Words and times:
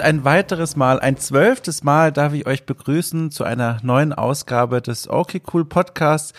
Und 0.00 0.06
ein 0.06 0.24
weiteres 0.24 0.76
Mal, 0.76 0.98
ein 0.98 1.18
zwölftes 1.18 1.84
Mal 1.84 2.10
darf 2.10 2.32
ich 2.32 2.46
euch 2.46 2.64
begrüßen 2.64 3.30
zu 3.30 3.44
einer 3.44 3.76
neuen 3.82 4.14
Ausgabe 4.14 4.80
des 4.80 5.10
Okay 5.10 5.42
Cool 5.52 5.66
Podcasts 5.66 6.32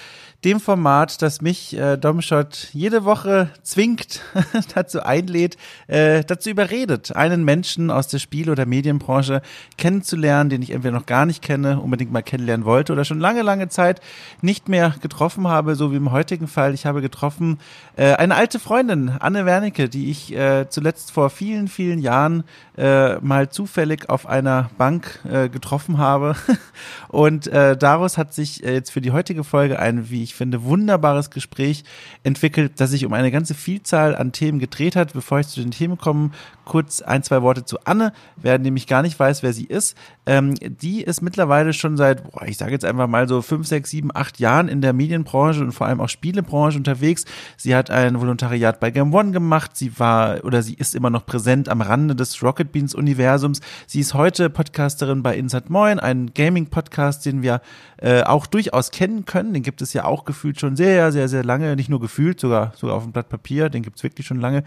dem 0.43 0.59
Format, 0.59 1.21
das 1.21 1.41
mich 1.41 1.77
äh, 1.77 1.97
Domshot 1.97 2.69
jede 2.73 3.05
Woche 3.05 3.49
zwingt, 3.61 4.21
dazu 4.75 5.03
einlädt, 5.03 5.55
äh, 5.87 6.23
dazu 6.23 6.49
überredet, 6.49 7.15
einen 7.15 7.45
Menschen 7.45 7.91
aus 7.91 8.07
der 8.07 8.17
Spiel- 8.17 8.49
oder 8.49 8.65
Medienbranche 8.65 9.41
kennenzulernen, 9.77 10.49
den 10.49 10.63
ich 10.63 10.71
entweder 10.71 10.97
noch 10.97 11.05
gar 11.05 11.27
nicht 11.27 11.43
kenne, 11.43 11.79
unbedingt 11.79 12.11
mal 12.11 12.23
kennenlernen 12.23 12.65
wollte 12.65 12.93
oder 12.93 13.05
schon 13.05 13.19
lange, 13.19 13.43
lange 13.43 13.69
Zeit 13.69 14.01
nicht 14.41 14.67
mehr 14.67 14.95
getroffen 15.01 15.47
habe, 15.47 15.75
so 15.75 15.91
wie 15.91 15.97
im 15.97 16.11
heutigen 16.11 16.47
Fall. 16.47 16.73
Ich 16.73 16.87
habe 16.87 17.01
getroffen 17.01 17.59
äh, 17.95 18.13
eine 18.15 18.35
alte 18.35 18.59
Freundin, 18.59 19.09
Anne 19.19 19.45
Wernicke, 19.45 19.89
die 19.89 20.09
ich 20.09 20.35
äh, 20.35 20.67
zuletzt 20.69 21.11
vor 21.11 21.29
vielen, 21.29 21.67
vielen 21.67 21.99
Jahren 21.99 22.43
äh, 22.77 23.19
mal 23.19 23.49
zufällig 23.49 24.09
auf 24.09 24.25
einer 24.25 24.71
Bank 24.77 25.19
äh, 25.29 25.49
getroffen 25.49 25.99
habe. 25.99 26.35
Und 27.09 27.45
äh, 27.47 27.77
daraus 27.77 28.17
hat 28.17 28.33
sich 28.33 28.63
äh, 28.63 28.73
jetzt 28.73 28.91
für 28.91 29.01
die 29.01 29.11
heutige 29.11 29.43
Folge 29.43 29.77
ein, 29.77 30.09
wie 30.09 30.23
ich 30.23 30.30
ich 30.31 30.35
finde, 30.35 30.63
wunderbares 30.63 31.29
Gespräch 31.29 31.83
entwickelt, 32.23 32.73
das 32.77 32.91
sich 32.91 33.05
um 33.05 33.13
eine 33.13 33.31
ganze 33.31 33.53
Vielzahl 33.53 34.15
an 34.15 34.31
Themen 34.31 34.59
gedreht 34.59 34.95
hat. 34.95 35.13
Bevor 35.13 35.39
ich 35.39 35.47
zu 35.47 35.61
den 35.61 35.71
Themen 35.71 35.97
komme, 35.97 36.31
kurz 36.65 37.01
ein, 37.01 37.23
zwei 37.23 37.41
Worte 37.41 37.65
zu 37.65 37.77
Anne. 37.85 38.13
Wer 38.35 38.59
nämlich 38.59 38.87
gar 38.87 39.01
nicht 39.01 39.19
weiß, 39.19 39.43
wer 39.43 39.53
sie 39.53 39.65
ist, 39.65 39.95
ähm, 40.25 40.53
die 40.55 41.01
ist 41.01 41.21
mittlerweile 41.21 41.73
schon 41.73 41.97
seit, 41.97 42.31
boah, 42.31 42.45
ich 42.45 42.57
sage 42.57 42.71
jetzt 42.71 42.85
einfach 42.85 43.07
mal 43.07 43.27
so 43.27 43.41
fünf, 43.41 43.67
sechs, 43.67 43.89
sieben, 43.89 44.09
acht 44.13 44.39
Jahren 44.39 44.67
in 44.67 44.81
der 44.81 44.93
Medienbranche 44.93 45.61
und 45.61 45.71
vor 45.71 45.87
allem 45.87 45.99
auch 45.99 46.09
Spielebranche 46.09 46.77
unterwegs. 46.77 47.25
Sie 47.57 47.75
hat 47.75 47.89
ein 47.89 48.19
Volontariat 48.19 48.79
bei 48.79 48.91
Game 48.91 49.13
One 49.13 49.31
gemacht. 49.31 49.75
Sie 49.75 49.99
war 49.99 50.43
oder 50.43 50.61
sie 50.61 50.75
ist 50.75 50.93
immer 50.93 51.09
noch 51.09 51.25
präsent 51.25 51.69
am 51.69 51.81
Rande 51.81 52.15
des 52.15 52.43
Rocket 52.43 52.71
Beans 52.71 52.93
Universums. 52.93 53.61
Sie 53.87 53.99
ist 53.99 54.13
heute 54.13 54.49
Podcasterin 54.49 55.23
bei 55.23 55.35
Insert 55.35 55.69
Moin, 55.69 55.99
ein 55.99 56.31
Gaming-Podcast, 56.33 57.25
den 57.25 57.41
wir 57.41 57.61
äh, 57.97 58.23
auch 58.23 58.45
durchaus 58.45 58.91
kennen 58.91 59.25
können. 59.25 59.53
Den 59.53 59.63
gibt 59.63 59.81
es 59.81 59.93
ja 59.93 60.05
auch 60.05 60.25
gefühlt 60.25 60.59
schon 60.59 60.75
sehr, 60.75 61.11
sehr, 61.11 61.27
sehr 61.29 61.43
lange. 61.43 61.75
Nicht 61.75 61.89
nur 61.89 61.99
gefühlt, 61.99 62.39
sogar, 62.39 62.73
sogar 62.75 62.95
auf 62.95 63.03
dem 63.03 63.11
Blatt 63.11 63.29
Papier. 63.29 63.69
Den 63.69 63.81
gibt's 63.81 64.03
wirklich 64.03 64.27
schon 64.27 64.39
lange. 64.39 64.63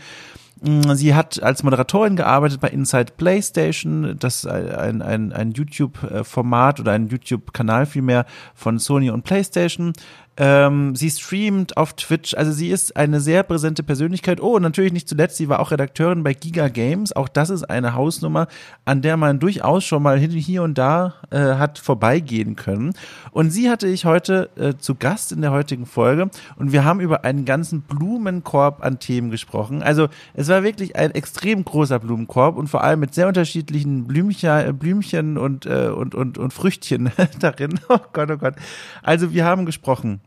Mm, 0.64 0.94
sie 0.94 1.14
hat 1.14 1.42
als 1.42 1.62
Moderatorin 1.62 2.16
gearbeitet 2.16 2.60
bei 2.60 2.68
Inside 2.68 3.12
PlayStation, 3.18 4.16
das 4.18 4.46
ein, 4.46 5.02
ein, 5.02 5.32
ein 5.32 5.52
YouTube-Format 5.52 6.80
oder 6.80 6.92
ein 6.92 7.08
YouTube-Kanal 7.08 7.84
vielmehr 7.84 8.24
von 8.54 8.78
Sony 8.78 9.10
und 9.10 9.24
PlayStation. 9.24 9.92
Ähm, 10.36 10.96
sie 10.96 11.10
streamt 11.10 11.76
auf 11.76 11.92
Twitch, 11.92 12.34
also 12.34 12.50
sie 12.50 12.68
ist 12.70 12.96
eine 12.96 13.20
sehr 13.20 13.44
präsente 13.44 13.84
Persönlichkeit. 13.84 14.40
Oh, 14.40 14.56
und 14.56 14.62
natürlich 14.62 14.92
nicht 14.92 15.08
zuletzt, 15.08 15.36
sie 15.36 15.48
war 15.48 15.60
auch 15.60 15.70
Redakteurin 15.70 16.24
bei 16.24 16.34
Giga 16.34 16.68
Games. 16.68 17.14
Auch 17.14 17.28
das 17.28 17.50
ist 17.50 17.62
eine 17.64 17.94
Hausnummer, 17.94 18.48
an 18.84 19.00
der 19.00 19.16
man 19.16 19.38
durchaus 19.38 19.84
schon 19.84 20.02
mal 20.02 20.18
hier 20.18 20.64
und 20.64 20.76
da 20.76 21.14
äh, 21.30 21.38
hat 21.38 21.78
vorbeigehen 21.78 22.56
können. 22.56 22.94
Und 23.30 23.50
sie 23.50 23.70
hatte 23.70 23.86
ich 23.86 24.06
heute 24.06 24.50
äh, 24.56 24.74
zu 24.76 24.96
Gast 24.96 25.30
in 25.30 25.40
der 25.40 25.52
heutigen 25.52 25.86
Folge 25.86 26.30
und 26.56 26.72
wir 26.72 26.84
haben 26.84 26.98
über 26.98 27.24
einen 27.24 27.44
ganzen 27.44 27.82
Blumenkorb 27.82 28.84
an 28.84 28.98
Themen 28.98 29.30
gesprochen. 29.30 29.84
Also 29.84 30.08
es 30.34 30.48
war 30.48 30.64
wirklich 30.64 30.96
ein 30.96 31.12
extrem 31.12 31.64
großer 31.64 32.00
Blumenkorb 32.00 32.56
und 32.56 32.66
vor 32.66 32.82
allem 32.82 32.98
mit 32.98 33.14
sehr 33.14 33.28
unterschiedlichen 33.28 34.08
Blümchen, 34.08 34.76
Blümchen 34.78 35.38
und, 35.38 35.66
äh, 35.66 35.90
und, 35.94 36.16
und, 36.16 36.38
und 36.38 36.52
Früchtchen 36.52 37.12
darin. 37.38 37.78
Oh 37.88 37.98
Gott, 38.12 38.30
oh 38.32 38.36
Gott. 38.36 38.54
Also 39.02 39.32
wir 39.32 39.44
haben 39.44 39.66
gesprochen 39.66 40.20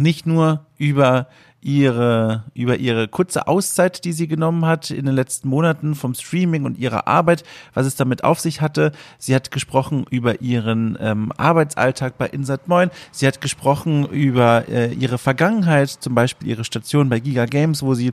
nicht 0.00 0.26
nur 0.26 0.66
über 0.76 1.28
ihre, 1.62 2.44
über 2.54 2.78
ihre 2.78 3.08
kurze 3.08 3.46
Auszeit, 3.46 4.04
die 4.04 4.12
sie 4.12 4.28
genommen 4.28 4.64
hat 4.64 4.90
in 4.90 5.06
den 5.06 5.14
letzten 5.14 5.48
Monaten 5.48 5.94
vom 5.94 6.14
Streaming 6.14 6.64
und 6.64 6.78
ihrer 6.78 7.06
Arbeit, 7.06 7.44
was 7.74 7.86
es 7.86 7.96
damit 7.96 8.24
auf 8.24 8.40
sich 8.40 8.60
hatte. 8.60 8.92
Sie 9.18 9.34
hat 9.34 9.50
gesprochen 9.50 10.06
über 10.10 10.40
ihren 10.40 10.96
ähm, 11.00 11.32
Arbeitsalltag 11.36 12.16
bei 12.16 12.26
Insert 12.26 12.68
Moin. 12.68 12.90
Sie 13.12 13.26
hat 13.26 13.40
gesprochen 13.40 14.08
über 14.08 14.68
äh, 14.68 14.92
ihre 14.92 15.18
Vergangenheit, 15.18 15.90
zum 15.90 16.14
Beispiel 16.14 16.48
ihre 16.48 16.64
Station 16.64 17.08
bei 17.08 17.20
Giga 17.20 17.44
Games, 17.44 17.82
wo 17.82 17.94
sie 17.94 18.12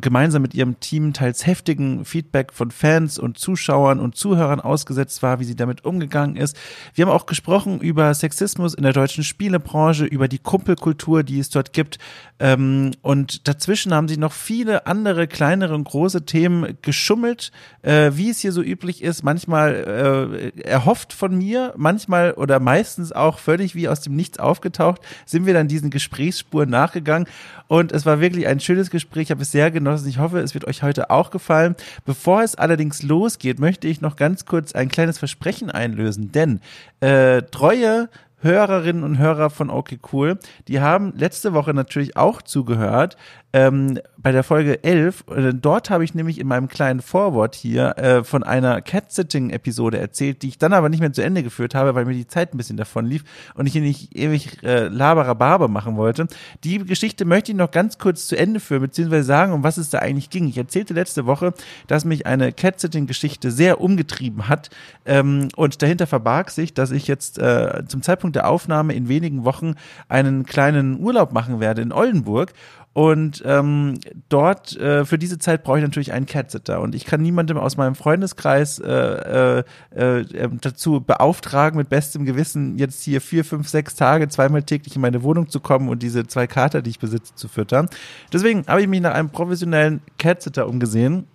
gemeinsam 0.00 0.42
mit 0.42 0.54
ihrem 0.54 0.78
Team 0.78 1.12
teils 1.12 1.46
heftigen 1.46 2.04
Feedback 2.04 2.52
von 2.52 2.70
Fans 2.70 3.18
und 3.18 3.38
Zuschauern 3.38 3.98
und 3.98 4.14
Zuhörern 4.14 4.60
ausgesetzt 4.60 5.22
war, 5.22 5.40
wie 5.40 5.44
sie 5.44 5.56
damit 5.56 5.84
umgegangen 5.84 6.36
ist. 6.36 6.56
Wir 6.94 7.06
haben 7.06 7.12
auch 7.12 7.26
gesprochen 7.26 7.80
über 7.80 8.14
Sexismus 8.14 8.74
in 8.74 8.84
der 8.84 8.92
deutschen 8.92 9.24
Spielebranche, 9.24 10.04
über 10.04 10.28
die 10.28 10.38
Kumpelkultur, 10.38 11.24
die 11.24 11.40
es 11.40 11.50
dort 11.50 11.72
gibt. 11.72 11.98
Ähm, 12.38 12.63
und 13.02 13.48
dazwischen 13.48 13.94
haben 13.94 14.08
sie 14.08 14.16
noch 14.16 14.32
viele 14.32 14.86
andere 14.86 15.26
kleinere 15.26 15.74
und 15.74 15.84
große 15.84 16.24
Themen 16.24 16.78
geschummelt, 16.82 17.52
äh, 17.82 18.12
wie 18.14 18.30
es 18.30 18.38
hier 18.38 18.52
so 18.52 18.62
üblich 18.62 19.02
ist. 19.02 19.22
Manchmal 19.22 20.52
äh, 20.54 20.60
erhofft 20.60 21.12
von 21.12 21.36
mir, 21.36 21.74
manchmal 21.76 22.32
oder 22.32 22.60
meistens 22.60 23.12
auch 23.12 23.38
völlig 23.38 23.74
wie 23.74 23.88
aus 23.88 24.00
dem 24.00 24.14
Nichts 24.16 24.38
aufgetaucht, 24.38 25.00
sind 25.26 25.46
wir 25.46 25.54
dann 25.54 25.68
diesen 25.68 25.90
Gesprächsspuren 25.90 26.70
nachgegangen. 26.70 27.28
Und 27.66 27.92
es 27.92 28.06
war 28.06 28.20
wirklich 28.20 28.46
ein 28.46 28.60
schönes 28.60 28.90
Gespräch. 28.90 29.24
Ich 29.24 29.30
habe 29.30 29.42
es 29.42 29.52
sehr 29.52 29.70
genossen. 29.70 30.08
Ich 30.08 30.18
hoffe, 30.18 30.40
es 30.40 30.54
wird 30.54 30.66
euch 30.66 30.82
heute 30.82 31.10
auch 31.10 31.30
gefallen. 31.30 31.76
Bevor 32.04 32.42
es 32.42 32.54
allerdings 32.54 33.02
losgeht, 33.02 33.58
möchte 33.58 33.88
ich 33.88 34.00
noch 34.00 34.16
ganz 34.16 34.44
kurz 34.44 34.72
ein 34.72 34.88
kleines 34.88 35.18
Versprechen 35.18 35.70
einlösen, 35.70 36.32
denn 36.32 36.60
äh, 37.00 37.42
treue 37.42 38.08
Hörerinnen 38.40 39.04
und 39.04 39.18
Hörer 39.18 39.50
von 39.50 39.70
Okay 39.70 39.98
Cool, 40.12 40.38
die 40.68 40.80
haben 40.80 41.12
letzte 41.16 41.54
Woche 41.54 41.72
natürlich 41.74 42.16
auch 42.16 42.42
zugehört 42.42 43.16
ähm, 43.54 44.00
bei 44.16 44.32
der 44.32 44.42
Folge 44.42 44.82
11. 44.82 45.24
Äh, 45.28 45.54
dort 45.54 45.88
habe 45.88 46.02
ich 46.02 46.12
nämlich 46.12 46.40
in 46.40 46.48
meinem 46.48 46.66
kleinen 46.66 47.00
Vorwort 47.00 47.54
hier 47.54 47.96
äh, 47.96 48.24
von 48.24 48.42
einer 48.42 48.82
Cat-Sitting-Episode 48.82 49.96
erzählt, 49.96 50.42
die 50.42 50.48
ich 50.48 50.58
dann 50.58 50.72
aber 50.72 50.88
nicht 50.88 50.98
mehr 50.98 51.12
zu 51.12 51.22
Ende 51.22 51.44
geführt 51.44 51.76
habe, 51.76 51.94
weil 51.94 52.04
mir 52.04 52.14
die 52.14 52.26
Zeit 52.26 52.52
ein 52.52 52.56
bisschen 52.56 52.76
davon 52.76 53.06
lief 53.06 53.22
und 53.54 53.66
ich 53.66 53.72
hier 53.72 53.82
nicht 53.82 54.16
ewig 54.16 54.64
äh, 54.64 54.88
Laberababer 54.88 55.68
machen 55.68 55.96
wollte. 55.96 56.26
Die 56.64 56.78
Geschichte 56.78 57.24
möchte 57.24 57.52
ich 57.52 57.56
noch 57.56 57.70
ganz 57.70 57.98
kurz 57.98 58.26
zu 58.26 58.36
Ende 58.36 58.58
führen, 58.58 58.82
beziehungsweise 58.82 59.22
sagen, 59.22 59.52
um 59.52 59.62
was 59.62 59.76
es 59.76 59.88
da 59.88 60.00
eigentlich 60.00 60.30
ging. 60.30 60.48
Ich 60.48 60.58
erzählte 60.58 60.92
letzte 60.92 61.24
Woche, 61.24 61.54
dass 61.86 62.04
mich 62.04 62.26
eine 62.26 62.52
Cat-Sitting-Geschichte 62.52 63.52
sehr 63.52 63.80
umgetrieben 63.80 64.48
hat 64.48 64.70
ähm, 65.06 65.46
und 65.54 65.80
dahinter 65.80 66.08
verbarg 66.08 66.50
sich, 66.50 66.74
dass 66.74 66.90
ich 66.90 67.06
jetzt 67.06 67.38
äh, 67.38 67.84
zum 67.86 68.02
Zeitpunkt 68.02 68.33
der 68.34 68.48
Aufnahme 68.48 68.94
in 68.94 69.08
wenigen 69.08 69.44
Wochen 69.44 69.74
einen 70.08 70.44
kleinen 70.44 71.00
Urlaub 71.00 71.32
machen 71.32 71.60
werde 71.60 71.82
in 71.82 71.92
Oldenburg. 71.92 72.52
Und 72.94 73.42
ähm, 73.44 73.98
dort, 74.28 74.76
äh, 74.76 75.04
für 75.04 75.18
diese 75.18 75.38
Zeit 75.38 75.64
brauche 75.64 75.78
ich 75.78 75.82
natürlich 75.82 76.12
einen 76.12 76.26
Catsitter. 76.26 76.80
Und 76.80 76.94
ich 76.94 77.04
kann 77.04 77.20
niemandem 77.20 77.56
aus 77.56 77.76
meinem 77.76 77.96
Freundeskreis 77.96 78.78
äh, 78.78 79.58
äh, 79.58 79.64
äh, 79.94 80.48
dazu 80.60 81.00
beauftragen, 81.00 81.76
mit 81.76 81.88
bestem 81.88 82.24
Gewissen 82.24 82.78
jetzt 82.78 83.02
hier 83.02 83.20
vier, 83.20 83.44
fünf, 83.44 83.68
sechs 83.68 83.96
Tage 83.96 84.28
zweimal 84.28 84.62
täglich 84.62 84.94
in 84.94 85.02
meine 85.02 85.24
Wohnung 85.24 85.48
zu 85.48 85.58
kommen 85.58 85.88
und 85.88 86.04
diese 86.04 86.28
zwei 86.28 86.46
Kater, 86.46 86.82
die 86.82 86.90
ich 86.90 87.00
besitze, 87.00 87.34
zu 87.34 87.48
füttern. 87.48 87.88
Deswegen 88.32 88.64
habe 88.68 88.80
ich 88.80 88.86
mich 88.86 89.00
nach 89.00 89.14
einem 89.14 89.30
professionellen 89.30 90.00
Catsitter 90.16 90.68
umgesehen. 90.68 91.26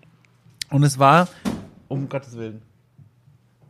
Und 0.70 0.84
es 0.84 0.98
war, 0.98 1.28
um 1.90 2.08
Gottes 2.08 2.38
Willen, 2.38 2.62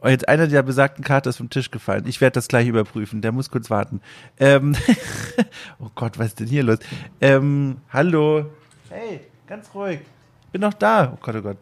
jetzt 0.07 0.27
einer 0.29 0.47
der 0.47 0.63
besagten 0.63 1.03
Karte 1.03 1.29
ist 1.29 1.37
vom 1.37 1.49
Tisch 1.49 1.71
gefallen. 1.71 2.05
Ich 2.07 2.21
werde 2.21 2.35
das 2.35 2.47
gleich 2.47 2.67
überprüfen. 2.67 3.21
Der 3.21 3.31
muss 3.31 3.49
kurz 3.49 3.69
warten. 3.69 4.01
Ähm 4.39 4.75
oh 5.79 5.89
Gott, 5.95 6.17
was 6.17 6.27
ist 6.27 6.39
denn 6.39 6.47
hier 6.47 6.63
los? 6.63 6.79
Ähm, 7.19 7.77
hallo. 7.91 8.45
Hey, 8.89 9.21
ganz 9.47 9.69
ruhig. 9.75 9.99
Bin 10.51 10.61
noch 10.61 10.73
da. 10.73 11.13
Oh 11.13 11.17
Gott, 11.21 11.35
oh 11.35 11.41
Gott 11.41 11.57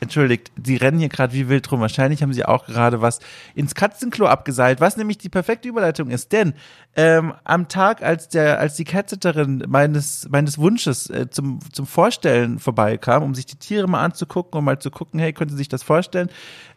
entschuldigt, 0.00 0.52
sie 0.62 0.76
rennen 0.76 0.98
hier 0.98 1.08
gerade 1.08 1.32
wie 1.32 1.48
wild 1.48 1.70
rum. 1.70 1.80
Wahrscheinlich 1.80 2.22
haben 2.22 2.32
sie 2.32 2.44
auch 2.44 2.66
gerade 2.66 3.00
was 3.00 3.20
ins 3.54 3.74
Katzenklo 3.74 4.26
abgeseilt, 4.26 4.80
was 4.80 4.96
nämlich 4.96 5.18
die 5.18 5.28
perfekte 5.28 5.68
Überleitung 5.68 6.10
ist. 6.10 6.32
Denn 6.32 6.54
ähm, 6.96 7.34
am 7.44 7.68
Tag, 7.68 8.02
als 8.02 8.28
der, 8.28 8.58
als 8.60 8.76
die 8.76 8.84
Catsitterin 8.84 9.64
meines 9.68 10.28
meines 10.30 10.58
Wunsches 10.58 11.10
äh, 11.10 11.30
zum 11.30 11.58
zum 11.72 11.86
Vorstellen 11.86 12.58
vorbeikam, 12.58 13.22
um 13.22 13.34
sich 13.34 13.46
die 13.46 13.56
Tiere 13.56 13.88
mal 13.88 14.04
anzugucken, 14.04 14.58
um 14.58 14.64
mal 14.64 14.78
zu 14.78 14.90
gucken, 14.90 15.20
hey, 15.20 15.32
könnte 15.32 15.54
sich 15.54 15.68
das 15.68 15.82
vorstellen, 15.82 16.30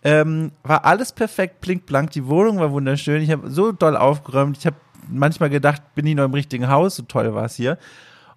ähm, 0.04 0.52
war 0.64 0.86
alles 0.86 1.12
perfekt, 1.12 1.62
blinkblank. 1.62 2.12
Die 2.12 2.26
Wohnung 2.26 2.60
war 2.60 2.72
wunderschön. 2.72 3.22
Ich 3.22 3.32
habe 3.32 3.50
so 3.50 3.72
doll 3.72 3.98
aufgeräumt. 3.98 4.58
Ich 4.58 4.66
habe 4.66 4.78
manchmal 5.08 5.50
gedacht, 5.50 5.82
bin 5.96 6.06
ich 6.06 6.16
noch 6.16 6.26
im 6.26 6.34
richtigen 6.34 6.70
Haus. 6.70 6.96
So 6.96 7.04
toll 7.04 7.34
war 7.34 7.46
es 7.46 7.56
hier. 7.56 7.78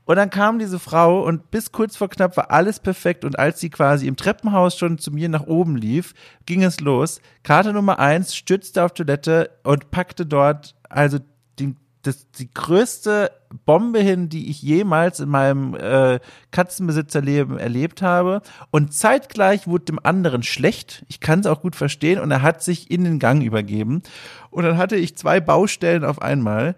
Und 0.04 0.16
dann 0.16 0.30
kam 0.30 0.58
diese 0.58 0.78
Frau 0.78 1.22
und 1.22 1.50
bis 1.50 1.70
kurz 1.70 1.96
vor 1.96 2.08
knapp 2.08 2.36
war 2.36 2.50
alles 2.50 2.80
perfekt. 2.80 3.24
Und 3.24 3.38
als 3.38 3.60
sie 3.60 3.70
quasi 3.70 4.08
im 4.08 4.16
Treppenhaus 4.16 4.76
schon 4.76 4.98
zu 4.98 5.12
mir 5.12 5.28
nach 5.28 5.46
oben 5.46 5.76
lief, 5.76 6.14
ging 6.44 6.62
es 6.62 6.80
los. 6.80 7.20
Karte 7.44 7.72
Nummer 7.72 7.98
eins 7.98 8.34
stützte 8.34 8.84
auf 8.84 8.94
Toilette 8.94 9.50
und 9.62 9.90
packte 9.90 10.26
dort 10.26 10.74
also 10.88 11.18
die, 11.58 11.76
das, 12.02 12.30
die 12.32 12.52
größte 12.52 13.30
Bombe 13.64 14.00
hin, 14.00 14.28
die 14.28 14.50
ich 14.50 14.60
jemals 14.60 15.20
in 15.20 15.28
meinem 15.28 15.74
äh, 15.76 16.18
Katzenbesitzerleben 16.50 17.58
erlebt 17.58 18.02
habe. 18.02 18.42
Und 18.72 18.92
zeitgleich 18.92 19.68
wurde 19.68 19.84
dem 19.84 20.00
anderen 20.02 20.42
schlecht. 20.42 21.04
Ich 21.08 21.20
kann 21.20 21.40
es 21.40 21.46
auch 21.46 21.60
gut 21.60 21.76
verstehen. 21.76 22.18
Und 22.18 22.32
er 22.32 22.42
hat 22.42 22.62
sich 22.62 22.90
in 22.90 23.04
den 23.04 23.20
Gang 23.20 23.44
übergeben. 23.44 24.02
Und 24.50 24.64
dann 24.64 24.78
hatte 24.78 24.96
ich 24.96 25.16
zwei 25.16 25.40
Baustellen 25.40 26.04
auf 26.04 26.20
einmal. 26.20 26.74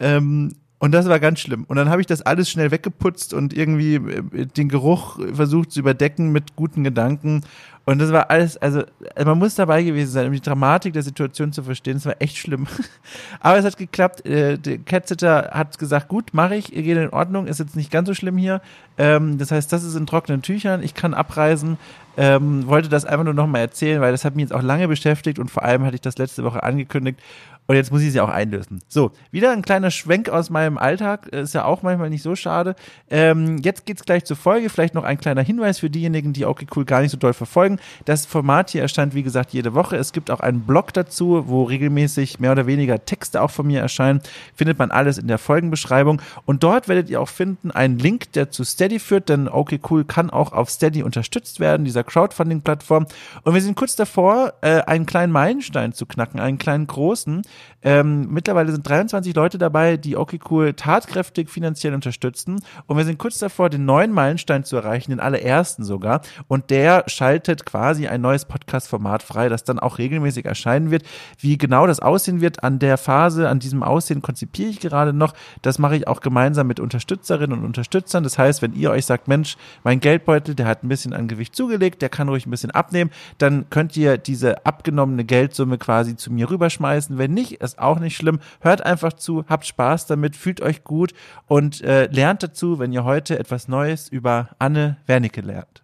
Ähm, 0.00 0.56
und 0.84 0.92
das 0.92 1.08
war 1.08 1.18
ganz 1.18 1.40
schlimm. 1.40 1.64
Und 1.66 1.76
dann 1.76 1.88
habe 1.88 2.02
ich 2.02 2.06
das 2.06 2.20
alles 2.20 2.50
schnell 2.50 2.70
weggeputzt 2.70 3.32
und 3.32 3.56
irgendwie 3.56 3.94
äh, 3.94 4.44
den 4.44 4.68
Geruch 4.68 5.18
versucht 5.32 5.72
zu 5.72 5.80
überdecken 5.80 6.30
mit 6.30 6.56
guten 6.56 6.84
Gedanken. 6.84 7.40
Und 7.86 8.00
das 8.00 8.12
war 8.12 8.30
alles, 8.30 8.58
also 8.58 8.82
man 9.24 9.38
muss 9.38 9.54
dabei 9.54 9.82
gewesen 9.82 10.10
sein, 10.10 10.26
um 10.26 10.34
die 10.34 10.42
Dramatik 10.42 10.92
der 10.92 11.02
Situation 11.02 11.54
zu 11.54 11.62
verstehen. 11.62 11.96
Es 11.96 12.04
war 12.04 12.16
echt 12.18 12.36
schlimm. 12.36 12.66
Aber 13.40 13.56
es 13.56 13.64
hat 13.64 13.78
geklappt. 13.78 14.26
Äh, 14.26 14.58
der 14.58 14.76
Catsitter 14.76 15.52
hat 15.54 15.78
gesagt, 15.78 16.08
gut, 16.08 16.34
mache 16.34 16.56
ich, 16.56 16.66
geht 16.66 16.98
in 16.98 17.08
Ordnung, 17.08 17.46
ist 17.46 17.60
jetzt 17.60 17.76
nicht 17.76 17.90
ganz 17.90 18.06
so 18.06 18.12
schlimm 18.12 18.36
hier. 18.36 18.60
Ähm, 18.98 19.38
das 19.38 19.52
heißt, 19.52 19.72
das 19.72 19.84
ist 19.84 19.94
in 19.94 20.04
trockenen 20.04 20.42
Tüchern. 20.42 20.82
Ich 20.82 20.92
kann 20.92 21.14
abreisen. 21.14 21.78
Ähm, 22.18 22.66
wollte 22.66 22.90
das 22.90 23.06
einfach 23.06 23.24
nur 23.24 23.32
nochmal 23.32 23.62
erzählen, 23.62 24.02
weil 24.02 24.12
das 24.12 24.26
hat 24.26 24.36
mich 24.36 24.42
jetzt 24.42 24.52
auch 24.52 24.62
lange 24.62 24.86
beschäftigt 24.86 25.38
und 25.38 25.50
vor 25.50 25.64
allem 25.64 25.84
hatte 25.84 25.94
ich 25.94 26.02
das 26.02 26.18
letzte 26.18 26.44
Woche 26.44 26.62
angekündigt 26.62 27.18
und 27.66 27.76
jetzt 27.76 27.90
muss 27.90 28.02
ich 28.02 28.12
sie 28.12 28.20
auch 28.20 28.28
einlösen. 28.28 28.82
So, 28.88 29.12
wieder 29.30 29.50
ein 29.52 29.62
kleiner 29.62 29.90
Schwenk 29.90 30.28
aus 30.28 30.50
meinem 30.50 30.76
Alltag. 30.76 31.28
Ist 31.28 31.54
ja 31.54 31.64
auch 31.64 31.82
manchmal 31.82 32.10
nicht 32.10 32.22
so 32.22 32.36
schade. 32.36 32.76
Ähm, 33.08 33.56
jetzt 33.58 33.86
geht's 33.86 34.04
gleich 34.04 34.24
zur 34.26 34.36
Folge. 34.36 34.68
Vielleicht 34.68 34.94
noch 34.94 35.04
ein 35.04 35.16
kleiner 35.16 35.40
Hinweis 35.40 35.78
für 35.78 35.88
diejenigen, 35.88 36.34
die 36.34 36.44
okay 36.44 36.66
cool 36.76 36.84
gar 36.84 37.00
nicht 37.00 37.10
so 37.10 37.16
doll 37.16 37.32
verfolgen. 37.32 37.78
Das 38.04 38.26
Format 38.26 38.68
hier 38.68 38.82
erscheint, 38.82 39.14
wie 39.14 39.22
gesagt, 39.22 39.54
jede 39.54 39.72
Woche. 39.72 39.96
Es 39.96 40.12
gibt 40.12 40.30
auch 40.30 40.40
einen 40.40 40.60
Blog 40.60 40.92
dazu, 40.92 41.44
wo 41.46 41.62
regelmäßig 41.62 42.38
mehr 42.38 42.52
oder 42.52 42.66
weniger 42.66 43.02
Texte 43.02 43.40
auch 43.40 43.50
von 43.50 43.66
mir 43.66 43.80
erscheinen. 43.80 44.20
Findet 44.54 44.78
man 44.78 44.90
alles 44.90 45.16
in 45.16 45.28
der 45.28 45.38
Folgenbeschreibung. 45.38 46.20
Und 46.44 46.62
dort 46.62 46.88
werdet 46.88 47.08
ihr 47.08 47.18
auch 47.18 47.30
finden 47.30 47.70
einen 47.70 47.98
Link, 47.98 48.30
der 48.32 48.50
zu 48.50 48.64
Steady 48.64 48.98
führt, 48.98 49.30
denn 49.30 49.48
okay 49.48 49.80
cool 49.88 50.04
kann 50.04 50.28
auch 50.28 50.52
auf 50.52 50.68
Steady 50.68 51.02
unterstützt 51.02 51.60
werden, 51.60 51.86
dieser 51.86 52.04
Crowdfunding-Plattform. 52.04 53.06
Und 53.42 53.54
wir 53.54 53.62
sind 53.62 53.74
kurz 53.74 53.96
davor, 53.96 54.52
äh, 54.60 54.82
einen 54.82 55.06
kleinen 55.06 55.32
Meilenstein 55.32 55.94
zu 55.94 56.04
knacken, 56.04 56.40
einen 56.40 56.58
kleinen 56.58 56.86
großen. 56.86 57.42
Ähm, 57.82 58.28
mittlerweile 58.30 58.72
sind 58.72 58.88
23 58.88 59.34
Leute 59.34 59.58
dabei, 59.58 59.96
die 59.96 60.16
okay 60.16 60.38
tatkräftig 60.72 61.50
finanziell 61.50 61.94
unterstützen. 61.94 62.60
Und 62.86 62.96
wir 62.96 63.04
sind 63.04 63.18
kurz 63.18 63.38
davor, 63.38 63.68
den 63.68 63.84
neuen 63.84 64.10
Meilenstein 64.12 64.64
zu 64.64 64.76
erreichen, 64.76 65.10
den 65.10 65.20
allerersten 65.20 65.84
sogar. 65.84 66.22
Und 66.48 66.70
der 66.70 67.04
schaltet 67.06 67.66
quasi 67.66 68.06
ein 68.06 68.20
neues 68.20 68.46
Podcast-Format 68.46 69.22
frei, 69.22 69.48
das 69.48 69.64
dann 69.64 69.78
auch 69.78 69.98
regelmäßig 69.98 70.46
erscheinen 70.46 70.90
wird. 70.90 71.04
Wie 71.38 71.58
genau 71.58 71.86
das 71.86 72.00
aussehen 72.00 72.40
wird 72.40 72.64
an 72.64 72.78
der 72.78 72.96
Phase, 72.96 73.48
an 73.48 73.58
diesem 73.58 73.82
Aussehen 73.82 74.22
konzipiere 74.22 74.70
ich 74.70 74.80
gerade 74.80 75.12
noch. 75.12 75.34
Das 75.62 75.78
mache 75.78 75.96
ich 75.96 76.08
auch 76.08 76.20
gemeinsam 76.20 76.66
mit 76.66 76.80
Unterstützerinnen 76.80 77.58
und 77.58 77.64
Unterstützern. 77.64 78.24
Das 78.24 78.38
heißt, 78.38 78.62
wenn 78.62 78.72
ihr 78.72 78.90
euch 78.90 79.04
sagt, 79.04 79.28
Mensch, 79.28 79.56
mein 79.82 80.00
Geldbeutel, 80.00 80.54
der 80.54 80.66
hat 80.66 80.82
ein 80.82 80.88
bisschen 80.88 81.12
an 81.12 81.28
Gewicht 81.28 81.54
zugelegt, 81.54 82.00
der 82.02 82.08
kann 82.08 82.28
ruhig 82.28 82.46
ein 82.46 82.50
bisschen 82.50 82.70
abnehmen, 82.70 83.10
dann 83.38 83.68
könnt 83.70 83.96
ihr 83.96 84.16
diese 84.16 84.64
abgenommene 84.64 85.24
Geldsumme 85.24 85.78
quasi 85.78 86.16
zu 86.16 86.32
mir 86.32 86.50
rüberschmeißen. 86.50 87.18
Wenn 87.18 87.34
nicht, 87.34 87.43
nicht, 87.50 87.62
ist 87.62 87.78
auch 87.78 87.98
nicht 87.98 88.16
schlimm. 88.16 88.40
Hört 88.60 88.84
einfach 88.84 89.12
zu, 89.12 89.44
habt 89.48 89.66
Spaß 89.66 90.06
damit, 90.06 90.36
fühlt 90.36 90.60
euch 90.60 90.84
gut 90.84 91.12
und 91.46 91.82
äh, 91.82 92.06
lernt 92.06 92.42
dazu, 92.42 92.78
wenn 92.78 92.92
ihr 92.92 93.04
heute 93.04 93.38
etwas 93.38 93.68
Neues 93.68 94.08
über 94.08 94.50
Anne 94.58 94.96
Wernicke 95.06 95.40
lernt. 95.40 95.82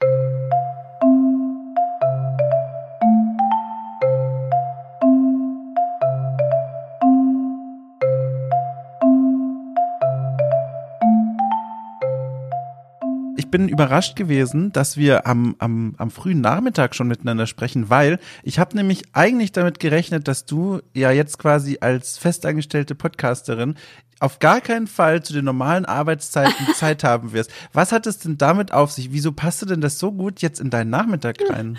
Ich 13.51 13.59
bin 13.59 13.69
überrascht 13.69 14.15
gewesen, 14.15 14.71
dass 14.71 14.97
wir 14.97 15.27
am, 15.27 15.57
am, 15.59 15.97
am 15.99 16.13
frühen 16.13 16.41
Nachmittag 16.41 16.95
schon 16.95 17.09
miteinander 17.09 17.49
sprechen, 17.49 17.91
weil 17.91 18.21
ich 18.45 18.61
habe 18.61 18.77
nämlich 18.77 19.03
eigentlich 19.13 19.51
damit 19.51 19.81
gerechnet, 19.81 20.29
dass 20.29 20.47
du 20.47 20.83
ja 20.95 21.11
jetzt 21.11 21.41
quasi 21.41 21.79
als 21.81 22.17
festangestellte 22.17 22.95
Podcasterin 22.95 23.75
auf 24.21 24.39
gar 24.39 24.61
keinen 24.61 24.87
Fall 24.87 25.25
zu 25.25 25.33
den 25.33 25.47
normalen 25.47 25.85
Arbeitszeiten 25.85 26.65
Zeit 26.75 27.03
haben 27.03 27.33
wirst. 27.33 27.51
Was 27.73 27.91
hat 27.91 28.07
es 28.07 28.21
denn 28.21 28.39
damit 28.39 28.73
auf 28.73 28.93
sich? 28.93 29.13
Wieso 29.13 29.33
passte 29.33 29.67
denn 29.67 29.81
das 29.81 29.99
so 29.99 30.13
gut 30.13 30.43
jetzt 30.43 30.61
in 30.61 30.71
deinen 30.71 30.91
Nachmittag 30.91 31.39
rein? 31.51 31.77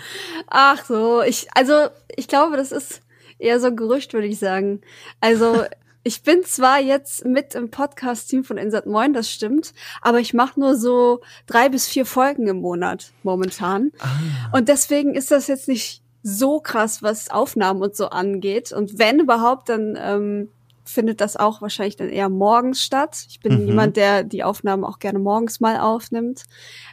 Ach 0.48 0.84
so, 0.84 1.22
ich, 1.22 1.46
also 1.54 1.88
ich 2.14 2.28
glaube, 2.28 2.58
das 2.58 2.70
ist 2.70 3.00
eher 3.38 3.60
so 3.60 3.68
ein 3.68 3.76
Gerücht, 3.76 4.12
würde 4.12 4.26
ich 4.26 4.38
sagen. 4.38 4.82
Also 5.22 5.64
ich 6.04 6.22
bin 6.22 6.42
zwar 6.44 6.80
jetzt 6.80 7.24
mit 7.24 7.54
im 7.54 7.70
Podcast-Team 7.70 8.44
von 8.44 8.58
Insert 8.58 8.86
Moin, 8.86 9.12
das 9.12 9.30
stimmt, 9.30 9.72
aber 10.00 10.18
ich 10.18 10.34
mache 10.34 10.58
nur 10.58 10.76
so 10.76 11.20
drei 11.46 11.68
bis 11.68 11.86
vier 11.86 12.06
Folgen 12.06 12.46
im 12.48 12.60
Monat 12.60 13.12
momentan. 13.22 13.92
Ah. 14.00 14.56
Und 14.56 14.68
deswegen 14.68 15.14
ist 15.14 15.30
das 15.30 15.46
jetzt 15.46 15.68
nicht 15.68 16.02
so 16.22 16.60
krass, 16.60 17.02
was 17.02 17.30
Aufnahmen 17.30 17.82
und 17.82 17.96
so 17.96 18.08
angeht. 18.08 18.72
Und 18.72 18.98
wenn 18.98 19.20
überhaupt, 19.20 19.68
dann 19.68 19.98
ähm, 20.00 20.48
findet 20.84 21.20
das 21.20 21.36
auch 21.36 21.62
wahrscheinlich 21.62 21.96
dann 21.96 22.08
eher 22.08 22.28
morgens 22.28 22.82
statt. 22.82 23.24
Ich 23.28 23.40
bin 23.40 23.62
mhm. 23.62 23.66
jemand, 23.68 23.96
der 23.96 24.24
die 24.24 24.44
Aufnahmen 24.44 24.84
auch 24.84 24.98
gerne 24.98 25.18
morgens 25.18 25.60
mal 25.60 25.78
aufnimmt, 25.78 26.44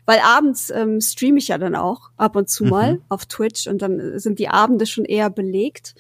weil 0.06 0.20
abends 0.20 0.70
ähm, 0.70 1.02
streame 1.02 1.40
ich 1.40 1.50
ja 1.50 1.58
dann 1.58 1.76
auch 1.76 2.10
ab 2.18 2.36
und 2.36 2.50
zu 2.50 2.64
mhm. 2.64 2.70
mal 2.70 3.02
auf 3.10 3.26
Twitch 3.26 3.68
und 3.68 3.82
dann 3.82 4.20
sind 4.20 4.40
die 4.40 4.50
Abende 4.50 4.86
schon 4.86 5.06
eher 5.06 5.30
belegt. 5.30 5.96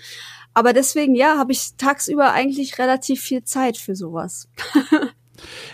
Aber 0.53 0.73
deswegen, 0.73 1.15
ja, 1.15 1.37
habe 1.37 1.51
ich 1.51 1.75
tagsüber 1.77 2.31
eigentlich 2.31 2.79
relativ 2.79 3.21
viel 3.21 3.43
Zeit 3.43 3.77
für 3.77 3.95
sowas. 3.95 4.47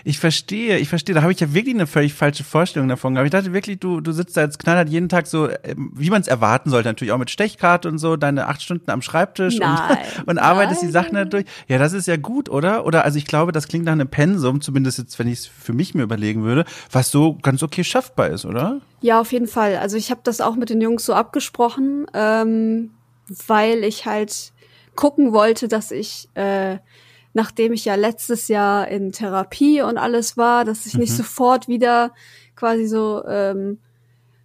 Ich 0.04 0.20
verstehe, 0.20 0.78
ich 0.78 0.90
verstehe. 0.90 1.16
Da 1.16 1.22
habe 1.22 1.32
ich 1.32 1.40
ja 1.40 1.54
wirklich 1.54 1.76
eine 1.76 1.88
völlig 1.88 2.14
falsche 2.14 2.44
Vorstellung 2.44 2.88
davon 2.88 3.14
gehabt. 3.14 3.28
Ich 3.28 3.32
dachte 3.32 3.54
wirklich, 3.54 3.80
du, 3.80 4.02
du 4.02 4.12
sitzt 4.12 4.38
da 4.38 4.42
als 4.42 4.58
Knallhart 4.58 4.90
jeden 4.90 5.10
Tag 5.10 5.28
so, 5.28 5.50
ähm, 5.64 5.92
wie 5.94 6.10
man 6.10 6.22
es 6.22 6.28
erwarten 6.28 6.70
sollte, 6.70 6.90
natürlich 6.90 7.12
auch 7.12 7.18
mit 7.18 7.30
Stechkarte 7.30 7.88
und 7.88 7.98
so, 7.98 8.16
deine 8.16 8.48
acht 8.48 8.62
Stunden 8.62 8.90
am 8.92 9.02
Schreibtisch 9.02 9.58
nein, 9.58 9.98
und, 10.20 10.28
und 10.28 10.38
arbeitest 10.38 10.82
die 10.82 10.92
Sachen 10.92 11.16
da 11.16 11.26
durch. 11.26 11.46
Ja, 11.68 11.78
das 11.78 11.94
ist 11.94 12.08
ja 12.08 12.18
gut, 12.18 12.50
oder? 12.50 12.86
Oder 12.86 13.04
also 13.04 13.18
ich 13.18 13.26
glaube, 13.26 13.52
das 13.52 13.68
klingt 13.68 13.86
nach 13.86 13.94
einem 13.94 14.08
Pensum, 14.08 14.62
zumindest 14.62 14.98
jetzt, 14.98 15.18
wenn 15.20 15.28
ich 15.28 15.40
es 15.40 15.46
für 15.48 15.74
mich 15.74 15.96
mir 15.96 16.04
überlegen 16.04 16.44
würde, 16.44 16.66
was 16.92 17.12
so 17.12 17.38
ganz 17.42 17.64
okay 17.64 17.84
schaffbar 17.84 18.30
ist, 18.30 18.46
oder? 18.46 18.82
Ja, 19.02 19.20
auf 19.20 19.32
jeden 19.32 19.48
Fall. 19.48 19.78
Also 19.78 19.98
ich 19.98 20.12
habe 20.12 20.22
das 20.24 20.42
auch 20.42 20.56
mit 20.56 20.70
den 20.70 20.82
Jungs 20.82 21.06
so 21.06 21.14
abgesprochen, 21.14 22.06
ähm, 22.14 22.92
weil 23.48 23.84
ich 23.84 24.06
halt 24.06 24.54
gucken 24.96 25.34
wollte, 25.34 25.68
dass 25.68 25.92
ich, 25.92 26.30
äh, 26.36 26.78
nachdem 27.34 27.74
ich 27.74 27.86
ja 27.86 27.96
letztes 27.96 28.48
Jahr 28.48 28.88
in 28.88 29.12
Therapie 29.12 29.82
und 29.82 29.98
alles 29.98 30.38
war, 30.38 30.66
dass 30.66 30.86
ich 30.86 30.94
mhm. 30.94 31.02
nicht 31.02 31.14
sofort 31.14 31.68
wieder 31.68 32.14
quasi 32.56 32.86
so 32.88 33.24
ähm, 33.26 33.80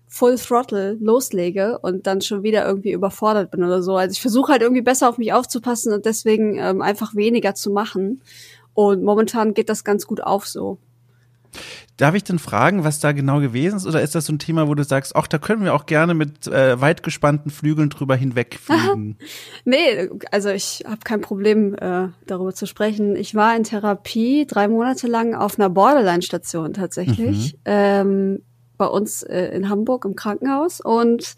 Full 0.08 0.36
Throttle 0.38 0.98
loslege 1.00 1.78
und 1.78 2.08
dann 2.08 2.20
schon 2.20 2.42
wieder 2.42 2.66
irgendwie 2.66 2.90
überfordert 2.90 3.52
bin 3.52 3.62
oder 3.62 3.80
so. 3.80 3.96
Also 3.96 4.12
ich 4.12 4.20
versuche 4.20 4.50
halt 4.50 4.62
irgendwie 4.62 4.82
besser 4.82 5.08
auf 5.08 5.18
mich 5.18 5.32
aufzupassen 5.32 5.92
und 5.92 6.04
deswegen 6.04 6.58
ähm, 6.58 6.82
einfach 6.82 7.14
weniger 7.14 7.54
zu 7.54 7.70
machen. 7.70 8.20
Und 8.74 9.04
momentan 9.04 9.54
geht 9.54 9.68
das 9.68 9.84
ganz 9.84 10.06
gut 10.06 10.20
auf 10.20 10.48
so. 10.48 10.78
Darf 11.96 12.14
ich 12.14 12.24
denn 12.24 12.38
fragen, 12.38 12.84
was 12.84 13.00
da 13.00 13.12
genau 13.12 13.40
gewesen 13.40 13.76
ist? 13.76 13.86
Oder 13.86 14.00
ist 14.00 14.14
das 14.14 14.26
so 14.26 14.32
ein 14.32 14.38
Thema, 14.38 14.68
wo 14.68 14.74
du 14.74 14.84
sagst, 14.84 15.14
ach, 15.14 15.26
da 15.26 15.38
können 15.38 15.64
wir 15.64 15.74
auch 15.74 15.86
gerne 15.86 16.14
mit 16.14 16.46
äh, 16.46 16.80
weit 16.80 17.02
gespannten 17.02 17.50
Flügeln 17.50 17.90
drüber 17.90 18.16
hinwegfliegen? 18.16 19.18
nee, 19.64 20.08
also 20.30 20.48
ich 20.48 20.84
habe 20.86 21.00
kein 21.04 21.20
Problem, 21.20 21.74
äh, 21.74 22.08
darüber 22.26 22.54
zu 22.54 22.66
sprechen. 22.66 23.16
Ich 23.16 23.34
war 23.34 23.54
in 23.54 23.64
Therapie 23.64 24.46
drei 24.46 24.68
Monate 24.68 25.06
lang 25.06 25.34
auf 25.34 25.58
einer 25.58 25.68
Borderline-Station 25.68 26.72
tatsächlich. 26.72 27.54
Mhm. 27.54 27.60
Ähm, 27.66 28.42
bei 28.80 28.86
uns 28.86 29.22
äh, 29.22 29.48
in 29.54 29.68
Hamburg 29.68 30.06
im 30.06 30.16
Krankenhaus. 30.16 30.80
Und 30.80 31.36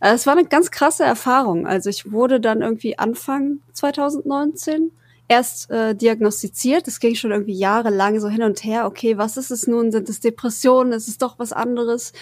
äh, 0.00 0.12
es 0.12 0.26
war 0.26 0.34
eine 0.36 0.46
ganz 0.46 0.70
krasse 0.70 1.02
Erfahrung. 1.02 1.66
Also 1.66 1.90
ich 1.90 2.12
wurde 2.12 2.40
dann 2.40 2.62
irgendwie 2.62 2.98
Anfang 2.98 3.58
2019 3.72 4.92
erst 5.34 5.70
äh, 5.70 5.94
diagnostiziert. 5.94 6.86
Das 6.86 7.00
ging 7.00 7.16
schon 7.16 7.32
irgendwie 7.32 7.54
jahrelang 7.54 8.20
so 8.20 8.28
hin 8.28 8.42
und 8.42 8.62
her. 8.62 8.86
Okay, 8.86 9.18
was 9.18 9.36
ist 9.36 9.50
es 9.50 9.66
nun? 9.66 9.90
Sind 9.90 10.08
es 10.08 10.20
Depressionen? 10.20 10.92
Ist 10.92 11.08
es 11.08 11.18
doch 11.18 11.38
was 11.38 11.52
anderes? 11.52 12.12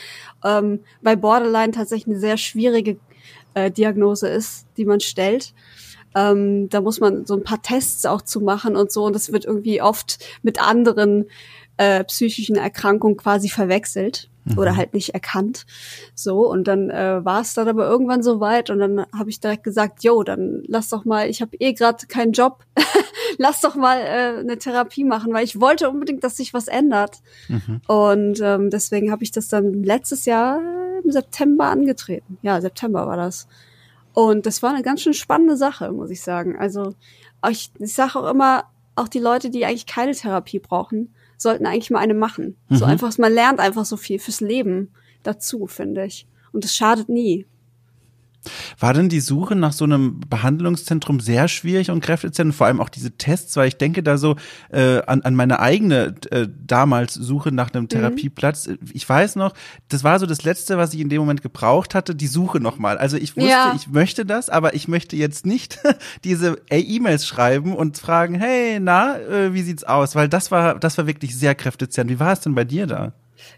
Ähm, 0.43 0.81
bei 1.03 1.15
Borderline 1.15 1.73
tatsächlich 1.73 2.15
eine 2.15 2.21
sehr 2.21 2.39
schwierige 2.39 2.97
äh, 3.55 3.71
Diagnose 3.71 4.29
ist, 4.29 4.67
die 4.79 4.87
man 4.87 5.01
stellt. 5.01 5.53
Ähm, 6.15 6.71
da 6.71 6.81
muss 6.81 7.01
man 7.01 7.27
so 7.27 7.35
ein 7.35 7.45
paar 7.45 7.61
Tests 7.61 8.07
auch 8.07 8.23
zu 8.23 8.41
machen 8.41 8.77
und 8.77 8.91
so. 8.91 9.05
Und 9.05 9.15
das 9.15 9.31
wird 9.31 9.45
irgendwie 9.45 9.83
oft 9.83 10.19
mit 10.43 10.63
anderen 10.63 11.27
äh, 11.77 12.05
psychischen 12.05 12.57
Erkrankungen 12.57 13.19
quasi 13.19 13.51
verwechselt 13.51 14.31
mhm. 14.45 14.59
oder 14.59 14.77
halt 14.77 14.95
nicht 14.95 15.11
erkannt. 15.11 15.67
So, 16.15 16.51
und 16.51 16.69
dann 16.69 16.91
äh, 16.91 17.25
war 17.25 17.41
es 17.41 17.55
dann 17.55 17.69
aber 17.69 17.89
irgendwann 17.89 18.23
so 18.23 18.41
weit 18.41 18.71
und 18.71 18.79
dann 18.79 19.07
habe 19.17 19.31
ich 19.31 19.41
direkt 19.41 19.65
gesagt, 19.65 20.03
yo, 20.05 20.23
dann 20.23 20.63
lass 20.67 20.89
doch 20.89 21.05
mal, 21.05 21.29
ich 21.29 21.43
habe 21.43 21.57
eh 21.59 21.73
gerade 21.73 22.07
keinen 22.07 22.33
Job, 22.33 22.65
lass 23.39 23.61
doch 23.61 23.75
mal 23.75 23.99
äh, 23.99 24.41
eine 24.41 24.59
Therapie 24.59 25.05
machen, 25.05 25.33
weil 25.33 25.45
ich 25.45 25.61
wollte 25.61 25.91
unbedingt, 25.91 26.25
dass 26.25 26.37
sich 26.37 26.55
was 26.55 26.69
ändert. 26.69 27.19
Mhm. 27.49 27.81
Und 27.87 28.41
ähm, 28.41 28.71
deswegen 28.71 29.11
habe 29.11 29.25
ich 29.25 29.33
das 29.33 29.49
dann 29.49 29.83
letztes 29.83 30.25
Jahr 30.25 30.61
im 31.03 31.11
September 31.11 31.67
angetreten. 31.67 32.39
Ja, 32.43 32.61
September 32.61 33.07
war 33.07 33.17
das. 33.17 33.49
Und 34.15 34.47
das 34.47 34.63
war 34.63 34.71
eine 34.71 34.83
ganz 34.83 35.01
schön 35.01 35.15
spannende 35.15 35.57
Sache, 35.57 35.91
muss 35.91 36.11
ich 36.11 36.23
sagen. 36.23 36.57
Also 36.59 36.95
ich, 37.49 37.73
ich 37.79 37.95
sage 37.95 38.19
auch 38.19 38.31
immer, 38.31 38.65
auch 38.95 39.09
die 39.09 39.19
Leute, 39.19 39.51
die 39.51 39.65
eigentlich 39.65 39.87
keine 39.87 40.13
Therapie 40.13 40.59
brauchen, 40.59 41.15
sollten 41.43 41.67
eigentlich 41.67 41.91
mal 41.91 41.99
eine 41.99 42.15
machen. 42.15 42.57
Mhm. 42.69 42.77
So 42.77 42.85
einfach, 42.85 43.17
man 43.19 43.33
lernt 43.33 43.61
einfach 43.61 43.85
so 43.85 43.97
viel 43.97 44.19
fürs 44.19 44.41
Leben 44.41 44.93
dazu, 45.23 45.67
finde 45.67 46.05
ich. 46.07 46.27
Und 46.53 46.65
es 46.65 46.75
schadet 46.75 47.09
nie. 47.09 47.47
War 48.79 48.95
denn 48.95 49.09
die 49.09 49.21
Suche 49.21 49.55
nach 49.55 49.73
so 49.73 49.85
einem 49.85 50.21
Behandlungszentrum 50.29 51.21
sehr 51.21 51.49
schwierig 51.49 51.91
und 51.91 52.01
kräftezehrend? 52.01 52.55
Vor 52.55 52.67
allem 52.67 52.81
auch 52.81 52.89
diese 52.89 53.13
Tests, 53.13 53.57
weil 53.57 53.69
ich 53.69 53.77
denke 53.77 54.03
da 54.03 54.19
so 54.19 54.37
äh, 54.71 55.03
an, 55.07 55.23
an 55.23 55.35
meine 55.35 55.61
eigene 55.61 56.15
äh, 56.31 56.49
damals 56.67 57.15
Suche 57.15 57.53
nach 57.53 57.73
einem 57.73 57.85
mhm. 57.85 57.89
Therapieplatz. 57.89 58.69
Mhm. 58.69 58.79
Ich 58.93 59.09
weiß 59.09 59.37
noch, 59.37 59.55
das 59.89 60.05
war 60.05 60.19
so 60.19 60.27
das 60.27 60.43
Letzte, 60.45 60.79
was 60.79 60.95
ich 60.95 61.01
in 61.01 61.09
dem 61.09 61.21
Moment 61.21 61.43
gebraucht 61.43 61.95
hatte, 61.95 62.15
die 62.15 62.27
Suche 62.27 62.61
nochmal. 62.61 62.99
Also 62.99 63.17
ich 63.17 63.37
wusste, 63.37 63.51
ja. 63.51 63.75
ich 63.77 63.89
möchte 63.89 64.27
das, 64.27 64.49
aber 64.49 64.75
ich 64.75 64.89
möchte 64.89 65.17
jetzt 65.17 65.47
nicht 65.47 65.79
diese 66.25 66.57
E-Mails 66.71 67.27
schreiben 67.27 67.75
und 67.75 67.99
fragen, 67.99 68.35
hey, 68.35 68.79
na, 68.81 69.19
äh, 69.19 69.55
wie 69.55 69.63
sieht's 69.63 69.85
aus? 69.85 70.15
Weil 70.15 70.29
das 70.29 70.51
war, 70.51 70.79
das 70.79 70.99
war 70.99 71.07
wirklich 71.07 71.37
sehr 71.37 71.55
kräftezehrend. 71.55 72.11
Wie 72.11 72.21
war 72.21 72.33
es 72.33 72.41
denn 72.41 72.55
bei 72.55 72.65
dir 72.65 72.87
da? 72.87 73.13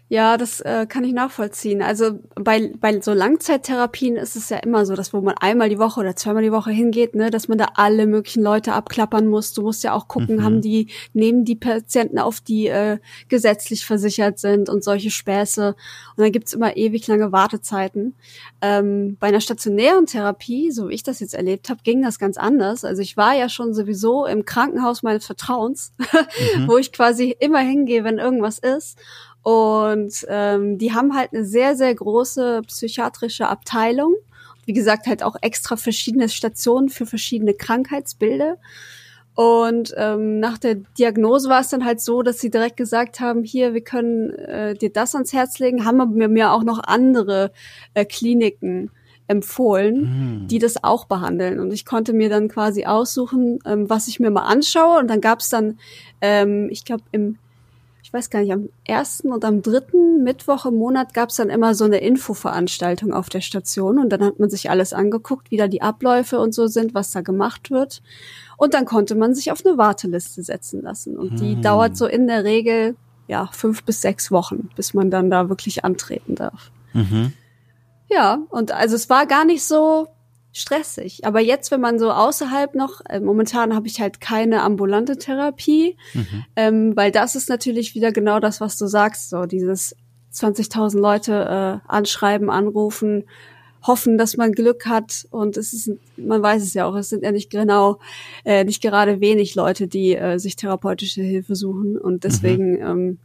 Ja, 0.07 0.37
das 0.37 0.61
äh, 0.61 0.85
kann 0.87 1.03
ich 1.03 1.13
nachvollziehen. 1.13 1.81
Also 1.81 2.19
bei, 2.35 2.71
bei 2.79 3.01
so 3.01 3.13
Langzeittherapien 3.13 4.17
ist 4.17 4.35
es 4.35 4.49
ja 4.49 4.57
immer 4.57 4.85
so, 4.85 4.95
dass 4.95 5.13
wo 5.13 5.21
man 5.21 5.35
einmal 5.39 5.69
die 5.69 5.79
Woche 5.79 5.99
oder 5.99 6.15
zweimal 6.15 6.43
die 6.43 6.51
Woche 6.51 6.69
hingeht, 6.69 7.15
ne, 7.15 7.31
dass 7.31 7.47
man 7.47 7.57
da 7.57 7.69
alle 7.73 8.05
möglichen 8.05 8.43
Leute 8.43 8.73
abklappern 8.73 9.25
muss. 9.25 9.53
Du 9.53 9.63
musst 9.63 9.83
ja 9.83 9.93
auch 9.93 10.07
gucken, 10.07 10.37
mhm. 10.37 10.43
haben 10.43 10.61
die, 10.61 10.89
nehmen 11.13 11.43
die 11.43 11.55
Patienten 11.55 12.19
auf, 12.19 12.39
die 12.39 12.67
äh, 12.67 12.99
gesetzlich 13.29 13.85
versichert 13.85 14.37
sind 14.37 14.69
und 14.69 14.83
solche 14.83 15.09
Späße. 15.09 15.69
Und 15.69 16.23
dann 16.23 16.31
gibt's 16.31 16.53
immer 16.53 16.77
ewig 16.77 17.07
lange 17.07 17.31
Wartezeiten. 17.31 18.13
Ähm, 18.61 19.17
bei 19.19 19.27
einer 19.27 19.41
stationären 19.41 20.05
Therapie, 20.05 20.71
so 20.71 20.89
wie 20.89 20.93
ich 20.93 21.03
das 21.03 21.19
jetzt 21.19 21.33
erlebt 21.33 21.69
habe, 21.69 21.81
ging 21.83 22.03
das 22.03 22.19
ganz 22.19 22.37
anders. 22.37 22.85
Also 22.85 23.01
ich 23.01 23.17
war 23.17 23.35
ja 23.35 23.49
schon 23.49 23.73
sowieso 23.73 24.25
im 24.25 24.45
Krankenhaus 24.45 25.01
meines 25.03 25.25
Vertrauens, 25.25 25.93
mhm. 26.57 26.67
wo 26.67 26.77
ich 26.77 26.91
quasi 26.91 27.35
immer 27.39 27.59
hingehe, 27.59 28.03
wenn 28.03 28.19
irgendwas 28.19 28.59
ist. 28.59 28.97
Und 29.45 30.25
ähm, 30.27 30.79
die 30.79 30.91
haben 30.93 31.15
halt 31.15 31.31
eine 31.31 31.45
sehr, 31.45 31.75
sehr 31.75 31.93
große 31.93 32.63
psychiatrische 32.65 33.47
Abteilung. 33.47 34.15
Wie 34.65 34.73
gesagt, 34.73 35.05
halt 35.05 35.21
auch 35.21 35.35
extra 35.39 35.75
verschiedene 35.75 36.29
Stationen 36.29 36.89
für 36.89 37.05
verschiedene 37.05 37.53
Krankheitsbilder. 37.53 38.57
Und 39.35 39.93
ähm, 39.97 40.39
nach 40.39 40.57
der 40.57 40.77
Diagnose 40.97 41.47
war 41.47 41.61
es 41.61 41.69
dann 41.69 41.85
halt 41.85 42.01
so, 42.01 42.23
dass 42.23 42.39
sie 42.39 42.49
direkt 42.49 42.75
gesagt 42.75 43.19
haben, 43.19 43.43
hier, 43.43 43.75
wir 43.75 43.83
können 43.83 44.31
äh, 44.31 44.73
dir 44.73 44.91
das 44.91 45.13
ans 45.13 45.31
Herz 45.31 45.59
legen, 45.59 45.85
haben 45.85 46.15
mir, 46.15 46.27
mir 46.27 46.51
auch 46.51 46.63
noch 46.63 46.79
andere 46.83 47.51
äh, 47.93 48.03
Kliniken 48.03 48.89
empfohlen, 49.27 50.41
mhm. 50.41 50.47
die 50.47 50.57
das 50.57 50.83
auch 50.83 51.05
behandeln. 51.05 51.59
Und 51.59 51.71
ich 51.71 51.85
konnte 51.85 52.13
mir 52.13 52.29
dann 52.29 52.47
quasi 52.47 52.85
aussuchen, 52.85 53.59
ähm, 53.63 53.91
was 53.91 54.07
ich 54.07 54.19
mir 54.19 54.31
mal 54.31 54.47
anschaue. 54.47 54.97
Und 54.97 55.07
dann 55.07 55.21
gab 55.21 55.41
es 55.41 55.49
dann, 55.49 55.77
ähm, 56.19 56.67
ich 56.71 56.83
glaube, 56.83 57.03
im 57.11 57.37
weiß 58.11 58.29
gar 58.29 58.41
nicht, 58.41 58.51
am 58.51 58.69
ersten 58.83 59.31
und 59.31 59.43
am 59.45 59.61
dritten 59.61 60.23
Mittwoch 60.23 60.65
im 60.65 60.75
Monat 60.75 61.13
gab 61.13 61.29
es 61.29 61.37
dann 61.37 61.49
immer 61.49 61.73
so 61.75 61.85
eine 61.85 61.97
Infoveranstaltung 61.97 63.13
auf 63.13 63.29
der 63.29 63.41
Station 63.41 63.99
und 63.99 64.09
dann 64.09 64.23
hat 64.23 64.39
man 64.39 64.49
sich 64.49 64.69
alles 64.69 64.93
angeguckt, 64.93 65.51
wie 65.51 65.57
da 65.57 65.67
die 65.67 65.81
Abläufe 65.81 66.39
und 66.39 66.53
so 66.53 66.67
sind, 66.67 66.93
was 66.93 67.11
da 67.11 67.21
gemacht 67.21 67.71
wird. 67.71 68.01
Und 68.57 68.73
dann 68.73 68.85
konnte 68.85 69.15
man 69.15 69.33
sich 69.33 69.51
auf 69.51 69.65
eine 69.65 69.77
Warteliste 69.77 70.43
setzen 70.43 70.81
lassen. 70.81 71.17
Und 71.17 71.39
die 71.39 71.55
hm. 71.55 71.61
dauert 71.61 71.97
so 71.97 72.05
in 72.05 72.27
der 72.27 72.43
Regel 72.43 72.95
ja 73.27 73.49
fünf 73.51 73.83
bis 73.83 74.01
sechs 74.01 74.31
Wochen, 74.31 74.69
bis 74.75 74.93
man 74.93 75.09
dann 75.09 75.29
da 75.29 75.49
wirklich 75.49 75.83
antreten 75.83 76.35
darf. 76.35 76.71
Mhm. 76.93 77.33
Ja, 78.09 78.39
und 78.49 78.71
also 78.71 78.95
es 78.95 79.09
war 79.09 79.25
gar 79.25 79.45
nicht 79.45 79.63
so 79.63 80.07
stressig. 80.55 81.25
Aber 81.25 81.41
jetzt, 81.41 81.69
wenn 81.71 81.81
man 81.81 81.99
so 81.99 82.11
außerhalb 82.11 82.75
noch, 82.75 83.01
äh, 83.09 83.19
momentan 83.19 83.75
habe 83.75 83.87
ich 83.87 83.99
halt 83.99 84.21
keine 84.21 84.63
ambulante 84.63 85.17
Therapie, 85.17 85.97
mhm. 86.13 86.45
ähm, 86.55 86.95
weil 86.95 87.11
das 87.11 87.35
ist 87.35 87.49
natürlich 87.49 87.93
wieder 87.93 88.13
genau 88.13 88.39
das, 88.39 88.61
was 88.61 88.77
du 88.77 88.87
sagst, 88.87 89.29
so 89.29 89.45
dieses 89.45 89.95
20.000 90.33 90.97
Leute 90.97 91.81
äh, 91.85 91.87
anschreiben, 91.91 92.49
anrufen, 92.49 93.25
hoffen, 93.83 94.17
dass 94.17 94.37
man 94.37 94.53
Glück 94.53 94.85
hat 94.85 95.27
und 95.29 95.57
es 95.57 95.73
ist, 95.73 95.91
man 96.17 96.41
weiß 96.41 96.63
es 96.63 96.73
ja 96.73 96.85
auch, 96.85 96.95
es 96.95 97.09
sind 97.09 97.23
ja 97.23 97.33
nicht 97.33 97.49
genau, 97.49 97.99
äh, 98.45 98.63
nicht 98.63 98.81
gerade 98.81 99.19
wenig 99.19 99.55
Leute, 99.55 99.87
die 99.87 100.15
äh, 100.15 100.39
sich 100.39 100.55
therapeutische 100.55 101.21
Hilfe 101.21 101.55
suchen 101.55 101.97
und 101.97 102.23
deswegen 102.23 102.75
mhm. 102.75 102.81
ähm, 102.81 103.19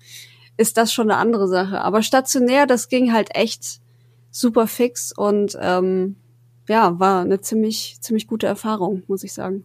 ist 0.57 0.77
das 0.77 0.93
schon 0.93 1.11
eine 1.11 1.19
andere 1.19 1.47
Sache. 1.49 1.81
Aber 1.81 2.03
stationär, 2.03 2.67
das 2.67 2.89
ging 2.89 3.13
halt 3.13 3.35
echt 3.35 3.81
super 4.33 4.67
fix 4.67 5.13
und 5.17 5.57
ähm, 5.61 6.17
ja, 6.71 7.01
war 7.01 7.23
eine 7.23 7.41
ziemlich, 7.41 7.99
ziemlich 8.01 8.29
gute 8.29 8.47
Erfahrung, 8.47 9.03
muss 9.09 9.25
ich 9.25 9.33
sagen. 9.33 9.65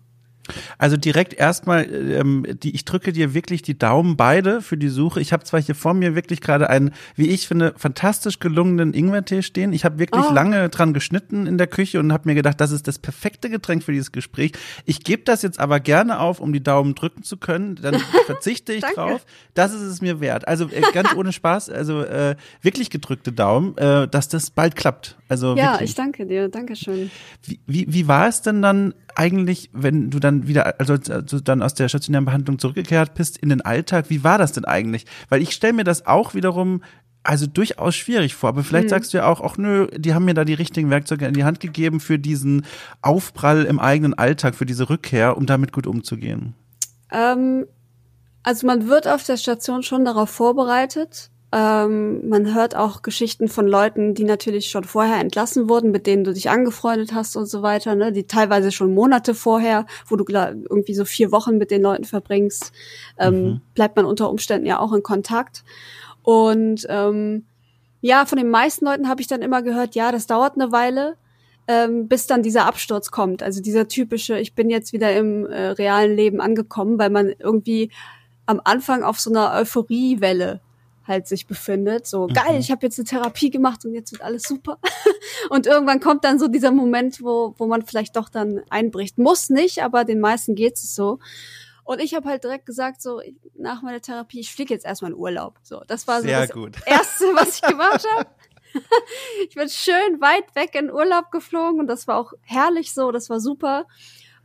Also 0.78 0.98
direkt 0.98 1.34
erstmal, 1.34 1.92
ähm, 1.92 2.46
die, 2.62 2.76
ich 2.76 2.86
drücke 2.86 3.12
dir 3.12 3.34
wirklich 3.34 3.62
die 3.62 3.78
Daumen 3.78 4.16
beide 4.16 4.62
für 4.62 4.78
die 4.78 4.90
Suche. 4.90 5.20
Ich 5.20 5.34
habe 5.34 5.44
zwar 5.44 5.62
hier 5.62 5.76
vor 5.76 5.94
mir 5.94 6.16
wirklich 6.16 6.42
gerade 6.42 6.70
einen, 6.70 6.92
wie 7.16 7.28
ich 7.28 7.48
finde, 7.48 7.74
fantastisch 7.78 8.40
gelungenen 8.40 8.94
Ingwertee 8.94 9.42
stehen. 9.42 9.74
Ich 9.74 9.86
habe 9.86 10.00
wirklich 10.00 10.26
oh. 10.30 10.34
lange 10.34 10.70
dran 10.70 10.94
geschnitten 10.94 11.48
in 11.48 11.58
der 11.58 11.68
Küche 11.68 12.00
und 12.00 12.14
habe 12.14 12.30
mir 12.30 12.36
gedacht, 12.36 12.62
das 12.62 12.72
ist 12.72 12.88
das 12.88 13.00
perfekte 13.00 13.50
Getränk 13.50 13.84
für 13.84 13.92
dieses 13.92 14.12
Gespräch. 14.12 14.52
Ich 14.86 15.04
gebe 15.04 15.24
das 15.24 15.42
jetzt 15.42 15.60
aber 15.60 15.80
gerne 15.80 16.20
auf, 16.20 16.40
um 16.40 16.54
die 16.54 16.64
Daumen 16.64 16.96
drücken 16.96 17.24
zu 17.24 17.38
können. 17.38 17.76
Dann 17.76 17.96
verzichte 18.26 18.74
ich 18.74 18.84
drauf. 18.84 19.26
Das 19.54 19.74
ist 19.74 19.82
es 19.82 20.02
mir 20.02 20.20
wert. 20.20 20.48
Also 20.48 20.70
äh, 20.70 20.82
ganz 20.94 21.14
ohne 21.16 21.32
Spaß, 21.32 21.70
also 21.70 22.02
äh, 22.02 22.36
wirklich 22.62 22.90
gedrückte 22.90 23.32
Daumen, 23.32 23.78
äh, 23.78 24.08
dass 24.08 24.30
das 24.30 24.52
bald 24.52 24.76
klappt. 24.76 25.18
Also 25.28 25.56
ja, 25.56 25.74
wirklich. 25.74 25.90
ich 25.90 25.96
danke 25.96 26.26
dir, 26.26 26.50
danke 26.50 26.76
schön. 26.76 27.10
Wie, 27.44 27.60
wie, 27.66 27.86
wie 27.90 28.08
war 28.08 28.28
es 28.28 28.42
denn 28.42 28.62
dann 28.62 28.94
eigentlich, 29.16 29.70
wenn 29.74 30.12
du 30.12 30.20
dann 30.20 30.48
wieder, 30.48 30.80
also, 30.80 30.94
also 30.94 31.40
dann 31.40 31.62
aus 31.62 31.74
der 31.74 31.90
stationären 31.90 32.26
Behandlung 32.26 32.60
zurückgekehrt 32.60 33.16
bist 33.16 33.38
in 33.38 33.50
den 33.50 33.62
Alltag, 33.62 34.10
wie 34.10 34.24
war 34.24 34.38
das 34.38 34.52
denn 34.52 34.66
eigentlich? 34.66 35.06
Weil 35.30 35.42
ich 35.42 35.52
stelle 35.52 35.74
mir 35.74 35.84
das 35.84 36.06
auch 36.06 36.34
wiederum 36.34 36.82
also 37.26 37.48
durchaus 37.48 37.96
schwierig 37.96 38.36
vor. 38.36 38.50
Aber 38.50 38.64
vielleicht 38.64 38.86
mhm. 38.86 38.90
sagst 38.90 39.14
du 39.14 39.18
ja 39.18 39.26
auch, 39.26 39.42
ach 39.42 39.58
nö, 39.58 39.88
die 39.96 40.14
haben 40.14 40.26
mir 40.26 40.34
da 40.34 40.46
die 40.46 40.54
richtigen 40.54 40.90
Werkzeuge 40.90 41.26
in 41.26 41.34
die 41.34 41.44
Hand 41.44 41.60
gegeben 41.60 42.00
für 42.00 42.20
diesen 42.20 42.66
Aufprall 43.02 43.64
im 43.64 43.80
eigenen 43.80 44.14
Alltag, 44.14 44.56
für 44.56 44.66
diese 44.66 44.90
Rückkehr, 44.90 45.36
um 45.36 45.46
damit 45.46 45.72
gut 45.72 45.88
umzugehen. 45.88 46.54
Ähm, 47.12 47.66
also 48.44 48.68
man 48.68 48.88
wird 48.88 49.08
auf 49.08 49.24
der 49.24 49.38
Station 49.38 49.84
schon 49.84 50.06
darauf 50.06 50.30
vorbereitet. 50.30 51.32
Ähm, 51.52 52.28
man 52.28 52.54
hört 52.54 52.76
auch 52.76 53.02
Geschichten 53.02 53.48
von 53.48 53.68
Leuten, 53.68 54.14
die 54.14 54.24
natürlich 54.24 54.70
schon 54.70 54.84
vorher 54.84 55.20
entlassen 55.20 55.70
wurden, 55.70 55.92
mit 55.92 56.08
denen 56.08 56.24
du 56.24 56.34
dich 56.34 56.50
angefreundet 56.50 57.14
hast 57.14 57.36
und 57.36 57.46
so 57.46 57.62
weiter, 57.62 57.96
ne? 57.96 58.12
die 58.12 58.28
teilweise 58.28 58.72
schon 58.72 58.94
Monate 58.94 59.34
vorher, 59.36 59.86
wo 60.08 60.16
du 60.16 60.26
irgendwie 60.28 60.96
so 60.96 61.06
vier 61.06 61.32
Wochen 61.32 61.58
mit 61.58 61.72
den 61.72 61.82
Leuten 61.82 62.04
verbringst, 62.04 62.72
ähm, 63.20 63.34
mhm. 63.34 63.62
bleibt 63.74 63.96
man 63.96 64.06
unter 64.06 64.30
Umständen 64.30 64.66
ja 64.66 64.80
auch 64.80 64.92
in 64.92 65.04
Kontakt. 65.04 65.64
Und 66.24 66.86
ähm, 66.90 67.46
ja, 68.02 68.26
von 68.26 68.38
den 68.38 68.50
meisten 68.50 68.86
Leuten 68.86 69.08
habe 69.08 69.22
ich 69.22 69.28
dann 69.28 69.42
immer 69.42 69.62
gehört, 69.62 69.96
ja, 69.96 70.12
das 70.12 70.28
dauert 70.28 70.56
eine 70.56 70.72
Weile, 70.72 71.16
ähm, 71.68 72.08
bis 72.08 72.28
dann 72.28 72.44
dieser 72.44 72.66
Absturz 72.66 73.12
kommt. 73.12 73.44
Also 73.44 73.62
dieser 73.62 73.88
typische, 73.88 74.40
ich 74.40 74.56
bin 74.56 74.70
jetzt 74.70 74.94
wieder 74.94 75.16
im 75.16 75.46
äh, 75.46 75.68
realen 75.68 76.16
Leben 76.16 76.42
angekommen, 76.42 77.00
weil 77.00 77.10
man 77.10 77.34
irgendwie 77.40 77.92
am 78.46 78.62
Anfang 78.64 79.04
auf 79.04 79.20
so 79.20 79.30
einer 79.30 79.54
Euphoriewelle 79.54 80.62
halt 81.08 81.28
sich 81.28 81.48
befindet. 81.48 82.08
So, 82.08 82.28
mhm. 82.28 82.34
geil, 82.34 82.60
ich 82.60 82.72
habe 82.72 82.86
jetzt 82.86 83.00
eine 83.00 83.06
Therapie 83.06 83.50
gemacht 83.50 83.86
und 83.86 83.94
jetzt 83.94 84.12
wird 84.12 84.22
alles 84.22 84.44
super. 84.44 84.80
und 85.50 85.68
irgendwann 85.68 86.00
kommt 86.00 86.24
dann 86.24 86.40
so 86.40 86.48
dieser 86.48 86.72
Moment, 86.72 87.22
wo, 87.22 87.54
wo 87.58 87.68
man 87.68 87.84
vielleicht 87.84 88.16
doch 88.16 88.30
dann 88.30 88.62
einbricht. 88.70 89.18
Muss 89.18 89.50
nicht, 89.50 89.84
aber 89.84 90.04
den 90.04 90.20
meisten 90.20 90.56
geht 90.56 90.76
es 90.76 90.96
so. 90.96 91.20
Und 91.84 92.02
ich 92.02 92.16
habe 92.16 92.28
halt 92.28 92.44
direkt 92.44 92.66
gesagt, 92.66 93.02
so 93.02 93.22
nach 93.56 93.84
meiner 93.84 94.02
Therapie, 94.02 94.40
ich 94.40 94.52
fliege 94.52 94.74
jetzt 94.74 94.86
erstmal 94.86 95.12
in 95.12 95.18
Urlaub. 95.18 95.60
So, 95.62 95.82
das 95.88 96.08
war 96.08 96.22
so 96.22 96.28
Sehr 96.28 96.42
das 96.42 96.52
gut. 96.52 96.78
Erste, 96.86 97.26
was 97.36 97.56
ich 97.56 97.62
gemacht 97.62 98.06
habe. 98.16 98.30
ich 99.48 99.56
bin 99.56 99.70
schön 99.70 100.20
weit 100.20 100.56
weg 100.56 100.74
in 100.74 100.92
Urlaub 100.92 101.32
geflogen 101.32 101.80
und 101.80 101.88
das 101.88 102.08
war 102.08 102.18
auch 102.18 102.34
herrlich 102.42 102.94
so, 102.94 103.12
das 103.12 103.30
war 103.30 103.40
super. 103.40 103.86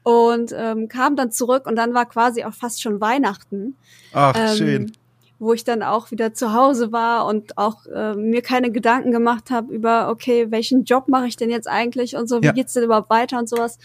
Und 0.03 0.53
ähm, 0.57 0.89
kam 0.89 1.17
dann 1.17 1.31
zurück 1.31 1.67
und 1.67 1.77
dann 1.77 1.95
war 1.95 2.07
quasi 2.07 2.45
auch 2.45 2.55
fast 2.55 2.81
schon 2.81 3.01
Weihnachten. 3.01 3.77
Ach, 4.13 4.35
ähm, 4.37 4.57
schön 4.57 4.93
wo 5.41 5.55
ich 5.55 5.65
dann 5.65 5.83
auch 5.83 6.11
wieder 6.11 6.35
zu 6.35 6.53
Hause 6.53 6.93
war 6.93 7.25
und 7.25 7.57
auch 7.57 7.87
äh, 7.87 8.15
mir 8.15 8.43
keine 8.43 8.71
Gedanken 8.71 9.11
gemacht 9.11 9.51
habe 9.51 9.73
über, 9.73 10.11
okay, 10.11 10.51
welchen 10.51 10.85
Job 10.85 11.09
mache 11.09 11.27
ich 11.27 11.37
denn 11.37 11.49
jetzt 11.49 11.67
eigentlich 11.67 12.15
und 12.15 12.29
so, 12.29 12.43
wie 12.43 12.47
ja. 12.47 12.53
geht's 12.53 12.75
denn 12.75 12.85
überhaupt 12.85 13.09
weiter 13.09 13.39
und 13.39 13.49
sowas. 13.49 13.79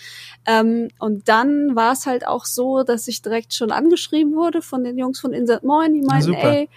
Ähm, 0.46 0.90
und 1.00 1.30
dann 1.30 1.74
war 1.74 1.94
es 1.94 2.06
halt 2.06 2.28
auch 2.28 2.44
so, 2.44 2.84
dass 2.84 3.08
ich 3.08 3.22
direkt 3.22 3.54
schon 3.54 3.72
angeschrieben 3.72 4.36
wurde 4.36 4.62
von 4.62 4.84
den 4.84 4.98
Jungs 4.98 5.22
von 5.22 5.32
Insert 5.32 5.64
Moin, 5.64 5.94
die 5.94 6.02
meinten, 6.02 6.34
ja, 6.34 6.40
ey, 6.40 6.70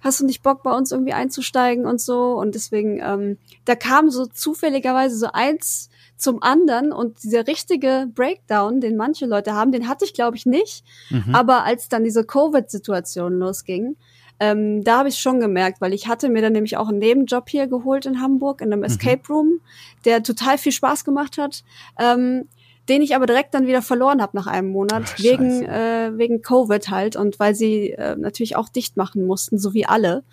hast 0.00 0.20
du 0.20 0.26
nicht 0.26 0.42
Bock 0.42 0.64
bei 0.64 0.76
uns 0.76 0.90
irgendwie 0.90 1.12
einzusteigen 1.12 1.86
und 1.86 2.00
so 2.00 2.32
und 2.32 2.56
deswegen, 2.56 3.00
ähm, 3.00 3.38
da 3.64 3.76
kam 3.76 4.10
so 4.10 4.26
zufälligerweise 4.26 5.16
so 5.16 5.28
eins 5.32 5.89
zum 6.20 6.42
anderen 6.42 6.92
und 6.92 7.22
dieser 7.22 7.46
richtige 7.46 8.08
Breakdown, 8.14 8.80
den 8.80 8.96
manche 8.96 9.26
Leute 9.26 9.54
haben, 9.54 9.72
den 9.72 9.88
hatte 9.88 10.04
ich 10.04 10.14
glaube 10.14 10.36
ich 10.36 10.46
nicht. 10.46 10.84
Mhm. 11.10 11.34
Aber 11.34 11.64
als 11.64 11.88
dann 11.88 12.04
diese 12.04 12.24
Covid-Situation 12.24 13.38
losging, 13.38 13.96
ähm, 14.38 14.82
da 14.82 14.98
habe 14.98 15.10
ich 15.10 15.18
schon 15.18 15.38
gemerkt, 15.38 15.80
weil 15.80 15.92
ich 15.92 16.08
hatte 16.08 16.30
mir 16.30 16.40
dann 16.40 16.54
nämlich 16.54 16.78
auch 16.78 16.88
einen 16.88 16.98
Nebenjob 16.98 17.48
hier 17.48 17.66
geholt 17.66 18.06
in 18.06 18.22
Hamburg 18.22 18.62
in 18.62 18.72
einem 18.72 18.80
mhm. 18.80 18.86
Escape 18.86 19.22
Room, 19.28 19.60
der 20.04 20.22
total 20.22 20.56
viel 20.56 20.72
Spaß 20.72 21.04
gemacht 21.04 21.38
hat. 21.38 21.62
Ähm, 21.98 22.48
den 22.88 23.02
ich 23.02 23.14
aber 23.14 23.26
direkt 23.26 23.54
dann 23.54 23.68
wieder 23.68 23.82
verloren 23.82 24.20
habe 24.20 24.36
nach 24.36 24.48
einem 24.48 24.70
Monat 24.70 25.04
Ach, 25.06 25.18
wegen 25.20 25.64
äh, 25.64 26.10
wegen 26.16 26.42
Covid 26.42 26.88
halt 26.90 27.14
und 27.14 27.38
weil 27.38 27.54
sie 27.54 27.90
äh, 27.90 28.16
natürlich 28.16 28.56
auch 28.56 28.68
dicht 28.68 28.96
machen 28.96 29.26
mussten, 29.26 29.58
so 29.58 29.74
wie 29.74 29.86
alle. 29.86 30.24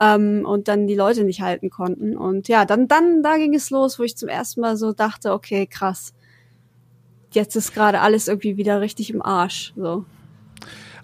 Ähm, 0.00 0.44
und 0.46 0.68
dann 0.68 0.86
die 0.86 0.94
Leute 0.94 1.24
nicht 1.24 1.42
halten 1.42 1.70
konnten. 1.70 2.16
Und 2.16 2.48
ja, 2.48 2.64
dann, 2.64 2.88
dann, 2.88 3.22
da 3.22 3.36
ging 3.36 3.54
es 3.54 3.70
los, 3.70 3.98
wo 3.98 4.02
ich 4.02 4.16
zum 4.16 4.28
ersten 4.28 4.60
Mal 4.62 4.76
so 4.76 4.92
dachte, 4.92 5.32
okay, 5.32 5.66
krass. 5.66 6.14
Jetzt 7.32 7.54
ist 7.54 7.74
gerade 7.74 8.00
alles 8.00 8.26
irgendwie 8.26 8.56
wieder 8.56 8.80
richtig 8.80 9.10
im 9.10 9.22
Arsch. 9.22 9.72
So. 9.76 10.04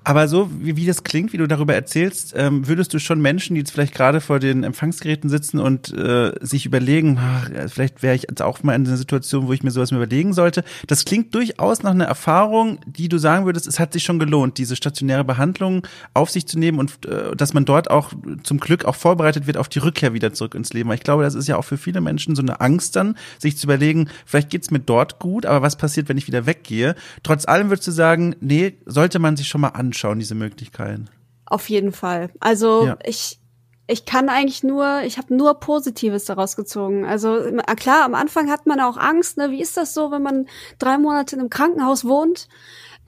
Aber 0.07 0.29
so 0.29 0.49
wie, 0.61 0.77
wie 0.77 0.87
das 0.87 1.03
klingt, 1.03 1.33
wie 1.33 1.37
du 1.37 1.49
darüber 1.49 1.75
erzählst, 1.75 2.33
ähm, 2.37 2.69
würdest 2.69 2.95
du 2.95 3.01
schon 3.01 3.21
Menschen, 3.21 3.55
die 3.55 3.63
jetzt 3.63 3.73
vielleicht 3.73 3.93
gerade 3.93 4.21
vor 4.21 4.39
den 4.39 4.63
Empfangsgeräten 4.63 5.29
sitzen 5.29 5.59
und 5.59 5.93
äh, 5.93 6.31
sich 6.41 6.65
überlegen, 6.65 7.19
ach, 7.21 7.51
vielleicht 7.67 8.05
wäre 8.05 8.15
ich 8.15 8.27
jetzt 8.29 8.41
auch 8.41 8.63
mal 8.63 8.77
in 8.77 8.87
einer 8.87 8.97
Situation, 8.97 9.49
wo 9.49 9.53
ich 9.53 9.65
mir 9.65 9.73
sowas 9.73 9.91
überlegen 9.91 10.33
sollte. 10.33 10.63
Das 10.87 11.05
klingt 11.07 11.35
durchaus 11.35 11.83
nach 11.83 11.91
einer 11.91 12.05
Erfahrung, 12.05 12.79
die 12.87 13.09
du 13.09 13.19
sagen 13.19 13.47
würdest, 13.47 13.67
es 13.67 13.81
hat 13.81 13.95
sich 13.95 14.05
schon 14.05 14.21
gelohnt, 14.21 14.59
diese 14.59 14.77
stationäre 14.77 15.25
Behandlung 15.25 15.85
auf 16.15 16.31
sich 16.31 16.47
zu 16.47 16.57
nehmen 16.57 16.79
und 16.79 17.05
äh, 17.07 17.35
dass 17.35 17.53
man 17.53 17.65
dort 17.65 17.91
auch 17.91 18.13
zum 18.45 18.61
Glück 18.61 18.85
auch 18.85 18.95
vorbereitet 18.95 19.49
wird 19.49 19.57
auf 19.57 19.69
die 19.69 19.81
Rückkehr 19.81 20.15
wieder 20.15 20.33
zurück 20.33 20.55
ins 20.55 20.73
Leben. 20.73 20.89
Weil 20.89 20.99
ich 20.99 21.03
glaube, 21.03 21.25
das 21.25 21.35
ist 21.35 21.49
ja 21.49 21.57
auch 21.57 21.65
für 21.65 21.79
viele 21.79 22.01
Menschen 22.01 22.37
so 22.37 22.43
eine 22.43 22.61
Angst 22.61 22.95
dann, 22.95 23.17
sich 23.41 23.59
zu 23.59 23.67
überlegen, 23.67 24.09
vielleicht 24.25 24.51
geht's 24.51 24.71
mir 24.71 24.79
dort 24.79 25.19
gut, 25.19 25.47
aber 25.47 25.63
was 25.63 25.75
passiert, 25.75 26.09
wenn 26.09 26.17
ich 26.17 26.29
wieder 26.29 26.47
weggehe? 26.47 26.95
Trotz 27.25 27.45
allem 27.49 27.71
würdest 27.71 27.89
du 27.89 27.91
sagen, 27.91 28.37
nee, 28.39 28.75
sollte 28.87 29.19
man 29.19 29.37
sich 29.37 29.49
schon 29.49 29.63
mal 29.63 29.71
anschauen 29.71 29.96
anschauen, 29.97 30.19
diese 30.19 30.35
Möglichkeiten. 30.35 31.09
Auf 31.47 31.71
jeden 31.71 31.93
Fall. 31.93 32.31
Also 32.41 32.87
ja. 32.87 32.99
ich, 33.05 33.39
ich 33.87 34.05
kann 34.05 34.29
eigentlich 34.29 34.63
nur, 34.63 35.03
ich 35.05 35.17
habe 35.17 35.35
nur 35.35 35.55
Positives 35.55 36.25
daraus 36.27 36.57
gezogen. 36.57 37.07
Also 37.07 37.39
klar, 37.77 38.05
am 38.05 38.15
Anfang 38.15 38.51
hat 38.51 38.67
man 38.67 38.81
auch 38.81 38.99
Angst, 38.99 39.39
ne? 39.39 39.51
Wie 39.51 39.63
ist 39.63 39.77
das 39.77 39.95
so, 39.95 40.11
wenn 40.11 40.23
man 40.23 40.47
drei 40.79 40.99
Monate 40.99 41.37
in 41.37 41.41
einem 41.41 41.51
Krankenhaus 41.51 42.05
wohnt? 42.05 42.49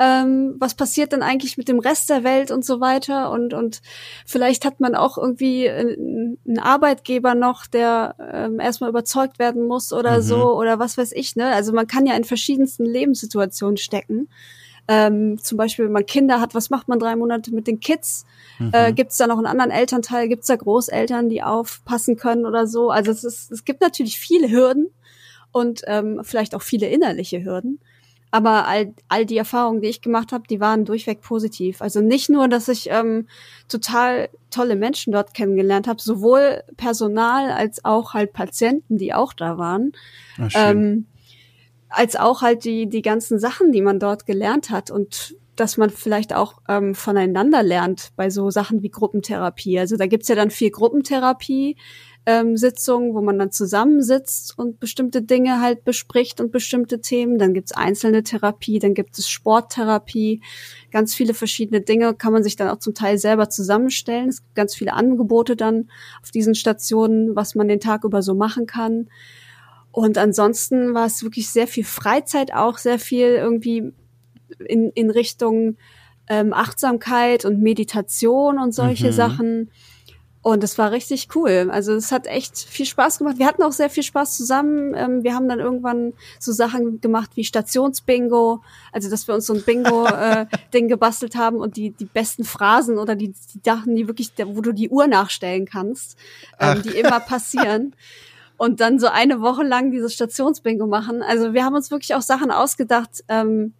Ähm, 0.00 0.54
was 0.60 0.76
passiert 0.76 1.12
dann 1.12 1.22
eigentlich 1.22 1.58
mit 1.58 1.68
dem 1.68 1.80
Rest 1.80 2.08
der 2.08 2.22
Welt 2.22 2.52
und 2.52 2.64
so 2.64 2.80
weiter? 2.80 3.32
Und, 3.32 3.52
und 3.52 3.82
vielleicht 4.24 4.64
hat 4.64 4.78
man 4.78 4.94
auch 4.94 5.18
irgendwie 5.18 5.68
einen 5.68 6.60
Arbeitgeber 6.60 7.34
noch, 7.34 7.66
der 7.66 8.14
ähm, 8.32 8.60
erstmal 8.60 8.90
überzeugt 8.90 9.40
werden 9.40 9.66
muss 9.66 9.92
oder 9.92 10.18
mhm. 10.18 10.22
so 10.22 10.56
oder 10.56 10.78
was 10.78 10.96
weiß 10.96 11.10
ich, 11.12 11.34
ne? 11.34 11.52
Also 11.52 11.72
man 11.72 11.88
kann 11.88 12.06
ja 12.06 12.14
in 12.14 12.22
verschiedensten 12.22 12.84
Lebenssituationen 12.84 13.76
stecken 13.76 14.28
ähm, 14.88 15.38
zum 15.38 15.58
Beispiel, 15.58 15.84
wenn 15.84 15.92
man 15.92 16.06
Kinder 16.06 16.40
hat, 16.40 16.54
was 16.54 16.70
macht 16.70 16.88
man 16.88 16.98
drei 16.98 17.14
Monate 17.14 17.54
mit 17.54 17.66
den 17.66 17.78
Kids? 17.78 18.24
Mhm. 18.58 18.70
Äh, 18.72 18.92
gibt 18.94 19.12
es 19.12 19.18
da 19.18 19.26
noch 19.26 19.36
einen 19.36 19.46
anderen 19.46 19.70
Elternteil? 19.70 20.28
Gibt 20.28 20.42
es 20.42 20.46
da 20.48 20.56
Großeltern, 20.56 21.28
die 21.28 21.42
aufpassen 21.42 22.16
können 22.16 22.46
oder 22.46 22.66
so? 22.66 22.90
Also 22.90 23.10
es, 23.10 23.22
ist, 23.22 23.52
es 23.52 23.66
gibt 23.66 23.82
natürlich 23.82 24.18
viele 24.18 24.50
Hürden 24.50 24.88
und 25.52 25.82
ähm, 25.86 26.20
vielleicht 26.22 26.54
auch 26.54 26.62
viele 26.62 26.88
innerliche 26.88 27.44
Hürden. 27.44 27.80
Aber 28.30 28.66
all, 28.66 28.94
all 29.08 29.24
die 29.24 29.38
Erfahrungen, 29.38 29.80
die 29.80 29.88
ich 29.88 30.02
gemacht 30.02 30.32
habe, 30.32 30.44
die 30.48 30.60
waren 30.60 30.84
durchweg 30.84 31.20
positiv. 31.22 31.80
Also 31.80 32.00
nicht 32.00 32.28
nur, 32.28 32.48
dass 32.48 32.68
ich 32.68 32.88
ähm, 32.90 33.26
total 33.68 34.28
tolle 34.50 34.76
Menschen 34.76 35.12
dort 35.12 35.34
kennengelernt 35.34 35.86
habe, 35.86 36.00
sowohl 36.00 36.62
Personal 36.76 37.50
als 37.50 37.84
auch 37.84 38.14
halt 38.14 38.32
Patienten, 38.32 38.98
die 38.98 39.14
auch 39.14 39.32
da 39.32 39.56
waren. 39.56 39.92
Ach, 40.38 40.50
ähm, 40.54 41.06
als 41.88 42.16
auch 42.16 42.42
halt 42.42 42.64
die, 42.64 42.88
die 42.88 43.02
ganzen 43.02 43.38
Sachen, 43.38 43.72
die 43.72 43.82
man 43.82 43.98
dort 43.98 44.26
gelernt 44.26 44.70
hat 44.70 44.90
und 44.90 45.36
dass 45.56 45.76
man 45.76 45.90
vielleicht 45.90 46.34
auch 46.34 46.60
ähm, 46.68 46.94
voneinander 46.94 47.62
lernt 47.62 48.10
bei 48.16 48.30
so 48.30 48.50
Sachen 48.50 48.82
wie 48.82 48.90
Gruppentherapie. 48.90 49.78
Also 49.78 49.96
da 49.96 50.06
gibt's 50.06 50.28
ja 50.28 50.36
dann 50.36 50.50
viel 50.50 50.70
Gruppentherapie. 50.70 51.76
Ähm, 52.26 52.56
wo 52.56 53.22
man 53.22 53.38
dann 53.38 53.52
zusammensitzt 53.52 54.58
und 54.58 54.80
bestimmte 54.80 55.22
Dinge 55.22 55.62
halt 55.62 55.84
bespricht 55.84 56.42
und 56.42 56.52
bestimmte 56.52 57.00
Themen. 57.00 57.38
Dann 57.38 57.54
gibt's 57.54 57.72
einzelne 57.72 58.22
Therapie, 58.22 58.78
dann 58.78 58.92
gibt 58.92 59.18
es 59.18 59.30
Sporttherapie. 59.30 60.42
Ganz 60.90 61.14
viele 61.14 61.32
verschiedene 61.32 61.80
Dinge 61.80 62.12
kann 62.12 62.34
man 62.34 62.42
sich 62.42 62.54
dann 62.54 62.68
auch 62.68 62.80
zum 62.80 62.92
Teil 62.92 63.16
selber 63.16 63.48
zusammenstellen. 63.48 64.28
Es 64.28 64.42
gibt 64.42 64.54
ganz 64.54 64.74
viele 64.74 64.92
Angebote 64.92 65.56
dann 65.56 65.88
auf 66.20 66.30
diesen 66.30 66.54
Stationen, 66.54 67.34
was 67.34 67.54
man 67.54 67.66
den 67.66 67.80
Tag 67.80 68.04
über 68.04 68.20
so 68.20 68.34
machen 68.34 68.66
kann. 68.66 69.08
Und 69.98 70.16
ansonsten 70.16 70.94
war 70.94 71.06
es 71.06 71.24
wirklich 71.24 71.50
sehr 71.50 71.66
viel 71.66 71.82
Freizeit 71.82 72.54
auch, 72.54 72.78
sehr 72.78 73.00
viel 73.00 73.30
irgendwie 73.30 73.92
in, 74.64 74.92
in 74.92 75.10
Richtung 75.10 75.76
ähm, 76.28 76.52
Achtsamkeit 76.52 77.44
und 77.44 77.60
Meditation 77.60 78.60
und 78.60 78.72
solche 78.72 79.08
mhm. 79.08 79.12
Sachen. 79.12 79.70
Und 80.40 80.62
es 80.62 80.78
war 80.78 80.92
richtig 80.92 81.34
cool. 81.34 81.68
Also 81.72 81.94
es 81.94 82.12
hat 82.12 82.28
echt 82.28 82.56
viel 82.56 82.86
Spaß 82.86 83.18
gemacht. 83.18 83.40
Wir 83.40 83.46
hatten 83.46 83.64
auch 83.64 83.72
sehr 83.72 83.90
viel 83.90 84.04
Spaß 84.04 84.36
zusammen. 84.36 84.94
Ähm, 84.94 85.24
wir 85.24 85.34
haben 85.34 85.48
dann 85.48 85.58
irgendwann 85.58 86.12
so 86.38 86.52
Sachen 86.52 87.00
gemacht 87.00 87.32
wie 87.34 87.42
Stationsbingo. 87.42 88.62
Also 88.92 89.10
dass 89.10 89.26
wir 89.26 89.34
uns 89.34 89.46
so 89.46 89.54
ein 89.54 89.62
Bingo-Ding 89.62 90.84
äh, 90.84 90.88
gebastelt 90.88 91.34
haben 91.34 91.56
und 91.56 91.76
die, 91.76 91.90
die 91.90 92.04
besten 92.04 92.44
Phrasen 92.44 92.98
oder 92.98 93.16
die, 93.16 93.30
die 93.32 93.60
Sachen, 93.64 93.96
die 93.96 94.06
wirklich, 94.06 94.30
wo 94.44 94.60
du 94.60 94.70
die 94.70 94.90
Uhr 94.90 95.08
nachstellen 95.08 95.66
kannst, 95.66 96.16
ähm, 96.60 96.82
die 96.82 96.90
immer 96.90 97.18
passieren 97.18 97.96
und 98.58 98.80
dann 98.80 98.98
so 98.98 99.06
eine 99.06 99.40
Woche 99.40 99.62
lang 99.62 99.90
dieses 99.90 100.12
Stationsbingo 100.12 100.86
machen. 100.86 101.22
Also 101.22 101.54
wir 101.54 101.64
haben 101.64 101.74
uns 101.74 101.90
wirklich 101.90 102.14
auch 102.14 102.22
Sachen 102.22 102.50
ausgedacht, 102.50 103.24
ähm, 103.28 103.72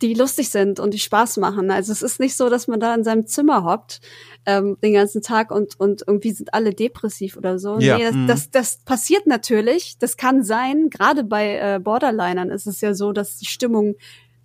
die 0.00 0.14
lustig 0.14 0.50
sind 0.50 0.78
und 0.78 0.94
die 0.94 0.98
Spaß 0.98 1.38
machen. 1.38 1.70
Also 1.70 1.90
es 1.90 2.02
ist 2.02 2.20
nicht 2.20 2.36
so, 2.36 2.48
dass 2.48 2.68
man 2.68 2.80
da 2.80 2.94
in 2.94 3.02
seinem 3.02 3.26
Zimmer 3.26 3.64
hockt 3.64 4.00
ähm, 4.44 4.76
den 4.82 4.92
ganzen 4.92 5.22
Tag 5.22 5.50
und, 5.50 5.78
und 5.80 6.04
irgendwie 6.06 6.32
sind 6.32 6.54
alle 6.54 6.72
depressiv 6.72 7.36
oder 7.36 7.58
so. 7.58 7.78
Ja. 7.78 7.98
Nee, 7.98 8.04
das, 8.04 8.14
mhm. 8.14 8.26
das, 8.26 8.50
das 8.50 8.78
passiert 8.84 9.26
natürlich. 9.26 9.98
Das 9.98 10.16
kann 10.16 10.44
sein. 10.44 10.88
Gerade 10.90 11.24
bei 11.24 11.56
äh, 11.56 11.80
Borderlinern 11.80 12.50
ist 12.50 12.66
es 12.66 12.80
ja 12.80 12.94
so, 12.94 13.12
dass 13.12 13.38
die 13.38 13.46
Stimmung 13.46 13.96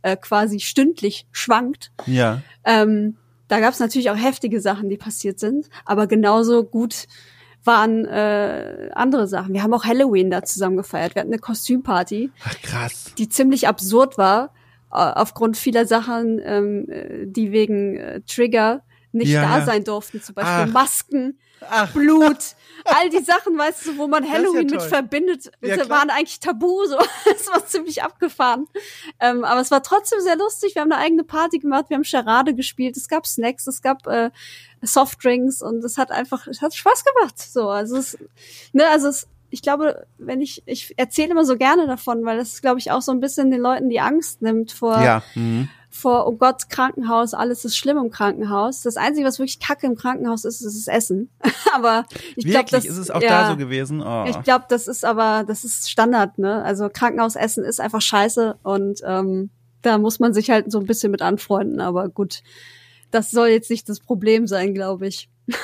äh, 0.01 0.17
quasi 0.17 0.59
stündlich 0.59 1.27
schwankt. 1.31 1.91
Ja. 2.07 2.41
Ähm, 2.63 3.17
da 3.47 3.59
gab 3.59 3.73
es 3.73 3.79
natürlich 3.79 4.09
auch 4.09 4.17
heftige 4.17 4.61
Sachen, 4.61 4.89
die 4.89 4.97
passiert 4.97 5.37
sind, 5.37 5.67
aber 5.83 6.07
genauso 6.07 6.63
gut 6.63 7.07
waren 7.63 8.05
äh, 8.05 8.89
andere 8.93 9.27
Sachen. 9.27 9.53
Wir 9.53 9.63
haben 9.63 9.73
auch 9.73 9.85
Halloween 9.85 10.31
da 10.31 10.43
zusammen 10.43 10.77
gefeiert. 10.77 11.15
Wir 11.15 11.21
hatten 11.21 11.31
eine 11.31 11.39
Kostümparty. 11.39 12.31
Ach, 12.43 12.61
krass. 12.61 13.13
Die 13.17 13.29
ziemlich 13.29 13.67
absurd 13.67 14.17
war, 14.17 14.53
äh, 14.91 14.95
aufgrund 14.95 15.57
vieler 15.57 15.85
Sachen, 15.85 16.41
ähm, 16.43 16.89
äh, 16.89 17.25
die 17.25 17.51
wegen 17.51 17.97
äh, 17.97 18.21
Trigger 18.21 18.81
nicht 19.11 19.29
ja, 19.29 19.41
da 19.41 19.65
sein 19.65 19.83
durften. 19.83 20.21
Zum 20.21 20.35
Beispiel 20.35 20.65
Ach. 20.67 20.73
Masken, 20.73 21.37
Ach. 21.69 21.91
Blut, 21.93 22.55
all 22.85 23.09
die 23.09 23.19
Sachen, 23.23 23.57
weißt 23.57 23.85
du, 23.87 23.97
wo 23.97 24.07
man 24.07 24.27
Halloween 24.27 24.67
ja 24.67 24.75
mit 24.75 24.81
verbindet, 24.81 25.51
ja, 25.61 25.89
waren 25.89 26.09
eigentlich 26.09 26.39
tabu, 26.39 26.85
so. 26.85 26.97
Es 27.35 27.47
war 27.49 27.65
ziemlich 27.65 28.03
abgefahren. 28.03 28.67
Ähm, 29.19 29.43
aber 29.43 29.61
es 29.61 29.71
war 29.71 29.83
trotzdem 29.83 30.19
sehr 30.21 30.37
lustig. 30.37 30.75
Wir 30.75 30.81
haben 30.81 30.91
eine 30.91 31.01
eigene 31.01 31.23
Party 31.23 31.59
gemacht, 31.59 31.85
wir 31.89 31.95
haben 31.97 32.03
Charade 32.03 32.55
gespielt, 32.55 32.97
es 32.97 33.07
gab 33.07 33.27
Snacks, 33.27 33.67
es 33.67 33.81
gab 33.81 34.07
äh, 34.07 34.31
Softdrinks 34.81 35.61
und 35.61 35.83
es 35.83 35.97
hat 35.97 36.11
einfach, 36.11 36.47
es 36.47 36.61
hat 36.61 36.73
Spaß 36.73 37.03
gemacht. 37.05 37.39
So, 37.39 37.69
also 37.69 37.97
es, 37.97 38.17
ne, 38.73 38.83
also 38.89 39.07
es, 39.07 39.27
ich 39.49 39.61
glaube, 39.61 40.07
wenn 40.17 40.41
ich, 40.41 40.63
ich 40.65 40.97
erzähle 40.97 41.31
immer 41.31 41.45
so 41.45 41.57
gerne 41.57 41.85
davon, 41.85 42.25
weil 42.25 42.37
das, 42.37 42.61
glaube 42.61 42.79
ich, 42.79 42.91
auch 42.91 43.01
so 43.01 43.11
ein 43.11 43.19
bisschen 43.19 43.51
den 43.51 43.61
Leuten 43.61 43.89
die 43.89 43.99
Angst 43.99 44.41
nimmt 44.41 44.71
vor, 44.71 45.01
ja. 45.01 45.23
Mhm. 45.35 45.69
vor, 45.89 46.25
oh 46.25 46.31
Gott, 46.31 46.69
Krankenhaus, 46.69 47.33
alles 47.33 47.65
ist 47.65 47.77
schlimm 47.77 47.97
im 47.97 48.09
Krankenhaus. 48.09 48.81
Das 48.81 48.97
Einzige, 48.97 49.27
was 49.27 49.39
wirklich 49.39 49.59
kacke 49.59 49.85
im 49.85 49.95
Krankenhaus 49.95 50.45
ist, 50.45 50.61
ist 50.61 50.87
das 50.87 50.93
Essen. 50.93 51.29
aber 51.75 52.05
ich 52.35 52.45
glaube, 52.45 52.69
das 52.71 52.85
ist 52.85 52.97
es 52.97 53.11
auch 53.11 53.21
ja, 53.21 53.43
da 53.43 53.49
so 53.49 53.57
gewesen. 53.57 54.01
Oh. 54.01 54.25
Ich 54.27 54.41
glaube, 54.41 54.65
das 54.69 54.87
ist 54.87 55.05
aber, 55.05 55.43
das 55.45 55.63
ist 55.63 55.91
Standard, 55.91 56.37
ne? 56.37 56.63
Also 56.63 56.89
Krankenhausessen 56.89 57.63
ist 57.63 57.81
einfach 57.81 58.01
scheiße 58.01 58.55
und 58.63 59.01
ähm, 59.05 59.49
da 59.81 59.97
muss 59.97 60.19
man 60.19 60.33
sich 60.33 60.49
halt 60.49 60.71
so 60.71 60.79
ein 60.79 60.85
bisschen 60.85 61.11
mit 61.11 61.21
anfreunden, 61.21 61.81
aber 61.81 62.07
gut 62.09 62.41
das 63.11 63.31
soll 63.31 63.49
jetzt 63.49 63.69
nicht 63.69 63.87
das 63.89 63.99
Problem 63.99 64.47
sein, 64.47 64.73
glaube 64.73 65.07
ich. 65.07 65.29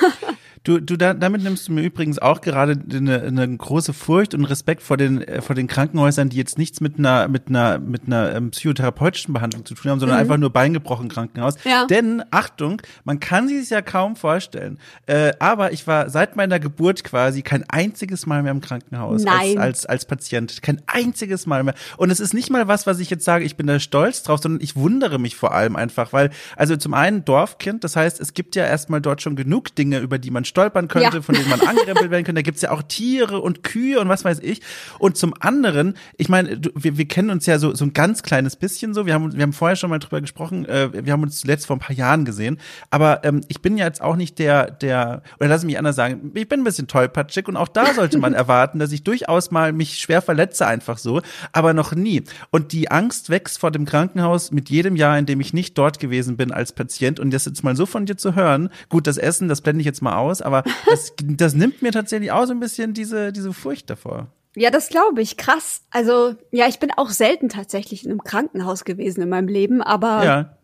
Du, 0.68 0.80
du 0.80 0.96
da, 0.96 1.14
damit 1.14 1.42
nimmst 1.42 1.68
du 1.68 1.72
mir 1.72 1.82
übrigens 1.82 2.18
auch 2.18 2.40
gerade 2.40 2.78
eine, 2.90 3.22
eine 3.22 3.56
große 3.56 3.94
Furcht 3.94 4.34
und 4.34 4.44
Respekt 4.44 4.82
vor 4.82 4.96
den 4.98 5.22
äh, 5.22 5.40
vor 5.40 5.54
den 5.54 5.66
Krankenhäusern, 5.66 6.28
die 6.28 6.36
jetzt 6.36 6.58
nichts 6.58 6.80
mit 6.80 6.98
einer 6.98 7.26
mit 7.26 7.48
einer 7.48 7.78
mit 7.78 8.02
einer 8.06 8.34
ähm, 8.34 8.50
psychotherapeutischen 8.50 9.32
Behandlung 9.32 9.64
zu 9.64 9.74
tun 9.74 9.90
haben, 9.90 9.98
sondern 9.98 10.18
mhm. 10.18 10.22
einfach 10.22 10.36
nur 10.36 10.50
beingebrochen 10.50 11.08
Krankenhaus. 11.08 11.54
Ja. 11.64 11.86
Denn 11.86 12.22
Achtung, 12.30 12.82
man 13.04 13.18
kann 13.18 13.48
sich 13.48 13.70
ja 13.70 13.80
kaum 13.80 14.14
vorstellen. 14.14 14.78
Äh, 15.06 15.32
aber 15.38 15.72
ich 15.72 15.86
war 15.86 16.10
seit 16.10 16.36
meiner 16.36 16.60
Geburt 16.60 17.02
quasi 17.02 17.42
kein 17.42 17.64
einziges 17.70 18.26
Mal 18.26 18.42
mehr 18.42 18.52
im 18.52 18.60
Krankenhaus 18.60 19.24
Nein. 19.24 19.58
als, 19.58 19.86
als 19.86 19.86
als 19.86 20.04
Patient, 20.04 20.62
kein 20.62 20.82
einziges 20.86 21.46
Mal 21.46 21.64
mehr. 21.64 21.74
Und 21.96 22.10
es 22.10 22.20
ist 22.20 22.34
nicht 22.34 22.50
mal 22.50 22.68
was, 22.68 22.86
was 22.86 23.00
ich 23.00 23.10
jetzt 23.10 23.24
sage, 23.24 23.44
ich 23.44 23.56
bin 23.56 23.66
da 23.66 23.80
stolz 23.80 24.22
drauf, 24.22 24.40
sondern 24.40 24.62
ich 24.62 24.76
wundere 24.76 25.18
mich 25.18 25.34
vor 25.34 25.54
allem 25.54 25.76
einfach, 25.76 26.12
weil 26.12 26.30
also 26.56 26.76
zum 26.76 26.94
einen 26.94 27.24
Dorfkind, 27.24 27.84
das 27.84 27.96
heißt, 27.96 28.20
es 28.20 28.34
gibt 28.34 28.54
ja 28.54 28.64
erstmal 28.64 29.00
dort 29.00 29.22
schon 29.22 29.34
genug 29.34 29.74
Dinge, 29.74 29.98
über 30.00 30.18
die 30.18 30.30
man 30.30 30.44
stolpern 30.58 30.88
könnte, 30.88 31.16
ja. 31.18 31.22
von 31.22 31.34
denen 31.34 31.48
man 31.48 31.60
angerempelt 31.60 32.10
werden 32.10 32.24
könnte. 32.24 32.40
Da 32.40 32.42
gibt's 32.42 32.62
ja 32.62 32.70
auch 32.72 32.82
Tiere 32.82 33.40
und 33.40 33.62
Kühe 33.62 34.00
und 34.00 34.08
was 34.08 34.24
weiß 34.24 34.40
ich. 34.40 34.60
Und 34.98 35.16
zum 35.16 35.34
anderen, 35.38 35.94
ich 36.16 36.28
meine, 36.28 36.60
wir, 36.74 36.98
wir 36.98 37.06
kennen 37.06 37.30
uns 37.30 37.46
ja 37.46 37.58
so, 37.58 37.74
so 37.74 37.84
ein 37.84 37.92
ganz 37.92 38.22
kleines 38.22 38.56
bisschen 38.56 38.92
so. 38.92 39.06
Wir 39.06 39.14
haben, 39.14 39.34
wir 39.34 39.42
haben 39.42 39.52
vorher 39.52 39.76
schon 39.76 39.90
mal 39.90 39.98
drüber 40.00 40.20
gesprochen. 40.20 40.66
Äh, 40.66 41.04
wir 41.04 41.12
haben 41.12 41.22
uns 41.22 41.40
zuletzt 41.40 41.66
vor 41.66 41.76
ein 41.76 41.80
paar 41.80 41.94
Jahren 41.94 42.24
gesehen. 42.24 42.58
Aber 42.90 43.24
ähm, 43.24 43.42
ich 43.48 43.62
bin 43.62 43.76
ja 43.76 43.86
jetzt 43.86 44.02
auch 44.02 44.16
nicht 44.16 44.38
der, 44.38 44.70
der, 44.70 45.22
oder 45.38 45.48
lass 45.48 45.64
mich 45.64 45.78
anders 45.78 45.96
sagen, 45.96 46.32
ich 46.34 46.48
bin 46.48 46.60
ein 46.60 46.64
bisschen 46.64 46.88
tollpatschig 46.88 47.46
und 47.46 47.56
auch 47.56 47.68
da 47.68 47.94
sollte 47.94 48.18
man 48.18 48.34
erwarten, 48.34 48.78
dass 48.78 48.90
ich 48.90 49.04
durchaus 49.04 49.50
mal 49.50 49.72
mich 49.72 49.98
schwer 49.98 50.22
verletze 50.22 50.66
einfach 50.66 50.98
so, 50.98 51.22
aber 51.52 51.72
noch 51.72 51.94
nie. 51.94 52.24
Und 52.50 52.72
die 52.72 52.90
Angst 52.90 53.30
wächst 53.30 53.60
vor 53.60 53.70
dem 53.70 53.84
Krankenhaus 53.84 54.50
mit 54.50 54.70
jedem 54.70 54.96
Jahr, 54.96 55.18
in 55.18 55.26
dem 55.26 55.40
ich 55.40 55.52
nicht 55.52 55.78
dort 55.78 56.00
gewesen 56.00 56.36
bin 56.36 56.50
als 56.50 56.72
Patient. 56.72 57.20
Und 57.20 57.32
das 57.32 57.44
jetzt 57.44 57.62
mal 57.62 57.76
so 57.76 57.86
von 57.86 58.06
dir 58.06 58.16
zu 58.16 58.34
hören, 58.34 58.70
gut, 58.88 59.06
das 59.06 59.18
Essen, 59.18 59.48
das 59.48 59.60
blende 59.60 59.80
ich 59.80 59.86
jetzt 59.86 60.02
mal 60.02 60.16
aus, 60.16 60.37
aus, 60.38 60.42
aber 60.42 60.64
das, 60.86 61.12
das 61.18 61.54
nimmt 61.54 61.82
mir 61.82 61.92
tatsächlich 61.92 62.32
auch 62.32 62.46
so 62.46 62.52
ein 62.52 62.60
bisschen 62.60 62.94
diese, 62.94 63.32
diese 63.32 63.52
Furcht 63.52 63.90
davor. 63.90 64.28
Ja, 64.56 64.70
das 64.70 64.88
glaube 64.88 65.22
ich. 65.22 65.36
Krass. 65.36 65.82
Also, 65.90 66.34
ja, 66.50 66.66
ich 66.66 66.78
bin 66.78 66.90
auch 66.96 67.10
selten 67.10 67.48
tatsächlich 67.48 68.04
in 68.04 68.10
einem 68.10 68.24
Krankenhaus 68.24 68.84
gewesen 68.84 69.22
in 69.22 69.28
meinem 69.28 69.48
Leben, 69.48 69.82
aber 69.82 70.24
ja. 70.24 70.58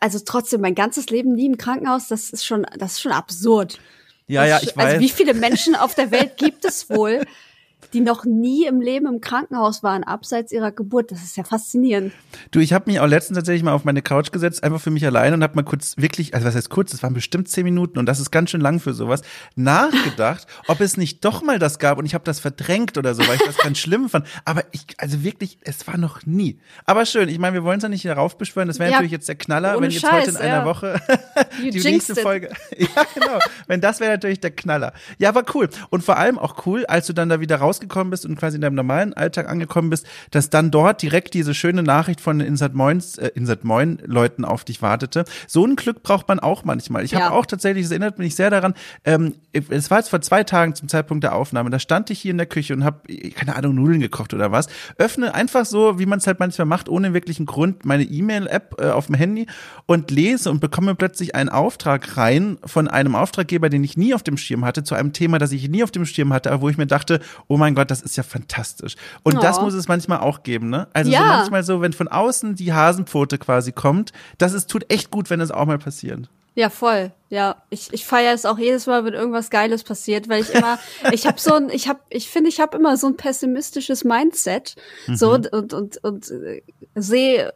also 0.00 0.18
trotzdem 0.24 0.60
mein 0.60 0.74
ganzes 0.74 1.10
Leben 1.10 1.34
nie 1.34 1.46
im 1.46 1.58
Krankenhaus, 1.58 2.08
das 2.08 2.30
ist 2.30 2.44
schon, 2.44 2.66
das 2.78 2.92
ist 2.92 3.00
schon 3.00 3.12
absurd. 3.12 3.78
Ja, 4.26 4.44
ja, 4.44 4.58
ich 4.58 4.68
also, 4.68 4.76
weiß. 4.76 4.86
Also 4.86 5.00
wie 5.00 5.08
viele 5.08 5.34
Menschen 5.34 5.74
auf 5.74 5.94
der 5.94 6.10
Welt 6.10 6.36
gibt 6.36 6.64
es 6.64 6.88
wohl, 6.88 7.24
die 7.92 8.00
noch 8.00 8.24
nie 8.24 8.66
im 8.66 8.80
Leben 8.80 9.06
im 9.06 9.20
Krankenhaus 9.20 9.82
waren, 9.82 10.04
abseits 10.04 10.52
ihrer 10.52 10.72
Geburt. 10.72 11.10
Das 11.10 11.22
ist 11.22 11.36
ja 11.36 11.44
faszinierend. 11.44 12.12
Du, 12.50 12.60
ich 12.60 12.72
habe 12.72 12.90
mich 12.90 13.00
auch 13.00 13.06
letztens 13.06 13.36
tatsächlich 13.38 13.62
mal 13.62 13.72
auf 13.72 13.84
meine 13.84 14.02
Couch 14.02 14.32
gesetzt, 14.32 14.62
einfach 14.62 14.80
für 14.80 14.90
mich 14.90 15.04
alleine 15.04 15.34
und 15.34 15.42
habe 15.42 15.56
mal 15.56 15.62
kurz 15.62 15.96
wirklich, 15.96 16.34
also 16.34 16.46
was 16.46 16.54
heißt 16.54 16.70
kurz, 16.70 16.92
das 16.92 17.02
waren 17.02 17.14
bestimmt 17.14 17.48
zehn 17.48 17.64
Minuten 17.64 17.98
und 17.98 18.06
das 18.06 18.20
ist 18.20 18.30
ganz 18.30 18.50
schön 18.50 18.60
lang 18.60 18.80
für 18.80 18.94
sowas, 18.94 19.22
nachgedacht, 19.56 20.46
ob 20.68 20.80
es 20.80 20.96
nicht 20.96 21.24
doch 21.24 21.42
mal 21.42 21.58
das 21.58 21.78
gab 21.78 21.98
und 21.98 22.06
ich 22.06 22.14
habe 22.14 22.24
das 22.24 22.40
verdrängt 22.40 22.96
oder 22.98 23.14
so, 23.14 23.26
weil 23.26 23.36
ich 23.36 23.44
das 23.44 23.58
ganz 23.58 23.78
schlimm 23.90 24.08
fand. 24.08 24.26
Aber 24.44 24.64
ich, 24.72 24.86
also 24.98 25.24
wirklich, 25.24 25.58
es 25.62 25.86
war 25.86 25.98
noch 25.98 26.24
nie. 26.26 26.60
Aber 26.84 27.06
schön, 27.06 27.28
ich 27.28 27.38
meine, 27.38 27.54
wir 27.54 27.64
wollen 27.64 27.78
es 27.78 27.82
ja 27.82 27.88
nicht 27.88 28.04
darauf 28.04 28.38
beschwören, 28.38 28.68
das 28.68 28.78
wäre 28.78 28.90
ja, 28.90 28.96
natürlich 28.96 29.12
jetzt 29.12 29.28
der 29.28 29.36
Knaller, 29.36 29.80
wenn 29.80 29.90
jetzt 29.90 30.02
Scheiß, 30.02 30.28
heute 30.28 30.30
in 30.30 30.36
einer 30.36 30.64
Woche 30.64 31.00
die 31.62 31.80
nächste 31.80 32.14
Folge. 32.14 32.50
Ja, 32.76 33.06
genau. 33.14 33.38
wenn 33.66 33.80
das 33.80 34.00
wäre 34.00 34.12
natürlich 34.12 34.40
der 34.40 34.50
Knaller. 34.50 34.92
Ja, 35.18 35.34
war 35.34 35.44
cool. 35.54 35.68
Und 35.90 36.04
vor 36.04 36.16
allem 36.16 36.38
auch 36.38 36.66
cool, 36.66 36.86
als 36.86 37.06
du 37.06 37.12
dann 37.12 37.28
da 37.28 37.40
wieder 37.40 37.56
raus 37.56 37.79
rausgekommen 37.80 38.10
bist 38.10 38.26
und 38.26 38.36
quasi 38.36 38.56
in 38.56 38.60
deinem 38.60 38.74
normalen 38.74 39.14
Alltag 39.14 39.48
angekommen 39.48 39.90
bist, 39.90 40.06
dass 40.30 40.50
dann 40.50 40.70
dort 40.70 41.02
direkt 41.02 41.34
diese 41.34 41.54
schöne 41.54 41.82
Nachricht 41.82 42.20
von 42.20 42.40
Insert 42.40 42.74
Moins, 42.74 43.18
äh, 43.18 43.30
Insert 43.34 43.64
Moin 43.64 43.98
Leuten 44.04 44.44
auf 44.44 44.64
dich 44.64 44.82
wartete. 44.82 45.24
So 45.46 45.64
ein 45.66 45.76
Glück 45.76 46.02
braucht 46.02 46.28
man 46.28 46.38
auch 46.40 46.64
manchmal. 46.64 47.04
Ich 47.04 47.12
ja. 47.12 47.20
habe 47.20 47.34
auch 47.34 47.46
tatsächlich, 47.46 47.86
es 47.86 47.90
erinnert 47.90 48.18
mich 48.18 48.34
sehr 48.34 48.50
daran, 48.50 48.74
ähm, 49.04 49.34
es 49.52 49.90
war 49.90 49.98
jetzt 49.98 50.10
vor 50.10 50.20
zwei 50.20 50.44
Tagen 50.44 50.74
zum 50.74 50.88
Zeitpunkt 50.88 51.24
der 51.24 51.34
Aufnahme, 51.34 51.70
da 51.70 51.78
stand 51.78 52.10
ich 52.10 52.20
hier 52.20 52.30
in 52.30 52.38
der 52.38 52.46
Küche 52.46 52.74
und 52.74 52.84
habe, 52.84 53.00
keine 53.34 53.56
Ahnung, 53.56 53.74
Nudeln 53.74 54.00
gekocht 54.00 54.34
oder 54.34 54.52
was, 54.52 54.68
öffne 54.98 55.34
einfach 55.34 55.64
so, 55.64 55.98
wie 55.98 56.06
man 56.06 56.18
es 56.18 56.26
halt 56.26 56.38
manchmal 56.38 56.66
macht, 56.66 56.88
ohne 56.88 57.14
wirklichen 57.14 57.46
Grund, 57.46 57.84
meine 57.84 58.04
E-Mail-App 58.04 58.76
äh, 58.78 58.90
auf 58.90 59.06
dem 59.06 59.14
Handy 59.14 59.46
und 59.86 60.10
lese 60.10 60.50
und 60.50 60.60
bekomme 60.60 60.94
plötzlich 60.94 61.34
einen 61.34 61.48
Auftrag 61.48 62.16
rein 62.16 62.58
von 62.64 62.88
einem 62.88 63.14
Auftraggeber, 63.16 63.68
den 63.68 63.82
ich 63.84 63.96
nie 63.96 64.14
auf 64.14 64.22
dem 64.22 64.36
Schirm 64.36 64.64
hatte, 64.64 64.84
zu 64.84 64.94
einem 64.94 65.12
Thema, 65.12 65.38
das 65.38 65.52
ich 65.52 65.68
nie 65.68 65.82
auf 65.82 65.90
dem 65.90 66.06
Schirm 66.06 66.32
hatte, 66.32 66.52
aber 66.52 66.62
wo 66.62 66.68
ich 66.68 66.76
mir 66.76 66.86
dachte, 66.86 67.20
oh 67.48 67.56
mein 67.56 67.69
Gott, 67.74 67.90
das 67.90 68.02
ist 68.02 68.16
ja 68.16 68.22
fantastisch. 68.22 68.96
Und 69.22 69.38
oh. 69.38 69.40
das 69.40 69.60
muss 69.60 69.74
es 69.74 69.88
manchmal 69.88 70.20
auch 70.20 70.42
geben, 70.42 70.70
ne? 70.70 70.88
Also 70.92 71.10
ja. 71.10 71.20
so 71.20 71.26
manchmal 71.26 71.62
so, 71.62 71.80
wenn 71.80 71.92
von 71.92 72.08
außen 72.08 72.54
die 72.54 72.72
Hasenpfote 72.72 73.38
quasi 73.38 73.72
kommt, 73.72 74.12
das 74.38 74.52
ist, 74.52 74.70
tut 74.70 74.92
echt 74.92 75.10
gut, 75.10 75.30
wenn 75.30 75.40
es 75.40 75.50
auch 75.50 75.66
mal 75.66 75.78
passiert. 75.78 76.28
Ja, 76.54 76.68
voll. 76.68 77.12
Ja, 77.28 77.62
ich, 77.70 77.92
ich 77.92 78.04
feiere 78.04 78.34
es 78.34 78.44
auch 78.44 78.58
jedes 78.58 78.86
Mal, 78.86 79.04
wenn 79.04 79.14
irgendwas 79.14 79.50
Geiles 79.50 79.84
passiert, 79.84 80.28
weil 80.28 80.42
ich 80.42 80.52
immer, 80.52 80.78
ich 81.12 81.26
habe 81.26 81.40
so 81.40 81.54
ein, 81.54 81.70
ich 81.70 81.88
habe, 81.88 82.00
ich 82.10 82.28
finde, 82.28 82.48
ich 82.48 82.60
habe 82.60 82.76
immer 82.76 82.96
so 82.96 83.06
ein 83.06 83.16
pessimistisches 83.16 84.04
Mindset, 84.04 84.74
mhm. 85.06 85.16
so 85.16 85.32
und 85.32 85.52
und 85.52 85.72
und, 85.72 86.04
und 86.04 86.30
äh, 86.30 86.62
sehe 86.96 87.54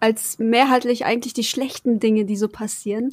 als 0.00 0.38
mehrheitlich 0.38 1.04
eigentlich 1.04 1.34
die 1.34 1.44
schlechten 1.44 2.00
Dinge, 2.00 2.24
die 2.24 2.36
so 2.36 2.48
passieren. 2.48 3.10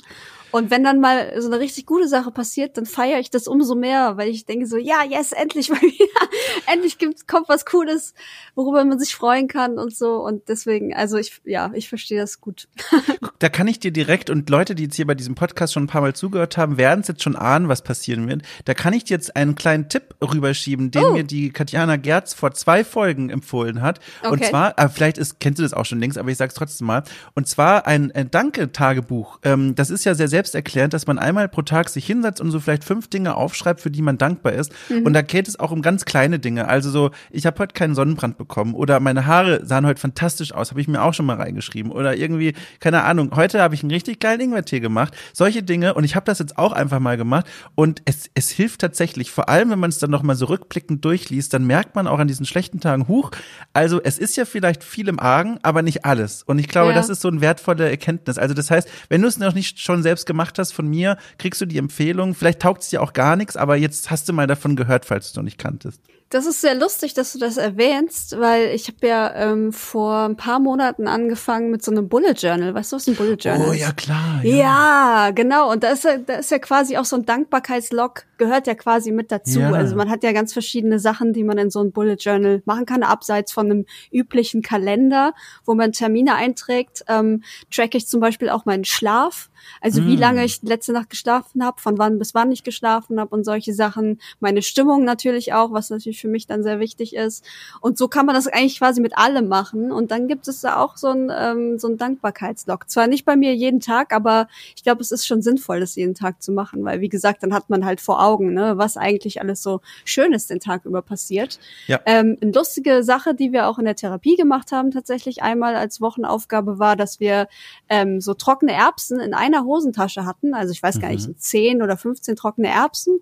Und 0.53 0.69
wenn 0.69 0.83
dann 0.83 0.99
mal 0.99 1.33
so 1.41 1.47
eine 1.47 1.59
richtig 1.59 1.87
gute 1.87 2.07
Sache 2.07 2.29
passiert, 2.29 2.77
dann 2.77 2.85
feiere 2.85 3.19
ich 3.19 3.31
das 3.31 3.47
umso 3.47 3.73
mehr, 3.73 4.17
weil 4.17 4.29
ich 4.29 4.45
denke 4.45 4.67
so, 4.67 4.77
ja, 4.77 5.03
yes, 5.03 5.31
endlich 5.31 5.69
mal 5.69 5.81
wieder, 5.81 6.71
endlich 6.71 6.99
gibt, 6.99 7.27
kommt 7.27 7.49
was 7.49 7.65
Cooles, 7.65 8.13
worüber 8.53 8.85
man 8.85 8.99
sich 8.99 9.15
freuen 9.15 9.47
kann 9.47 9.79
und 9.79 9.95
so. 9.95 10.23
Und 10.23 10.47
deswegen, 10.49 10.93
also 10.93 11.17
ich, 11.17 11.41
ja, 11.43 11.71
ich 11.73 11.89
verstehe 11.89 12.21
das 12.21 12.39
gut. 12.39 12.67
da 13.39 13.49
kann 13.49 13.67
ich 13.67 13.79
dir 13.79 13.91
direkt 13.91 14.29
und 14.29 14.47
Leute, 14.47 14.75
die 14.75 14.83
jetzt 14.83 14.95
hier 14.95 15.07
bei 15.07 15.15
diesem 15.15 15.33
Podcast 15.33 15.73
schon 15.73 15.85
ein 15.85 15.87
paar 15.87 16.01
Mal 16.01 16.13
zugehört 16.13 16.55
haben, 16.55 16.77
werden 16.77 16.99
es 16.99 17.07
jetzt 17.07 17.23
schon 17.23 17.35
ahnen, 17.35 17.67
was 17.67 17.81
passieren 17.81 18.27
wird. 18.27 18.43
Da 18.65 18.75
kann 18.75 18.93
ich 18.93 19.05
dir 19.05 19.15
jetzt 19.15 19.35
einen 19.35 19.55
kleinen 19.55 19.89
Tipp 19.89 20.13
rüberschieben, 20.21 20.91
den 20.91 21.03
oh. 21.03 21.13
mir 21.13 21.23
die 21.23 21.49
Katjana 21.49 21.95
Gerz 21.95 22.35
vor 22.35 22.53
zwei 22.53 22.83
Folgen 22.83 23.31
empfohlen 23.31 23.81
hat. 23.81 23.99
Okay. 24.21 24.31
Und 24.31 24.45
zwar, 24.45 24.77
äh, 24.77 24.87
vielleicht 24.87 25.17
ist, 25.17 25.39
kennst 25.39 25.57
du 25.57 25.63
das 25.63 25.73
auch 25.73 25.85
schon 25.85 25.99
längst, 25.99 26.19
aber 26.19 26.29
ich 26.29 26.37
sag's 26.37 26.53
trotzdem 26.53 26.85
mal. 26.85 27.01
Und 27.33 27.47
zwar 27.47 27.87
ein, 27.87 28.11
ein 28.11 28.29
Danke-Tagebuch. 28.29 29.39
Ähm, 29.41 29.73
das 29.73 29.89
ist 29.89 30.03
ja 30.03 30.13
sehr 30.13 30.27
selbst 30.27 30.42
erklärt, 30.51 30.93
dass 30.93 31.07
man 31.07 31.19
einmal 31.19 31.47
pro 31.47 31.61
Tag 31.61 31.89
sich 31.89 32.05
hinsetzt 32.05 32.41
und 32.41 32.51
so 32.51 32.59
vielleicht 32.59 32.83
fünf 32.83 33.07
Dinge 33.07 33.35
aufschreibt, 33.35 33.81
für 33.81 33.91
die 33.91 34.01
man 34.01 34.17
dankbar 34.17 34.53
ist. 34.53 34.71
Mhm. 34.89 35.05
Und 35.05 35.13
da 35.13 35.21
geht 35.21 35.47
es 35.47 35.59
auch 35.59 35.71
um 35.71 35.81
ganz 35.81 36.05
kleine 36.05 36.39
Dinge. 36.39 36.67
Also 36.67 36.89
so, 36.89 37.11
ich 37.31 37.45
habe 37.45 37.59
heute 37.59 37.73
keinen 37.73 37.95
Sonnenbrand 37.95 38.37
bekommen 38.37 38.73
oder 38.73 38.99
meine 38.99 39.25
Haare 39.25 39.65
sahen 39.65 39.85
heute 39.85 39.99
fantastisch 39.99 40.53
aus, 40.53 40.71
habe 40.71 40.81
ich 40.81 40.87
mir 40.87 41.01
auch 41.01 41.13
schon 41.13 41.25
mal 41.25 41.37
reingeschrieben. 41.37 41.91
Oder 41.91 42.15
irgendwie, 42.15 42.53
keine 42.79 43.03
Ahnung, 43.03 43.31
heute 43.35 43.61
habe 43.61 43.75
ich 43.75 43.83
einen 43.83 43.91
richtig 43.91 44.19
geilen 44.19 44.39
Ingwertee 44.39 44.79
gemacht. 44.79 45.15
Solche 45.33 45.63
Dinge. 45.63 45.93
Und 45.93 46.03
ich 46.03 46.15
habe 46.15 46.25
das 46.25 46.39
jetzt 46.39 46.57
auch 46.57 46.73
einfach 46.73 46.99
mal 46.99 47.17
gemacht. 47.17 47.45
Und 47.75 48.01
es, 48.05 48.29
es 48.33 48.49
hilft 48.49 48.81
tatsächlich, 48.81 49.31
vor 49.31 49.49
allem 49.49 49.69
wenn 49.69 49.79
man 49.79 49.89
es 49.89 49.99
dann 49.99 50.11
nochmal 50.11 50.35
so 50.35 50.45
rückblickend 50.45 51.03
durchliest, 51.05 51.53
dann 51.53 51.65
merkt 51.65 51.95
man 51.95 52.07
auch 52.07 52.19
an 52.19 52.27
diesen 52.27 52.45
schlechten 52.45 52.79
Tagen, 52.79 53.07
huch, 53.07 53.31
also 53.73 54.01
es 54.01 54.17
ist 54.17 54.35
ja 54.35 54.45
vielleicht 54.45 54.83
viel 54.83 55.07
im 55.07 55.19
Argen, 55.19 55.59
aber 55.63 55.81
nicht 55.81 56.05
alles. 56.05 56.43
Und 56.43 56.59
ich 56.59 56.67
glaube, 56.67 56.89
ja. 56.89 56.95
das 56.95 57.09
ist 57.09 57.21
so 57.21 57.27
eine 57.27 57.41
wertvolle 57.41 57.89
Erkenntnis. 57.89 58.37
Also 58.37 58.53
das 58.53 58.69
heißt, 58.71 58.89
wenn 59.09 59.21
du 59.21 59.27
es 59.27 59.37
noch 59.37 59.53
nicht 59.53 59.79
schon 59.79 60.03
selbst 60.03 60.25
gemacht 60.25 60.32
hast 60.39 60.73
von 60.73 60.87
mir, 60.87 61.17
kriegst 61.37 61.61
du 61.61 61.65
die 61.65 61.77
Empfehlung. 61.77 62.33
Vielleicht 62.35 62.61
taugt 62.61 62.83
es 62.83 62.89
dir 62.89 63.01
auch 63.01 63.13
gar 63.13 63.35
nichts, 63.35 63.55
aber 63.55 63.75
jetzt 63.75 64.11
hast 64.11 64.27
du 64.29 64.33
mal 64.33 64.47
davon 64.47 64.75
gehört, 64.75 65.05
falls 65.05 65.27
du 65.27 65.31
es 65.31 65.35
noch 65.35 65.43
nicht 65.43 65.57
kanntest. 65.57 66.01
Das 66.33 66.47
ist 66.47 66.61
sehr 66.61 66.73
lustig, 66.73 67.13
dass 67.13 67.31
du 67.33 67.37
das 67.37 67.57
erwähnst, 67.57 68.39
weil 68.39 68.69
ich 68.69 68.87
habe 68.87 69.07
ja 69.07 69.35
ähm, 69.35 69.71
vor 69.71 70.21
ein 70.21 70.35
paar 70.35 70.59
Monaten 70.59 71.07
angefangen 71.07 71.69
mit 71.69 71.83
so 71.83 71.91
einem 71.91 72.09
Bullet 72.09 72.33
Journal. 72.33 72.73
Weißt 72.73 72.91
du, 72.91 72.95
was 72.95 73.05
ein 73.05 73.13
Bullet 73.13 73.35
Journal 73.35 73.67
oh, 73.67 73.71
ist? 73.71 73.77
Oh 73.77 73.79
ja, 73.79 73.91
klar. 73.91 74.41
Ja. 74.43 74.55
ja, 74.55 75.31
genau. 75.31 75.71
Und 75.71 75.83
da 75.83 75.89
ist, 75.89 76.05
ja, 76.05 76.17
da 76.17 76.37
ist 76.37 76.49
ja 76.49 76.57
quasi 76.57 76.97
auch 76.97 77.05
so 77.05 77.17
ein 77.17 77.25
Dankbarkeitslog, 77.27 78.23
gehört 78.39 78.65
ja 78.65 78.73
quasi 78.73 79.11
mit 79.11 79.31
dazu. 79.31 79.59
Ja. 79.59 79.73
Also 79.73 79.95
man 79.95 80.09
hat 80.09 80.23
ja 80.23 80.31
ganz 80.31 80.53
verschiedene 80.53 80.97
Sachen, 80.97 81.33
die 81.33 81.43
man 81.43 81.59
in 81.59 81.69
so 81.69 81.83
ein 81.83 81.91
Bullet 81.91 82.17
Journal 82.19 82.63
machen 82.65 82.87
kann, 82.87 83.03
abseits 83.03 83.51
von 83.51 83.69
einem 83.69 83.85
üblichen 84.11 84.63
Kalender, 84.63 85.35
wo 85.65 85.75
man 85.75 85.91
Termine 85.91 86.33
einträgt. 86.33 87.05
Ähm, 87.09 87.43
track 87.69 87.93
ich 87.93 88.07
zum 88.07 88.21
Beispiel 88.21 88.49
auch 88.49 88.65
meinen 88.65 88.85
Schlaf. 88.85 89.51
Also 89.81 90.01
mm. 90.01 90.07
wie 90.07 90.15
lange 90.15 90.45
ich 90.45 90.61
letzte 90.63 90.93
Nacht 90.93 91.09
geschlafen 91.09 91.63
habe, 91.63 91.81
von 91.81 91.97
wann 91.97 92.19
bis 92.19 92.33
wann 92.33 92.51
ich 92.51 92.63
geschlafen 92.63 93.19
habe 93.19 93.33
und 93.35 93.43
solche 93.43 93.73
Sachen. 93.73 94.19
Meine 94.39 94.61
Stimmung 94.61 95.03
natürlich 95.03 95.53
auch, 95.53 95.71
was 95.71 95.89
natürlich 95.89 96.19
für 96.21 96.27
mich 96.27 96.47
dann 96.47 96.63
sehr 96.63 96.79
wichtig 96.79 97.15
ist. 97.15 97.45
Und 97.81 97.97
so 97.97 98.07
kann 98.07 98.25
man 98.25 98.35
das 98.35 98.47
eigentlich 98.47 98.77
quasi 98.77 99.01
mit 99.01 99.17
allem 99.17 99.47
machen. 99.47 99.91
Und 99.91 100.11
dann 100.11 100.27
gibt 100.27 100.47
es 100.47 100.61
da 100.61 100.77
auch 100.77 100.97
so 100.97 101.07
ein, 101.07 101.31
ähm, 101.35 101.79
so 101.79 101.87
ein 101.87 101.97
Dankbarkeitslog. 101.97 102.89
Zwar 102.89 103.07
nicht 103.07 103.25
bei 103.25 103.35
mir 103.35 103.55
jeden 103.55 103.79
Tag, 103.79 104.13
aber 104.13 104.47
ich 104.75 104.83
glaube, 104.83 105.01
es 105.01 105.11
ist 105.11 105.27
schon 105.27 105.41
sinnvoll, 105.41 105.79
das 105.79 105.95
jeden 105.95 106.15
Tag 106.15 106.41
zu 106.41 106.51
machen, 106.51 106.83
weil 106.83 107.01
wie 107.01 107.09
gesagt, 107.09 107.43
dann 107.43 107.53
hat 107.53 107.69
man 107.69 107.85
halt 107.85 108.01
vor 108.01 108.23
Augen, 108.23 108.53
ne, 108.53 108.77
was 108.77 108.97
eigentlich 108.97 109.41
alles 109.41 109.61
so 109.61 109.81
Schönes 110.05 110.47
den 110.47 110.59
Tag 110.59 110.85
über 110.85 111.01
passiert. 111.01 111.59
Ja. 111.87 111.99
Ähm, 112.05 112.37
eine 112.41 112.51
lustige 112.51 113.03
Sache, 113.03 113.35
die 113.35 113.51
wir 113.51 113.67
auch 113.67 113.79
in 113.79 113.85
der 113.85 113.95
Therapie 113.95 114.35
gemacht 114.35 114.71
haben, 114.71 114.91
tatsächlich 114.91 115.43
einmal 115.43 115.75
als 115.75 116.01
Wochenaufgabe 116.01 116.79
war, 116.79 116.95
dass 116.95 117.19
wir 117.19 117.47
ähm, 117.89 118.21
so 118.21 118.33
trockene 118.33 118.73
Erbsen 118.73 119.19
in 119.19 119.33
einer 119.33 119.52
einer 119.53 119.65
Hosentasche 119.65 120.25
hatten. 120.25 120.53
Also 120.53 120.71
ich 120.71 120.81
weiß 120.81 120.99
gar 120.99 121.09
nicht, 121.09 121.27
mhm. 121.27 121.33
so 121.33 121.37
10 121.37 121.81
oder 121.81 121.97
15 121.97 122.35
trockene 122.35 122.69
Erbsen. 122.69 123.19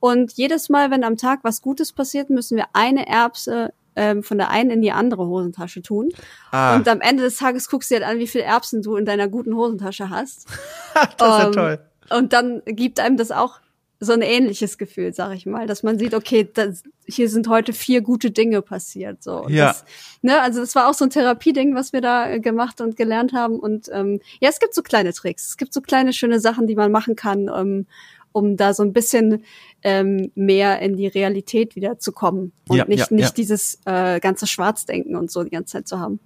Und 0.00 0.32
jedes 0.32 0.68
Mal, 0.68 0.90
wenn 0.90 1.04
am 1.04 1.16
Tag 1.16 1.40
was 1.42 1.62
Gutes 1.62 1.92
passiert, 1.92 2.30
müssen 2.30 2.56
wir 2.56 2.66
eine 2.72 3.06
Erbse 3.06 3.72
ähm, 3.94 4.22
von 4.22 4.38
der 4.38 4.50
einen 4.50 4.70
in 4.70 4.82
die 4.82 4.92
andere 4.92 5.26
Hosentasche 5.26 5.82
tun. 5.82 6.10
Ah. 6.50 6.76
Und 6.76 6.88
am 6.88 7.00
Ende 7.00 7.22
des 7.22 7.36
Tages 7.36 7.68
guckst 7.68 7.90
du 7.90 7.96
dir 7.96 8.04
halt 8.04 8.14
an, 8.14 8.20
wie 8.20 8.26
viele 8.26 8.44
Erbsen 8.44 8.82
du 8.82 8.96
in 8.96 9.04
deiner 9.04 9.28
guten 9.28 9.54
Hosentasche 9.54 10.10
hast. 10.10 10.48
das 10.94 11.04
ist 11.04 11.20
ja 11.20 11.46
ähm, 11.46 11.52
toll. 11.52 11.78
Und 12.10 12.32
dann 12.32 12.62
gibt 12.66 13.00
einem 13.00 13.16
das 13.16 13.30
auch 13.30 13.61
so 14.02 14.12
ein 14.12 14.20
ähnliches 14.20 14.78
Gefühl, 14.78 15.14
sag 15.14 15.32
ich 15.36 15.46
mal, 15.46 15.68
dass 15.68 15.84
man 15.84 15.96
sieht, 15.96 16.12
okay, 16.12 16.48
das, 16.52 16.82
hier 17.06 17.28
sind 17.28 17.46
heute 17.46 17.72
vier 17.72 18.00
gute 18.00 18.32
Dinge 18.32 18.60
passiert. 18.60 19.22
So. 19.22 19.44
Und 19.44 19.52
ja. 19.52 19.68
Das, 19.68 19.84
ne, 20.22 20.40
also 20.40 20.58
das 20.58 20.74
war 20.74 20.90
auch 20.90 20.94
so 20.94 21.04
ein 21.04 21.10
Therapieding, 21.10 21.76
was 21.76 21.92
wir 21.92 22.00
da 22.00 22.28
äh, 22.28 22.40
gemacht 22.40 22.80
und 22.80 22.96
gelernt 22.96 23.32
haben. 23.32 23.60
Und 23.60 23.88
ähm, 23.92 24.20
ja, 24.40 24.48
es 24.48 24.58
gibt 24.58 24.74
so 24.74 24.82
kleine 24.82 25.12
Tricks, 25.12 25.50
es 25.50 25.56
gibt 25.56 25.72
so 25.72 25.80
kleine 25.80 26.12
schöne 26.12 26.40
Sachen, 26.40 26.66
die 26.66 26.74
man 26.74 26.90
machen 26.90 27.14
kann, 27.14 27.48
um, 27.48 27.86
um 28.32 28.56
da 28.56 28.74
so 28.74 28.82
ein 28.82 28.92
bisschen 28.92 29.44
ähm, 29.84 30.32
mehr 30.34 30.80
in 30.80 30.96
die 30.96 31.06
Realität 31.06 31.76
wieder 31.76 32.00
zu 32.00 32.10
kommen 32.10 32.50
und 32.68 32.78
ja, 32.78 32.84
nicht, 32.86 33.10
ja, 33.10 33.16
nicht 33.16 33.36
dieses 33.36 33.78
äh, 33.84 34.18
ganze 34.18 34.48
Schwarzdenken 34.48 35.14
und 35.14 35.30
so 35.30 35.44
die 35.44 35.50
ganze 35.50 35.74
Zeit 35.74 35.86
zu 35.86 36.00
haben. 36.00 36.18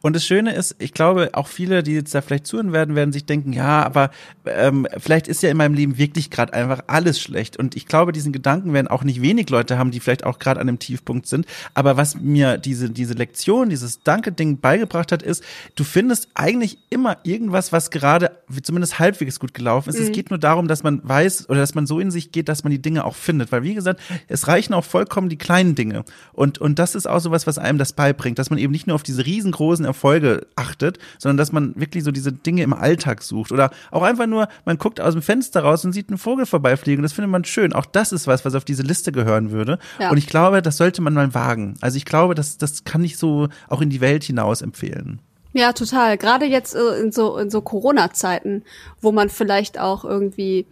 Und 0.00 0.16
das 0.16 0.24
Schöne 0.24 0.54
ist, 0.54 0.76
ich 0.78 0.92
glaube, 0.92 1.30
auch 1.32 1.48
viele, 1.48 1.82
die 1.82 1.92
jetzt 1.92 2.14
da 2.14 2.20
vielleicht 2.20 2.46
zuhören 2.46 2.72
werden, 2.72 2.94
werden 2.94 3.12
sich 3.12 3.24
denken, 3.24 3.52
ja, 3.52 3.84
aber 3.84 4.10
ähm, 4.46 4.86
vielleicht 4.98 5.28
ist 5.28 5.42
ja 5.42 5.50
in 5.50 5.56
meinem 5.56 5.74
Leben 5.74 5.98
wirklich 5.98 6.30
gerade 6.30 6.52
einfach 6.52 6.84
alles 6.86 7.20
schlecht. 7.20 7.56
Und 7.56 7.76
ich 7.76 7.86
glaube, 7.86 8.12
diesen 8.12 8.32
Gedanken 8.32 8.72
werden 8.72 8.88
auch 8.88 9.04
nicht 9.04 9.22
wenig 9.22 9.50
Leute 9.50 9.78
haben, 9.78 9.90
die 9.90 10.00
vielleicht 10.00 10.24
auch 10.24 10.38
gerade 10.38 10.60
an 10.60 10.68
einem 10.68 10.78
Tiefpunkt 10.78 11.26
sind. 11.26 11.46
Aber 11.74 11.96
was 11.96 12.16
mir 12.16 12.58
diese, 12.58 12.90
diese 12.90 13.14
Lektion, 13.14 13.70
dieses 13.70 14.02
Danke-Ding 14.02 14.58
beigebracht 14.58 15.12
hat, 15.12 15.22
ist, 15.22 15.42
du 15.76 15.84
findest 15.84 16.28
eigentlich 16.34 16.78
immer 16.90 17.18
irgendwas, 17.22 17.72
was 17.72 17.90
gerade 17.90 18.32
zumindest 18.62 18.98
halbwegs 18.98 19.40
gut 19.40 19.54
gelaufen 19.54 19.90
ist. 19.90 19.98
Mhm. 19.98 20.06
Es 20.06 20.12
geht 20.12 20.30
nur 20.30 20.38
darum, 20.38 20.68
dass 20.68 20.82
man 20.82 21.00
weiß 21.02 21.48
oder 21.48 21.60
dass 21.60 21.74
man 21.74 21.86
so 21.86 22.00
in 22.00 22.10
sich 22.10 22.32
geht, 22.32 22.48
dass 22.48 22.64
man 22.64 22.70
die 22.70 22.82
Dinge 22.82 23.04
auch 23.04 23.14
findet. 23.14 23.52
Weil, 23.52 23.62
wie 23.62 23.74
gesagt, 23.74 24.00
es 24.28 24.48
reichen 24.48 24.74
auch 24.74 24.84
vollkommen 24.84 25.28
die 25.28 25.38
kleinen 25.38 25.74
Dinge. 25.74 26.04
Und, 26.32 26.58
und 26.58 26.78
das 26.78 26.94
ist 26.94 27.06
auch 27.06 27.20
sowas, 27.20 27.46
was 27.46 27.58
einem 27.58 27.78
das 27.78 27.92
beibringt, 27.92 28.38
dass 28.38 28.50
man 28.50 28.58
eben 28.58 28.72
nicht 28.72 28.86
nur 28.86 28.94
auf 28.94 29.02
diese 29.02 29.24
riesengroßen 29.24 29.69
grandiosen 29.70 29.84
Erfolge 29.84 30.46
achtet, 30.56 30.98
sondern 31.18 31.36
dass 31.36 31.52
man 31.52 31.74
wirklich 31.76 32.04
so 32.04 32.10
diese 32.10 32.32
Dinge 32.32 32.62
im 32.62 32.72
Alltag 32.72 33.22
sucht 33.22 33.52
oder 33.52 33.70
auch 33.90 34.02
einfach 34.02 34.26
nur, 34.26 34.48
man 34.64 34.78
guckt 34.78 35.00
aus 35.00 35.14
dem 35.14 35.22
Fenster 35.22 35.62
raus 35.62 35.84
und 35.84 35.92
sieht 35.92 36.08
einen 36.08 36.18
Vogel 36.18 36.46
vorbeifliegen. 36.46 37.02
Das 37.02 37.12
findet 37.12 37.30
man 37.30 37.44
schön. 37.44 37.72
Auch 37.72 37.86
das 37.86 38.12
ist 38.12 38.26
was, 38.26 38.44
was 38.44 38.54
auf 38.54 38.64
diese 38.64 38.82
Liste 38.82 39.12
gehören 39.12 39.50
würde. 39.50 39.78
Ja. 39.98 40.10
Und 40.10 40.16
ich 40.16 40.26
glaube, 40.26 40.62
das 40.62 40.76
sollte 40.76 41.02
man 41.02 41.14
mal 41.14 41.34
wagen. 41.34 41.74
Also 41.80 41.96
ich 41.96 42.04
glaube, 42.04 42.34
das, 42.34 42.58
das 42.58 42.84
kann 42.84 43.04
ich 43.04 43.16
so 43.16 43.48
auch 43.68 43.80
in 43.80 43.90
die 43.90 44.00
Welt 44.00 44.24
hinaus 44.24 44.62
empfehlen. 44.62 45.20
Ja, 45.52 45.72
total. 45.72 46.16
Gerade 46.16 46.46
jetzt 46.46 46.74
äh, 46.74 47.00
in 47.00 47.12
so, 47.12 47.36
in 47.36 47.50
so 47.50 47.60
Corona-Zeiten, 47.60 48.62
wo 49.00 49.12
man 49.12 49.28
vielleicht 49.28 49.78
auch 49.80 50.04
irgendwie 50.04 50.66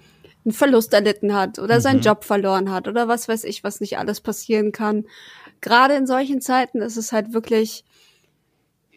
einen 0.45 0.53
Verlust 0.53 0.95
erlitten 0.95 1.35
hat 1.35 1.59
oder 1.59 1.77
mhm. 1.77 1.81
seinen 1.81 2.01
Job 2.01 2.25
verloren 2.25 2.71
hat 2.71 2.89
oder 2.89 3.09
was 3.09 3.29
weiß 3.29 3.45
ich, 3.45 3.65
was 3.65 3.81
nicht 3.81 3.99
alles 3.99 4.21
passieren 4.21 4.73
kann. 4.73 5.05
Gerade 5.61 5.95
in 5.95 6.07
solchen 6.07 6.41
Zeiten 6.41 6.81
ist 6.81 6.97
es 6.97 7.11
halt 7.11 7.33
wirklich 7.33 7.85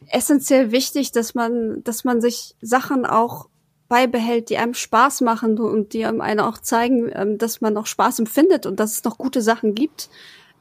essentiell 0.08 0.72
wichtig, 0.72 1.12
dass 1.12 1.36
man, 1.36 1.84
dass 1.84 2.04
man 2.04 2.22
sich 2.22 2.56
Sachen 2.62 3.06
auch 3.06 3.48
beibehält, 3.88 4.50
die 4.50 4.58
einem 4.58 4.74
Spaß 4.74 5.22
machen 5.22 5.60
und 5.60 5.94
die 5.94 6.06
einem 6.06 6.40
auch 6.40 6.58
zeigen, 6.58 7.12
ähm, 7.14 7.38
dass 7.38 7.62
man 7.62 7.74
noch 7.74 7.88
Spaß 7.88 8.20
empfindet 8.20 8.66
und 8.66 8.80
dass 8.80 8.94
es 8.94 9.04
noch 9.04 9.18
gute 9.18 9.42
Sachen 9.42 9.76
gibt, 9.76 10.10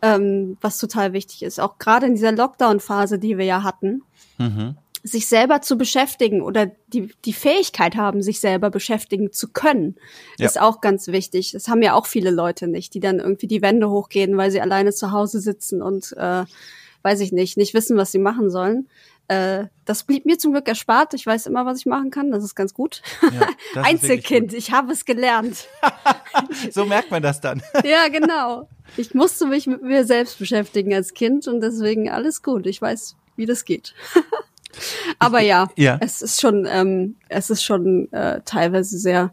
ähm, 0.03 0.57
was 0.61 0.79
total 0.79 1.13
wichtig 1.13 1.43
ist. 1.43 1.61
Auch 1.61 1.79
gerade 1.79 2.07
in 2.07 2.15
dieser 2.15 2.33
Lockdown-Phase, 2.33 3.19
die 3.19 3.39
wir 3.39 3.45
ja 3.45 3.63
hatten. 3.63 4.03
Mhm 4.39 4.77
sich 5.03 5.29
selber 5.29 5.63
zu 5.63 5.79
beschäftigen 5.79 6.43
oder 6.43 6.71
die, 6.89 7.13
die 7.25 7.33
Fähigkeit 7.33 7.97
haben, 7.97 8.23
sich 8.23 8.41
selber 8.41 8.71
beschäftigen 8.71 9.33
zu 9.33 9.49
können, 9.49 9.97
ja. 10.39 10.47
ist 10.47 10.61
auch 10.61 10.81
ganz 10.81 11.09
wichtig. 11.09 11.53
Das 11.53 11.69
haben 11.69 11.83
ja 11.83 11.95
auch 11.95 12.07
viele 12.07 12.31
Leute 12.31 12.69
nicht, 12.69 12.93
die 12.95 13.01
dann 13.01 13.19
irgendwie 13.19 13.47
die 13.47 13.63
Wände 13.63 13.89
hochgehen, 13.89 14.37
weil 14.37 14.51
sie 14.51 14.61
alleine 14.61 14.93
zu 14.93 15.11
Hause 15.11 15.41
sitzen 15.41 15.81
und 15.81 16.15
äh, 16.19 16.45
weiß 17.03 17.21
ich 17.21 17.33
nicht, 17.33 17.57
nicht 17.57 17.73
wissen, 17.73 17.97
was 17.97 18.13
sie 18.13 18.19
machen 18.19 18.51
sollen. 18.51 18.89
Äh, 19.31 19.69
das 19.85 20.03
blieb 20.03 20.27
mir 20.27 20.39
zum 20.39 20.51
Glück 20.51 20.67
erspart. 20.67 21.15
Ich 21.15 21.25
weiß 21.25 21.47
immer, 21.47 21.65
was 21.65 21.79
ich 21.79 21.87
machen 21.87 22.11
kann. 22.11 22.33
Das 22.33 22.43
ist 22.43 22.57
ganz 22.57 22.75
gut. 22.75 23.01
Ja, 23.23 23.49
Einzelkind, 23.85 24.51
gut. 24.51 24.59
ich 24.59 24.73
habe 24.73 24.93
es 24.93 25.05
gelernt. 25.05 25.69
so 26.73 26.85
merkt 26.85 27.13
man 27.13 27.23
das 27.23 27.41
dann. 27.41 27.63
ja, 27.85 28.09
genau. 28.09 28.69
Ich 28.97 29.15
musste 29.15 29.47
mich 29.47 29.69
mit 29.69 29.83
mir 29.83 30.05
selbst 30.05 30.41
beschäftigen 30.41 30.93
als 30.93 31.15
Kind 31.15 31.47
und 31.47 31.61
deswegen 31.61 32.11
alles 32.11 32.43
gut. 32.43 32.67
Ich 32.67 32.83
weiß, 32.83 33.15
wie 33.37 33.47
das 33.47 33.65
geht. 33.65 33.95
Aber 35.21 35.39
ja, 35.39 35.69
ja, 35.77 35.99
es 36.01 36.23
ist 36.23 36.41
schon, 36.41 36.67
ähm, 36.69 37.15
es 37.29 37.51
ist 37.51 37.63
schon 37.63 38.13
äh, 38.13 38.41
teilweise 38.45 38.99
sehr 38.99 39.33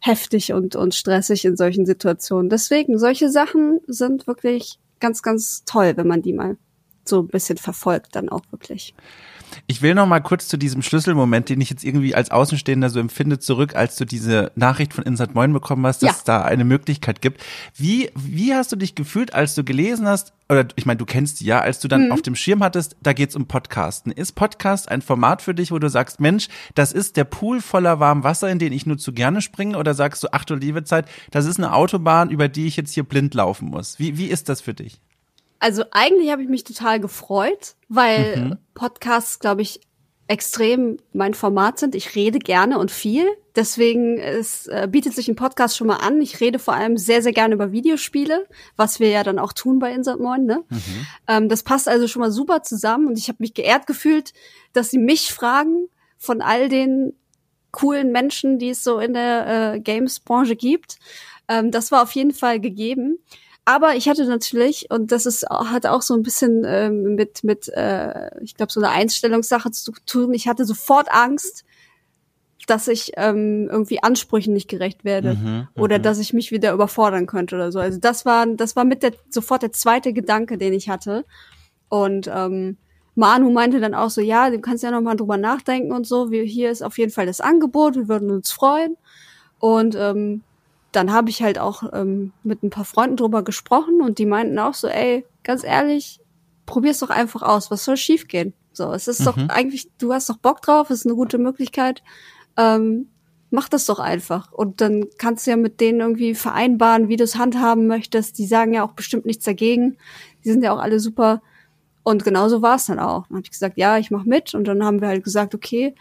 heftig 0.00 0.54
und, 0.54 0.74
und 0.74 0.94
stressig 0.94 1.44
in 1.44 1.58
solchen 1.58 1.84
Situationen. 1.84 2.48
Deswegen, 2.48 2.98
solche 2.98 3.28
Sachen 3.28 3.80
sind 3.86 4.26
wirklich 4.26 4.78
ganz, 5.00 5.22
ganz 5.22 5.64
toll, 5.66 5.98
wenn 5.98 6.06
man 6.06 6.22
die 6.22 6.32
mal 6.32 6.56
so 7.04 7.20
ein 7.20 7.28
bisschen 7.28 7.58
verfolgt, 7.58 8.14
dann 8.16 8.28
auch 8.28 8.42
wirklich. 8.50 8.94
Ich 9.66 9.82
will 9.82 9.94
noch 9.94 10.06
mal 10.06 10.20
kurz 10.20 10.48
zu 10.48 10.56
diesem 10.56 10.82
Schlüsselmoment, 10.82 11.48
den 11.48 11.60
ich 11.60 11.70
jetzt 11.70 11.84
irgendwie 11.84 12.14
als 12.14 12.30
Außenstehender 12.30 12.90
so 12.90 13.00
empfinde, 13.00 13.38
zurück, 13.38 13.76
als 13.76 13.96
du 13.96 14.04
diese 14.04 14.50
Nachricht 14.54 14.94
von 14.94 15.04
Insat 15.04 15.34
Moin 15.34 15.52
bekommen 15.52 15.86
hast, 15.86 16.02
dass 16.02 16.10
ja. 16.10 16.16
es 16.16 16.24
da 16.24 16.42
eine 16.42 16.64
Möglichkeit 16.64 17.20
gibt. 17.20 17.42
Wie, 17.74 18.10
wie 18.14 18.54
hast 18.54 18.72
du 18.72 18.76
dich 18.76 18.94
gefühlt, 18.94 19.34
als 19.34 19.54
du 19.54 19.64
gelesen 19.64 20.06
hast, 20.06 20.32
oder 20.48 20.66
ich 20.76 20.86
meine, 20.86 20.98
du 20.98 21.06
kennst 21.06 21.40
die 21.40 21.46
ja, 21.46 21.60
als 21.60 21.80
du 21.80 21.88
dann 21.88 22.06
mhm. 22.06 22.12
auf 22.12 22.22
dem 22.22 22.34
Schirm 22.34 22.62
hattest, 22.62 22.96
da 23.02 23.12
geht's 23.12 23.36
um 23.36 23.46
Podcasten. 23.46 24.12
Ist 24.12 24.32
Podcast 24.32 24.90
ein 24.90 25.02
Format 25.02 25.42
für 25.42 25.54
dich, 25.54 25.72
wo 25.72 25.78
du 25.78 25.88
sagst, 25.88 26.20
Mensch, 26.20 26.48
das 26.74 26.92
ist 26.92 27.16
der 27.16 27.24
Pool 27.24 27.60
voller 27.60 28.00
warmem 28.00 28.24
Wasser, 28.24 28.50
in 28.50 28.58
den 28.58 28.72
ich 28.72 28.86
nur 28.86 28.98
zu 28.98 29.12
gerne 29.12 29.40
springe? 29.40 29.78
Oder 29.78 29.94
sagst 29.94 30.22
du, 30.22 30.28
ach 30.32 30.44
du 30.44 30.54
liebe 30.54 30.84
Zeit, 30.84 31.06
das 31.30 31.46
ist 31.46 31.58
eine 31.58 31.74
Autobahn, 31.74 32.30
über 32.30 32.48
die 32.48 32.66
ich 32.66 32.76
jetzt 32.76 32.92
hier 32.92 33.04
blind 33.04 33.34
laufen 33.34 33.68
muss? 33.68 33.98
Wie, 33.98 34.18
wie 34.18 34.26
ist 34.26 34.48
das 34.48 34.60
für 34.60 34.74
dich? 34.74 35.00
Also 35.62 35.84
eigentlich 35.92 36.32
habe 36.32 36.42
ich 36.42 36.48
mich 36.48 36.64
total 36.64 36.98
gefreut, 36.98 37.76
weil 37.88 38.36
mhm. 38.36 38.58
Podcasts, 38.74 39.38
glaube 39.38 39.62
ich, 39.62 39.80
extrem 40.26 40.96
mein 41.12 41.34
Format 41.34 41.78
sind. 41.78 41.94
Ich 41.94 42.16
rede 42.16 42.40
gerne 42.40 42.80
und 42.80 42.90
viel. 42.90 43.28
Deswegen 43.54 44.18
es 44.18 44.66
äh, 44.66 44.88
bietet 44.90 45.14
sich 45.14 45.28
ein 45.28 45.36
Podcast 45.36 45.76
schon 45.76 45.86
mal 45.86 45.98
an. 45.98 46.20
Ich 46.20 46.40
rede 46.40 46.58
vor 46.58 46.74
allem 46.74 46.96
sehr, 46.96 47.22
sehr 47.22 47.30
gerne 47.30 47.54
über 47.54 47.70
Videospiele, 47.70 48.48
was 48.74 48.98
wir 48.98 49.10
ja 49.10 49.22
dann 49.22 49.38
auch 49.38 49.52
tun 49.52 49.78
bei 49.78 49.92
Insert 49.92 50.18
Moin. 50.18 50.46
Ne? 50.46 50.64
Mhm. 50.68 51.06
Ähm, 51.28 51.48
das 51.48 51.62
passt 51.62 51.88
also 51.88 52.08
schon 52.08 52.22
mal 52.22 52.32
super 52.32 52.64
zusammen 52.64 53.06
und 53.06 53.16
ich 53.16 53.28
habe 53.28 53.36
mich 53.38 53.54
geehrt 53.54 53.86
gefühlt, 53.86 54.32
dass 54.72 54.90
sie 54.90 54.98
mich 54.98 55.30
fragen 55.32 55.86
von 56.18 56.42
all 56.42 56.68
den 56.68 57.12
coolen 57.70 58.10
Menschen, 58.10 58.58
die 58.58 58.70
es 58.70 58.82
so 58.82 58.98
in 58.98 59.14
der 59.14 59.74
äh, 59.74 59.80
Games-Branche 59.80 60.56
gibt. 60.56 60.98
Ähm, 61.46 61.70
das 61.70 61.92
war 61.92 62.02
auf 62.02 62.16
jeden 62.16 62.32
Fall 62.32 62.58
gegeben. 62.58 63.18
Aber 63.64 63.94
ich 63.94 64.08
hatte 64.08 64.26
natürlich, 64.26 64.90
und 64.90 65.12
das 65.12 65.24
ist 65.24 65.46
hat 65.48 65.86
auch 65.86 66.02
so 66.02 66.14
ein 66.14 66.22
bisschen 66.22 66.64
ähm, 66.66 67.14
mit, 67.14 67.44
mit 67.44 67.68
äh, 67.68 68.30
ich 68.42 68.56
glaube, 68.56 68.72
so 68.72 68.80
eine 68.80 68.90
Einstellungssache 68.90 69.70
zu 69.70 69.92
tun, 70.04 70.34
ich 70.34 70.48
hatte 70.48 70.64
sofort 70.64 71.08
Angst, 71.12 71.64
dass 72.66 72.88
ich 72.88 73.12
ähm, 73.16 73.68
irgendwie 73.70 74.02
Ansprüchen 74.02 74.52
nicht 74.52 74.68
gerecht 74.68 75.04
werde 75.04 75.34
mhm, 75.34 75.68
oder 75.74 75.98
mhm. 75.98 76.02
dass 76.02 76.18
ich 76.18 76.32
mich 76.32 76.50
wieder 76.50 76.72
überfordern 76.72 77.26
könnte 77.26 77.56
oder 77.56 77.72
so. 77.72 77.78
Also 77.78 77.98
das 77.98 78.24
war, 78.24 78.46
das 78.46 78.76
war 78.76 78.84
mit 78.84 79.02
der 79.02 79.12
sofort 79.30 79.62
der 79.62 79.72
zweite 79.72 80.12
Gedanke, 80.12 80.58
den 80.58 80.72
ich 80.72 80.88
hatte. 80.88 81.24
Und 81.88 82.30
ähm, 82.32 82.76
Manu 83.14 83.50
meinte 83.50 83.80
dann 83.80 83.94
auch 83.94 84.10
so, 84.10 84.20
ja, 84.20 84.50
du 84.50 84.60
kannst 84.60 84.82
ja 84.82 84.90
noch 84.90 85.02
mal 85.02 85.16
drüber 85.16 85.36
nachdenken 85.36 85.92
und 85.92 86.06
so. 86.06 86.30
Wir, 86.30 86.44
hier 86.44 86.70
ist 86.70 86.82
auf 86.82 86.98
jeden 86.98 87.12
Fall 87.12 87.26
das 87.26 87.40
Angebot, 87.40 87.94
wir 87.94 88.08
würden 88.08 88.30
uns 88.30 88.50
freuen. 88.52 88.96
Und 89.58 89.94
ähm, 89.96 90.42
dann 90.92 91.12
habe 91.12 91.30
ich 91.30 91.42
halt 91.42 91.58
auch 91.58 91.82
ähm, 91.92 92.32
mit 92.42 92.62
ein 92.62 92.70
paar 92.70 92.84
Freunden 92.84 93.16
drüber 93.16 93.42
gesprochen 93.42 94.00
und 94.00 94.18
die 94.18 94.26
meinten 94.26 94.58
auch 94.58 94.74
so, 94.74 94.88
ey, 94.88 95.24
ganz 95.42 95.64
ehrlich, 95.64 96.20
probier's 96.66 97.00
doch 97.00 97.10
einfach 97.10 97.42
aus, 97.42 97.70
was 97.70 97.84
soll 97.84 97.96
schiefgehen? 97.96 98.52
So, 98.72 98.92
es 98.92 99.08
ist 99.08 99.20
mhm. 99.20 99.24
doch 99.24 99.36
eigentlich, 99.48 99.90
du 99.98 100.12
hast 100.12 100.28
doch 100.28 100.38
Bock 100.38 100.62
drauf, 100.62 100.90
es 100.90 101.00
ist 101.00 101.06
eine 101.06 101.14
gute 101.14 101.38
Möglichkeit. 101.38 102.02
Ähm, 102.56 103.08
mach 103.50 103.68
das 103.68 103.86
doch 103.86 103.98
einfach. 103.98 104.50
Und 104.52 104.80
dann 104.80 105.06
kannst 105.18 105.46
du 105.46 105.50
ja 105.50 105.56
mit 105.56 105.80
denen 105.80 106.00
irgendwie 106.00 106.34
vereinbaren, 106.34 107.08
wie 107.08 107.16
du 107.16 107.24
es 107.24 107.36
handhaben 107.36 107.86
möchtest. 107.86 108.38
Die 108.38 108.46
sagen 108.46 108.72
ja 108.72 108.82
auch 108.82 108.92
bestimmt 108.92 109.26
nichts 109.26 109.44
dagegen. 109.44 109.98
Die 110.44 110.50
sind 110.50 110.64
ja 110.64 110.72
auch 110.72 110.80
alle 110.80 111.00
super. 111.00 111.42
Und 112.02 112.24
genauso 112.24 112.62
war 112.62 112.76
es 112.76 112.86
dann 112.86 112.98
auch. 112.98 113.26
Dann 113.26 113.36
habe 113.36 113.44
ich 113.44 113.50
gesagt, 113.50 113.76
ja, 113.76 113.98
ich 113.98 114.10
mach 114.10 114.24
mit. 114.24 114.54
Und 114.54 114.64
dann 114.64 114.82
haben 114.82 115.00
wir 115.00 115.08
halt 115.08 115.22
gesagt, 115.22 115.54
okay, 115.54 115.94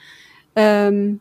ähm, 0.56 1.19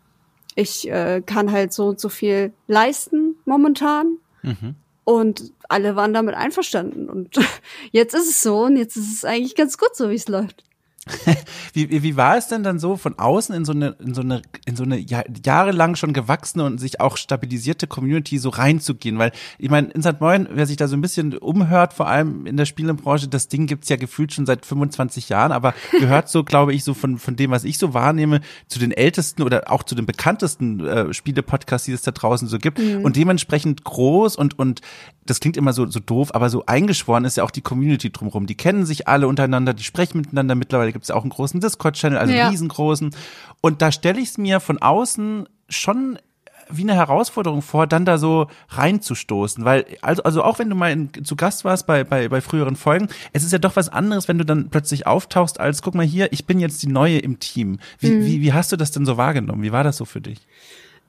ich 0.61 0.88
äh, 0.88 1.23
kann 1.25 1.51
halt 1.51 1.73
so 1.73 1.87
und 1.87 2.01
so 2.01 2.09
viel 2.09 2.53
leisten 2.66 3.37
momentan. 3.44 4.18
Mhm. 4.42 4.77
Und 5.05 5.53
alle 5.68 5.96
waren 5.96 6.12
damit 6.12 6.35
einverstanden. 6.35 7.09
Und 7.09 7.38
jetzt 7.92 8.14
ist 8.14 8.29
es 8.29 8.42
so 8.42 8.64
und 8.64 8.77
jetzt 8.77 8.96
ist 8.96 9.12
es 9.12 9.25
eigentlich 9.25 9.57
ganz 9.57 9.79
gut 9.79 9.94
so, 9.94 10.11
wie 10.11 10.14
es 10.14 10.29
läuft. 10.29 10.64
wie, 11.73 12.03
wie 12.03 12.16
war 12.16 12.37
es 12.37 12.49
denn 12.49 12.62
dann 12.62 12.79
so 12.79 12.96
von 12.96 13.18
außen 13.18 13.55
in 13.55 13.64
so 13.64 13.73
eine, 13.73 13.96
in 13.99 14.14
so 14.14 14.23
eine, 14.23 14.42
in 14.66 14.77
so 14.77 14.85
eine 14.85 14.99
jahrelang 14.99 15.96
schon 15.96 16.12
gewachsene 16.12 16.64
und 16.64 16.79
sich 16.79 17.01
auch 17.01 17.16
stabilisierte 17.16 17.87
Community 17.87 18.38
so 18.38 18.49
reinzugehen? 18.49 19.18
Weil, 19.18 19.33
ich 19.59 19.70
meine, 19.70 19.88
in 19.88 20.03
St. 20.03 20.20
Moin, 20.20 20.49
wer 20.53 20.66
sich 20.66 20.77
da 20.77 20.88
so 20.88 20.96
ein 20.96 21.01
bisschen 21.01 21.37
umhört, 21.37 21.92
vor 21.92 22.09
allem 22.09 22.46
in 22.46 22.57
der 22.57 22.66
Spielebranche, 22.66 23.29
das 23.29 23.49
Ding 23.49 23.66
gibt's 23.66 23.88
ja 23.88 23.96
gefühlt 23.96 24.33
schon 24.33 24.46
seit 24.46 24.66
25 24.66 25.29
Jahren, 25.29 25.53
aber 25.53 25.75
gehört 25.92 26.29
so, 26.29 26.44
glaube 26.44 26.75
ich, 26.75 26.85
so 26.85 26.94
von, 26.94 27.18
von 27.18 27.37
dem, 27.37 27.51
was 27.51 27.64
ich 27.64 27.79
so 27.79 27.94
wahrnehme, 27.94 28.40
zu 28.68 28.79
den 28.79 28.92
ältesten 28.92 29.42
oder 29.42 29.70
auch 29.70 29.83
zu 29.83 29.94
den 29.94 30.07
bekanntesten 30.07 30.81
äh, 30.87 31.14
Spiele-Podcasts, 31.14 31.87
die 31.87 31.92
es 31.92 32.03
da 32.03 32.11
draußen 32.11 32.49
so 32.49 32.59
gibt. 32.59 32.79
Mhm. 32.79 33.05
Und 33.05 33.16
dementsprechend 33.16 33.85
groß 33.85 34.37
und, 34.37 34.59
und 34.59 34.81
das 35.31 35.38
klingt 35.38 35.57
immer 35.57 35.73
so, 35.73 35.87
so 35.87 36.01
doof, 36.01 36.35
aber 36.35 36.51
so 36.51 36.64
eingeschworen 36.66 37.25
ist 37.25 37.37
ja 37.37 37.44
auch 37.44 37.53
die 37.53 37.61
Community 37.61 38.11
drumherum. 38.11 38.46
Die 38.46 38.57
kennen 38.57 38.85
sich 38.85 39.07
alle 39.07 39.29
untereinander, 39.29 39.75
die 39.75 39.85
sprechen 39.85 40.18
miteinander. 40.18 40.55
Mittlerweile 40.57 40.92
gibt 41.01 41.05
es 41.05 41.11
auch 41.11 41.23
einen 41.23 41.31
großen 41.31 41.61
Discord-Channel, 41.61 42.19
also 42.19 42.35
ja. 42.35 42.51
riesengroßen. 42.51 43.11
Und 43.63 43.81
da 43.81 43.91
stelle 43.91 44.21
ich 44.21 44.29
es 44.29 44.39
mir 44.39 44.61
von 44.61 44.77
außen 44.77 45.49
schon 45.71 46.19
wie 46.69 46.83
eine 46.83 46.95
Herausforderung 46.95 47.63
vor, 47.63 47.87
dann 47.87 48.05
da 48.05 48.19
so 48.19 48.47
reinzustoßen, 48.69 49.65
weil 49.65 49.87
also 50.03 50.23
also 50.23 50.45
auch 50.45 50.59
wenn 50.59 50.69
du 50.69 50.77
mal 50.77 50.93
in, 50.93 51.11
zu 51.25 51.35
Gast 51.35 51.65
warst 51.65 51.87
bei 51.87 52.05
bei 52.05 52.29
bei 52.29 52.41
früheren 52.41 52.77
Folgen, 52.77 53.09
es 53.33 53.43
ist 53.43 53.53
ja 53.53 53.59
doch 53.59 53.75
was 53.75 53.89
anderes, 53.89 54.29
wenn 54.29 54.39
du 54.39 54.45
dann 54.45 54.69
plötzlich 54.69 55.07
auftauchst 55.07 55.59
als 55.59 55.83
guck 55.83 55.97
mal 55.97 56.07
hier, 56.07 56.33
ich 56.33 56.47
bin 56.47 56.61
jetzt 56.61 56.83
die 56.83 56.89
neue 56.89 57.19
im 57.19 57.41
Team. 57.41 57.81
Wie 57.99 58.11
mhm. 58.11 58.25
wie 58.25 58.41
wie 58.43 58.53
hast 58.53 58.71
du 58.71 58.77
das 58.77 58.93
denn 58.93 59.07
so 59.07 59.17
wahrgenommen? 59.17 59.63
Wie 59.63 59.73
war 59.73 59.83
das 59.83 59.97
so 59.97 60.05
für 60.05 60.21
dich? 60.21 60.47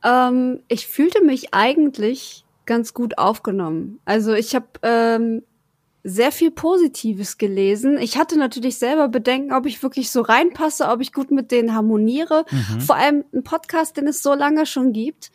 Ähm, 0.04 0.62
ich 0.68 0.88
fühlte 0.88 1.24
mich 1.24 1.54
eigentlich 1.54 2.44
ganz 2.66 2.94
gut 2.94 3.18
aufgenommen. 3.18 4.00
Also 4.06 4.34
ich 4.34 4.56
habe 4.56 4.66
ähm, 4.82 5.44
sehr 6.04 6.32
viel 6.32 6.52
Positives 6.52 7.38
gelesen. 7.38 7.98
Ich 8.00 8.18
hatte 8.18 8.38
natürlich 8.38 8.78
selber 8.78 9.08
Bedenken, 9.08 9.54
ob 9.54 9.66
ich 9.66 9.84
wirklich 9.84 10.10
so 10.12 10.22
reinpasse, 10.22 10.88
ob 10.88 11.02
ich 11.02 11.14
gut 11.14 11.32
mit 11.32 11.52
denen 11.52 11.76
harmoniere. 11.76 12.46
Mhm. 12.50 12.82
Vor 12.82 12.96
allem 12.96 13.24
ein 13.34 13.44
Podcast, 13.44 13.98
den 13.98 14.08
es 14.08 14.22
so 14.22 14.34
lange 14.34 14.66
schon 14.66 14.94
gibt 14.94 15.32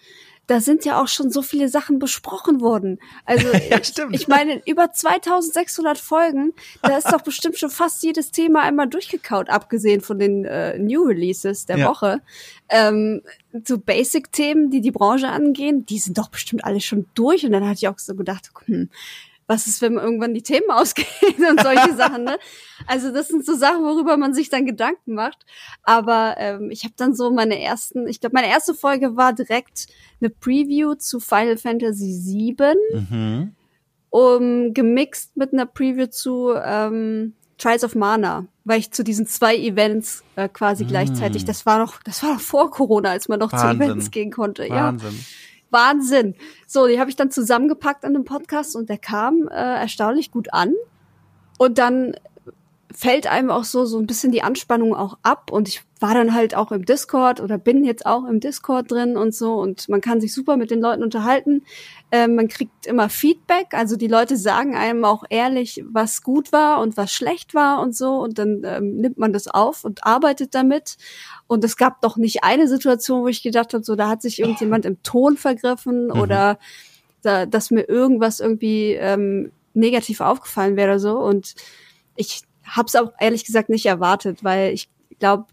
da 0.47 0.61
sind 0.61 0.85
ja 0.85 1.01
auch 1.03 1.09
schon 1.09 1.31
so 1.31 1.43
viele 1.43 1.69
Sachen 1.69 1.99
besprochen 1.99 2.61
worden. 2.61 2.99
Also 3.25 3.49
ja, 3.71 3.83
stimmt. 3.83 4.15
ich 4.15 4.29
meine, 4.29 4.63
über 4.67 4.93
2600 4.93 5.99
Folgen, 5.99 6.53
da 6.83 6.97
ist 6.97 7.11
doch 7.13 7.23
bestimmt 7.23 7.59
schon 7.59 7.71
fast 7.71 8.03
jedes 8.03 8.31
Thema 8.31 8.63
einmal 8.63 8.89
durchgekaut, 8.89 9.51
abgesehen 9.51 10.01
von 10.01 10.19
den 10.19 10.45
äh, 10.45 10.79
New 10.79 11.03
Releases 11.03 11.67
der 11.67 11.79
ja. 11.79 11.89
Woche. 11.89 12.21
Ähm, 12.69 13.23
so 13.65 13.79
Basic-Themen, 13.79 14.71
die 14.71 14.81
die 14.81 14.91
Branche 14.91 15.29
angehen, 15.29 15.87
die 15.87 15.99
sind 15.99 16.19
doch 16.19 16.29
bestimmt 16.29 16.65
alle 16.65 16.81
schon 16.81 17.07
durch. 17.15 17.45
Und 17.45 17.53
dann 17.53 17.65
hatte 17.65 17.79
ich 17.79 17.89
auch 17.89 17.99
so 17.99 18.15
gedacht, 18.15 18.51
hm, 18.67 18.91
was 19.47 19.67
ist, 19.67 19.81
wenn 19.83 19.95
irgendwann 19.95 20.35
die 20.35 20.43
Themen 20.43 20.71
ausgehen 20.71 21.07
und 21.51 21.61
solche 21.61 21.95
Sachen, 21.95 22.25
ne? 22.25 22.39
Also 22.87 23.13
das 23.13 23.29
sind 23.29 23.45
so 23.45 23.55
Sachen, 23.55 23.85
worüber 23.85 24.17
man 24.17 24.35
sich 24.35 24.49
dann 24.49 24.67
Gedanken 24.67 25.15
macht. 25.15 25.47
Aber 25.83 26.35
ähm, 26.39 26.71
ich 26.71 26.85
habe 26.85 26.95
dann 26.97 27.15
so 27.15 27.31
meine 27.31 27.61
ersten, 27.61 28.07
ich 28.07 28.21
glaube, 28.21 28.35
meine 28.35 28.49
erste 28.49 28.75
Folge 28.75 29.17
war 29.17 29.33
direkt 29.33 29.87
eine 30.21 30.31
Preview 30.31 30.95
zu 30.95 31.21
Final 31.21 31.57
Fantasy 31.57 32.55
VII, 32.57 32.75
mhm. 32.93 33.55
um, 34.11 34.75
gemixt 34.75 35.37
mit 35.37 35.53
einer 35.53 35.67
Preview 35.67 36.07
zu 36.07 36.53
ähm, 36.55 37.35
Trials 37.59 37.85
of 37.85 37.95
Mana, 37.95 38.47
weil 38.65 38.81
ich 38.81 38.93
zu 38.93 39.03
diesen 39.03 39.27
zwei 39.27 39.57
Events 39.57 40.23
äh, 40.37 40.49
quasi 40.49 40.85
mm. 40.85 40.89
gleichzeitig, 40.89 41.47
das 41.47 41.65
war 41.65 41.79
noch, 41.79 42.03
das 42.03 42.23
war 42.23 42.35
noch 42.35 42.41
vor 42.41 42.71
Corona, 42.71 43.11
als 43.11 43.29
man 43.29 43.39
noch 43.39 43.51
Wahnsinn. 43.53 43.79
zu 43.79 43.85
Events 43.85 44.11
gehen 44.11 44.31
konnte. 44.31 44.69
Wahnsinn. 44.69 45.13
Ja. 45.13 45.25
Wahnsinn. 45.71 46.35
So, 46.67 46.87
die 46.87 46.99
habe 47.01 47.11
ich 47.11 47.17
dann 47.17 47.31
zusammengepackt 47.31 48.05
an 48.05 48.15
dem 48.15 48.25
Podcast 48.25 48.77
und 48.77 48.89
der 48.89 48.99
kam 48.99 49.49
äh, 49.49 49.55
erstaunlich 49.55 50.31
gut 50.31 50.53
an. 50.53 50.75
Und 51.59 51.79
dann 51.79 52.15
fällt 52.97 53.27
einem 53.27 53.51
auch 53.51 53.65
so 53.65 53.85
so 53.85 53.99
ein 53.99 54.07
bisschen 54.07 54.33
die 54.33 54.43
Anspannung 54.43 54.95
auch 54.95 55.19
ab 55.23 55.51
und 55.53 55.69
ich 55.69 55.83
war 56.01 56.15
dann 56.15 56.35
halt 56.35 56.55
auch 56.55 56.73
im 56.73 56.87
Discord 56.87 57.41
oder 57.41 57.59
bin 57.59 57.85
jetzt 57.85 58.07
auch 58.07 58.25
im 58.25 58.41
Discord 58.41 58.91
drin 58.91 59.19
und 59.19 59.35
so 59.35 59.61
und 59.61 59.91
man 59.91 60.01
kann 60.01 60.19
sich 60.19 60.33
super 60.33 60.57
mit 60.57 60.71
den 60.71 60.81
Leuten 60.81 61.03
unterhalten. 61.03 61.63
Ähm, 62.11 62.37
man 62.37 62.49
kriegt 62.49 62.87
immer 62.87 63.11
Feedback, 63.11 63.69
also 63.73 63.97
die 63.97 64.07
Leute 64.07 64.39
sagen 64.39 64.75
einem 64.75 65.05
auch 65.05 65.25
ehrlich, 65.29 65.85
was 65.87 66.23
gut 66.23 66.53
war 66.53 66.81
und 66.81 66.97
was 66.97 67.13
schlecht 67.13 67.53
war 67.53 67.83
und 67.83 67.95
so 67.95 68.15
und 68.17 68.39
dann 68.39 68.63
ähm, 68.65 68.97
nimmt 68.97 69.19
man 69.19 69.35
das 69.35 69.47
auf 69.47 69.85
und 69.85 70.05
arbeitet 70.05 70.55
damit. 70.55 70.97
Und 71.47 71.65
es 71.65 71.77
gab 71.77 72.01
doch 72.01 72.17
nicht 72.17 72.45
eine 72.45 72.67
Situation, 72.67 73.23
wo 73.23 73.29
ich 73.29 73.43
gedacht 73.43 73.75
habe, 73.75 73.85
so 73.85 73.95
da 73.95 74.09
hat 74.09 74.23
sich 74.23 74.39
irgendjemand 74.39 74.87
im 74.87 75.03
Ton 75.03 75.37
vergriffen 75.37 76.07
mhm. 76.07 76.21
oder 76.21 76.59
da, 77.21 77.45
dass 77.45 77.71
mir 77.71 77.89
irgendwas 77.91 78.41
irgendwie 78.41 78.93
ähm, 78.93 79.53
negativ 79.75 80.23
aufgefallen 80.23 80.77
wäre 80.77 80.93
oder 80.93 80.99
so 80.99 81.19
und 81.19 81.55
ich 82.17 82.43
habe 82.69 82.87
es 82.87 82.97
auch 82.97 83.13
ehrlich 83.19 83.45
gesagt 83.45 83.69
nicht 83.69 83.87
erwartet, 83.87 84.43
weil 84.43 84.73
ich 84.73 84.89
glaube, 85.19 85.47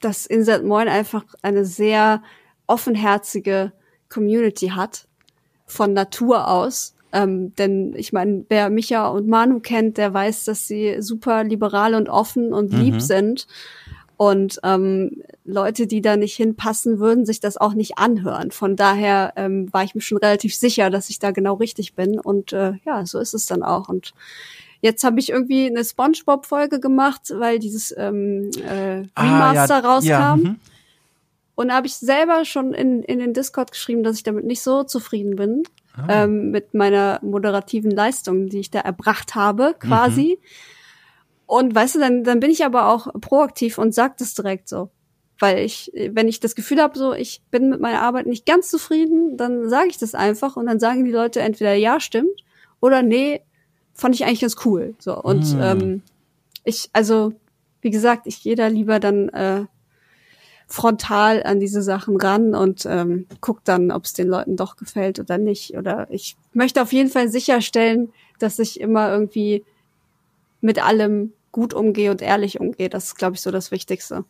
dass 0.00 0.26
Insert 0.26 0.64
Moin 0.64 0.88
einfach 0.88 1.24
eine 1.42 1.64
sehr 1.64 2.22
offenherzige 2.66 3.72
Community 4.08 4.68
hat 4.68 5.08
von 5.66 5.92
Natur 5.92 6.48
aus. 6.48 6.94
Ähm, 7.12 7.54
denn 7.56 7.94
ich 7.96 8.12
meine, 8.12 8.44
wer 8.48 8.68
Micha 8.68 9.08
und 9.08 9.28
Manu 9.28 9.60
kennt, 9.60 9.96
der 9.96 10.12
weiß, 10.12 10.44
dass 10.44 10.66
sie 10.66 10.96
super 11.00 11.44
liberal 11.44 11.94
und 11.94 12.08
offen 12.08 12.52
und 12.52 12.72
mhm. 12.72 12.80
lieb 12.80 13.00
sind. 13.00 13.46
Und 14.16 14.60
ähm, 14.62 15.22
Leute, 15.44 15.86
die 15.86 16.00
da 16.00 16.16
nicht 16.16 16.36
hinpassen, 16.36 16.98
würden 16.98 17.26
sich 17.26 17.38
das 17.38 17.58
auch 17.58 17.74
nicht 17.74 17.98
anhören. 17.98 18.50
Von 18.50 18.74
daher 18.74 19.34
ähm, 19.36 19.72
war 19.72 19.84
ich 19.84 19.94
mir 19.94 20.00
schon 20.00 20.18
relativ 20.18 20.54
sicher, 20.54 20.88
dass 20.88 21.10
ich 21.10 21.18
da 21.18 21.32
genau 21.32 21.54
richtig 21.54 21.94
bin. 21.94 22.18
Und 22.18 22.52
äh, 22.52 22.72
ja, 22.84 23.04
so 23.04 23.18
ist 23.18 23.34
es 23.34 23.46
dann 23.46 23.62
auch. 23.62 23.88
Und 23.88 24.14
Jetzt 24.86 25.02
habe 25.02 25.18
ich 25.18 25.30
irgendwie 25.30 25.66
eine 25.66 25.84
SpongeBob-Folge 25.84 26.78
gemacht, 26.78 27.32
weil 27.34 27.58
dieses 27.58 27.92
ähm, 27.98 28.52
äh, 28.64 29.02
Remaster 29.18 29.74
ah, 29.74 29.80
ja, 29.80 29.88
rauskam. 29.88 30.08
Ja, 30.08 30.36
mhm. 30.36 30.60
und 31.56 31.68
da 31.68 31.74
habe 31.74 31.88
ich 31.88 31.96
selber 31.96 32.44
schon 32.44 32.72
in, 32.72 33.02
in 33.02 33.18
den 33.18 33.34
Discord 33.34 33.72
geschrieben, 33.72 34.04
dass 34.04 34.14
ich 34.14 34.22
damit 34.22 34.44
nicht 34.44 34.62
so 34.62 34.84
zufrieden 34.84 35.34
bin. 35.34 35.64
Ah. 35.96 36.22
Ähm, 36.22 36.52
mit 36.52 36.72
meiner 36.72 37.18
moderativen 37.20 37.90
Leistung, 37.90 38.48
die 38.48 38.60
ich 38.60 38.70
da 38.70 38.78
erbracht 38.78 39.34
habe, 39.34 39.74
quasi. 39.76 40.38
Mhm. 40.40 40.46
Und 41.46 41.74
weißt 41.74 41.96
du, 41.96 41.98
dann, 41.98 42.22
dann 42.22 42.38
bin 42.38 42.52
ich 42.52 42.64
aber 42.64 42.86
auch 42.86 43.08
proaktiv 43.20 43.78
und 43.78 43.92
sag 43.92 44.18
das 44.18 44.34
direkt 44.34 44.68
so. 44.68 44.90
Weil 45.40 45.64
ich, 45.64 45.90
wenn 45.94 46.28
ich 46.28 46.38
das 46.38 46.54
Gefühl 46.54 46.80
habe, 46.80 46.96
so, 46.96 47.12
ich 47.12 47.42
bin 47.50 47.70
mit 47.70 47.80
meiner 47.80 48.02
Arbeit 48.02 48.26
nicht 48.26 48.46
ganz 48.46 48.70
zufrieden, 48.70 49.36
dann 49.36 49.68
sage 49.68 49.88
ich 49.88 49.98
das 49.98 50.14
einfach 50.14 50.56
und 50.56 50.66
dann 50.66 50.78
sagen 50.78 51.04
die 51.04 51.10
Leute 51.10 51.40
entweder 51.40 51.74
ja, 51.74 51.98
stimmt, 51.98 52.44
oder 52.80 53.02
nee, 53.02 53.42
fand 53.96 54.14
ich 54.14 54.24
eigentlich 54.24 54.40
ganz 54.40 54.56
cool. 54.64 54.94
So 54.98 55.20
und 55.20 55.56
mm. 55.56 55.62
ähm, 55.62 56.02
ich, 56.64 56.90
also 56.92 57.32
wie 57.80 57.90
gesagt, 57.90 58.26
ich 58.26 58.42
gehe 58.42 58.56
da 58.56 58.66
lieber 58.66 59.00
dann 59.00 59.28
äh, 59.30 59.64
frontal 60.66 61.42
an 61.44 61.60
diese 61.60 61.82
Sachen 61.82 62.16
ran 62.16 62.54
und 62.54 62.86
ähm, 62.86 63.26
guck 63.40 63.64
dann, 63.64 63.92
ob 63.92 64.04
es 64.04 64.12
den 64.12 64.28
Leuten 64.28 64.56
doch 64.56 64.76
gefällt 64.76 65.20
oder 65.20 65.38
nicht. 65.38 65.76
Oder 65.76 66.08
ich 66.10 66.36
möchte 66.52 66.82
auf 66.82 66.92
jeden 66.92 67.08
Fall 67.08 67.28
sicherstellen, 67.28 68.12
dass 68.38 68.58
ich 68.58 68.80
immer 68.80 69.10
irgendwie 69.10 69.64
mit 70.60 70.84
allem 70.84 71.32
gut 71.52 71.72
umgehe 71.72 72.10
und 72.10 72.20
ehrlich 72.20 72.60
umgehe. 72.60 72.88
Das 72.88 73.04
ist, 73.04 73.14
glaube 73.14 73.36
ich, 73.36 73.40
so 73.40 73.50
das 73.50 73.70
Wichtigste. 73.70 74.24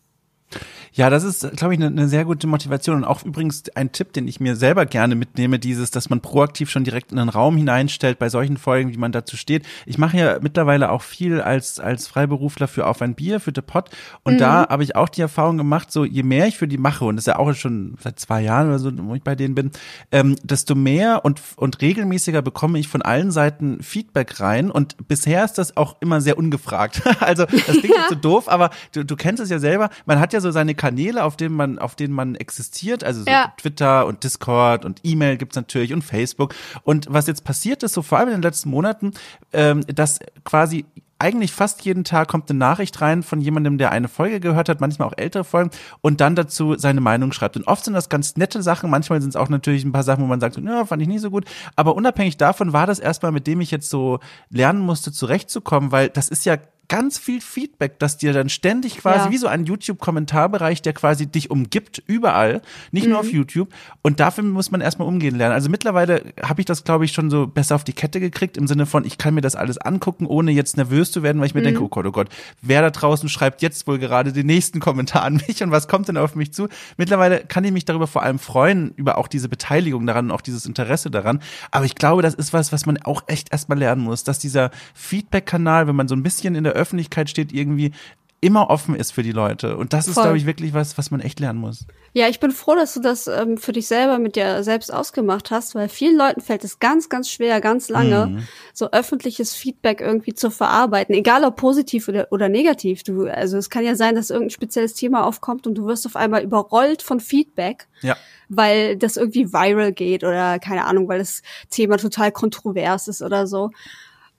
Ja, 0.93 1.11
das 1.11 1.25
ist, 1.25 1.57
glaube 1.57 1.75
ich, 1.75 1.81
eine, 1.81 1.89
eine 1.89 2.09
sehr 2.09 2.25
gute 2.25 2.47
Motivation 2.47 2.97
und 2.97 3.05
auch 3.05 3.23
übrigens 3.23 3.65
ein 3.75 3.93
Tipp, 3.93 4.15
den 4.15 4.27
ich 4.27 4.41
mir 4.41 4.57
selber 4.57 4.87
gerne 4.87 5.15
mitnehme, 5.15 5.59
dieses, 5.59 5.91
dass 5.91 6.09
man 6.09 6.23
proaktiv 6.23 6.71
schon 6.71 6.85
direkt 6.85 7.13
in 7.13 7.19
einen 7.19 7.29
Raum 7.29 7.57
hineinstellt 7.57 8.19
bei 8.19 8.31
solchen 8.31 8.57
Folgen, 8.57 8.93
wie 8.93 8.97
man 8.97 9.13
dazu 9.13 9.37
steht. 9.37 9.67
Ich 9.85 9.99
mache 9.99 10.17
ja 10.17 10.39
mittlerweile 10.41 10.91
auch 10.91 11.03
viel 11.03 11.41
als 11.43 11.81
als 11.81 12.09
Freiberufler 12.09 12.67
für 12.67 12.87
Auf 12.87 13.03
ein 13.03 13.15
Bier, 13.15 13.41
für 13.41 13.53
The 13.55 13.61
Pot 13.61 13.91
und 14.23 14.35
mhm. 14.35 14.39
da 14.39 14.69
habe 14.69 14.85
ich 14.85 14.97
auch 14.97 15.11
die 15.11 15.21
Erfahrung 15.21 15.59
gemacht, 15.59 15.93
so 15.93 16.05
je 16.05 16.23
mehr 16.23 16.47
ich 16.47 16.57
für 16.57 16.69
die 16.69 16.79
mache 16.79 17.05
und 17.05 17.17
das 17.17 17.23
ist 17.23 17.27
ja 17.27 17.39
auch 17.39 17.53
schon 17.53 17.97
seit 18.03 18.19
zwei 18.19 18.41
Jahren 18.41 18.69
oder 18.69 18.79
so, 18.79 18.91
wo 18.97 19.15
ich 19.15 19.23
bei 19.23 19.35
denen 19.35 19.55
bin, 19.55 19.73
ähm, 20.13 20.37
desto 20.43 20.75
mehr 20.75 21.25
und 21.25 21.43
und 21.57 21.83
regelmäßiger 21.83 22.41
bekomme 22.41 22.79
ich 22.79 22.89
von 22.89 23.03
allen 23.03 23.31
Seiten 23.33 23.83
Feedback 23.83 24.41
rein 24.41 24.71
und 24.71 25.09
bisher 25.09 25.45
ist 25.45 25.59
das 25.59 25.77
auch 25.77 25.97
immer 26.01 26.23
sehr 26.23 26.39
ungefragt. 26.39 27.03
also 27.21 27.45
das 27.45 27.65
klingt 27.65 27.97
jetzt 27.97 28.09
so 28.09 28.15
doof, 28.15 28.49
aber 28.49 28.71
du, 28.93 29.05
du 29.05 29.17
kennst 29.17 29.43
es 29.43 29.51
ja 29.51 29.59
selber. 29.59 29.91
Man 30.07 30.21
hat 30.21 30.33
ja 30.33 30.36
so 30.41 30.51
seine 30.51 30.75
Kanäle, 30.75 31.25
auf 31.25 31.37
denen 31.37 31.55
man, 31.55 31.79
auf 31.79 31.95
denen 31.95 32.15
man 32.15 32.35
existiert, 32.35 33.05
also 33.05 33.23
so 33.23 33.31
ja. 33.31 33.53
Twitter 33.57 34.07
und 34.07 34.25
Discord 34.25 34.85
und 34.85 35.01
E-Mail 35.03 35.37
gibt's 35.37 35.57
natürlich 35.57 35.93
und 35.93 36.03
Facebook. 36.03 36.55
Und 36.83 37.07
was 37.11 37.27
jetzt 37.27 37.45
passiert 37.45 37.83
ist, 37.83 37.95
so 37.95 38.03
vor 38.03 38.19
allem 38.19 38.29
in 38.29 38.35
den 38.35 38.43
letzten 38.43 38.71
Monaten, 38.71 39.13
ähm, 39.53 39.85
dass 39.87 40.19
quasi 40.45 40.85
eigentlich 41.19 41.53
fast 41.53 41.85
jeden 41.85 42.05
Tag 42.05 42.29
kommt 42.29 42.51
eine 42.51 42.59
Nachricht 42.59 43.01
rein 43.01 43.23
von 43.23 43.41
jemandem, 43.41 43.79
der 43.79 43.91
eine 43.91 44.09
Folge 44.09 44.39
gehört 44.41 44.69
hat, 44.69 44.81
manchmal 44.81 45.09
auch 45.09 45.15
ältere 45.17 45.45
Folgen 45.45 45.71
und 46.03 46.21
dann 46.21 46.35
dazu 46.35 46.77
seine 46.77 47.01
Meinung 47.01 47.33
schreibt. 47.33 47.57
Und 47.57 47.67
oft 47.67 47.85
sind 47.85 47.95
das 47.95 48.09
ganz 48.09 48.37
nette 48.37 48.63
Sachen, 48.63 48.91
manchmal 48.91 49.21
sind 49.21 49.31
es 49.31 49.37
auch 49.37 49.49
natürlich 49.49 49.85
ein 49.85 49.93
paar 49.93 50.03
Sachen, 50.03 50.23
wo 50.23 50.27
man 50.27 50.41
sagt, 50.41 50.59
ja, 50.59 50.85
fand 50.85 51.01
ich 51.01 51.09
nicht 51.09 51.23
so 51.23 51.31
gut. 51.31 51.47
Aber 51.75 51.95
unabhängig 51.95 52.37
davon 52.37 52.73
war 52.73 52.87
das 52.87 52.99
erstmal, 52.99 53.33
mit 53.33 53.47
dem 53.47 53.61
ich 53.61 53.71
jetzt 53.71 53.89
so 53.89 54.21
lernen 54.51 54.81
musste, 54.81 55.11
zurechtzukommen, 55.11 55.91
weil 55.91 56.11
das 56.11 56.29
ist 56.29 56.45
ja 56.45 56.59
ganz 56.89 57.19
viel 57.19 57.41
Feedback, 57.41 57.99
das 57.99 58.17
dir 58.17 58.33
dann 58.33 58.49
ständig 58.49 58.99
quasi 58.99 59.27
ja. 59.27 59.31
wie 59.31 59.37
so 59.39 59.47
ein 59.47 59.65
YouTube-Kommentarbereich, 59.65 60.83
der 60.83 60.93
quasi 60.93 61.27
dich 61.27 61.51
umgibt, 61.51 62.03
überall, 62.07 62.63
nicht 62.93 63.05
mhm. 63.05 63.11
nur 63.11 63.21
auf 63.21 63.27
mhm. 63.27 63.37
YouTube. 63.37 63.75
Und 64.03 64.21
dafür 64.21 64.45
muss 64.45 64.71
man 64.71 64.81
erstmal 64.81 65.09
umgehen 65.09 65.37
lernen. 65.37 65.55
Also 65.55 65.69
mittlerweile 65.69 66.23
habe 66.43 66.61
ich 66.61 66.65
das, 66.67 66.85
glaube 66.85 67.05
ich, 67.05 67.13
schon 67.13 67.31
so 67.31 67.47
besser 67.47 67.75
auf 67.75 67.85
die 67.85 67.93
Kette 67.93 68.21
gekriegt, 68.21 68.57
im 68.57 68.67
Sinne 68.67 68.87
von, 68.87 69.05
ich 69.05 69.19
kann 69.19 69.35
mir 69.35 69.41
das 69.41 69.57
alles 69.57 69.79
angucken, 69.79 70.27
ohne 70.27 70.53
jetzt 70.53 70.77
nervös 70.77 71.11
zu 71.13 71.23
werden, 71.23 71.41
weil 71.41 71.47
ich 71.47 71.55
mir 71.55 71.61
mhm. 71.61 71.65
denke, 71.65 71.83
oh 71.83 71.89
Gott, 71.89 72.07
oh 72.07 72.13
Gott, 72.13 72.29
wer 72.63 72.83
da 72.83 72.91
draußen 72.91 73.29
schreibt 73.29 73.63
jetzt 73.63 73.87
wohl 73.87 73.99
gerade 73.99 74.33
den 74.33 74.47
nächsten 74.47 74.81
Kommentar 74.81 75.23
an 75.23 75.41
mich 75.47 75.63
und 75.63 75.71
was 75.71 75.89
kommt 75.89 76.09
denn 76.09 76.17
auf 76.17 76.35
mich 76.35 76.53
zu? 76.53 76.69
Mittlerweile 76.97 77.41
kann 77.41 77.65
ich 77.65 77.73
mich 77.73 77.85
darüber 77.85 78.07
vor 78.07 78.23
allem 78.23 78.39
freuen, 78.39 78.93
über 78.97 79.19
auch 79.19 79.29
diese 79.29 79.49
Beteiligung 79.49 80.07
daran 80.07 80.27
und 80.27 80.31
auch 80.33 80.41
dieses 80.41 80.67
Interesse 80.67 81.11
daran. 81.11 81.41
Aber 81.71 81.85
ich 81.85 81.95
glaube, 81.95 82.23
das 82.23 82.35
ist 82.35 82.53
was, 82.53 82.73
was 82.73 82.87
man 82.87 82.99
auch 82.99 83.25
echt 83.27 83.53
erstmal 83.53 83.79
lernen 83.79 84.03
muss, 84.03 84.25
dass 84.25 84.39
dieser 84.39 84.71
Feedback-Kanal, 84.95 85.89
wenn 85.89 85.97
man 85.97 86.09
so 86.09 86.15
ein 86.15 86.23
bisschen 86.23 86.55
in 86.55 86.65
der 86.65 86.76
Öffentlichkeit 86.77 87.31
steht, 87.31 87.53
irgendwie 87.53 87.93
immer 88.41 88.69
offen 88.71 88.95
ist 88.95 89.13
für 89.13 89.23
die 89.23 89.33
Leute. 89.33 89.77
Und 89.77 89.93
das 89.93 90.09
ist, 90.09 90.15
glaube 90.15 90.37
ich, 90.37 90.47
wirklich 90.47 90.75
was, 90.75 90.99
was 90.99 91.11
man 91.11 91.21
echt 91.21 91.41
lernen 91.41 91.59
muss. 91.59 91.87
Ja, 92.13 92.29
ich 92.29 92.39
bin 92.39 92.51
froh, 92.51 92.75
dass 92.75 92.95
du 92.95 93.01
das 93.01 93.27
ähm, 93.27 93.57
für 93.57 93.73
dich 93.73 93.89
selber 93.89 94.19
mit 94.19 94.37
dir 94.37 94.63
selbst 94.63 94.93
ausgemacht 94.93 95.51
hast, 95.51 95.75
weil 95.75 95.89
vielen 95.89 96.17
Leuten 96.17 96.41
fällt 96.41 96.63
es 96.63 96.79
ganz, 96.79 97.09
ganz 97.09 97.31
schwer, 97.31 97.61
ganz 97.61 97.89
lange, 97.89 98.27
mhm. 98.27 98.49
so 98.75 98.91
öffentliches 98.93 99.55
Feedback 99.55 100.01
irgendwie 100.01 100.35
zu 100.35 100.51
verarbeiten, 100.51 101.15
egal 101.15 101.45
ob 101.45 101.57
positiv 101.57 102.09
oder, 102.09 102.29
oder 102.31 102.49
negativ. 102.49 103.03
Du, 103.03 103.27
also 103.27 103.57
es 103.57 103.71
kann 103.71 103.85
ja 103.85 103.97
sein, 103.97 104.15
dass 104.15 104.31
irgendein 104.31 104.51
spezielles 104.51 104.95
Thema 104.95 105.27
aufkommt 105.27 105.67
und 105.67 105.75
du 105.75 105.87
wirst 105.87 106.07
auf 106.07 106.15
einmal 106.15 106.43
überrollt 106.43 107.03
von 107.03 107.21
Feedback. 107.21 107.89
Ja. 108.03 108.17
Weil 108.49 108.97
das 108.97 109.17
irgendwie 109.17 109.53
viral 109.53 109.93
geht 109.93 110.23
oder 110.23 110.59
keine 110.59 110.85
Ahnung, 110.85 111.09
weil 111.09 111.19
das 111.19 111.43
Thema 111.71 111.97
total 111.97 112.31
kontrovers 112.31 113.09
ist 113.09 113.23
oder 113.23 113.47
so. 113.47 113.71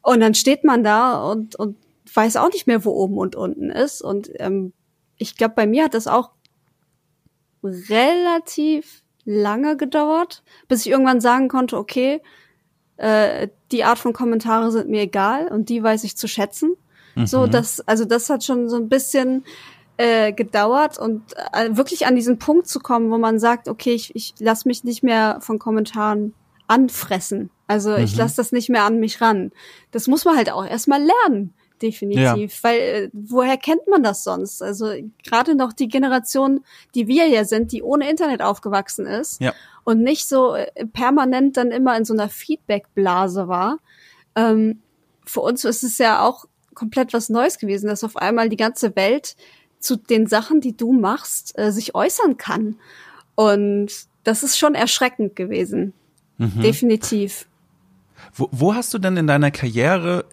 Und 0.02 0.22
dann 0.22 0.34
steht 0.34 0.64
man 0.64 0.84
da 0.84 1.22
und, 1.30 1.56
und 1.58 1.76
weiß 2.14 2.38
auch 2.38 2.50
nicht 2.50 2.68
mehr, 2.68 2.86
wo 2.86 2.92
oben 2.92 3.18
und 3.18 3.36
unten 3.36 3.70
ist. 3.70 4.02
Und 4.02 4.30
ähm, 4.40 4.74
ich 5.18 5.36
glaube, 5.36 5.56
bei 5.56 5.68
mir 5.68 5.86
hat 5.86 5.94
das 5.94 6.08
auch 6.08 6.32
relativ 7.64 9.04
lange 9.26 9.76
gedauert, 9.76 10.44
bis 10.68 10.86
ich 10.86 10.92
irgendwann 10.92 11.22
sagen 11.22 11.50
konnte, 11.50 11.78
okay, 11.78 12.22
äh, 12.98 13.50
die 13.72 13.84
Art 13.84 14.00
von 14.00 14.14
Kommentare 14.14 14.72
sind 14.72 14.90
mir 14.90 15.02
egal 15.02 15.48
und 15.50 15.70
die 15.70 15.84
weiß 15.84 16.04
ich 16.04 16.18
zu 16.18 16.28
schätzen. 16.28 16.76
Mhm. 17.16 17.28
So, 17.28 17.48
das, 17.48 17.82
also 17.82 18.06
das 18.06 18.30
hat 18.30 18.44
schon 18.44 18.70
so 18.70 18.78
ein 18.78 18.90
bisschen 18.90 19.44
äh, 19.98 20.32
gedauert 20.32 20.98
und 20.98 21.24
äh, 21.54 21.76
wirklich 21.76 22.06
an 22.08 22.16
diesen 22.16 22.40
Punkt 22.40 22.68
zu 22.68 22.80
kommen, 22.80 23.12
wo 23.12 23.18
man 23.18 23.40
sagt, 23.40 23.68
okay, 23.68 23.94
ich, 23.94 24.16
ich 24.16 24.34
lasse 24.40 24.68
mich 24.68 24.84
nicht 24.84 25.04
mehr 25.04 25.40
von 25.42 25.60
Kommentaren 25.60 26.34
anfressen. 26.68 27.50
Also 27.68 27.92
mhm. 27.92 28.04
ich 28.04 28.16
lasse 28.16 28.38
das 28.38 28.52
nicht 28.52 28.70
mehr 28.70 28.84
an 28.84 29.00
mich 29.00 29.20
ran. 29.22 29.52
Das 29.92 30.08
muss 30.08 30.26
man 30.26 30.38
halt 30.38 30.52
auch 30.52 30.66
erstmal 30.66 31.02
lernen 31.02 31.54
definitiv. 31.82 32.64
Ja. 32.64 32.70
Weil 32.70 32.80
äh, 32.80 33.10
woher 33.14 33.58
kennt 33.58 33.88
man 33.88 34.04
das 34.04 34.24
sonst? 34.24 34.62
Also 34.62 34.92
gerade 35.24 35.56
noch 35.56 35.74
die 35.74 35.88
Generation, 35.88 36.64
die 36.96 37.08
wir 37.08 37.28
ja 37.28 37.46
sind, 37.46 37.72
die 37.72 37.84
ohne 37.84 38.10
Internet 38.10 38.42
aufgewachsen 38.42 39.06
ist 39.06 39.42
ja. 39.42 39.54
und 39.84 40.02
nicht 40.02 40.28
so 40.28 40.56
äh, 40.56 40.86
permanent 40.86 41.58
dann 41.58 41.72
immer 41.72 41.98
in 41.98 42.06
so 42.06 42.14
einer 42.14 42.30
Feedback-Blase 42.30 43.48
war. 43.48 43.78
Ähm, 44.36 44.82
für 45.26 45.42
uns 45.42 45.66
ist 45.66 45.84
es 45.84 45.98
ja 45.98 46.22
auch 46.22 46.46
komplett 46.74 47.14
was 47.14 47.30
Neues 47.30 47.58
gewesen, 47.58 47.88
dass 47.88 48.04
auf 48.04 48.18
einmal 48.18 48.50
die 48.50 48.58
ganze 48.58 48.96
Welt 48.96 49.36
zu 49.80 49.96
den 49.96 50.28
Sachen, 50.28 50.62
die 50.62 50.76
du 50.76 50.94
machst, 50.94 51.58
äh, 51.58 51.72
sich 51.72 51.96
äußern 51.96 52.38
kann. 52.38 52.76
Und 53.36 53.92
das 54.24 54.44
ist 54.44 54.58
schon 54.58 54.76
erschreckend 54.76 55.36
gewesen. 55.36 55.94
Mhm. 56.38 56.62
Definitiv. 56.62 57.48
Wo, 58.34 58.50
wo 58.52 58.74
hast 58.74 58.94
du 58.94 59.00
denn 59.00 59.18
in 59.18 59.28
deiner 59.28 59.52
Karriere 59.52 60.26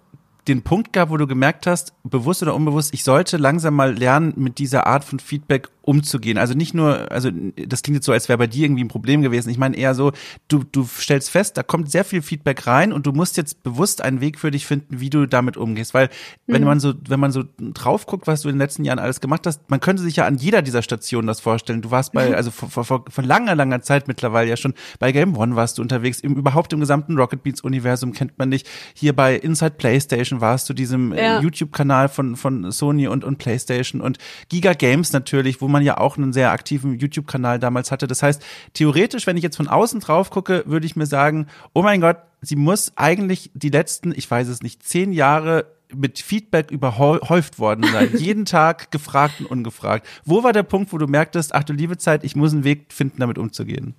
den 0.49 0.63
Punkt 0.63 0.93
gehabt, 0.93 1.11
wo 1.11 1.17
du 1.17 1.27
gemerkt 1.27 1.67
hast, 1.67 1.95
bewusst 2.03 2.43
oder 2.43 2.55
unbewusst, 2.55 2.93
ich 2.93 3.05
sollte 3.05 3.37
langsam 3.37 3.75
mal 3.75 3.97
lernen, 3.97 4.35
mit 4.37 4.59
dieser 4.59 4.87
Art 4.87 5.05
von 5.05 5.19
Feedback 5.19 5.69
umzugehen. 5.85 6.39
Also 6.39 6.55
nicht 6.55 6.75
nur, 6.75 7.11
also 7.13 7.31
das 7.31 7.83
klingt 7.83 7.97
jetzt 7.97 8.07
so, 8.07 8.13
als 8.13 8.29
wäre 8.29 8.39
bei 8.39 8.47
dir 8.47 8.65
irgendwie 8.65 8.85
ein 8.85 8.89
Problem 8.89 9.23
gewesen. 9.23 9.51
Ich 9.51 9.59
meine 9.59 9.77
eher 9.77 9.95
so, 9.95 10.13
du, 10.49 10.65
du 10.65 10.85
stellst 10.85 11.31
fest, 11.31 11.57
da 11.57 11.63
kommt 11.63 11.91
sehr 11.91 12.05
viel 12.05 12.23
Feedback 12.23 12.67
rein 12.67 12.93
und 12.93 13.07
du 13.07 13.13
musst 13.13 13.37
jetzt 13.37 13.63
bewusst 13.63 14.03
einen 14.03 14.21
Weg 14.21 14.39
für 14.39 14.51
dich 14.51 14.67
finden, 14.67 15.01
wie 15.01 15.11
du 15.11 15.27
damit 15.27 15.57
umgehst. 15.57 15.93
Weil 15.93 16.09
wenn 16.47 16.63
mhm. 16.63 16.69
man 16.69 16.81
so, 16.81 16.95
wenn 17.09 17.21
man 17.21 17.33
so 17.33 17.45
drauf 17.59 18.07
guckt, 18.07 18.27
was 18.27 18.43
du 18.43 18.49
in 18.49 18.55
den 18.55 18.61
letzten 18.61 18.85
Jahren 18.85 18.99
alles 18.99 19.21
gemacht 19.21 19.47
hast, 19.47 19.69
man 19.69 19.81
könnte 19.81 20.03
sich 20.03 20.17
ja 20.17 20.27
an 20.27 20.37
jeder 20.37 20.63
dieser 20.63 20.83
Stationen 20.83 21.27
das 21.27 21.41
vorstellen. 21.41 21.83
Du 21.83 21.91
warst 21.91 22.13
bei, 22.13 22.35
also 22.35 22.51
vor, 22.51 22.85
vor, 22.85 23.05
vor 23.09 23.25
langer, 23.25 23.55
langer 23.55 23.83
Zeit 23.83 24.09
mittlerweile 24.09 24.49
ja 24.49 24.57
schon 24.57 24.75
bei 24.99 25.13
Game 25.13 25.37
One 25.37 25.55
warst 25.57 25.79
du 25.79 25.83
unterwegs, 25.83 26.21
im, 26.21 26.35
überhaupt 26.37 26.73
im 26.73 26.81
gesamten 26.81 27.17
Rocket 27.19 27.43
Beats 27.43 27.61
Universum 27.61 28.13
kennt 28.13 28.39
man 28.39 28.51
dich. 28.51 28.65
Hier 28.95 29.15
bei 29.15 29.37
Inside 29.37 29.73
PlayStation 29.73 30.34
warst 30.41 30.69
du 30.69 30.75
diesem 30.75 31.13
ja. 31.13 31.41
YouTube-Kanal 31.41 32.09
von, 32.09 32.37
von 32.37 32.73
Sony 32.73 33.07
und, 33.07 33.25
und 33.25 33.39
PlayStation 33.39 34.01
und 34.01 34.19
Giga 34.49 34.73
Games 34.73 35.13
natürlich, 35.13 35.61
wo 35.61 35.69
man 35.69 35.75
man 35.75 35.85
ja 35.85 35.99
auch 35.99 36.17
einen 36.17 36.33
sehr 36.33 36.53
aktiven 36.53 36.99
YouTube-Kanal 36.99 37.59
damals 37.59 37.91
hatte. 37.91 38.07
Das 38.07 38.23
heißt, 38.23 38.43
theoretisch, 38.73 39.27
wenn 39.27 39.37
ich 39.37 39.43
jetzt 39.43 39.57
von 39.57 39.69
außen 39.69 40.01
drauf 40.01 40.31
gucke, 40.31 40.65
würde 40.67 40.87
ich 40.87 40.97
mir 40.97 41.07
sagen, 41.07 41.47
oh 41.75 41.83
mein 41.83 42.01
Gott, 42.01 42.19
sie 42.41 42.57
muss 42.57 42.93
eigentlich 42.97 43.51
die 43.55 43.69
letzten, 43.69 44.13
ich 44.17 44.31
weiß 44.31 44.49
es 44.49 44.63
nicht, 44.63 44.83
zehn 44.83 45.13
Jahre 45.13 45.67
mit 45.95 46.19
Feedback 46.19 46.71
überhäuft 46.71 47.59
worden 47.59 47.85
sein. 47.93 48.11
Jeden 48.17 48.47
Tag 48.47 48.91
gefragt 48.91 49.41
und 49.41 49.47
ungefragt. 49.47 50.07
Wo 50.25 50.43
war 50.43 50.53
der 50.53 50.63
Punkt, 50.63 50.93
wo 50.93 50.99
du 50.99 51.07
merktest, 51.07 51.55
ach 51.55 51.65
du 51.65 51.73
liebe 51.73 51.99
Zeit, 51.99 52.25
ich 52.25 52.35
muss 52.35 52.53
einen 52.53 52.65
Weg 52.65 52.93
finden, 52.93 53.21
damit 53.21 53.39
umzugehen? 53.39 53.95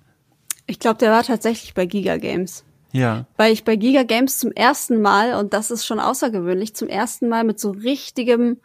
Ich 0.66 0.80
glaube, 0.80 0.98
der 0.98 1.12
war 1.12 1.22
tatsächlich 1.22 1.74
bei 1.74 1.86
Giga 1.86 2.16
Games. 2.16 2.64
Ja. 2.96 3.26
Weil 3.36 3.52
ich 3.52 3.64
bei 3.64 3.76
Giga 3.76 4.02
Games 4.02 4.38
zum 4.38 4.52
ersten 4.52 5.00
Mal, 5.00 5.34
und 5.34 5.52
das 5.52 5.70
ist 5.70 5.84
schon 5.86 6.00
außergewöhnlich, 6.00 6.74
zum 6.74 6.88
ersten 6.88 7.28
Mal 7.28 7.44
mit 7.44 7.60
so 7.60 7.70
richtigem, 7.70 8.58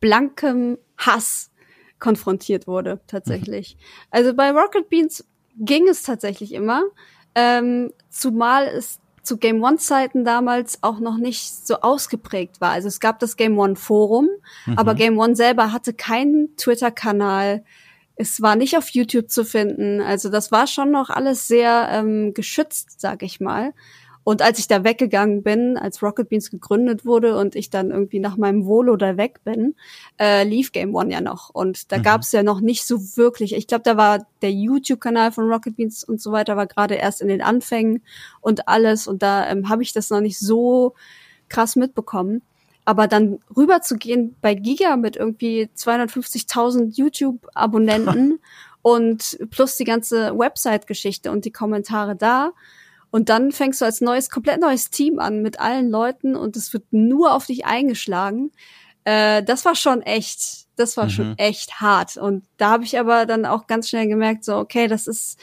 blankem 0.00 0.78
Hass 0.96 1.50
konfrontiert 1.98 2.66
wurde, 2.66 3.00
tatsächlich. 3.06 3.76
Mhm. 3.76 3.82
Also 4.10 4.34
bei 4.34 4.50
Rocket 4.50 4.88
Beans 4.88 5.24
ging 5.56 5.88
es 5.88 6.02
tatsächlich 6.02 6.52
immer, 6.52 6.82
ähm, 7.34 7.92
zumal 8.10 8.66
es 8.66 8.98
zu 9.22 9.36
Game 9.36 9.62
One 9.62 9.76
Zeiten 9.76 10.24
damals 10.24 10.82
auch 10.82 10.98
noch 10.98 11.16
nicht 11.16 11.66
so 11.66 11.76
ausgeprägt 11.80 12.60
war. 12.60 12.72
Also 12.72 12.88
es 12.88 12.98
gab 12.98 13.20
das 13.20 13.36
Game 13.36 13.56
One 13.58 13.76
Forum, 13.76 14.28
mhm. 14.66 14.78
aber 14.78 14.94
Game 14.94 15.18
One 15.18 15.36
selber 15.36 15.72
hatte 15.72 15.92
keinen 15.92 16.56
Twitter-Kanal. 16.56 17.64
Es 18.22 18.40
war 18.40 18.54
nicht 18.54 18.78
auf 18.78 18.88
YouTube 18.90 19.30
zu 19.30 19.44
finden. 19.44 20.00
Also 20.00 20.28
das 20.28 20.52
war 20.52 20.68
schon 20.68 20.92
noch 20.92 21.10
alles 21.10 21.48
sehr 21.48 21.88
ähm, 21.90 22.34
geschützt, 22.34 23.00
sag 23.00 23.24
ich 23.24 23.40
mal. 23.40 23.72
Und 24.22 24.42
als 24.42 24.60
ich 24.60 24.68
da 24.68 24.84
weggegangen 24.84 25.42
bin, 25.42 25.76
als 25.76 26.04
Rocket 26.04 26.28
Beans 26.28 26.48
gegründet 26.48 27.04
wurde 27.04 27.36
und 27.36 27.56
ich 27.56 27.70
dann 27.70 27.90
irgendwie 27.90 28.20
nach 28.20 28.36
meinem 28.36 28.64
Wohl 28.64 28.88
oder 28.88 29.16
weg 29.16 29.40
bin, 29.42 29.74
äh, 30.20 30.44
lief 30.44 30.70
Game 30.70 30.94
One 30.94 31.12
ja 31.12 31.20
noch. 31.20 31.50
Und 31.50 31.90
da 31.90 31.98
mhm. 31.98 32.02
gab 32.04 32.20
es 32.20 32.30
ja 32.30 32.44
noch 32.44 32.60
nicht 32.60 32.84
so 32.84 33.00
wirklich. 33.16 33.56
Ich 33.56 33.66
glaube, 33.66 33.82
da 33.82 33.96
war 33.96 34.24
der 34.40 34.52
YouTube-Kanal 34.52 35.32
von 35.32 35.50
Rocket 35.50 35.74
Beans 35.74 36.04
und 36.04 36.20
so 36.20 36.30
weiter, 36.30 36.56
war 36.56 36.68
gerade 36.68 36.94
erst 36.94 37.20
in 37.20 37.26
den 37.26 37.42
Anfängen 37.42 38.02
und 38.40 38.68
alles. 38.68 39.08
Und 39.08 39.24
da 39.24 39.50
ähm, 39.50 39.68
habe 39.68 39.82
ich 39.82 39.92
das 39.92 40.10
noch 40.10 40.20
nicht 40.20 40.38
so 40.38 40.94
krass 41.48 41.74
mitbekommen. 41.74 42.42
Aber 42.84 43.06
dann 43.06 43.38
rüber 43.56 43.80
zu 43.80 43.96
gehen 43.96 44.34
bei 44.40 44.54
Giga 44.54 44.96
mit 44.96 45.16
irgendwie 45.16 45.68
250.000 45.76 46.96
YouTube-Abonnenten 46.96 48.40
und 48.82 49.38
plus 49.50 49.76
die 49.76 49.84
ganze 49.84 50.36
Website-Geschichte 50.36 51.30
und 51.30 51.44
die 51.44 51.52
Kommentare 51.52 52.16
da 52.16 52.52
und 53.12 53.28
dann 53.28 53.52
fängst 53.52 53.82
du 53.82 53.84
als 53.84 54.00
neues, 54.00 54.30
komplett 54.30 54.58
neues 54.58 54.88
Team 54.88 55.18
an 55.18 55.42
mit 55.42 55.60
allen 55.60 55.90
Leuten 55.90 56.34
und 56.34 56.56
es 56.56 56.72
wird 56.72 56.84
nur 56.92 57.34
auf 57.34 57.44
dich 57.44 57.66
eingeschlagen. 57.66 58.52
Äh, 59.04 59.42
das 59.42 59.66
war 59.66 59.74
schon 59.74 60.00
echt, 60.00 60.66
das 60.76 60.96
war 60.96 61.04
mhm. 61.04 61.10
schon 61.10 61.38
echt 61.38 61.82
hart. 61.82 62.16
Und 62.16 62.46
da 62.56 62.70
habe 62.70 62.84
ich 62.84 62.98
aber 62.98 63.26
dann 63.26 63.44
auch 63.44 63.66
ganz 63.66 63.90
schnell 63.90 64.08
gemerkt, 64.08 64.44
so, 64.44 64.56
okay, 64.56 64.88
das 64.88 65.06
ist, 65.06 65.38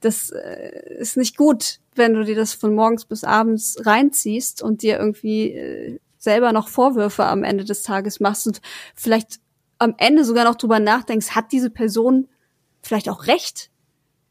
das 0.00 0.28
äh, 0.28 0.94
ist 0.98 1.16
nicht 1.16 1.38
gut, 1.38 1.80
wenn 1.94 2.12
du 2.12 2.22
dir 2.22 2.36
das 2.36 2.52
von 2.52 2.74
morgens 2.74 3.06
bis 3.06 3.24
abends 3.24 3.78
reinziehst 3.80 4.62
und 4.62 4.82
dir 4.82 4.98
irgendwie 4.98 5.52
äh, 5.52 6.00
selber 6.20 6.52
noch 6.52 6.68
Vorwürfe 6.68 7.24
am 7.24 7.42
Ende 7.42 7.64
des 7.64 7.82
Tages 7.82 8.20
machst 8.20 8.46
und 8.46 8.60
vielleicht 8.94 9.40
am 9.78 9.94
Ende 9.96 10.24
sogar 10.24 10.44
noch 10.44 10.54
drüber 10.54 10.78
nachdenkst, 10.78 11.34
hat 11.34 11.50
diese 11.50 11.70
Person 11.70 12.28
vielleicht 12.82 13.08
auch 13.08 13.26
recht 13.26 13.70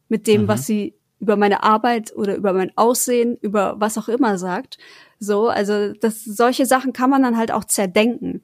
mit 0.08 0.28
dem, 0.28 0.44
mhm. 0.44 0.48
was 0.48 0.66
sie 0.66 0.94
über 1.20 1.36
meine 1.36 1.64
Arbeit 1.64 2.16
oder 2.16 2.36
über 2.36 2.54
mein 2.54 2.72
Aussehen, 2.78 3.38
über 3.42 3.76
was 3.78 3.98
auch 3.98 4.08
immer 4.08 4.38
sagt. 4.38 4.78
So, 5.20 5.50
also 5.50 5.92
das, 5.94 6.24
solche 6.24 6.66
Sachen 6.66 6.94
kann 6.94 7.10
man 7.10 7.24
dann 7.24 7.38
halt 7.38 7.52
auch 7.52 7.66
zerdenken. 7.66 8.42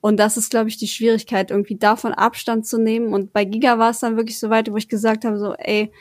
Und 0.00 0.16
das 0.18 0.36
ist, 0.36 0.50
glaube 0.50 0.68
ich, 0.68 0.76
die 0.76 0.88
Schwierigkeit, 0.88 1.50
irgendwie 1.50 1.76
davon 1.76 2.12
Abstand 2.12 2.66
zu 2.66 2.78
nehmen. 2.78 3.12
Und 3.12 3.32
bei 3.32 3.44
Giga 3.44 3.78
war 3.78 3.90
es 3.90 4.00
dann 4.00 4.16
wirklich 4.16 4.38
so 4.38 4.50
weit, 4.50 4.70
wo 4.70 4.76
ich 4.76 4.88
gesagt 4.88 5.24
habe, 5.24 5.38
so, 5.38 5.54
ey, 5.54 5.92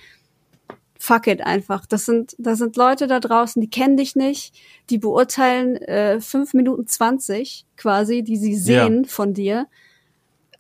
fuck 0.97 1.27
it 1.27 1.41
einfach. 1.41 1.85
Das 1.85 2.05
sind, 2.05 2.35
das 2.37 2.59
sind 2.59 2.75
Leute 2.75 3.07
da 3.07 3.19
draußen, 3.19 3.61
die 3.61 3.69
kennen 3.69 3.97
dich 3.97 4.15
nicht, 4.15 4.53
die 4.89 4.97
beurteilen 4.97 5.75
äh, 5.77 6.21
fünf 6.21 6.53
Minuten 6.53 6.87
zwanzig 6.87 7.65
quasi, 7.77 8.23
die 8.23 8.37
sie 8.37 8.55
sehen 8.55 9.03
ja. 9.03 9.09
von 9.09 9.33
dir 9.33 9.67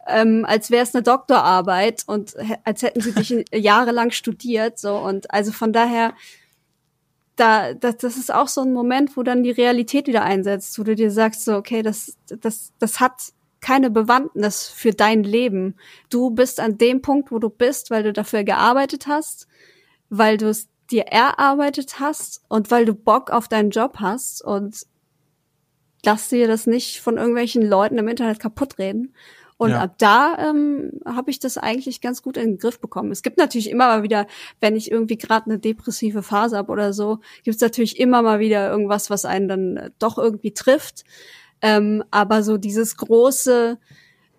ähm, 0.07 0.45
als 0.47 0.69
wäre 0.71 0.83
es 0.83 0.93
eine 0.93 1.03
Doktorarbeit 1.03 2.03
und 2.05 2.35
als 2.63 2.83
hätten 2.83 3.01
sie 3.01 3.13
dich 3.13 3.45
jahrelang 3.53 4.11
studiert. 4.11 4.77
So 4.77 4.97
und 4.97 5.31
also 5.31 5.51
von 5.51 5.73
daher, 5.73 6.13
da 7.35 7.73
das, 7.73 7.97
das 7.97 8.17
ist 8.17 8.33
auch 8.33 8.47
so 8.47 8.61
ein 8.61 8.73
Moment, 8.73 9.17
wo 9.17 9.23
dann 9.23 9.43
die 9.43 9.51
Realität 9.51 10.07
wieder 10.07 10.23
einsetzt, 10.23 10.77
wo 10.79 10.83
du 10.83 10.95
dir 10.95 11.11
sagst 11.11 11.45
so, 11.45 11.55
okay, 11.55 11.81
das 11.81 12.17
das 12.27 12.73
das 12.79 12.99
hat 12.99 13.33
keine 13.61 13.89
Bewandtnis 13.89 14.67
für 14.67 14.91
dein 14.91 15.23
Leben. 15.23 15.75
Du 16.09 16.29
bist 16.29 16.59
an 16.59 16.77
dem 16.77 17.01
Punkt, 17.01 17.31
wo 17.31 17.39
du 17.39 17.49
bist, 17.49 17.89
weil 17.89 18.03
du 18.03 18.13
dafür 18.13 18.43
gearbeitet 18.43 19.07
hast, 19.07 19.47
weil 20.17 20.37
du 20.37 20.49
es 20.49 20.67
dir 20.91 21.03
erarbeitet 21.03 21.99
hast 21.99 22.43
und 22.47 22.71
weil 22.71 22.85
du 22.85 22.93
Bock 22.93 23.31
auf 23.31 23.47
deinen 23.47 23.71
Job 23.71 23.97
hast 23.99 24.43
und 24.43 24.85
lass 26.03 26.29
dir 26.29 26.47
das 26.47 26.67
nicht 26.67 27.01
von 27.01 27.17
irgendwelchen 27.17 27.63
Leuten 27.63 27.97
im 27.97 28.07
Internet 28.07 28.39
kaputt 28.39 28.77
reden. 28.77 29.13
Und 29.57 29.71
ja. 29.71 29.81
ab 29.81 29.95
da 29.97 30.37
ähm, 30.37 30.99
habe 31.05 31.31
ich 31.31 31.39
das 31.39 31.57
eigentlich 31.57 32.01
ganz 32.01 32.21
gut 32.21 32.35
in 32.35 32.43
den 32.43 32.57
Griff 32.57 32.79
bekommen. 32.79 33.11
Es 33.11 33.23
gibt 33.23 33.37
natürlich 33.37 33.69
immer 33.69 33.87
mal 33.87 34.03
wieder, 34.03 34.27
wenn 34.59 34.75
ich 34.75 34.91
irgendwie 34.91 35.17
gerade 35.17 35.45
eine 35.45 35.59
depressive 35.59 36.23
Phase 36.23 36.57
habe 36.57 36.71
oder 36.71 36.91
so, 36.91 37.19
gibt 37.43 37.55
es 37.55 37.61
natürlich 37.61 37.97
immer 37.99 38.21
mal 38.21 38.39
wieder 38.39 38.69
irgendwas, 38.69 39.09
was 39.09 39.23
einen 39.23 39.47
dann 39.47 39.77
äh, 39.77 39.91
doch 39.97 40.17
irgendwie 40.17 40.51
trifft. 40.51 41.05
Ähm, 41.61 42.03
aber 42.11 42.43
so 42.43 42.57
dieses 42.57 42.97
große 42.97 43.79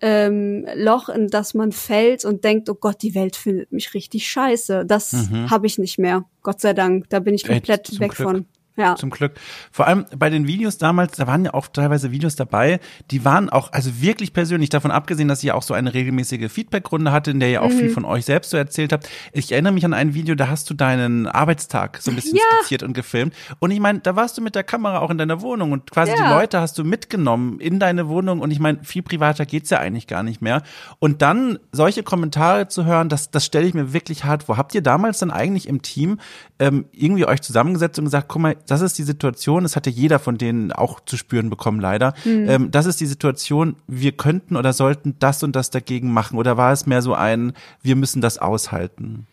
ähm, 0.01 0.65
Loch, 0.75 1.09
in 1.09 1.27
das 1.27 1.53
man 1.53 1.71
fällt 1.71 2.25
und 2.25 2.43
denkt, 2.43 2.69
oh 2.69 2.75
Gott, 2.75 3.01
die 3.01 3.15
Welt 3.15 3.35
findet 3.35 3.71
mich 3.71 3.93
richtig 3.93 4.27
scheiße, 4.27 4.85
das 4.85 5.13
mhm. 5.13 5.49
habe 5.49 5.67
ich 5.67 5.77
nicht 5.77 5.97
mehr. 5.97 6.25
Gott 6.43 6.61
sei 6.61 6.73
Dank. 6.73 7.09
Da 7.09 7.19
bin 7.19 7.33
ich 7.33 7.45
komplett 7.45 7.89
Echt, 7.89 7.99
weg 7.99 8.11
Glück. 8.11 8.29
von. 8.29 8.45
Ja. 8.77 8.95
Zum 8.95 9.09
Glück. 9.09 9.33
Vor 9.71 9.87
allem 9.87 10.05
bei 10.15 10.29
den 10.29 10.47
Videos 10.47 10.77
damals, 10.77 11.17
da 11.17 11.25
waren 11.25 11.43
ja 11.43 11.53
auch 11.53 11.67
teilweise 11.67 12.11
Videos 12.11 12.35
dabei, 12.35 12.79
die 13.09 13.25
waren 13.25 13.49
auch, 13.49 13.71
also 13.73 14.01
wirklich 14.01 14.33
persönlich, 14.33 14.69
davon 14.69 14.91
abgesehen, 14.91 15.27
dass 15.27 15.43
ihr 15.43 15.55
auch 15.55 15.63
so 15.63 15.73
eine 15.73 15.95
regelmäßige 15.95 16.51
Feedbackrunde 16.51 17.11
hatte, 17.11 17.31
in 17.31 17.39
der 17.39 17.49
ihr 17.49 17.63
auch 17.63 17.69
mhm. 17.69 17.79
viel 17.79 17.89
von 17.89 18.05
euch 18.05 18.25
selbst 18.25 18.51
so 18.51 18.57
erzählt 18.57 18.93
habt. 18.93 19.09
Ich 19.33 19.51
erinnere 19.51 19.73
mich 19.73 19.83
an 19.83 19.93
ein 19.93 20.13
Video, 20.13 20.35
da 20.35 20.47
hast 20.47 20.69
du 20.69 20.75
deinen 20.75 21.25
Arbeitstag 21.25 21.97
so 22.01 22.11
ein 22.11 22.15
bisschen 22.15 22.35
ja. 22.35 22.43
skizziert 22.59 22.83
und 22.83 22.93
gefilmt. 22.93 23.33
Und 23.59 23.71
ich 23.71 23.79
meine, 23.79 23.99
da 23.99 24.15
warst 24.15 24.37
du 24.37 24.41
mit 24.43 24.53
der 24.53 24.63
Kamera 24.63 24.99
auch 24.99 25.09
in 25.09 25.17
deiner 25.17 25.41
Wohnung 25.41 25.71
und 25.71 25.89
quasi 25.89 26.11
ja. 26.11 26.17
die 26.17 26.33
Leute 26.33 26.61
hast 26.61 26.77
du 26.77 26.83
mitgenommen 26.83 27.59
in 27.59 27.79
deine 27.79 28.07
Wohnung. 28.07 28.41
Und 28.41 28.51
ich 28.51 28.59
meine, 28.59 28.83
viel 28.83 29.01
privater 29.01 29.47
geht's 29.47 29.71
ja 29.71 29.79
eigentlich 29.79 30.05
gar 30.05 30.21
nicht 30.21 30.41
mehr. 30.41 30.61
Und 30.99 31.23
dann 31.23 31.57
solche 31.71 32.03
Kommentare 32.03 32.67
zu 32.67 32.85
hören, 32.85 33.09
das, 33.09 33.31
das 33.31 33.45
stelle 33.45 33.65
ich 33.65 33.73
mir 33.73 33.93
wirklich 33.93 34.23
hart 34.23 34.43
vor. 34.43 34.57
Habt 34.57 34.75
ihr 34.75 34.81
damals 34.81 35.17
dann 35.17 35.31
eigentlich 35.31 35.67
im 35.67 35.81
Team 35.81 36.19
ähm, 36.59 36.85
irgendwie 36.91 37.25
euch 37.25 37.41
zusammengesetzt 37.41 37.97
und 37.99 38.05
gesagt, 38.05 38.27
guck 38.27 38.41
mal, 38.41 38.55
das 38.67 38.81
ist 38.81 38.97
die 38.97 39.03
Situation, 39.03 39.63
das 39.63 39.75
hatte 39.75 39.89
jeder 39.89 40.19
von 40.19 40.37
denen 40.37 40.71
auch 40.71 40.99
zu 40.99 41.17
spüren 41.17 41.49
bekommen, 41.49 41.79
leider. 41.79 42.13
Mhm. 42.25 42.49
Ähm, 42.49 42.71
das 42.71 42.85
ist 42.85 42.99
die 42.99 43.05
Situation, 43.05 43.77
wir 43.87 44.11
könnten 44.11 44.55
oder 44.55 44.73
sollten 44.73 45.15
das 45.19 45.41
und 45.43 45.55
das 45.55 45.69
dagegen 45.69 46.11
machen. 46.11 46.37
Oder 46.37 46.57
war 46.57 46.71
es 46.71 46.85
mehr 46.85 47.01
so 47.01 47.13
ein, 47.13 47.53
wir 47.81 47.95
müssen 47.95 48.21
das 48.21 48.37
aushalten? 48.37 49.25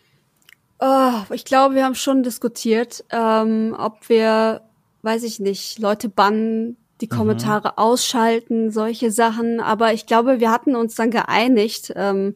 Oh, 0.79 1.33
ich 1.33 1.45
glaube, 1.45 1.75
wir 1.75 1.85
haben 1.85 1.95
schon 1.95 2.23
diskutiert, 2.23 3.03
ähm, 3.11 3.75
ob 3.77 4.09
wir, 4.09 4.61
weiß 5.03 5.23
ich 5.23 5.39
nicht, 5.39 5.79
Leute 5.79 6.09
bannen, 6.09 6.77
die 7.01 7.07
Kommentare 7.07 7.69
mhm. 7.69 7.77
ausschalten, 7.77 8.71
solche 8.71 9.11
Sachen. 9.11 9.59
Aber 9.59 9.93
ich 9.93 10.05
glaube, 10.05 10.39
wir 10.39 10.51
hatten 10.51 10.75
uns 10.75 10.95
dann 10.95 11.11
geeinigt, 11.11 11.93
ähm, 11.95 12.35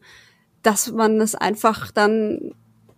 dass 0.62 0.92
man 0.92 1.20
es 1.20 1.34
einfach 1.34 1.90
dann 1.90 2.52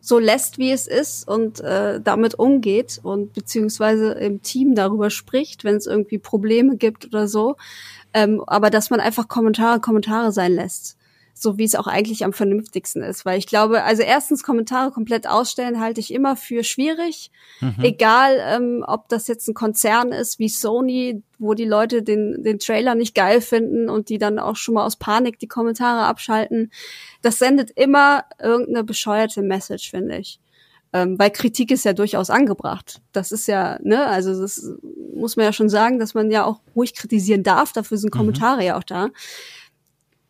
so 0.05 0.19
lässt, 0.19 0.59
wie 0.59 0.73
es 0.73 0.89
ist 0.89 1.29
und 1.29 1.61
äh, 1.61 2.01
damit 2.01 2.35
umgeht 2.35 2.99
und 3.03 3.33
beziehungsweise 3.33 4.13
im 4.13 4.43
Team 4.43 4.75
darüber 4.75 5.11
spricht, 5.11 5.63
wenn 5.63 5.77
es 5.77 5.87
irgendwie 5.87 6.19
Probleme 6.19 6.77
gibt 6.77 7.07
oder 7.07 7.29
so. 7.29 7.57
Ähm, 8.13 8.43
aber 8.47 8.69
dass 8.69 8.91
man 8.91 9.01
einfach 9.01 9.29
Kommentare 9.29 9.81
Kommentare 9.81 10.33
sein 10.33 10.53
lässt 10.53 10.99
so 11.35 11.59
wie 11.59 11.65
es 11.65 11.75
auch 11.75 11.87
eigentlich 11.87 12.25
am 12.25 12.33
vernünftigsten 12.33 13.03
ist. 13.03 13.25
Weil 13.25 13.39
ich 13.39 13.47
glaube, 13.47 13.83
also 13.83 14.03
erstens 14.03 14.43
Kommentare 14.43 14.91
komplett 14.91 15.27
ausstellen 15.27 15.81
halte 15.81 16.01
ich 16.01 16.13
immer 16.13 16.37
für 16.37 16.65
schwierig. 16.65 17.31
Mhm. 17.61 17.77
Egal, 17.83 18.39
ähm, 18.41 18.85
ob 18.87 19.09
das 19.09 19.29
jetzt 19.29 19.49
ein 19.49 19.55
Konzern 19.55 20.13
ist 20.13 20.39
wie 20.39 20.49
Sony, 20.49 21.23
wo 21.39 21.55
die 21.55 21.65
Leute 21.65 22.03
den, 22.03 22.43
den 22.43 22.59
Trailer 22.59 22.95
nicht 22.95 23.15
geil 23.15 23.41
finden 23.41 23.89
und 23.89 24.09
die 24.09 24.19
dann 24.19 24.39
auch 24.39 24.57
schon 24.57 24.75
mal 24.75 24.85
aus 24.85 24.97
Panik 24.97 25.39
die 25.39 25.49
Kommentare 25.49 26.07
abschalten. 26.07 26.71
Das 27.23 27.39
sendet 27.39 27.71
immer 27.71 28.25
irgendeine 28.41 28.85
bescheuerte 28.85 29.43
Message, 29.43 29.91
finde 29.91 30.19
ich. 30.19 30.39
Ähm, 30.95 31.19
weil 31.19 31.31
Kritik 31.31 31.71
ist 31.71 31.87
ja 31.87 31.95
durchaus 31.95 32.29
angebracht. 32.29 33.01
Das 33.13 33.33
ist 33.33 33.49
ja, 33.49 33.79
ne, 33.83 34.07
also 34.07 34.39
das 34.39 34.63
muss 35.15 35.37
man 35.37 35.47
ja 35.47 35.53
schon 35.55 35.71
sagen, 35.71 35.99
dass 35.99 36.13
man 36.13 36.31
ja 36.31 36.45
auch 36.45 36.61
ruhig 36.77 36.95
kritisieren 36.95 37.43
darf. 37.43 37.73
Dafür 37.73 37.97
sind 37.97 38.13
mhm. 38.13 38.19
Kommentare 38.19 38.57
mhm. 38.59 38.67
ja 38.67 38.77
auch 38.77 38.85
da 38.85 39.09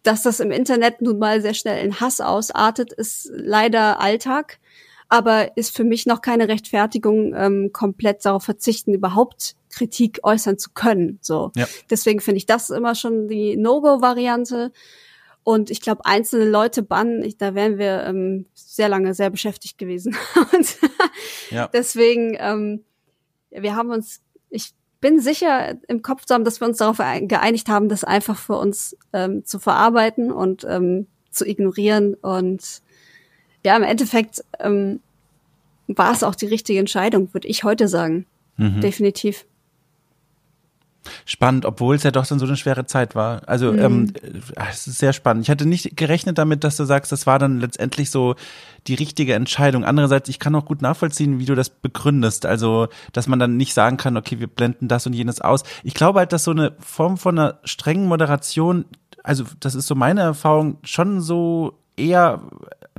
dass 0.03 0.23
das 0.23 0.41
im 0.41 0.51
Internet 0.51 1.01
nun 1.01 1.19
mal 1.19 1.41
sehr 1.41 1.55
schnell 1.55 1.85
in 1.85 2.01
Hass 2.01 2.21
ausartet, 2.21 2.93
ist 2.93 3.31
leider 3.33 4.01
Alltag, 4.01 4.59
aber 5.09 5.57
ist 5.57 5.77
für 5.77 5.85
mich 5.85 6.07
noch 6.07 6.23
keine 6.23 6.49
Rechtfertigung, 6.49 7.35
ähm, 7.35 7.71
komplett 7.73 8.25
darauf 8.25 8.45
verzichten, 8.45 8.95
überhaupt 8.95 9.57
Kritik 9.71 10.21
äußern 10.23 10.59
zu 10.59 10.71
können. 10.73 11.19
So, 11.23 11.53
ja. 11.55 11.67
deswegen 11.91 12.21
finde 12.21 12.39
ich 12.39 12.47
das 12.47 12.71
immer 12.71 12.95
schon 12.95 13.29
die 13.29 13.57
No-Go-Variante. 13.57 14.73
Und 15.45 15.71
ich 15.71 15.81
glaube, 15.81 16.05
einzelne 16.05 16.49
Leute 16.49 16.83
bannen, 16.83 17.23
ich, 17.25 17.37
da 17.37 17.55
wären 17.55 17.77
wir 17.77 18.05
ähm, 18.05 18.47
sehr 18.55 18.89
lange 18.89 19.13
sehr 19.13 19.29
beschäftigt 19.29 19.77
gewesen. 19.77 20.17
Und 20.53 20.77
ja. 21.51 21.69
deswegen, 21.69 22.37
ähm, 22.39 22.85
wir 23.51 23.75
haben 23.75 23.91
uns, 23.91 24.21
ich 24.51 24.73
bin 25.03 25.21
sicher 25.21 25.75
im 25.89 26.01
Kopf 26.01 26.25
zu 26.25 26.33
haben, 26.33 26.45
dass 26.45 26.61
wir 26.61 26.69
uns 26.69 26.79
darauf 26.79 26.97
geeinigt 26.97 27.69
haben, 27.69 27.91
das 27.91 28.05
einfach 28.05 28.39
für 28.39 28.57
uns 28.57 28.97
ähm, 29.13 29.45
zu 29.45 29.59
verarbeiten 29.59 30.33
und 30.33 30.65
ähm, 30.67 31.09
zu 31.31 31.45
ignorieren. 31.45 32.15
Und 32.15 32.81
ja, 33.67 33.77
im 33.77 33.83
Endeffekt 33.83 34.45
ähm, 34.61 35.01
war 35.89 36.13
es 36.13 36.23
auch 36.23 36.37
die 36.37 36.47
richtige 36.47 36.79
Entscheidung, 36.79 37.35
würde 37.35 37.49
ich 37.49 37.65
heute 37.65 37.89
sagen. 37.89 38.27
Mhm. 38.57 38.81
Definitiv 38.81 39.45
spannend, 41.25 41.67
obwohl 41.67 41.97
es 41.97 42.03
ja 42.03 42.11
doch 42.11 42.27
dann 42.27 42.39
so 42.39 42.47
eine 42.47 42.57
schwere 42.57 42.87
Zeit 42.87 43.15
war. 43.15 43.43
Also 43.49 43.73
mhm. 43.73 43.79
ähm, 43.79 44.13
es 44.71 44.87
ist 44.87 44.99
sehr 44.99 45.13
spannend. 45.13 45.45
Ich 45.45 45.51
hatte 45.51 45.67
nicht 45.67 45.97
gerechnet 45.97 46.39
damit, 46.39 46.65
dass 46.65 46.77
du 46.77 46.85
sagst, 46.85 47.13
das 47.13 47.27
war 47.27 47.39
dann 47.39 47.61
letztendlich 47.61 48.11
so 48.11 48.35
die 48.87 48.95
richtige 48.95 49.35
Entscheidung. 49.35 49.85
Andererseits, 49.85 50.29
ich 50.29 50.39
kann 50.39 50.55
auch 50.55 50.65
gut 50.65 50.83
nachvollziehen, 50.83 51.39
wie 51.39 51.45
du 51.45 51.55
das 51.55 51.71
begründest. 51.71 52.47
Also, 52.47 52.89
dass 53.13 53.29
man 53.29 53.39
dann 53.39 53.57
nicht 53.57 53.75
sagen 53.75 53.97
kann, 53.97 54.17
okay, 54.17 54.41
wir 54.41 54.49
blenden 54.49 54.89
das 54.89 55.07
und 55.07 55.13
jenes 55.13 55.41
aus. 55.41 55.63
Ich 55.83 55.95
glaube 55.95 56.21
halt, 56.21 56.33
dass 56.33 56.45
so 56.45 56.51
eine 56.51 56.73
Form 56.81 57.17
von 57.17 57.39
einer 57.39 57.59
strengen 57.65 58.07
Moderation, 58.07 58.85
also 59.23 59.45
das 59.61 59.75
ist 59.75 59.87
so 59.87 59.95
meine 59.95 60.23
Erfahrung, 60.23 60.79
schon 60.83 61.21
so 61.21 61.79
eher 61.97 62.41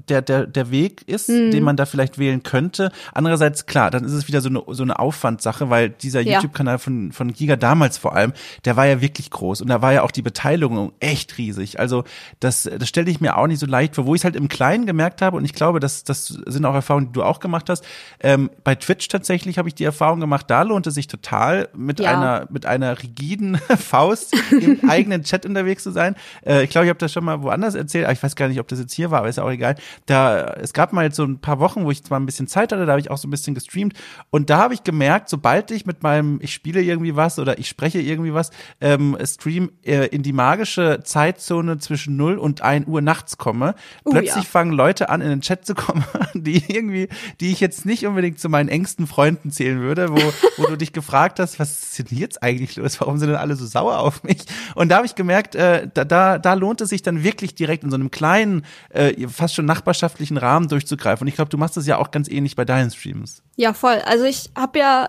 der, 0.10 0.22
der, 0.22 0.46
der 0.46 0.72
Weg 0.72 1.04
ist, 1.08 1.30
mhm. 1.30 1.52
den 1.52 1.64
man 1.64 1.78
da 1.78 1.86
vielleicht 1.86 2.18
wählen 2.18 2.44
könnte. 2.44 2.92
Andererseits, 3.14 3.66
klar, 3.66 3.92
dann 3.92 4.04
ist 4.04 4.14
es 4.14 4.28
wieder 4.28 4.42
so 4.42 4.50
eine, 4.50 4.62
so 4.68 4.84
eine 4.84 5.00
Aufwandsache, 5.00 5.70
weil 5.70 5.90
dieser 5.90 6.22
ja. 6.22 6.36
YouTube-Kanal 6.36 6.80
von, 6.80 7.12
von 7.12 7.32
Giga 7.32 7.56
damals 7.56 7.98
vor 7.98 8.16
allem, 8.16 8.34
der 8.66 8.76
war 8.76 8.86
ja 8.86 9.02
wirklich 9.02 9.30
groß 9.30 9.62
und 9.62 9.70
da 9.70 9.82
war 9.82 9.94
ja 9.94 10.04
auch 10.04 10.12
die 10.12 10.22
Beteiligung 10.22 10.94
echt 11.00 11.38
riesig. 11.38 11.80
Also 11.80 12.04
das, 12.40 12.70
das 12.78 12.90
stelle 12.90 13.10
ich 13.10 13.22
mir 13.22 13.38
auch 13.38 13.48
nicht 13.48 13.60
so 13.60 13.66
leicht 13.66 13.96
vor, 13.96 14.06
wo 14.06 14.16
ich 14.16 14.22
es 14.22 14.26
halt 14.26 14.36
im 14.36 14.50
Kleinen 14.50 14.86
gemerkt 14.86 15.22
habe 15.22 15.38
und 15.38 15.46
ich 15.46 15.54
glaube, 15.54 15.80
das, 15.80 16.04
das 16.04 16.28
sind 16.28 16.66
auch 16.66 16.76
Erfahrungen, 16.76 17.08
die 17.08 17.14
du 17.14 17.24
auch 17.24 17.40
gemacht 17.40 17.70
hast. 17.70 17.86
Ähm, 18.20 18.50
bei 18.64 18.76
Twitch 18.76 19.08
tatsächlich 19.08 19.58
habe 19.58 19.68
ich 19.68 19.76
die 19.76 19.86
Erfahrung 19.86 20.20
gemacht, 20.20 20.50
da 20.50 20.64
lohnt 20.64 20.88
es 20.88 20.94
sich 20.94 21.08
total, 21.08 21.70
mit 21.76 22.00
ja. 22.00 22.12
einer, 22.12 22.48
mit 22.50 22.66
einer 22.66 23.02
rigiden 23.02 23.58
Faust 23.78 24.36
im 24.52 24.80
eigenen 24.90 25.24
Chat 25.24 25.46
unterwegs 25.46 25.84
zu 25.84 25.92
sein. 25.92 26.16
Äh, 26.46 26.64
ich 26.64 26.70
glaube, 26.70 26.86
ich 26.86 26.90
habe 26.90 27.00
das 27.00 27.12
schon 27.12 27.24
mal 27.24 27.42
woanders 27.42 27.76
erzählt, 27.76 28.06
aber 28.06 28.14
ich 28.14 28.22
weiß 28.22 28.36
gar 28.36 28.48
nicht, 28.48 28.60
ob 28.60 28.68
das 28.68 28.80
jetzt 28.80 28.94
hier 28.94 29.12
war, 29.12 29.20
aber 29.20 29.30
ist 29.30 29.38
ja 29.38 29.44
auch 29.44 29.52
egal 29.52 29.76
da, 30.06 30.54
es 30.54 30.74
gab 30.74 30.94
mal 30.94 31.06
jetzt 31.06 31.16
so 31.16 31.24
ein 31.24 31.40
paar 31.40 31.60
Wochen, 31.60 31.86
wo 31.86 31.92
ich 31.92 32.04
zwar 32.04 32.20
ein 32.20 32.26
bisschen 32.26 32.48
Zeit 32.48 32.72
hatte, 32.72 32.86
da 32.86 32.92
habe 32.92 33.02
ich 33.02 33.12
auch 33.12 33.18
so 33.18 33.28
ein 33.28 33.32
bisschen 33.32 33.56
gestreamt 33.56 33.94
und 34.30 34.50
da 34.50 34.58
habe 34.58 34.74
ich 34.74 34.84
gemerkt, 34.84 35.30
sobald 35.30 35.72
ich 35.72 35.86
mit 35.86 36.04
meinem, 36.04 36.40
ich 36.42 36.54
spiele 36.54 36.82
irgendwie 36.82 37.16
was 37.16 37.40
oder 37.40 37.58
ich 37.60 37.68
spreche 37.68 38.00
irgendwie 38.02 38.34
was, 38.34 38.52
ähm, 38.82 39.18
Stream 39.24 39.72
äh, 39.84 40.08
in 40.08 40.24
die 40.24 40.34
magische 40.34 41.02
Zeitzone 41.04 41.78
zwischen 41.78 42.18
0 42.18 42.38
und 42.38 42.62
1 42.62 42.88
Uhr 42.88 43.02
nachts 43.02 43.38
komme, 43.38 43.76
uh, 44.06 44.12
plötzlich 44.12 44.44
ja. 44.44 44.50
fangen 44.50 44.74
Leute 44.74 45.10
an, 45.10 45.22
in 45.22 45.30
den 45.30 45.42
Chat 45.42 45.66
zu 45.66 45.76
kommen, 45.76 46.04
die 46.34 46.64
irgendwie, 46.68 47.10
die 47.40 47.52
ich 47.52 47.60
jetzt 47.60 47.86
nicht 47.86 48.06
unbedingt 48.06 48.40
zu 48.40 48.50
meinen 48.50 48.70
engsten 48.70 49.08
Freunden 49.08 49.52
zählen 49.52 49.80
würde, 49.82 50.10
wo, 50.10 50.22
wo 50.58 50.68
du 50.68 50.78
dich 50.78 50.94
gefragt 50.94 51.40
hast, 51.40 51.60
was 51.60 51.84
ist 51.84 52.12
denn 52.12 52.18
jetzt 52.18 52.44
eigentlich 52.44 52.76
los? 52.76 53.00
Warum 53.00 53.18
sind 53.18 53.30
denn 53.30 53.38
alle 53.38 53.56
so 53.56 53.66
sauer 53.66 54.00
auf 54.00 54.24
mich? 54.24 54.46
Und 54.76 54.90
da 54.90 54.98
habe 54.98 55.06
ich 55.06 55.16
gemerkt, 55.16 55.56
äh, 55.56 55.88
da, 55.94 56.06
da, 56.06 56.38
da 56.40 56.54
lohnt 56.54 56.82
es 56.82 56.90
sich 56.90 57.02
dann 57.02 57.24
wirklich 57.24 57.56
direkt 57.56 57.84
in 57.84 57.90
so 57.90 57.96
einem 57.96 58.12
kleinen, 58.12 58.66
äh, 58.90 59.28
fast 59.28 59.56
schon 59.56 59.66
nachbarschaftlichen 59.84 60.38
Rahmen 60.38 60.68
durchzugreifen. 60.70 61.26
Und 61.26 61.28
ich 61.28 61.36
glaube, 61.36 61.50
du 61.50 61.58
machst 61.58 61.78
das 61.78 61.86
ja 61.86 61.98
auch 61.98 62.12
ganz 62.12 62.30
ähnlich 62.30 62.56
bei 62.56 62.66
deinen 62.66 62.90
Streams. 62.92 63.44
Ja, 63.56 63.74
voll. 63.74 64.02
Also 64.06 64.26
ich 64.26 64.50
habe 64.56 64.80
ja 64.80 65.08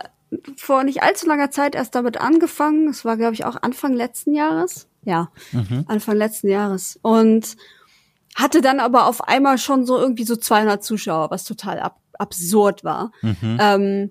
vor 0.57 0.83
nicht 0.83 1.03
allzu 1.03 1.27
langer 1.27 1.51
Zeit 1.51 1.75
erst 1.75 1.95
damit 1.95 2.21
angefangen. 2.21 2.89
Es 2.89 3.05
war, 3.05 3.17
glaube 3.17 3.35
ich, 3.35 3.45
auch 3.45 3.57
Anfang 3.63 3.93
letzten 3.93 4.35
Jahres. 4.35 4.89
Ja, 5.05 5.31
mhm. 5.53 5.85
Anfang 5.87 6.17
letzten 6.17 6.49
Jahres. 6.49 6.99
Und 7.03 7.57
hatte 8.35 8.61
dann 8.61 8.81
aber 8.81 9.07
auf 9.07 9.23
einmal 9.29 9.59
schon 9.59 9.87
so 9.87 9.97
irgendwie 9.97 10.25
so 10.25 10.35
200 10.35 10.83
Zuschauer, 10.83 11.31
was 11.31 11.45
total 11.45 11.79
ab 11.79 12.01
absurd 12.17 12.85
war. 12.85 13.11
Mhm. 13.23 13.59
Ähm, 13.61 14.11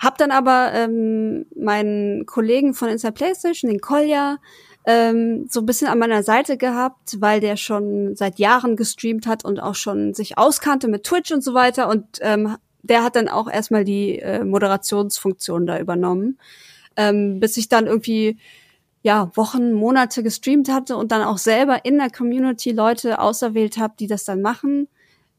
hab 0.00 0.18
dann 0.18 0.32
aber 0.32 0.72
ähm, 0.74 1.46
meinen 1.56 2.26
Kollegen 2.26 2.74
von 2.74 2.88
Inside 2.88 3.12
PlayStation, 3.12 3.70
den 3.70 3.80
Kolja, 3.80 4.38
ähm, 4.86 5.46
so 5.48 5.60
ein 5.60 5.66
bisschen 5.66 5.88
an 5.88 5.98
meiner 5.98 6.22
Seite 6.22 6.56
gehabt, 6.56 7.20
weil 7.20 7.40
der 7.40 7.56
schon 7.56 8.16
seit 8.16 8.38
Jahren 8.38 8.76
gestreamt 8.76 9.26
hat 9.26 9.44
und 9.44 9.60
auch 9.60 9.74
schon 9.74 10.14
sich 10.14 10.36
auskannte 10.36 10.88
mit 10.88 11.04
Twitch 11.04 11.32
und 11.32 11.42
so 11.42 11.54
weiter. 11.54 11.88
Und 11.88 12.04
ähm, 12.20 12.56
der 12.82 13.02
hat 13.02 13.16
dann 13.16 13.28
auch 13.28 13.50
erstmal 13.50 13.84
die 13.84 14.18
äh, 14.18 14.44
Moderationsfunktion 14.44 15.66
da 15.66 15.78
übernommen, 15.78 16.38
ähm, 16.96 17.40
bis 17.40 17.56
ich 17.56 17.68
dann 17.68 17.86
irgendwie 17.86 18.38
ja 19.02 19.30
Wochen, 19.34 19.72
Monate 19.72 20.22
gestreamt 20.22 20.70
hatte 20.70 20.96
und 20.96 21.12
dann 21.12 21.22
auch 21.22 21.38
selber 21.38 21.84
in 21.84 21.98
der 21.98 22.10
Community 22.10 22.72
Leute 22.72 23.20
auserwählt 23.20 23.78
habe, 23.78 23.94
die 23.98 24.06
das 24.06 24.24
dann 24.24 24.42
machen 24.42 24.88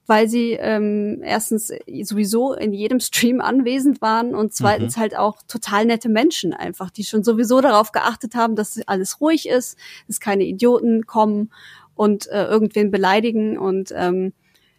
weil 0.08 0.28
sie 0.28 0.52
ähm, 0.54 1.22
erstens 1.24 1.72
sowieso 2.04 2.54
in 2.54 2.74
jedem 2.74 3.00
Stream 3.00 3.42
anwesend 3.42 4.02
waren 4.02 4.36
und 4.36 4.54
zweitens 4.54 4.98
mhm. 4.98 5.02
halt 5.02 5.18
auch 5.18 5.42
total 5.48 5.86
nette 5.86 6.10
Menschen 6.10 6.54
einfach, 6.54 6.92
die 6.92 7.04
schon 7.04 7.24
sowieso 7.24 7.62
darauf 7.62 7.92
geachtet 7.92 8.36
haben, 8.36 8.56
dass 8.56 8.80
alles 8.88 9.20
ruhig 9.22 9.48
ist, 9.48 9.78
dass 10.08 10.20
keine 10.20 10.44
Idioten 10.44 11.06
kommen 11.06 11.52
und 11.96 12.28
äh, 12.28 12.46
irgendwen 12.46 12.92
beleidigen 12.92 13.58
und 13.58 13.94
ähm, 13.96 14.34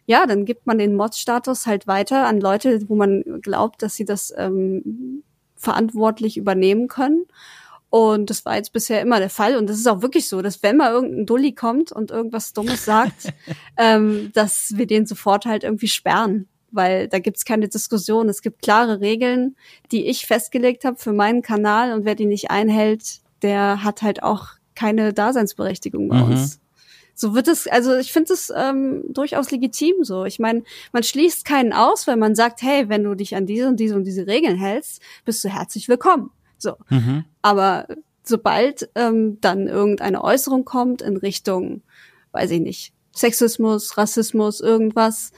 ja, 0.09 0.27
dann 0.27 0.45
gibt 0.45 0.67
man 0.67 0.79
den 0.79 0.95
Mod-Status 0.95 1.67
halt 1.67 1.89
weiter 1.89 2.27
an 2.27 2.41
Leute, 2.41 2.89
wo 2.89 2.95
man 2.95 3.25
glaubt, 3.43 3.83
dass 3.83 3.97
sie 3.97 4.05
das 4.05 4.33
ähm, 4.37 5.25
verantwortlich 5.57 6.37
übernehmen 6.37 6.87
können. 6.87 7.27
Und 7.89 8.31
das 8.31 8.45
war 8.45 8.57
jetzt 8.57 8.73
bisher 8.73 9.01
immer 9.01 9.19
der 9.19 9.31
Fall. 9.31 9.57
Und 9.57 9.69
das 9.69 9.79
ist 9.79 9.87
auch 9.87 10.03
wirklich 10.03 10.29
so, 10.29 10.43
dass 10.43 10.63
wenn 10.63 10.77
mal 10.77 10.91
irgendein 10.91 11.27
Dulli 11.27 11.53
kommt 11.55 11.93
und 11.93 12.11
irgendwas 12.11 12.53
Dummes 12.53 12.85
sagt, 12.85 13.33
ähm, 13.77 14.31
dass 14.35 14.73
wir 14.77 14.87
den 14.87 15.07
sofort 15.07 15.47
halt 15.47 15.65
irgendwie 15.65 15.89
sperren. 15.89 16.49
Weil 16.73 17.09
da 17.09 17.21
gibt's 17.21 17.45
keine 17.45 17.69
Diskussion. 17.69 18.29
Es 18.29 18.43
gibt 18.43 18.61
klare 18.61 19.01
Regeln, 19.01 19.57
die 19.93 20.07
ich 20.07 20.27
festgelegt 20.27 20.85
habe 20.85 20.97
für 20.99 21.13
meinen 21.13 21.43
Kanal. 21.43 21.93
Und 21.93 22.05
wer 22.05 22.17
die 22.17 22.27
nicht 22.27 22.51
einhält, 22.51 23.21
der 23.43 23.85
hat 23.85 24.03
halt 24.03 24.23
auch 24.23 24.49
keine 24.75 25.13
Daseinsberechtigung 25.13 26.09
bei 26.09 26.17
mhm. 26.17 26.33
uns. 26.33 26.61
So 27.15 27.35
wird 27.35 27.49
es, 27.49 27.67
also 27.67 27.97
ich 27.97 28.13
finde 28.13 28.35
es 28.35 28.53
ähm, 28.55 29.05
durchaus 29.09 29.51
legitim 29.51 30.05
so. 30.05 30.27
Ich 30.27 30.39
meine, 30.39 30.65
man 30.93 31.03
schließt 31.03 31.47
keinen 31.47 31.73
aus, 31.73 32.07
wenn 32.07 32.19
man 32.19 32.35
sagt, 32.35 32.61
hey, 32.61 32.91
wenn 32.91 33.05
du 33.05 33.15
dich 33.15 33.35
an 33.35 33.47
diese 33.47 33.69
und 33.69 33.81
diese 33.81 33.95
und 33.97 34.05
diese 34.05 34.27
Regeln 34.27 34.57
hältst, 34.57 35.01
bist 35.25 35.43
du 35.43 35.49
herzlich 35.49 35.89
willkommen. 35.89 36.31
So. 36.59 36.77
Mhm. 36.89 37.25
Aber 37.43 37.87
sobald 38.23 38.89
ähm, 38.95 39.39
dann 39.41 39.67
irgendeine 39.69 40.23
Äußerung 40.23 40.65
kommt 40.65 41.03
in 41.03 41.17
Richtung, 41.17 41.83
weiß 42.33 42.51
ich 42.51 42.61
nicht, 42.61 42.93
Sexismus, 43.15 43.97
Rassismus, 43.97 44.61
irgendwas, 44.61 45.33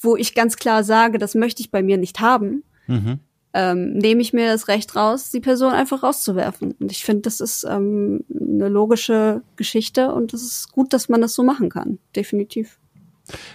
wo 0.00 0.16
ich 0.16 0.34
ganz 0.34 0.56
klar 0.56 0.84
sage, 0.84 1.18
das 1.18 1.34
möchte 1.34 1.60
ich 1.60 1.70
bei 1.70 1.82
mir 1.82 1.96
nicht 1.96 2.20
haben, 2.20 2.64
mhm. 2.86 3.18
ähm, 3.54 3.94
nehme 3.94 4.20
ich 4.22 4.32
mir 4.32 4.46
das 4.46 4.68
Recht 4.68 4.94
raus, 4.94 5.30
die 5.30 5.40
Person 5.40 5.72
einfach 5.72 6.02
rauszuwerfen. 6.02 6.72
Und 6.78 6.92
ich 6.92 7.04
finde, 7.04 7.22
das 7.22 7.40
ist 7.40 7.64
ähm, 7.64 8.24
eine 8.30 8.68
logische 8.68 9.42
Geschichte 9.56 10.12
und 10.12 10.32
es 10.32 10.42
ist 10.42 10.72
gut, 10.72 10.92
dass 10.92 11.08
man 11.08 11.20
das 11.20 11.34
so 11.34 11.42
machen 11.42 11.70
kann, 11.70 11.98
definitiv. 12.14 12.78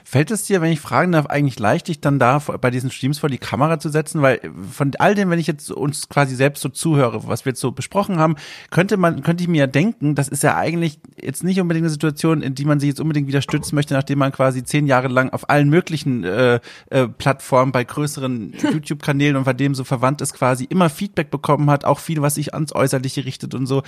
Fällt 0.03 0.31
es 0.31 0.43
dir, 0.43 0.61
wenn 0.61 0.71
ich 0.71 0.79
fragen 0.79 1.11
darf, 1.11 1.27
eigentlich 1.27 1.59
leicht, 1.59 1.87
dich 1.87 2.01
dann 2.01 2.19
da 2.19 2.39
bei 2.39 2.71
diesen 2.71 2.91
Streams 2.91 3.19
vor 3.19 3.29
die 3.29 3.37
Kamera 3.37 3.79
zu 3.79 3.89
setzen? 3.89 4.21
Weil 4.21 4.39
von 4.71 4.91
all 4.99 5.15
dem, 5.15 5.29
wenn 5.29 5.39
ich 5.39 5.47
jetzt 5.47 5.71
uns 5.71 6.09
quasi 6.09 6.35
selbst 6.35 6.61
so 6.61 6.69
zuhöre, 6.69 7.27
was 7.27 7.45
wir 7.45 7.51
jetzt 7.51 7.61
so 7.61 7.71
besprochen 7.71 8.17
haben, 8.17 8.35
könnte 8.71 8.97
man, 8.97 9.21
könnte 9.21 9.43
ich 9.43 9.47
mir 9.47 9.59
ja 9.59 9.67
denken, 9.67 10.15
das 10.15 10.27
ist 10.27 10.43
ja 10.43 10.55
eigentlich 10.55 10.99
jetzt 11.21 11.43
nicht 11.43 11.59
unbedingt 11.59 11.85
eine 11.85 11.91
Situation, 11.91 12.41
in 12.41 12.55
die 12.55 12.65
man 12.65 12.79
sich 12.79 12.89
jetzt 12.89 12.99
unbedingt 12.99 13.27
wieder 13.27 13.41
stützen 13.41 13.75
möchte, 13.75 13.93
nachdem 13.93 14.19
man 14.19 14.31
quasi 14.31 14.63
zehn 14.63 14.87
Jahre 14.87 15.07
lang 15.07 15.29
auf 15.29 15.49
allen 15.49 15.69
möglichen 15.69 16.23
äh, 16.23 16.59
äh, 16.89 17.07
Plattformen 17.07 17.71
bei 17.71 17.83
größeren 17.83 18.53
YouTube-Kanälen 18.71 19.35
und 19.35 19.43
bei 19.43 19.53
dem 19.53 19.75
so 19.75 19.83
verwandt 19.83 20.21
ist, 20.21 20.33
quasi 20.33 20.65
immer 20.65 20.89
Feedback 20.89 21.29
bekommen 21.29 21.69
hat, 21.69 21.85
auch 21.85 21.99
viel, 21.99 22.21
was 22.21 22.35
sich 22.35 22.53
ans 22.53 22.73
Äußerliche 22.73 23.25
richtet 23.25 23.53
und 23.53 23.65
so. 23.65 23.83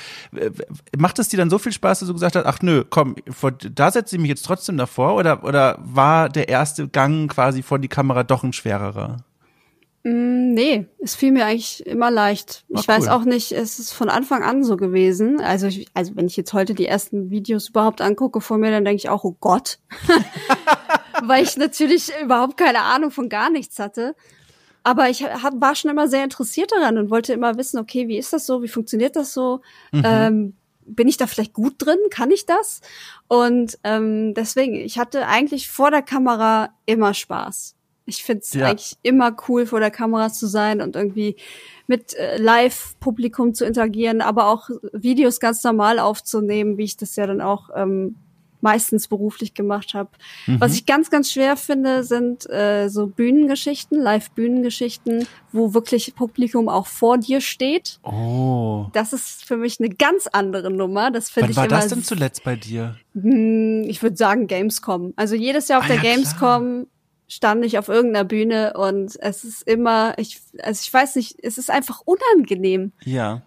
Macht 0.98 1.20
es 1.20 1.30
dir 1.30 1.38
dann 1.38 1.50
so 1.50 1.58
viel 1.58 1.72
Spaß, 1.72 2.00
dass 2.00 2.08
du 2.08 2.14
gesagt 2.14 2.36
hast, 2.36 2.46
ach 2.46 2.62
nö, 2.62 2.84
komm, 2.90 3.16
vor, 3.30 3.52
da 3.52 3.92
setze 3.92 4.16
ich 4.16 4.22
mich 4.22 4.30
jetzt 4.30 4.46
trotzdem 4.46 4.78
davor 4.78 5.16
oder, 5.16 5.44
oder 5.44 5.79
war 5.82 6.30
der 6.30 6.50
erste 6.50 6.88
Gang 6.88 7.32
quasi 7.32 7.62
vor 7.62 7.80
die 7.80 7.88
Kamera 7.88 8.24
doch 8.24 8.44
ein 8.44 8.54
schwererer? 8.54 9.18
Mm, 10.04 10.54
nee, 10.54 10.86
es 11.00 11.16
fiel 11.16 11.32
mir 11.32 11.46
eigentlich 11.46 11.86
immer 11.86 12.10
leicht. 12.10 12.66
Ach, 12.74 12.80
ich 12.80 12.88
weiß 12.88 13.04
cool. 13.04 13.10
auch 13.10 13.26
nicht, 13.26 13.52
es 13.52 13.80
ist 13.80 13.92
von 13.92 14.10
Anfang 14.10 14.44
an 14.44 14.64
so 14.64 14.78
gewesen. 14.78 15.42
Also, 15.42 15.68
ich, 15.68 15.88
also 15.94 16.16
wenn 16.16 16.28
ich 16.28 16.38
jetzt 16.38 16.54
heute 16.54 16.74
die 16.74 16.86
ersten 16.86 17.30
Videos 17.30 17.70
überhaupt 17.70 18.02
angucke 18.02 18.42
vor 18.42 18.58
mir, 18.58 18.72
dann 18.72 18.86
denke 18.86 18.98
ich 18.98 19.10
auch, 19.10 19.24
oh 19.24 19.36
Gott. 19.40 19.80
Weil 21.24 21.44
ich 21.44 21.58
natürlich 21.58 22.12
überhaupt 22.24 22.56
keine 22.56 22.82
Ahnung 22.82 23.12
von 23.12 23.28
gar 23.28 23.50
nichts 23.50 23.78
hatte. 23.78 24.16
Aber 24.84 25.10
ich 25.10 25.24
hab, 25.24 25.60
war 25.60 25.76
schon 25.76 25.92
immer 25.92 26.08
sehr 26.08 26.24
interessiert 26.24 26.72
daran 26.72 26.98
und 26.98 27.10
wollte 27.10 27.34
immer 27.34 27.58
wissen, 27.58 27.80
okay, 27.80 28.08
wie 28.08 28.18
ist 28.18 28.32
das 28.32 28.46
so, 28.46 28.64
wie 28.64 28.70
funktioniert 28.70 29.18
das 29.18 29.34
so? 29.34 29.62
Mhm. 29.92 30.04
Ähm, 30.06 30.54
bin 30.96 31.08
ich 31.08 31.18
da 31.18 31.28
vielleicht 31.28 31.54
gut 31.54 31.76
drin? 31.78 31.98
Kann 32.10 32.32
ich 32.32 32.46
das? 32.46 32.82
Und 33.28 33.78
ähm, 33.84 34.34
deswegen, 34.34 34.76
ich 34.76 34.98
hatte 34.98 35.28
eigentlich 35.28 35.70
vor 35.70 35.92
der 35.92 36.02
Kamera 36.02 36.70
immer 36.86 37.14
Spaß. 37.14 37.76
Ich 38.06 38.24
finde 38.24 38.42
es 38.42 38.54
ja. 38.54 38.68
eigentlich 38.68 38.98
immer 39.04 39.36
cool, 39.48 39.66
vor 39.66 39.80
der 39.80 39.92
Kamera 39.92 40.32
zu 40.32 40.48
sein 40.48 40.82
und 40.82 40.96
irgendwie 40.96 41.36
mit 41.88 42.16
äh, 42.16 42.38
Live-Publikum 42.38 43.54
zu 43.54 43.66
interagieren, 43.66 44.22
aber 44.22 44.48
auch 44.48 44.70
Videos 44.94 45.40
ganz 45.40 45.64
normal 45.64 46.00
aufzunehmen, 46.00 46.78
wie 46.78 46.84
ich 46.84 46.98
das 46.98 47.16
ja 47.16 47.28
dann 47.28 47.42
auch 47.42 47.70
ähm, 47.76 48.16
meistens 48.62 49.08
beruflich 49.08 49.54
gemacht 49.54 49.94
habe. 49.94 50.10
Mhm. 50.48 50.60
Was 50.60 50.74
ich 50.74 50.86
ganz, 50.86 51.10
ganz 51.10 51.32
schwer 51.32 51.58
finde, 51.58 52.04
sind 52.04 52.50
äh, 52.50 52.90
so 52.90 53.08
Bühnengeschichten, 53.08 54.00
Live-Bühnengeschichten, 54.00 55.28
wo 55.52 55.74
wirklich 55.74 56.16
Publikum 56.16 56.70
auch 56.70 56.88
vor 56.88 57.18
dir 57.18 57.42
steht. 57.42 58.00
Oh. 58.04 58.88
Das 58.94 59.14
ist 59.14 59.46
für 59.46 59.58
mich 59.58 59.80
eine 59.80 59.90
ganz 59.90 60.28
andere 60.28 60.72
Nummer. 60.72 61.12
Das 61.12 61.30
finde 61.30 61.52
ich 61.52 61.58
war 61.58 61.66
immer 61.66 61.76
das 61.76 61.88
denn 61.88 62.04
zuletzt 62.04 62.44
bei 62.44 62.56
dir? 62.56 62.98
Hm, 63.14 63.84
ich 63.88 64.02
würde 64.04 64.18
sagen 64.18 64.48
Gamescom. 64.48 65.14
Also 65.16 65.36
jedes 65.36 65.68
Jahr 65.68 65.80
auf 65.80 65.86
ah, 65.86 65.88
der 65.88 65.98
ja, 65.98 66.04
Gamescom 66.04 66.64
klar. 66.64 66.86
stand 67.28 67.66
ich 67.66 67.78
auf 67.78 67.88
irgendeiner 67.88 68.26
Bühne 68.26 68.74
und 68.76 69.16
es 69.20 69.44
ist 69.44 69.68
immer, 69.68 70.18
ich, 70.18 70.42
also 70.62 70.82
ich 70.84 70.94
weiß 70.94 71.16
nicht, 71.16 71.38
es 71.42 71.58
ist 71.58 71.70
einfach 71.70 72.02
unangenehm. 72.06 72.92
Ja 73.04 73.44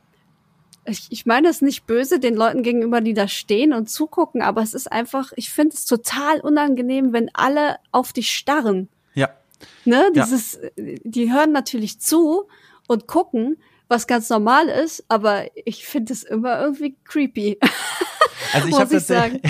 ich, 0.86 1.06
ich 1.10 1.26
meine 1.26 1.48
es 1.48 1.62
nicht 1.62 1.86
böse 1.86 2.18
den 2.18 2.34
Leuten 2.34 2.62
gegenüber, 2.62 3.00
die 3.00 3.14
da 3.14 3.28
stehen 3.28 3.72
und 3.72 3.88
zugucken, 3.88 4.42
aber 4.42 4.62
es 4.62 4.74
ist 4.74 4.90
einfach, 4.90 5.32
ich 5.36 5.50
finde 5.50 5.74
es 5.76 5.84
total 5.84 6.40
unangenehm, 6.40 7.12
wenn 7.12 7.30
alle 7.34 7.76
auf 7.92 8.12
dich 8.12 8.30
starren. 8.30 8.88
Ja. 9.14 9.30
Ne, 9.84 10.10
dieses, 10.14 10.58
ja. 10.76 10.94
die 11.04 11.32
hören 11.32 11.52
natürlich 11.52 12.00
zu 12.00 12.48
und 12.88 13.06
gucken, 13.06 13.58
was 13.88 14.06
ganz 14.06 14.28
normal 14.28 14.68
ist, 14.68 15.04
aber 15.08 15.44
ich 15.54 15.86
finde 15.86 16.12
es 16.12 16.22
immer 16.24 16.60
irgendwie 16.60 16.96
creepy. 17.04 17.58
Also 18.52 18.68
ich 18.68 18.74
habe 18.74 18.90
tatsächlich, 18.90 19.42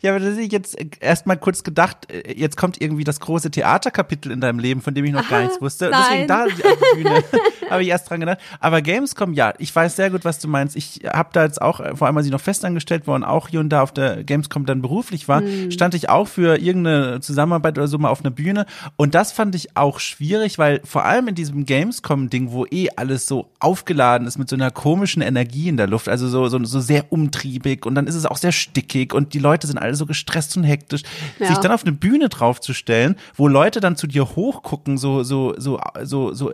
ich 0.00 0.08
habe 0.08 0.20
tatsächlich 0.24 0.52
jetzt 0.52 0.76
erst 1.00 1.26
mal 1.26 1.36
kurz 1.36 1.64
gedacht, 1.64 2.10
äh, 2.12 2.34
jetzt 2.34 2.56
kommt 2.56 2.80
irgendwie 2.80 3.04
das 3.04 3.20
große 3.20 3.50
Theaterkapitel 3.50 4.30
in 4.30 4.40
deinem 4.40 4.58
Leben, 4.58 4.80
von 4.80 4.94
dem 4.94 5.04
ich 5.04 5.12
noch 5.12 5.22
Aha, 5.22 5.30
gar 5.30 5.42
nichts 5.42 5.60
wusste. 5.60 5.90
Nein. 5.90 6.02
Deswegen 6.02 6.28
da 6.28 6.46
der 6.46 6.94
Bühne 6.94 7.24
habe 7.70 7.82
ich 7.82 7.88
erst 7.88 8.10
dran 8.10 8.20
gedacht. 8.20 8.38
Aber 8.60 8.82
Gamescom, 8.82 9.32
ja, 9.32 9.54
ich 9.58 9.74
weiß 9.74 9.96
sehr 9.96 10.10
gut, 10.10 10.24
was 10.24 10.38
du 10.38 10.48
meinst. 10.48 10.76
Ich 10.76 11.00
habe 11.12 11.30
da 11.32 11.44
jetzt 11.44 11.60
auch, 11.60 11.80
vor 11.96 12.06
allem 12.06 12.16
als 12.16 12.26
ich 12.26 12.32
noch 12.32 12.40
festangestellt 12.40 13.06
war 13.06 13.14
und 13.14 13.24
auch 13.24 13.48
hier 13.48 13.60
und 13.60 13.70
da 13.70 13.82
auf 13.82 13.92
der 13.92 14.24
Gamescom 14.24 14.66
dann 14.66 14.82
beruflich 14.82 15.28
war, 15.28 15.40
hm. 15.40 15.70
stand 15.70 15.94
ich 15.94 16.08
auch 16.08 16.28
für 16.28 16.60
irgendeine 16.60 17.20
Zusammenarbeit 17.20 17.78
oder 17.78 17.88
so 17.88 17.98
mal 17.98 18.10
auf 18.10 18.20
einer 18.20 18.30
Bühne. 18.30 18.66
Und 18.96 19.14
das 19.14 19.32
fand 19.32 19.54
ich 19.54 19.76
auch 19.76 20.00
schwierig, 20.00 20.58
weil 20.58 20.80
vor 20.84 21.04
allem 21.04 21.28
in 21.28 21.34
diesem 21.34 21.64
Gamescom-Ding, 21.64 22.52
wo 22.52 22.66
eh 22.66 22.88
alles 22.96 23.26
so 23.26 23.50
aufgeladen 23.60 24.26
ist 24.26 24.38
mit 24.38 24.48
so 24.48 24.56
einer 24.56 24.70
komischen 24.70 25.22
Energie 25.22 25.68
in 25.68 25.76
der 25.76 25.86
Luft, 25.86 26.08
also 26.08 26.28
so, 26.28 26.48
so, 26.48 26.62
so 26.64 26.80
sehr 26.80 27.12
umtriebig 27.12 27.86
und 27.86 27.94
dann 27.94 28.06
ist 28.06 28.14
es 28.14 28.26
auch 28.26 28.36
sehr 28.36 28.52
stickig 28.52 29.14
und 29.14 29.34
die 29.34 29.38
Leute 29.38 29.66
sind 29.66 29.78
alle 29.78 29.94
so 29.94 30.06
gestresst 30.06 30.56
und 30.56 30.64
hektisch. 30.64 31.02
Ja. 31.38 31.48
Sich 31.48 31.58
dann 31.58 31.72
auf 31.72 31.82
eine 31.82 31.92
Bühne 31.92 32.28
draufzustellen, 32.28 33.16
wo 33.34 33.48
Leute 33.48 33.80
dann 33.80 33.96
zu 33.96 34.06
dir 34.06 34.36
hochgucken, 34.36 34.98
so, 34.98 35.22
so, 35.22 35.54
so, 35.58 35.80
so, 36.02 36.32
so 36.32 36.52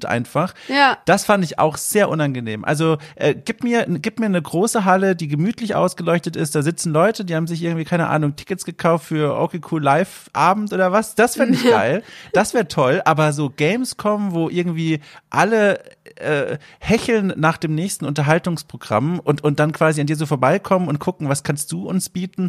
erwartend 0.00 0.06
einfach. 0.06 0.54
Ja. 0.68 0.98
Das 1.04 1.24
fand 1.24 1.44
ich 1.44 1.58
auch 1.58 1.76
sehr 1.76 2.08
unangenehm. 2.08 2.64
Also, 2.64 2.98
äh, 3.16 3.34
gib 3.34 3.62
mir, 3.62 3.86
gib 3.88 4.20
mir 4.20 4.26
eine 4.26 4.40
große 4.40 4.84
Halle, 4.84 5.16
die 5.16 5.28
gemütlich 5.28 5.74
ausgeleuchtet 5.74 6.36
ist. 6.36 6.54
Da 6.54 6.62
sitzen 6.62 6.92
Leute, 6.92 7.24
die 7.24 7.34
haben 7.34 7.46
sich 7.46 7.62
irgendwie, 7.62 7.84
keine 7.84 8.08
Ahnung, 8.08 8.36
Tickets 8.36 8.64
gekauft 8.64 9.06
für 9.06 9.38
Okay 9.38 9.60
Cool 9.70 9.82
Live 9.82 10.30
Abend 10.32 10.72
oder 10.72 10.92
was. 10.92 11.14
Das 11.14 11.36
fände 11.36 11.54
ich 11.54 11.64
geil. 11.64 12.02
Das 12.32 12.54
wäre 12.54 12.68
toll. 12.68 13.02
Aber 13.04 13.32
so 13.32 13.50
Gamescom, 13.50 14.32
wo 14.32 14.48
irgendwie 14.48 15.00
alle 15.30 15.80
äh, 16.16 16.58
hecheln 16.78 17.32
nach 17.36 17.56
dem 17.56 17.74
nächsten 17.74 18.04
Unterhaltungsprogramm 18.04 19.20
und, 19.20 19.42
und 19.42 19.58
dann 19.60 19.72
quasi 19.72 20.00
an 20.00 20.06
dir 20.06 20.16
so 20.16 20.26
vorbeikommen 20.26 20.88
und 20.88 20.98
gucken, 20.98 21.28
was 21.28 21.42
kannst 21.42 21.72
du 21.72 21.88
uns 21.88 22.08
bieten, 22.08 22.48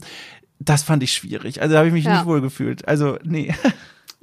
das 0.60 0.84
fand 0.84 1.02
ich 1.02 1.14
schwierig. 1.14 1.62
Also 1.62 1.74
da 1.74 1.80
habe 1.80 1.88
ich 1.88 1.94
mich 1.94 2.06
ja. 2.06 2.14
nicht 2.14 2.26
wohl 2.26 2.42
gefühlt. 2.42 2.88
Also, 2.88 3.18
nee. 3.24 3.54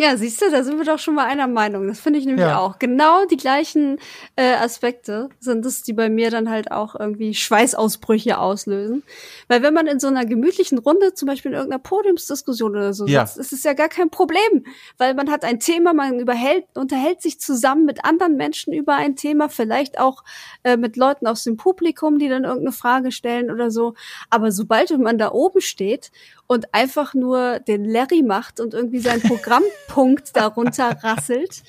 Ja, 0.00 0.16
siehst 0.16 0.40
du, 0.40 0.48
da 0.48 0.62
sind 0.62 0.78
wir 0.78 0.84
doch 0.84 1.00
schon 1.00 1.16
mal 1.16 1.26
einer 1.26 1.48
Meinung. 1.48 1.88
Das 1.88 1.98
finde 1.98 2.20
ich 2.20 2.24
nämlich 2.24 2.46
ja. 2.46 2.60
auch. 2.60 2.78
Genau 2.78 3.24
die 3.24 3.36
gleichen 3.36 3.98
äh, 4.36 4.54
Aspekte 4.54 5.28
sind 5.40 5.66
es, 5.66 5.82
die 5.82 5.92
bei 5.92 6.08
mir 6.08 6.30
dann 6.30 6.48
halt 6.48 6.70
auch 6.70 6.94
irgendwie 6.94 7.34
Schweißausbrüche 7.34 8.38
auslösen. 8.38 9.02
Weil 9.48 9.64
wenn 9.64 9.74
man 9.74 9.88
in 9.88 9.98
so 9.98 10.06
einer 10.06 10.24
gemütlichen 10.24 10.78
Runde, 10.78 11.14
zum 11.14 11.26
Beispiel 11.26 11.50
in 11.50 11.56
irgendeiner 11.56 11.82
Podiumsdiskussion 11.82 12.76
oder 12.76 12.92
so 12.92 13.08
ja. 13.08 13.26
sitzt, 13.26 13.40
ist 13.40 13.52
es 13.52 13.64
ja 13.64 13.72
gar 13.72 13.88
kein 13.88 14.08
Problem. 14.08 14.64
Weil 14.98 15.14
man 15.14 15.32
hat 15.32 15.44
ein 15.44 15.58
Thema, 15.58 15.92
man 15.94 16.20
überhält, 16.20 16.66
unterhält 16.74 17.20
sich 17.20 17.40
zusammen 17.40 17.84
mit 17.84 18.04
anderen 18.04 18.36
Menschen 18.36 18.72
über 18.72 18.94
ein 18.94 19.16
Thema, 19.16 19.48
vielleicht 19.48 19.98
auch 19.98 20.22
äh, 20.62 20.76
mit 20.76 20.96
Leuten 20.96 21.26
aus 21.26 21.42
dem 21.42 21.56
Publikum, 21.56 22.20
die 22.20 22.28
dann 22.28 22.44
irgendeine 22.44 22.70
Frage 22.70 23.10
stellen 23.10 23.50
oder 23.50 23.72
so. 23.72 23.94
Aber 24.30 24.52
sobald 24.52 24.96
man 24.96 25.18
da 25.18 25.32
oben 25.32 25.60
steht 25.60 26.12
und 26.48 26.74
einfach 26.74 27.14
nur 27.14 27.60
den 27.60 27.84
Larry 27.84 28.22
macht 28.22 28.58
und 28.58 28.74
irgendwie 28.74 28.98
seinen 28.98 29.22
Programmpunkt 29.22 30.30
darunter 30.34 30.96
rasselt, 31.04 31.62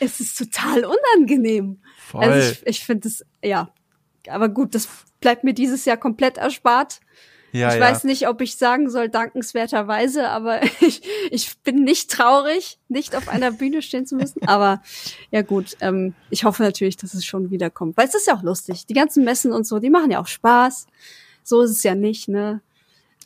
es 0.00 0.18
ist 0.18 0.36
total 0.36 0.84
unangenehm. 0.84 1.78
Voll. 1.98 2.24
Also 2.24 2.50
ich, 2.50 2.66
ich 2.66 2.84
finde 2.84 3.06
es, 3.06 3.24
ja. 3.44 3.68
Aber 4.28 4.48
gut, 4.48 4.74
das 4.74 4.88
bleibt 5.20 5.44
mir 5.44 5.54
dieses 5.54 5.84
Jahr 5.84 5.98
komplett 5.98 6.38
erspart. 6.38 7.00
Ja, 7.52 7.68
ich 7.68 7.74
ja. 7.74 7.80
weiß 7.80 8.04
nicht, 8.04 8.26
ob 8.28 8.40
ich 8.40 8.56
sagen 8.56 8.88
soll, 8.88 9.10
dankenswerterweise, 9.10 10.30
aber 10.30 10.62
ich, 10.80 11.02
ich 11.30 11.58
bin 11.58 11.84
nicht 11.84 12.10
traurig, 12.10 12.78
nicht 12.88 13.14
auf 13.14 13.28
einer 13.28 13.52
Bühne 13.52 13.82
stehen 13.82 14.06
zu 14.06 14.16
müssen. 14.16 14.48
Aber 14.48 14.82
ja 15.30 15.42
gut, 15.42 15.76
ähm, 15.80 16.14
ich 16.30 16.44
hoffe 16.44 16.62
natürlich, 16.62 16.96
dass 16.96 17.12
es 17.12 17.26
schon 17.26 17.50
wiederkommt. 17.50 17.98
Weil 17.98 18.08
es 18.08 18.14
ist 18.14 18.26
ja 18.26 18.34
auch 18.34 18.42
lustig. 18.42 18.86
Die 18.86 18.94
ganzen 18.94 19.24
Messen 19.24 19.52
und 19.52 19.66
so, 19.66 19.78
die 19.78 19.90
machen 19.90 20.10
ja 20.10 20.20
auch 20.20 20.26
Spaß. 20.26 20.86
So 21.44 21.60
ist 21.60 21.72
es 21.72 21.82
ja 21.82 21.94
nicht, 21.94 22.28
ne? 22.28 22.62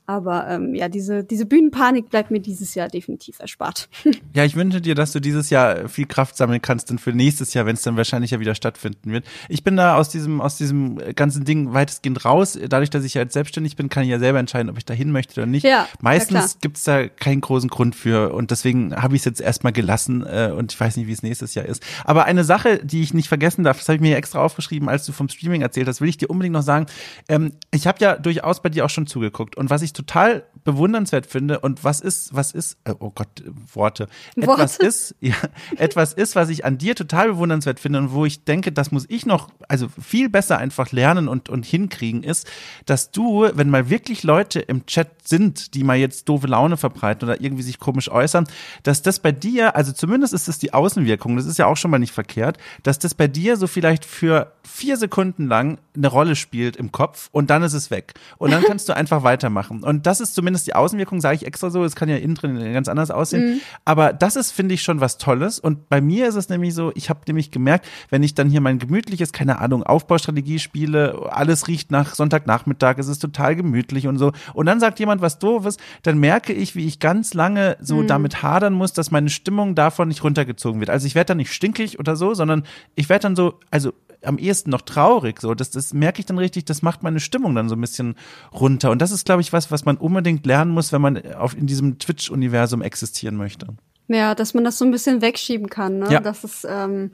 Aber 0.06 0.48
ähm, 0.48 0.74
ja, 0.74 0.88
diese, 0.88 1.24
diese 1.24 1.46
Bühnenpanik 1.46 2.10
bleibt 2.10 2.30
mir 2.30 2.40
dieses 2.40 2.74
Jahr 2.74 2.88
definitiv 2.88 3.40
erspart. 3.40 3.88
ja, 4.34 4.44
ich 4.44 4.54
wünsche 4.54 4.80
dir, 4.80 4.94
dass 4.94 5.12
du 5.12 5.20
dieses 5.20 5.50
Jahr 5.50 5.88
viel 5.88 6.06
Kraft 6.06 6.36
sammeln 6.36 6.62
kannst 6.62 6.90
und 6.90 7.00
für 7.00 7.12
nächstes 7.12 7.54
Jahr, 7.54 7.66
wenn 7.66 7.74
es 7.74 7.82
dann 7.82 7.96
wahrscheinlich 7.96 8.30
ja 8.30 8.38
wieder 8.38 8.54
stattfinden 8.54 9.10
wird. 9.10 9.24
Ich 9.48 9.64
bin 9.64 9.76
da 9.76 9.96
aus 9.96 10.08
diesem, 10.08 10.40
aus 10.40 10.56
diesem 10.56 10.98
ganzen 11.16 11.44
Ding 11.44 11.72
weitestgehend 11.72 12.24
raus. 12.24 12.58
Dadurch, 12.68 12.90
dass 12.90 13.04
ich 13.04 13.14
ja 13.14 13.22
jetzt 13.22 13.32
selbstständig 13.32 13.74
bin, 13.74 13.88
kann 13.88 14.04
ich 14.04 14.10
ja 14.10 14.18
selber 14.18 14.38
entscheiden, 14.38 14.70
ob 14.70 14.78
ich 14.78 14.84
da 14.84 14.94
hin 14.94 15.10
möchte 15.10 15.40
oder 15.40 15.46
nicht. 15.46 15.64
Ja, 15.64 15.88
Meistens 16.00 16.52
ja 16.54 16.58
gibt's 16.60 16.84
da 16.84 17.08
keinen 17.08 17.40
großen 17.40 17.68
Grund 17.68 17.96
für 17.96 18.32
und 18.32 18.52
deswegen 18.52 18.94
habe 18.94 19.16
ich 19.16 19.22
es 19.22 19.24
jetzt 19.24 19.40
erstmal 19.40 19.72
gelassen 19.72 20.24
äh, 20.24 20.52
und 20.56 20.72
ich 20.72 20.78
weiß 20.78 20.96
nicht, 20.96 21.08
wie 21.08 21.12
es 21.12 21.24
nächstes 21.24 21.54
Jahr 21.54 21.66
ist. 21.66 21.82
Aber 22.04 22.26
eine 22.26 22.44
Sache, 22.44 22.78
die 22.84 23.02
ich 23.02 23.12
nicht 23.12 23.28
vergessen 23.28 23.64
darf, 23.64 23.78
das 23.78 23.88
habe 23.88 23.96
ich 23.96 24.02
mir 24.02 24.16
extra 24.16 24.40
aufgeschrieben, 24.40 24.88
als 24.88 25.04
du 25.04 25.12
vom 25.12 25.28
Streaming 25.28 25.62
erzählt 25.62 25.88
hast, 25.88 26.00
will 26.00 26.08
ich 26.08 26.16
dir 26.16 26.30
unbedingt 26.30 26.52
noch 26.52 26.62
sagen. 26.62 26.86
Ähm, 27.28 27.54
ich 27.72 27.88
habe 27.88 27.98
ja 28.00 28.16
durchaus 28.16 28.62
bei 28.62 28.68
dir 28.68 28.84
auch 28.84 28.90
schon 28.90 29.08
zugeguckt 29.08 29.56
und 29.56 29.68
was 29.68 29.82
ich 29.82 29.95
total 29.96 30.44
bewundernswert 30.66 31.26
finde 31.26 31.60
und 31.60 31.84
was 31.84 32.00
ist, 32.00 32.34
was 32.34 32.52
ist, 32.52 32.76
äh, 32.84 32.92
oh 32.98 33.10
Gott, 33.14 33.28
Worte. 33.72 34.08
Worte. 34.34 34.62
Etwas 34.62 34.76
ist, 34.76 35.14
ja, 35.20 35.34
etwas 35.76 36.12
ist, 36.12 36.36
was 36.36 36.50
ich 36.50 36.64
an 36.64 36.76
dir 36.76 36.94
total 36.94 37.28
bewundernswert 37.28 37.80
finde 37.80 38.00
und 38.00 38.12
wo 38.12 38.26
ich 38.26 38.44
denke, 38.44 38.72
das 38.72 38.90
muss 38.90 39.06
ich 39.08 39.24
noch, 39.24 39.48
also 39.68 39.88
viel 39.88 40.28
besser 40.28 40.58
einfach 40.58 40.92
lernen 40.92 41.28
und, 41.28 41.48
und 41.48 41.64
hinkriegen, 41.64 42.22
ist, 42.24 42.46
dass 42.84 43.12
du, 43.12 43.48
wenn 43.54 43.70
mal 43.70 43.88
wirklich 43.88 44.24
Leute 44.24 44.60
im 44.60 44.84
Chat 44.86 45.28
sind, 45.28 45.74
die 45.74 45.84
mal 45.84 45.96
jetzt 45.96 46.28
doofe 46.28 46.48
Laune 46.48 46.76
verbreiten 46.76 47.28
oder 47.28 47.40
irgendwie 47.40 47.62
sich 47.62 47.78
komisch 47.78 48.10
äußern, 48.10 48.46
dass 48.82 49.02
das 49.02 49.20
bei 49.20 49.32
dir, 49.32 49.76
also 49.76 49.92
zumindest 49.92 50.34
ist 50.34 50.48
es 50.48 50.58
die 50.58 50.74
Außenwirkung, 50.74 51.36
das 51.36 51.46
ist 51.46 51.58
ja 51.58 51.66
auch 51.66 51.76
schon 51.76 51.92
mal 51.92 51.98
nicht 51.98 52.12
verkehrt, 52.12 52.58
dass 52.82 52.98
das 52.98 53.14
bei 53.14 53.28
dir 53.28 53.56
so 53.56 53.68
vielleicht 53.68 54.04
für 54.04 54.52
vier 54.64 54.96
Sekunden 54.96 55.46
lang 55.46 55.78
eine 55.96 56.08
Rolle 56.08 56.36
spielt 56.36 56.76
im 56.76 56.92
Kopf 56.92 57.28
und 57.32 57.50
dann 57.50 57.62
ist 57.62 57.72
es 57.72 57.90
weg. 57.90 58.14
Und 58.36 58.50
dann 58.50 58.64
kannst 58.64 58.88
du 58.88 58.96
einfach 58.96 59.22
weitermachen. 59.22 59.84
Und 59.86 60.06
das 60.06 60.20
ist 60.20 60.34
zumindest 60.34 60.66
die 60.66 60.74
Außenwirkung, 60.74 61.20
sage 61.20 61.36
ich 61.36 61.46
extra 61.46 61.70
so, 61.70 61.84
es 61.84 61.94
kann 61.94 62.08
ja 62.08 62.16
innen 62.16 62.34
drin 62.34 62.72
ganz 62.72 62.88
anders 62.88 63.12
aussehen. 63.12 63.54
Mhm. 63.54 63.60
Aber 63.84 64.12
das 64.12 64.34
ist, 64.34 64.50
finde 64.50 64.74
ich, 64.74 64.82
schon 64.82 65.00
was 65.00 65.16
Tolles. 65.16 65.60
Und 65.60 65.88
bei 65.88 66.00
mir 66.00 66.26
ist 66.26 66.34
es 66.34 66.48
nämlich 66.48 66.74
so, 66.74 66.90
ich 66.96 67.08
habe 67.08 67.20
nämlich 67.28 67.52
gemerkt, 67.52 67.86
wenn 68.10 68.24
ich 68.24 68.34
dann 68.34 68.50
hier 68.50 68.60
mein 68.60 68.80
gemütliches, 68.80 69.32
keine 69.32 69.60
Ahnung, 69.60 69.84
Aufbaustrategie 69.84 70.58
spiele, 70.58 71.28
alles 71.30 71.68
riecht 71.68 71.92
nach 71.92 72.16
Sonntagnachmittag, 72.16 72.98
es 72.98 73.06
ist 73.06 73.20
total 73.20 73.54
gemütlich 73.54 74.08
und 74.08 74.18
so. 74.18 74.32
Und 74.54 74.66
dann 74.66 74.80
sagt 74.80 74.98
jemand 74.98 75.22
was 75.22 75.38
Doofes, 75.38 75.76
dann 76.02 76.18
merke 76.18 76.52
ich, 76.52 76.74
wie 76.74 76.86
ich 76.86 76.98
ganz 76.98 77.32
lange 77.32 77.76
so 77.80 77.98
mhm. 77.98 78.08
damit 78.08 78.42
hadern 78.42 78.74
muss, 78.74 78.92
dass 78.92 79.12
meine 79.12 79.30
Stimmung 79.30 79.76
davon 79.76 80.08
nicht 80.08 80.24
runtergezogen 80.24 80.80
wird. 80.80 80.90
Also 80.90 81.06
ich 81.06 81.14
werde 81.14 81.28
dann 81.28 81.36
nicht 81.36 81.52
stinkig 81.52 82.00
oder 82.00 82.16
so, 82.16 82.34
sondern 82.34 82.64
ich 82.96 83.08
werde 83.08 83.22
dann 83.22 83.36
so, 83.36 83.60
also 83.70 83.92
am 84.26 84.38
ehesten 84.38 84.70
noch 84.70 84.82
traurig. 84.82 85.40
So, 85.40 85.54
das, 85.54 85.70
das 85.70 85.92
merke 85.92 86.20
ich 86.20 86.26
dann 86.26 86.38
richtig, 86.38 86.64
das 86.64 86.82
macht 86.82 87.02
meine 87.02 87.20
Stimmung 87.20 87.54
dann 87.54 87.68
so 87.68 87.76
ein 87.76 87.80
bisschen 87.80 88.16
runter. 88.52 88.90
Und 88.90 89.00
das 89.00 89.10
ist, 89.10 89.24
glaube 89.24 89.42
ich, 89.42 89.52
was, 89.52 89.70
was 89.70 89.84
man 89.84 89.96
unbedingt 89.96 90.46
lernen 90.46 90.72
muss, 90.72 90.92
wenn 90.92 91.00
man 91.00 91.34
auf, 91.34 91.56
in 91.56 91.66
diesem 91.66 91.98
Twitch-Universum 91.98 92.82
existieren 92.82 93.36
möchte. 93.36 93.68
Ja, 94.08 94.34
dass 94.34 94.54
man 94.54 94.64
das 94.64 94.78
so 94.78 94.84
ein 94.84 94.90
bisschen 94.90 95.20
wegschieben 95.20 95.68
kann. 95.68 95.98
Ne? 95.98 96.12
Ja. 96.12 96.20
Das 96.20 96.44
ist, 96.44 96.66
ähm, 96.68 97.10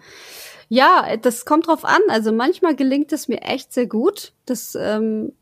ja, 0.68 1.16
das 1.16 1.44
kommt 1.44 1.66
drauf 1.66 1.84
an. 1.84 2.00
Also 2.08 2.32
manchmal 2.32 2.74
gelingt 2.74 3.12
es 3.12 3.28
mir 3.28 3.42
echt 3.42 3.72
sehr 3.72 3.86
gut. 3.86 4.32
Das 4.46 4.76
ähm, 4.78 5.32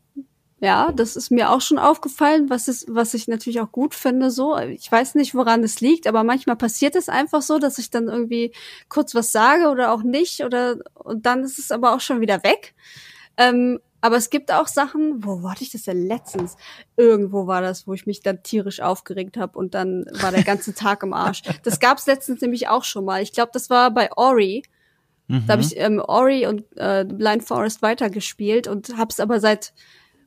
ja, 0.61 0.91
das 0.91 1.15
ist 1.15 1.31
mir 1.31 1.49
auch 1.49 1.59
schon 1.59 1.79
aufgefallen, 1.79 2.51
was 2.51 2.67
ist, 2.67 2.85
was 2.87 3.15
ich 3.15 3.27
natürlich 3.27 3.59
auch 3.59 3.71
gut 3.71 3.95
finde, 3.95 4.29
so. 4.29 4.55
Ich 4.59 4.91
weiß 4.91 5.15
nicht, 5.15 5.33
woran 5.33 5.63
es 5.63 5.81
liegt, 5.81 6.05
aber 6.05 6.23
manchmal 6.23 6.55
passiert 6.55 6.95
es 6.95 7.09
einfach 7.09 7.41
so, 7.41 7.57
dass 7.57 7.79
ich 7.79 7.89
dann 7.89 8.07
irgendwie 8.07 8.53
kurz 8.87 9.15
was 9.15 9.31
sage 9.31 9.69
oder 9.69 9.91
auch 9.91 10.03
nicht 10.03 10.43
oder, 10.43 10.77
und 10.93 11.25
dann 11.25 11.43
ist 11.43 11.57
es 11.57 11.71
aber 11.71 11.95
auch 11.95 11.99
schon 11.99 12.21
wieder 12.21 12.43
weg. 12.43 12.75
Ähm, 13.37 13.79
aber 14.01 14.17
es 14.17 14.29
gibt 14.29 14.51
auch 14.51 14.67
Sachen, 14.67 15.23
wo 15.23 15.49
hatte 15.49 15.63
ich 15.63 15.71
das 15.71 15.83
denn 15.83 16.05
letztens? 16.05 16.57
Irgendwo 16.95 17.47
war 17.47 17.61
das, 17.61 17.87
wo 17.87 17.93
ich 17.95 18.05
mich 18.05 18.21
dann 18.21 18.43
tierisch 18.43 18.81
aufgeregt 18.81 19.37
habe 19.37 19.57
und 19.57 19.73
dann 19.73 20.05
war 20.21 20.31
der 20.31 20.43
ganze 20.43 20.75
Tag 20.75 21.01
im 21.01 21.13
Arsch. 21.13 21.41
Das 21.63 21.79
gab's 21.79 22.05
letztens 22.05 22.39
nämlich 22.41 22.67
auch 22.67 22.83
schon 22.83 23.05
mal. 23.05 23.23
Ich 23.23 23.33
glaube, 23.33 23.49
das 23.51 23.71
war 23.71 23.89
bei 23.89 24.11
Ori. 24.15 24.61
Mhm. 25.27 25.45
Da 25.47 25.53
habe 25.53 25.63
ich 25.63 25.75
ähm, 25.77 25.99
Ori 25.99 26.45
und 26.45 26.65
äh, 26.75 27.03
Blind 27.03 27.43
Forest 27.43 27.81
weitergespielt 27.81 28.67
und 28.67 28.95
habe 28.95 29.09
es 29.09 29.19
aber 29.19 29.39
seit 29.39 29.73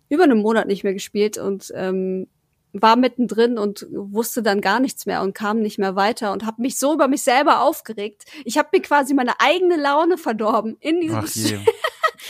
über 0.08 0.24
einen 0.24 0.42
Monat 0.42 0.66
nicht 0.66 0.84
mehr 0.84 0.94
gespielt 0.94 1.38
und 1.38 1.72
ähm, 1.74 2.26
war 2.74 2.96
mittendrin 2.96 3.56
und 3.56 3.86
wusste 3.90 4.42
dann 4.42 4.60
gar 4.60 4.80
nichts 4.80 5.06
mehr 5.06 5.22
und 5.22 5.32
kam 5.32 5.60
nicht 5.60 5.78
mehr 5.78 5.94
weiter 5.94 6.32
und 6.32 6.44
habe 6.44 6.60
mich 6.60 6.78
so 6.78 6.92
über 6.92 7.06
mich 7.06 7.22
selber 7.22 7.62
aufgeregt. 7.62 8.24
Ich 8.44 8.58
habe 8.58 8.70
mir 8.72 8.82
quasi 8.82 9.14
meine 9.14 9.40
eigene 9.40 9.76
Laune 9.76 10.18
verdorben 10.18 10.76
in 10.80 11.00
diesem 11.00 11.18
Ach 11.18 11.28
je. 11.28 11.58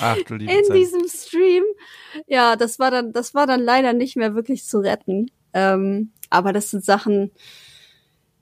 Ach, 0.00 0.18
du 0.26 0.34
liebe 0.36 0.52
in 0.52 0.64
Zeit. 0.64 0.76
diesem 0.76 1.08
Stream. 1.08 1.64
Ja, 2.26 2.56
das 2.56 2.78
war 2.78 2.90
dann 2.90 3.12
das 3.12 3.34
war 3.34 3.46
dann 3.46 3.60
leider 3.60 3.94
nicht 3.94 4.16
mehr 4.16 4.34
wirklich 4.34 4.66
zu 4.66 4.80
retten. 4.80 5.30
Ähm, 5.54 6.12
aber 6.28 6.52
das 6.52 6.70
sind 6.70 6.84
Sachen, 6.84 7.30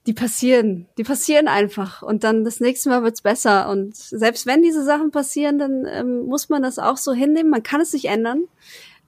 die 0.05 0.13
passieren, 0.13 0.87
die 0.97 1.03
passieren 1.03 1.47
einfach 1.47 2.01
und 2.01 2.25
dann 2.25 2.43
das 2.43 2.59
nächste 2.59 2.89
Mal 2.89 3.03
wird's 3.03 3.21
besser 3.21 3.69
und 3.69 3.95
selbst 3.95 4.45
wenn 4.45 4.61
diese 4.61 4.83
Sachen 4.83 5.11
passieren, 5.11 5.57
dann 5.57 5.85
ähm, 5.87 6.25
muss 6.25 6.49
man 6.49 6.61
das 6.61 6.79
auch 6.79 6.97
so 6.97 7.13
hinnehmen. 7.13 7.49
Man 7.49 7.63
kann 7.63 7.79
es 7.79 7.93
nicht 7.93 8.05
ändern. 8.05 8.43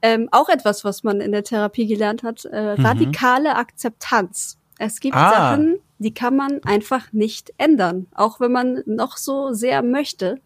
Ähm, 0.07 0.29
auch 0.31 0.49
etwas, 0.49 0.85
was 0.85 1.03
man 1.03 1.19
in 1.19 1.31
der 1.31 1.43
Therapie 1.43 1.87
gelernt 1.87 2.21
hat, 2.21 2.45
äh, 2.45 2.75
mhm. 2.77 2.85
radikale 2.85 3.55
Akzeptanz. 3.55 4.59
Es 4.77 4.99
gibt 4.99 5.15
ah. 5.15 5.31
Sachen, 5.31 5.79
die 5.97 6.13
kann 6.13 6.35
man 6.35 6.63
einfach 6.63 7.11
nicht 7.11 7.51
ändern, 7.57 8.05
auch 8.13 8.39
wenn 8.39 8.51
man 8.51 8.83
noch 8.85 9.17
so 9.17 9.51
sehr 9.53 9.81
möchte. 9.81 10.39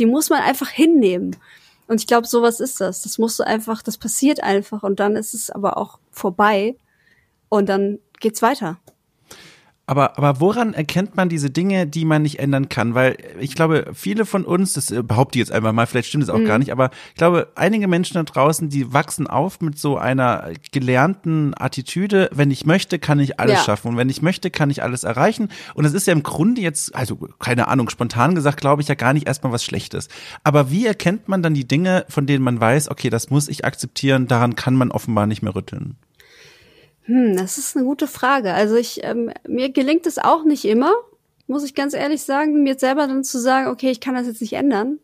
Die 0.00 0.06
muss 0.06 0.30
man 0.30 0.42
einfach 0.42 0.68
hinnehmen. 0.68 1.36
Und 1.86 2.00
ich 2.00 2.08
glaube, 2.08 2.26
sowas 2.26 2.58
ist 2.58 2.80
das. 2.80 3.02
Das 3.02 3.18
musst 3.18 3.38
du 3.38 3.44
einfach, 3.44 3.82
das 3.82 3.98
passiert 3.98 4.42
einfach 4.42 4.82
und 4.82 4.98
dann 4.98 5.14
ist 5.14 5.32
es 5.32 5.48
aber 5.48 5.76
auch 5.76 6.00
vorbei 6.10 6.74
und 7.48 7.68
dann 7.68 8.00
geht's 8.18 8.42
weiter. 8.42 8.78
Aber, 9.92 10.16
aber 10.16 10.40
woran 10.40 10.72
erkennt 10.72 11.16
man 11.16 11.28
diese 11.28 11.50
Dinge, 11.50 11.86
die 11.86 12.06
man 12.06 12.22
nicht 12.22 12.38
ändern 12.38 12.70
kann? 12.70 12.94
Weil 12.94 13.18
ich 13.38 13.54
glaube, 13.54 13.90
viele 13.92 14.24
von 14.24 14.46
uns, 14.46 14.72
das 14.72 14.86
behaupte 14.86 15.38
ich 15.38 15.40
jetzt 15.40 15.52
einfach 15.52 15.74
mal, 15.74 15.86
vielleicht 15.86 16.08
stimmt 16.08 16.24
es 16.24 16.30
auch 16.30 16.38
mhm. 16.38 16.46
gar 16.46 16.58
nicht, 16.58 16.72
aber 16.72 16.88
ich 17.10 17.16
glaube, 17.16 17.48
einige 17.56 17.88
Menschen 17.88 18.14
da 18.14 18.22
draußen, 18.22 18.70
die 18.70 18.94
wachsen 18.94 19.26
auf 19.26 19.60
mit 19.60 19.78
so 19.78 19.98
einer 19.98 20.48
gelernten 20.70 21.52
Attitüde, 21.54 22.30
wenn 22.32 22.50
ich 22.50 22.64
möchte, 22.64 22.98
kann 22.98 23.20
ich 23.20 23.38
alles 23.38 23.58
ja. 23.58 23.64
schaffen 23.64 23.88
und 23.88 23.96
wenn 23.98 24.08
ich 24.08 24.22
möchte, 24.22 24.50
kann 24.50 24.70
ich 24.70 24.82
alles 24.82 25.04
erreichen. 25.04 25.50
Und 25.74 25.84
es 25.84 25.92
ist 25.92 26.06
ja 26.06 26.14
im 26.14 26.22
Grunde 26.22 26.62
jetzt, 26.62 26.94
also 26.94 27.28
keine 27.38 27.68
Ahnung, 27.68 27.90
spontan 27.90 28.34
gesagt, 28.34 28.62
glaube 28.62 28.80
ich 28.80 28.88
ja 28.88 28.94
gar 28.94 29.12
nicht 29.12 29.26
erstmal 29.26 29.52
was 29.52 29.62
Schlechtes. 29.62 30.08
Aber 30.42 30.70
wie 30.70 30.86
erkennt 30.86 31.28
man 31.28 31.42
dann 31.42 31.52
die 31.52 31.68
Dinge, 31.68 32.06
von 32.08 32.24
denen 32.24 32.42
man 32.42 32.58
weiß, 32.58 32.90
okay, 32.90 33.10
das 33.10 33.28
muss 33.28 33.46
ich 33.46 33.66
akzeptieren, 33.66 34.26
daran 34.26 34.56
kann 34.56 34.74
man 34.74 34.90
offenbar 34.90 35.26
nicht 35.26 35.42
mehr 35.42 35.54
rütteln? 35.54 35.96
Hm, 37.04 37.36
das 37.36 37.58
ist 37.58 37.76
eine 37.76 37.84
gute 37.84 38.06
Frage. 38.06 38.52
Also 38.52 38.76
ich, 38.76 39.02
ähm, 39.02 39.32
mir 39.46 39.70
gelingt 39.70 40.06
es 40.06 40.18
auch 40.18 40.44
nicht 40.44 40.64
immer, 40.64 40.92
muss 41.46 41.64
ich 41.64 41.74
ganz 41.74 41.94
ehrlich 41.94 42.22
sagen, 42.22 42.62
mir 42.62 42.78
selber 42.78 43.06
dann 43.06 43.24
zu 43.24 43.40
sagen, 43.40 43.68
okay, 43.68 43.90
ich 43.90 44.00
kann 44.00 44.14
das 44.14 44.26
jetzt 44.26 44.40
nicht 44.40 44.54
ändern, 44.54 44.98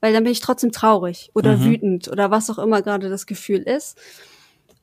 weil 0.00 0.12
dann 0.12 0.24
bin 0.24 0.32
ich 0.32 0.40
trotzdem 0.40 0.72
traurig 0.72 1.30
oder 1.34 1.56
mhm. 1.56 1.64
wütend 1.64 2.08
oder 2.08 2.30
was 2.30 2.50
auch 2.50 2.58
immer 2.58 2.82
gerade 2.82 3.08
das 3.08 3.26
Gefühl 3.26 3.62
ist. 3.62 3.98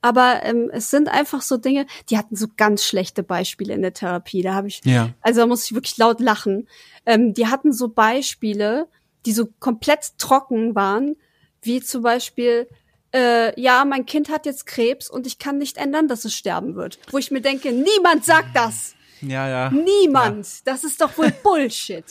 Aber 0.02 0.42
ähm, 0.44 0.70
es 0.72 0.92
sind 0.92 1.10
einfach 1.10 1.42
so 1.42 1.58
Dinge, 1.58 1.88
die 2.10 2.18
hatten 2.18 2.36
so 2.36 2.46
ganz 2.58 2.84
schlechte 2.84 3.24
Beispiele 3.24 3.74
in 3.74 3.82
der 3.82 3.94
Therapie. 3.94 4.44
Da 4.44 4.54
habe 4.54 4.68
ich, 4.68 4.82
ja. 4.86 5.10
also 5.22 5.42
da 5.42 5.48
muss 5.48 5.66
ich 5.66 5.74
wirklich 5.74 5.98
laut 5.98 6.20
lachen. 6.20 6.68
Ähm, 7.08 7.34
die 7.34 7.48
hatten 7.48 7.74
so 7.74 7.88
Beispiele, 7.88 8.88
die 9.26 9.32
so 9.32 9.48
komplett 9.60 10.18
trocken 10.20 10.76
waren, 10.76 11.16
wie 11.64 11.82
zum 11.82 12.04
Beispiel, 12.04 12.68
äh, 13.16 13.60
ja, 13.60 13.86
mein 13.86 14.06
Kind 14.06 14.30
hat 14.30 14.46
jetzt 14.46 14.66
Krebs 14.66 15.10
und 15.10 15.26
ich 15.26 15.40
kann 15.40 15.58
nicht 15.58 15.78
ändern, 15.78 16.10
dass 16.10 16.26
es 16.26 16.34
sterben 16.34 16.76
wird. 16.76 17.00
Wo 17.12 17.18
ich 17.18 17.32
mir 17.32 17.42
denke, 17.42 17.72
niemand 17.72 18.26
sagt 18.26 18.54
das. 18.54 18.94
Ja, 19.22 19.48
ja. 19.48 19.72
Niemand. 19.72 20.46
Ja. 20.46 20.62
Das 20.66 20.84
ist 20.84 21.00
doch 21.00 21.18
wohl 21.18 21.32
Bullshit. 21.44 22.04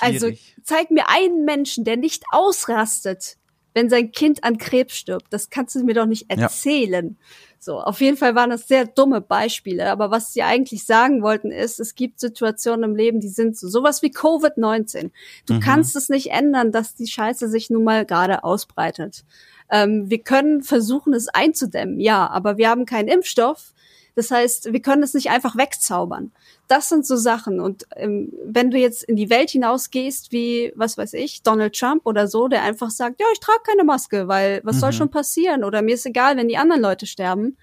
also 0.00 0.30
zeig 0.64 0.90
mir 0.90 1.08
einen 1.08 1.44
Menschen, 1.44 1.84
der 1.84 1.96
nicht 1.96 2.24
ausrastet, 2.32 3.36
wenn 3.72 3.88
sein 3.88 4.10
Kind 4.10 4.42
an 4.42 4.58
Krebs 4.58 4.96
stirbt. 4.96 5.26
Das 5.30 5.48
kannst 5.48 5.76
du 5.76 5.84
mir 5.84 5.94
doch 5.94 6.06
nicht 6.06 6.28
erzählen. 6.28 7.16
Ja. 7.18 7.26
So, 7.60 7.80
auf 7.80 8.00
jeden 8.00 8.16
Fall 8.16 8.34
waren 8.34 8.50
das 8.50 8.66
sehr 8.66 8.86
dumme 8.86 9.20
Beispiele. 9.20 9.90
Aber 9.90 10.10
was 10.10 10.32
sie 10.32 10.42
eigentlich 10.42 10.84
sagen 10.84 11.22
wollten 11.22 11.52
ist, 11.52 11.78
es 11.78 11.94
gibt 11.94 12.18
Situationen 12.18 12.90
im 12.90 12.96
Leben, 12.96 13.20
die 13.20 13.28
sind 13.28 13.56
so. 13.56 13.68
Sowas 13.68 14.02
wie 14.02 14.10
Covid-19. 14.10 15.10
Du 15.46 15.54
mhm. 15.54 15.60
kannst 15.60 15.94
es 15.94 16.08
nicht 16.08 16.30
ändern, 16.30 16.72
dass 16.72 16.96
die 16.96 17.06
Scheiße 17.06 17.48
sich 17.48 17.70
nun 17.70 17.84
mal 17.84 18.04
gerade 18.04 18.42
ausbreitet. 18.42 19.24
Ähm, 19.70 20.08
wir 20.08 20.18
können 20.18 20.62
versuchen, 20.62 21.14
es 21.14 21.28
einzudämmen, 21.28 22.00
ja, 22.00 22.28
aber 22.28 22.56
wir 22.56 22.68
haben 22.68 22.86
keinen 22.86 23.08
Impfstoff. 23.08 23.74
Das 24.14 24.32
heißt, 24.32 24.72
wir 24.72 24.82
können 24.82 25.04
es 25.04 25.14
nicht 25.14 25.30
einfach 25.30 25.56
wegzaubern. 25.56 26.32
Das 26.66 26.88
sind 26.88 27.06
so 27.06 27.14
Sachen. 27.14 27.60
Und 27.60 27.86
ähm, 27.94 28.32
wenn 28.44 28.72
du 28.72 28.76
jetzt 28.76 29.04
in 29.04 29.14
die 29.14 29.30
Welt 29.30 29.50
hinausgehst, 29.50 30.32
wie, 30.32 30.72
was 30.74 30.98
weiß 30.98 31.12
ich, 31.12 31.42
Donald 31.44 31.78
Trump 31.78 32.04
oder 32.04 32.26
so, 32.26 32.48
der 32.48 32.64
einfach 32.64 32.90
sagt, 32.90 33.20
ja, 33.20 33.26
ich 33.32 33.38
trage 33.38 33.62
keine 33.64 33.84
Maske, 33.84 34.26
weil 34.26 34.60
was 34.64 34.76
mhm. 34.76 34.80
soll 34.80 34.92
schon 34.92 35.10
passieren? 35.10 35.62
Oder 35.62 35.82
mir 35.82 35.94
ist 35.94 36.04
egal, 36.04 36.36
wenn 36.36 36.48
die 36.48 36.56
anderen 36.56 36.82
Leute 36.82 37.06
sterben. 37.06 37.56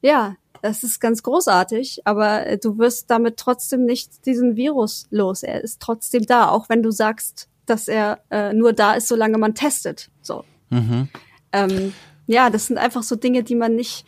Ja, 0.00 0.36
das 0.62 0.82
ist 0.82 1.00
ganz 1.00 1.22
großartig, 1.22 2.00
aber 2.04 2.46
äh, 2.46 2.58
du 2.58 2.78
wirst 2.78 3.10
damit 3.10 3.36
trotzdem 3.36 3.84
nicht 3.84 4.24
diesen 4.26 4.56
Virus 4.56 5.06
los. 5.10 5.42
Er 5.42 5.62
ist 5.62 5.80
trotzdem 5.80 6.24
da, 6.24 6.48
auch 6.48 6.68
wenn 6.68 6.82
du 6.82 6.90
sagst, 6.90 7.48
dass 7.66 7.88
er 7.88 8.20
äh, 8.30 8.52
nur 8.52 8.72
da 8.72 8.94
ist, 8.94 9.08
solange 9.08 9.38
man 9.38 9.54
testet. 9.54 10.10
So, 10.22 10.44
Mhm. 10.70 11.08
Ähm, 11.52 11.92
ja, 12.26 12.50
das 12.50 12.66
sind 12.66 12.78
einfach 12.78 13.02
so 13.02 13.16
Dinge, 13.16 13.42
die 13.42 13.54
man 13.54 13.74
nicht, 13.74 14.04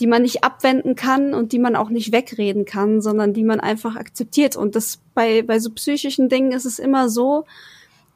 die 0.00 0.06
man 0.06 0.22
nicht 0.22 0.44
abwenden 0.44 0.94
kann 0.94 1.32
und 1.32 1.52
die 1.52 1.58
man 1.58 1.76
auch 1.76 1.90
nicht 1.90 2.12
wegreden 2.12 2.64
kann, 2.64 3.00
sondern 3.00 3.32
die 3.32 3.44
man 3.44 3.60
einfach 3.60 3.96
akzeptiert. 3.96 4.56
Und 4.56 4.74
das 4.74 4.98
bei, 5.14 5.42
bei 5.42 5.58
so 5.58 5.70
psychischen 5.70 6.28
Dingen 6.28 6.52
ist 6.52 6.66
es 6.66 6.78
immer 6.78 7.08
so, 7.08 7.44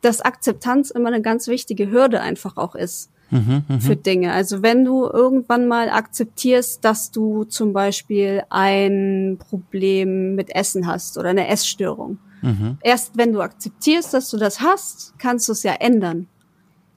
dass 0.01 0.21
Akzeptanz 0.21 0.91
immer 0.91 1.09
eine 1.09 1.23
ganz 1.23 1.47
wichtige 1.47 1.91
Hürde 1.91 2.21
einfach 2.21 2.57
auch 2.57 2.75
ist. 2.75 3.11
Mhm, 3.31 3.62
mh. 3.68 3.81
für 3.81 3.95
Dinge. 3.95 4.33
Also 4.33 4.62
wenn 4.62 4.85
du 4.85 5.07
irgendwann 5.07 5.68
mal 5.68 5.89
akzeptierst, 5.89 6.85
dass 6.85 7.12
du 7.12 7.45
zum 7.45 7.73
Beispiel 7.73 8.43
ein 8.51 9.39
Problem 9.39 10.35
mit 10.35 10.53
Essen 10.53 10.89
hast 10.89 11.16
oder 11.16 11.29
eine 11.29 11.47
Essstörung. 11.47 12.18
Mhm. 12.43 12.79
Erst 12.83 13.16
wenn 13.16 13.33
du 13.33 13.41
akzeptierst, 13.41 14.12
dass 14.14 14.31
du 14.31 14.37
das 14.37 14.61
hast, 14.61 15.14
kannst 15.18 15.47
du 15.47 15.53
es 15.53 15.62
ja 15.62 15.75
ändern. 15.75 16.27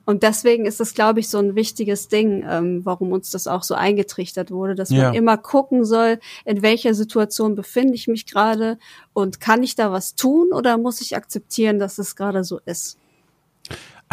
Und 0.06 0.24
deswegen 0.24 0.66
ist 0.66 0.80
das, 0.80 0.94
glaube 0.94 1.20
ich, 1.20 1.30
so 1.30 1.38
ein 1.38 1.56
wichtiges 1.56 2.10
Ding, 2.10 2.46
ähm, 2.48 2.82
warum 2.84 3.12
uns 3.12 3.30
das 3.30 3.48
auch 3.48 3.64
so 3.64 3.74
eingetrichtert 3.74 4.52
wurde, 4.52 4.76
dass 4.76 4.90
ja. 4.90 5.04
man 5.06 5.14
immer 5.14 5.38
gucken 5.38 5.86
soll, 5.86 6.20
in 6.46 6.62
welcher 6.62 6.94
Situation 6.94 7.56
befinde 7.56 7.94
ich 7.96 8.08
mich 8.08 8.26
gerade 8.26 8.78
und 9.14 9.40
kann 9.40 9.64
ich 9.64 9.76
da 9.76 9.92
was 9.92 10.16
tun 10.16 10.52
oder 10.52 10.78
muss 10.78 11.02
ich 11.02 11.16
akzeptieren, 11.16 11.80
dass 11.80 11.98
es 12.00 12.16
gerade 12.16 12.44
so 12.44 12.60
ist? 12.66 12.98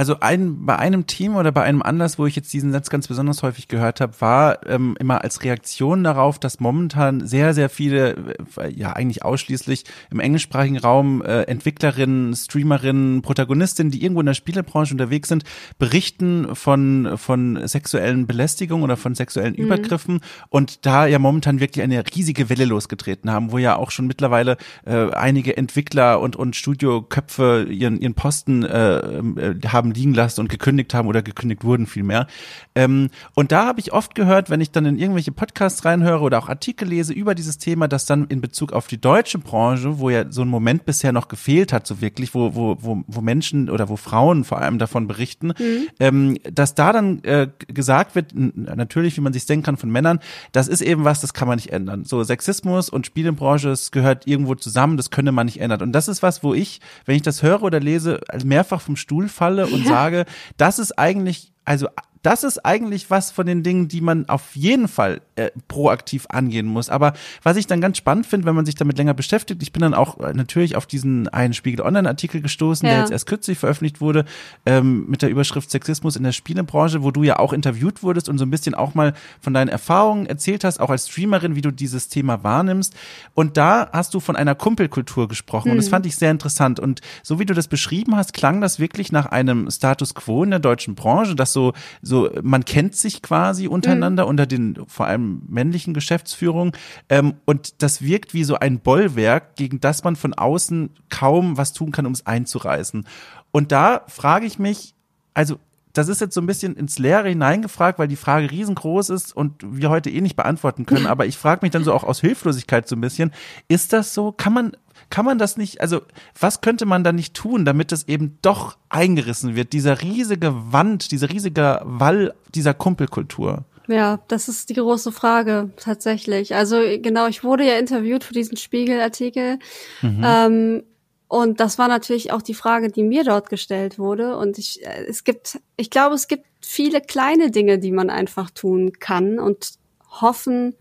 Also 0.00 0.16
ein, 0.20 0.64
bei 0.64 0.78
einem 0.78 1.06
Team 1.06 1.36
oder 1.36 1.52
bei 1.52 1.62
einem 1.62 1.82
Anlass, 1.82 2.18
wo 2.18 2.24
ich 2.24 2.34
jetzt 2.34 2.50
diesen 2.54 2.72
Satz 2.72 2.88
ganz 2.88 3.06
besonders 3.06 3.42
häufig 3.42 3.68
gehört 3.68 4.00
habe, 4.00 4.18
war 4.20 4.66
ähm, 4.66 4.96
immer 4.98 5.20
als 5.22 5.44
Reaktion 5.44 6.04
darauf, 6.04 6.38
dass 6.38 6.58
momentan 6.58 7.26
sehr, 7.26 7.52
sehr 7.52 7.68
viele, 7.68 8.36
äh, 8.56 8.72
ja 8.74 8.94
eigentlich 8.94 9.26
ausschließlich 9.26 9.84
im 10.10 10.18
englischsprachigen 10.18 10.78
Raum 10.78 11.20
äh, 11.20 11.42
Entwicklerinnen, 11.42 12.34
Streamerinnen, 12.34 13.20
Protagonistinnen, 13.20 13.90
die 13.90 14.02
irgendwo 14.02 14.20
in 14.20 14.26
der 14.26 14.32
Spielebranche 14.32 14.94
unterwegs 14.94 15.28
sind, 15.28 15.44
berichten 15.78 16.56
von, 16.56 17.18
von 17.18 17.68
sexuellen 17.68 18.26
Belästigungen 18.26 18.84
oder 18.84 18.96
von 18.96 19.14
sexuellen 19.14 19.52
mhm. 19.52 19.64
Übergriffen 19.64 20.20
und 20.48 20.86
da 20.86 21.04
ja 21.04 21.18
momentan 21.18 21.60
wirklich 21.60 21.82
eine 21.82 22.02
riesige 22.16 22.48
Welle 22.48 22.64
losgetreten 22.64 23.30
haben, 23.30 23.52
wo 23.52 23.58
ja 23.58 23.76
auch 23.76 23.90
schon 23.90 24.06
mittlerweile 24.06 24.56
äh, 24.86 25.10
einige 25.10 25.58
Entwickler 25.58 26.20
und, 26.20 26.36
und 26.36 26.56
Studioköpfe 26.56 27.66
ihren, 27.68 28.00
ihren 28.00 28.14
Posten 28.14 28.62
äh, 28.62 28.96
äh, 28.96 29.54
haben 29.90 29.94
liegen 29.94 30.14
lassen 30.14 30.40
und 30.40 30.48
gekündigt 30.48 30.94
haben 30.94 31.08
oder 31.08 31.22
gekündigt 31.22 31.64
wurden 31.64 31.86
vielmehr. 31.86 32.26
Ähm, 32.74 33.10
und 33.34 33.52
da 33.52 33.66
habe 33.66 33.80
ich 33.80 33.92
oft 33.92 34.14
gehört, 34.14 34.50
wenn 34.50 34.60
ich 34.60 34.70
dann 34.70 34.86
in 34.86 34.98
irgendwelche 34.98 35.32
Podcasts 35.32 35.84
reinhöre 35.84 36.20
oder 36.20 36.38
auch 36.38 36.48
Artikel 36.48 36.88
lese 36.88 37.12
über 37.12 37.34
dieses 37.34 37.58
Thema, 37.58 37.88
dass 37.88 38.06
dann 38.06 38.26
in 38.26 38.40
Bezug 38.40 38.72
auf 38.72 38.86
die 38.86 39.00
deutsche 39.00 39.38
Branche, 39.38 39.98
wo 39.98 40.10
ja 40.10 40.30
so 40.30 40.42
ein 40.42 40.48
Moment 40.48 40.84
bisher 40.84 41.12
noch 41.12 41.28
gefehlt 41.28 41.72
hat, 41.72 41.86
so 41.86 42.00
wirklich, 42.00 42.34
wo, 42.34 42.54
wo, 42.54 42.76
wo, 42.80 43.02
wo 43.06 43.20
Menschen 43.20 43.68
oder 43.70 43.88
wo 43.88 43.96
Frauen 43.96 44.44
vor 44.44 44.60
allem 44.60 44.78
davon 44.78 45.08
berichten, 45.08 45.48
mhm. 45.48 45.88
ähm, 45.98 46.38
dass 46.50 46.74
da 46.74 46.92
dann 46.92 47.22
äh, 47.24 47.48
gesagt 47.68 48.14
wird, 48.14 48.32
natürlich, 48.34 49.16
wie 49.16 49.20
man 49.20 49.32
sich 49.32 49.46
denken 49.46 49.64
kann 49.64 49.76
von 49.76 49.90
Männern, 49.90 50.20
das 50.52 50.68
ist 50.68 50.80
eben 50.80 51.04
was, 51.04 51.20
das 51.20 51.34
kann 51.34 51.48
man 51.48 51.56
nicht 51.56 51.72
ändern. 51.72 52.04
So 52.04 52.22
Sexismus 52.22 52.88
und 52.88 53.06
Spielebranche, 53.06 53.70
es 53.70 53.90
gehört 53.90 54.26
irgendwo 54.26 54.54
zusammen, 54.54 54.96
das 54.96 55.10
könne 55.10 55.32
man 55.32 55.46
nicht 55.46 55.60
ändern. 55.60 55.82
Und 55.82 55.92
das 55.92 56.08
ist 56.08 56.22
was, 56.22 56.42
wo 56.42 56.54
ich, 56.54 56.80
wenn 57.06 57.16
ich 57.16 57.22
das 57.22 57.42
höre 57.42 57.62
oder 57.62 57.80
lese, 57.80 58.20
mehrfach 58.44 58.80
vom 58.80 58.96
Stuhl 58.96 59.28
falle 59.28 59.66
und 59.66 59.79
ja. 59.84 59.88
sage, 59.88 60.24
das 60.56 60.78
ist 60.78 60.98
eigentlich, 60.98 61.52
also 61.64 61.88
das 62.22 62.44
ist 62.44 62.64
eigentlich 62.66 63.10
was 63.10 63.30
von 63.30 63.46
den 63.46 63.62
Dingen, 63.62 63.88
die 63.88 64.02
man 64.02 64.28
auf 64.28 64.54
jeden 64.54 64.88
Fall 64.88 65.22
äh, 65.36 65.50
proaktiv 65.68 66.26
angehen 66.28 66.66
muss. 66.66 66.90
Aber 66.90 67.14
was 67.42 67.56
ich 67.56 67.66
dann 67.66 67.80
ganz 67.80 67.96
spannend 67.96 68.26
finde, 68.26 68.46
wenn 68.46 68.54
man 68.54 68.66
sich 68.66 68.74
damit 68.74 68.98
länger 68.98 69.14
beschäftigt, 69.14 69.62
ich 69.62 69.72
bin 69.72 69.80
dann 69.80 69.94
auch 69.94 70.20
äh, 70.20 70.34
natürlich 70.34 70.76
auf 70.76 70.86
diesen 70.86 71.28
einen 71.28 71.54
Spiegel 71.54 71.80
Online-Artikel 71.80 72.42
gestoßen, 72.42 72.86
ja. 72.86 72.92
der 72.92 73.00
jetzt 73.00 73.12
erst 73.12 73.26
kürzlich 73.26 73.58
veröffentlicht 73.58 74.00
wurde, 74.02 74.26
ähm, 74.66 75.06
mit 75.08 75.22
der 75.22 75.30
Überschrift 75.30 75.70
Sexismus 75.70 76.16
in 76.16 76.22
der 76.22 76.32
Spielebranche, 76.32 77.02
wo 77.02 77.10
du 77.10 77.22
ja 77.22 77.38
auch 77.38 77.54
interviewt 77.54 78.02
wurdest 78.02 78.28
und 78.28 78.36
so 78.36 78.44
ein 78.44 78.50
bisschen 78.50 78.74
auch 78.74 78.94
mal 78.94 79.14
von 79.40 79.54
deinen 79.54 79.68
Erfahrungen 79.68 80.26
erzählt 80.26 80.64
hast, 80.64 80.78
auch 80.78 80.90
als 80.90 81.08
Streamerin, 81.08 81.56
wie 81.56 81.62
du 81.62 81.70
dieses 81.70 82.08
Thema 82.08 82.44
wahrnimmst. 82.44 82.94
Und 83.34 83.56
da 83.56 83.88
hast 83.92 84.12
du 84.12 84.20
von 84.20 84.36
einer 84.36 84.54
Kumpelkultur 84.54 85.26
gesprochen 85.26 85.68
mhm. 85.68 85.72
und 85.72 85.76
das 85.78 85.86
hm. 85.86 85.90
fand 85.90 86.06
ich 86.06 86.16
sehr 86.16 86.30
interessant. 86.30 86.80
Und 86.80 87.00
so 87.22 87.38
wie 87.38 87.46
du 87.46 87.54
das 87.54 87.68
beschrieben 87.68 88.16
hast, 88.16 88.34
klang 88.34 88.60
das 88.60 88.78
wirklich 88.78 89.10
nach 89.10 89.26
einem 89.26 89.70
Status 89.70 90.14
quo 90.14 90.44
in 90.44 90.50
der 90.50 90.58
deutschen 90.58 90.94
Branche, 90.94 91.34
dass 91.34 91.54
so 91.54 91.72
so 92.10 92.28
man 92.42 92.64
kennt 92.66 92.94
sich 92.94 93.22
quasi 93.22 93.68
untereinander 93.68 94.24
mhm. 94.24 94.28
unter 94.28 94.46
den 94.46 94.78
vor 94.86 95.06
allem 95.06 95.42
männlichen 95.48 95.94
Geschäftsführungen 95.94 96.72
ähm, 97.08 97.34
und 97.46 97.82
das 97.82 98.02
wirkt 98.02 98.34
wie 98.34 98.44
so 98.44 98.56
ein 98.56 98.80
Bollwerk, 98.80 99.56
gegen 99.56 99.80
das 99.80 100.04
man 100.04 100.16
von 100.16 100.34
außen 100.34 100.90
kaum 101.08 101.56
was 101.56 101.72
tun 101.72 101.92
kann, 101.92 102.04
um 102.04 102.12
es 102.12 102.26
einzureißen. 102.26 103.06
Und 103.52 103.72
da 103.72 104.02
frage 104.08 104.44
ich 104.44 104.58
mich, 104.58 104.94
also 105.32 105.56
das 105.92 106.08
ist 106.08 106.20
jetzt 106.20 106.34
so 106.34 106.40
ein 106.40 106.46
bisschen 106.46 106.76
ins 106.76 106.98
Leere 106.98 107.28
hineingefragt, 107.28 107.98
weil 107.98 108.08
die 108.08 108.16
Frage 108.16 108.50
riesengroß 108.50 109.10
ist 109.10 109.34
und 109.36 109.54
wir 109.64 109.90
heute 109.90 110.10
eh 110.10 110.20
nicht 110.20 110.36
beantworten 110.36 110.86
können. 110.86 111.06
Aber 111.06 111.26
ich 111.26 111.36
frage 111.36 111.60
mich 111.62 111.70
dann 111.70 111.84
so 111.84 111.92
auch 111.92 112.04
aus 112.04 112.20
Hilflosigkeit 112.20 112.88
so 112.88 112.96
ein 112.96 113.00
bisschen, 113.00 113.32
ist 113.68 113.92
das 113.92 114.14
so? 114.14 114.32
Kann 114.32 114.52
man, 114.52 114.72
kann 115.10 115.24
man 115.24 115.38
das 115.38 115.56
nicht, 115.56 115.80
also 115.80 116.00
was 116.38 116.60
könnte 116.60 116.86
man 116.86 117.04
da 117.04 117.12
nicht 117.12 117.34
tun, 117.34 117.64
damit 117.64 117.92
es 117.92 118.08
eben 118.08 118.38
doch 118.42 118.76
eingerissen 118.88 119.56
wird, 119.56 119.72
dieser 119.72 120.00
riesige 120.00 120.54
Wand, 120.72 121.10
dieser 121.10 121.30
riesige 121.30 121.80
Wall 121.84 122.34
dieser 122.54 122.74
Kumpelkultur? 122.74 123.64
Ja, 123.88 124.20
das 124.28 124.48
ist 124.48 124.70
die 124.70 124.74
große 124.74 125.10
Frage 125.10 125.70
tatsächlich. 125.76 126.54
Also 126.54 126.80
genau, 127.02 127.26
ich 127.26 127.42
wurde 127.42 127.66
ja 127.66 127.76
interviewt 127.76 128.22
für 128.22 128.34
diesen 128.34 128.56
Spiegelartikel. 128.56 129.58
Mhm. 130.00 130.22
Ähm, 130.24 130.82
und 131.26 131.60
das 131.60 131.78
war 131.78 131.88
natürlich 131.88 132.32
auch 132.32 132.42
die 132.42 132.54
Frage, 132.54 132.88
die 132.88 133.02
mir 133.02 133.24
dort 133.24 133.50
gestellt 133.50 133.98
wurde. 133.98 134.36
Und 134.36 134.58
ich, 134.58 134.84
äh, 134.84 135.04
es 135.08 135.24
gibt, 135.24 135.60
ich 135.76 135.90
glaube, 135.90 136.14
es 136.14 136.28
gibt 136.28 136.44
viele 136.60 137.00
kleine 137.00 137.50
Dinge, 137.50 137.78
die 137.78 137.92
man 137.92 138.10
einfach 138.10 138.50
tun 138.50 138.92
kann 138.98 139.38
und 139.38 139.72
hoffen, 140.20 140.74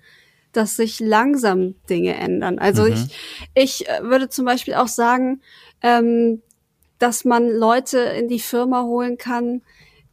dass 0.51 0.75
sich 0.75 0.99
langsam 0.99 1.75
Dinge 1.89 2.15
ändern. 2.15 2.59
Also 2.59 2.83
mhm. 2.83 2.93
ich, 2.93 3.15
ich 3.53 3.89
äh, 3.89 4.03
würde 4.03 4.29
zum 4.29 4.45
Beispiel 4.45 4.73
auch 4.75 4.87
sagen, 4.87 5.41
ähm, 5.81 6.41
dass 6.97 7.25
man 7.25 7.49
Leute 7.49 7.99
in 7.99 8.27
die 8.27 8.39
Firma 8.39 8.83
holen 8.83 9.17
kann, 9.17 9.61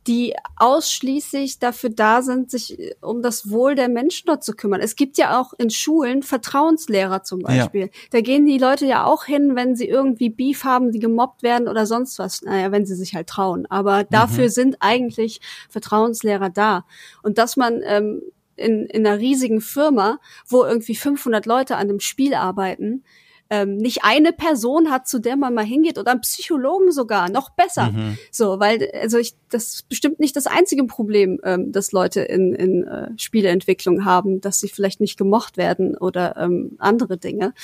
die 0.06 0.34
ausschließlich 0.54 1.58
dafür 1.58 1.90
da 1.90 2.22
sind, 2.22 2.50
sich 2.50 2.78
äh, 2.78 2.94
um 3.00 3.22
das 3.22 3.50
Wohl 3.50 3.74
der 3.74 3.88
Menschen 3.88 4.26
dort 4.26 4.44
zu 4.44 4.52
kümmern. 4.52 4.80
Es 4.80 4.94
gibt 4.94 5.18
ja 5.18 5.40
auch 5.40 5.52
in 5.58 5.70
Schulen 5.70 6.22
Vertrauenslehrer 6.22 7.24
zum 7.24 7.40
Beispiel. 7.40 7.82
Ja. 7.82 7.88
Da 8.12 8.20
gehen 8.20 8.46
die 8.46 8.58
Leute 8.58 8.86
ja 8.86 9.04
auch 9.04 9.24
hin, 9.24 9.56
wenn 9.56 9.74
sie 9.74 9.88
irgendwie 9.88 10.30
Beef 10.30 10.64
haben, 10.64 10.92
die 10.92 11.00
gemobbt 11.00 11.42
werden 11.42 11.66
oder 11.66 11.86
sonst 11.86 12.18
was. 12.18 12.42
Naja, 12.42 12.70
wenn 12.70 12.86
sie 12.86 12.94
sich 12.94 13.14
halt 13.14 13.26
trauen. 13.26 13.66
Aber 13.68 14.00
mhm. 14.00 14.06
dafür 14.10 14.48
sind 14.48 14.76
eigentlich 14.80 15.40
Vertrauenslehrer 15.68 16.50
da. 16.50 16.84
Und 17.22 17.38
dass 17.38 17.56
man 17.56 17.80
ähm, 17.84 18.22
in, 18.56 18.86
in 18.86 19.06
einer 19.06 19.18
riesigen 19.18 19.60
Firma, 19.60 20.18
wo 20.46 20.64
irgendwie 20.64 20.94
500 20.94 21.46
Leute 21.46 21.76
an 21.76 21.88
einem 21.88 22.00
Spiel 22.00 22.34
arbeiten, 22.34 23.04
ähm, 23.48 23.76
nicht 23.76 24.02
eine 24.02 24.32
Person 24.32 24.90
hat, 24.90 25.06
zu 25.06 25.20
der 25.20 25.36
man 25.36 25.54
mal 25.54 25.64
hingeht 25.64 25.98
oder 25.98 26.10
einen 26.10 26.20
Psychologen 26.20 26.90
sogar, 26.90 27.30
noch 27.30 27.50
besser. 27.50 27.92
Mhm. 27.92 28.18
So, 28.30 28.58
weil, 28.58 28.90
also 29.00 29.18
ich, 29.18 29.34
das 29.50 29.74
ist 29.74 29.88
bestimmt 29.88 30.18
nicht 30.18 30.34
das 30.36 30.46
einzige 30.46 30.84
Problem, 30.84 31.40
ähm, 31.44 31.70
das 31.70 31.92
Leute 31.92 32.22
in, 32.22 32.54
in 32.54 32.84
äh, 32.84 33.10
Spieleentwicklung 33.16 34.04
haben, 34.04 34.40
dass 34.40 34.58
sie 34.60 34.68
vielleicht 34.68 35.00
nicht 35.00 35.16
gemocht 35.16 35.56
werden 35.56 35.96
oder 35.96 36.36
ähm, 36.36 36.72
andere 36.78 37.18
Dinge. 37.18 37.54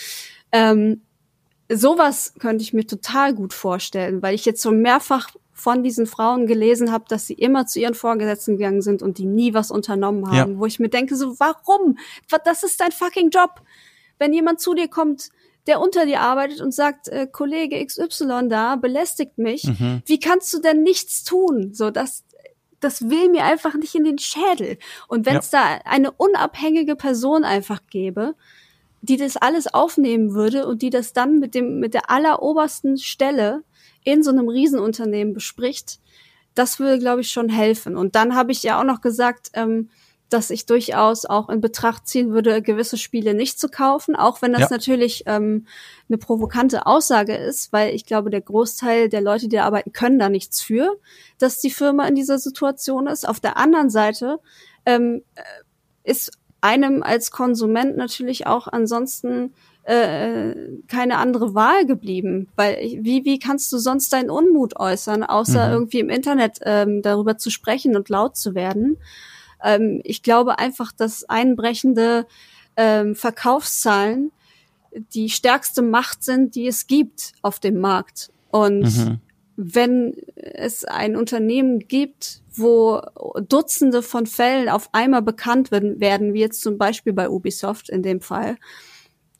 Ähm, 0.53 1.03
sowas 1.69 2.35
könnte 2.39 2.63
ich 2.63 2.73
mir 2.73 2.87
total 2.87 3.35
gut 3.35 3.53
vorstellen, 3.53 4.23
weil 4.23 4.35
ich 4.35 4.45
jetzt 4.45 4.63
so 4.63 4.71
mehrfach 4.71 5.31
von 5.53 5.83
diesen 5.83 6.07
Frauen 6.07 6.47
gelesen 6.47 6.91
habe, 6.91 7.05
dass 7.09 7.27
sie 7.27 7.35
immer 7.35 7.67
zu 7.67 7.79
ihren 7.79 7.95
Vorgesetzten 7.95 8.57
gegangen 8.57 8.83
sind 8.83 9.03
und 9.03 9.19
die 9.19 9.27
nie 9.27 9.55
was 9.55 9.71
unternommen 9.71 10.27
haben, 10.31 10.53
ja. 10.53 10.59
wo 10.59 10.67
ich 10.67 10.79
mir 10.79 10.89
denke, 10.89 11.15
so 11.17 11.39
warum? 11.39 11.99
Das 12.45 12.63
ist 12.63 12.81
dein 12.81 12.93
fucking 12.93 13.31
Job. 13.31 13.61
Wenn 14.19 14.33
jemand 14.33 14.61
zu 14.61 14.75
dir 14.75 14.89
kommt, 14.89 15.31
der 15.67 15.81
unter 15.81 16.07
dir 16.07 16.21
arbeitet 16.21 16.61
und 16.61 16.75
sagt, 16.75 17.09
äh, 17.09 17.27
Kollege 17.31 17.85
XY 17.85 18.49
da 18.49 18.77
belästigt 18.77 19.39
mich, 19.39 19.65
mhm. 19.65 20.03
wie 20.07 20.19
kannst 20.19 20.53
du 20.55 20.59
denn 20.59 20.83
nichts 20.83 21.23
tun? 21.23 21.73
So, 21.73 21.91
das, 21.91 22.25
das 22.81 23.09
will 23.09 23.29
mir 23.29 23.45
einfach 23.45 23.75
nicht 23.75 23.95
in 23.95 24.05
den 24.05 24.19
Schädel. 24.19 24.79
Und 25.07 25.27
wenn 25.27 25.37
es 25.37 25.53
ja. 25.53 25.79
da 25.85 25.91
eine 25.91 26.11
unabhängige 26.11 26.97
Person 26.97 27.45
einfach 27.45 27.81
gäbe, 27.91 28.35
die 29.03 29.17
das 29.17 29.37
alles 29.37 29.73
aufnehmen 29.73 30.35
würde 30.35 30.67
und 30.67 30.83
die 30.83 30.91
das 30.91 31.13
dann 31.13 31.39
mit 31.39 31.55
dem, 31.55 31.79
mit 31.81 31.95
der 31.95 32.11
allerobersten 32.11 32.97
Stelle 32.99 33.65
in 34.05 34.23
so 34.23 34.31
einem 34.31 34.49
Riesenunternehmen 34.49 35.35
bespricht, 35.35 35.99
das 36.55 36.79
würde, 36.79 36.99
glaube 36.99 37.23
ich, 37.23 37.31
schon 37.31 37.49
helfen. 37.49 37.97
Und 37.97 38.15
dann 38.15 38.35
habe 38.35 38.53
ich 38.53 38.63
ja 38.63 38.79
auch 38.79 38.85
noch 38.85 39.01
gesagt, 39.01 39.51
ähm, 39.55 39.89
dass 40.33 40.51
ich 40.51 40.67
durchaus 40.67 41.27
auch 41.27 41.49
in 41.49 41.61
Betracht 41.61 42.07
ziehen 42.09 42.33
würde, 42.33 42.63
gewisse 42.63 42.97
Spiele 42.97 43.35
nicht 43.35 43.61
zu 43.61 43.69
kaufen, 43.69 44.17
auch 44.17 44.41
wenn 44.41 44.53
das 44.53 44.63
ja. 44.63 44.69
natürlich 44.71 45.25
ähm, 45.27 45.67
eine 46.09 46.19
provokante 46.19 46.87
Aussage 46.87 47.37
ist, 47.37 47.73
weil 47.73 47.95
ich 47.95 48.07
glaube, 48.07 48.31
der 48.31 48.41
Großteil 48.41 49.09
der 49.09 49.21
Leute, 49.21 49.49
die 49.49 49.57
da 49.57 49.65
arbeiten, 49.65 49.93
können 49.93 50.19
da 50.19 50.29
nichts 50.29 50.63
für, 50.63 50.99
dass 51.39 51.61
die 51.61 51.71
Firma 51.71 52.07
in 52.07 52.15
dieser 52.15 52.39
Situation 52.39 53.07
ist. 53.07 53.29
Auf 53.29 53.41
der 53.41 53.57
anderen 53.57 53.91
Seite 53.91 54.39
ähm, 54.87 55.23
äh, 55.35 55.43
ist 56.11 56.33
einem 56.61 57.03
als 57.03 57.31
Konsument 57.31 57.97
natürlich 57.97 58.47
auch 58.47 58.69
ansonsten 58.69 59.53
äh, 59.85 60.55
keine 60.87 61.19
andere 61.19 61.55
Wahl 61.55 61.87
geblieben, 61.87 62.49
weil 62.55 62.77
wie 63.01 63.25
wie 63.25 63.39
kannst 63.39 63.73
du 63.73 63.79
sonst 63.79 64.13
deinen 64.13 64.31
Unmut 64.31 64.79
äußern, 64.79 65.25
außer 65.25 65.67
mhm. 65.67 65.73
irgendwie 65.73 66.01
im 66.01 66.09
Internet 66.09 66.59
ähm, 66.63 67.03
darüber 67.03 67.37
zu 67.37 67.51
sprechen 67.51 67.97
und 67.97 68.09
laut 68.09 68.37
zu 68.37 68.55
werden? 68.55 68.99
Ähm, 69.63 70.01
ich 70.05 70.23
glaube 70.23 70.59
einfach, 70.59 70.93
dass 70.93 71.25
einbrechende 71.29 72.27
ähm, 72.77 73.15
Verkaufszahlen 73.15 74.33
die 75.15 75.31
stärkste 75.31 75.83
Macht 75.83 76.23
sind, 76.23 76.55
die 76.55 76.67
es 76.67 76.87
gibt 76.87 77.33
auf 77.43 77.59
dem 77.61 77.81
Markt. 77.81 78.31
Und 78.51 78.83
mhm. 78.83 79.21
wenn 79.57 80.15
es 80.37 80.85
ein 80.85 81.17
Unternehmen 81.17 81.81
gibt, 81.81 82.43
wo 82.55 83.01
Dutzende 83.49 84.03
von 84.03 84.27
Fällen 84.27 84.69
auf 84.69 84.91
einmal 84.93 85.23
bekannt 85.23 85.71
werden, 85.71 86.01
werden 86.01 86.35
wie 86.35 86.41
jetzt 86.41 86.61
zum 86.61 86.77
Beispiel 86.77 87.13
bei 87.13 87.31
Ubisoft 87.31 87.89
in 87.89 88.03
dem 88.03 88.21
Fall, 88.21 88.57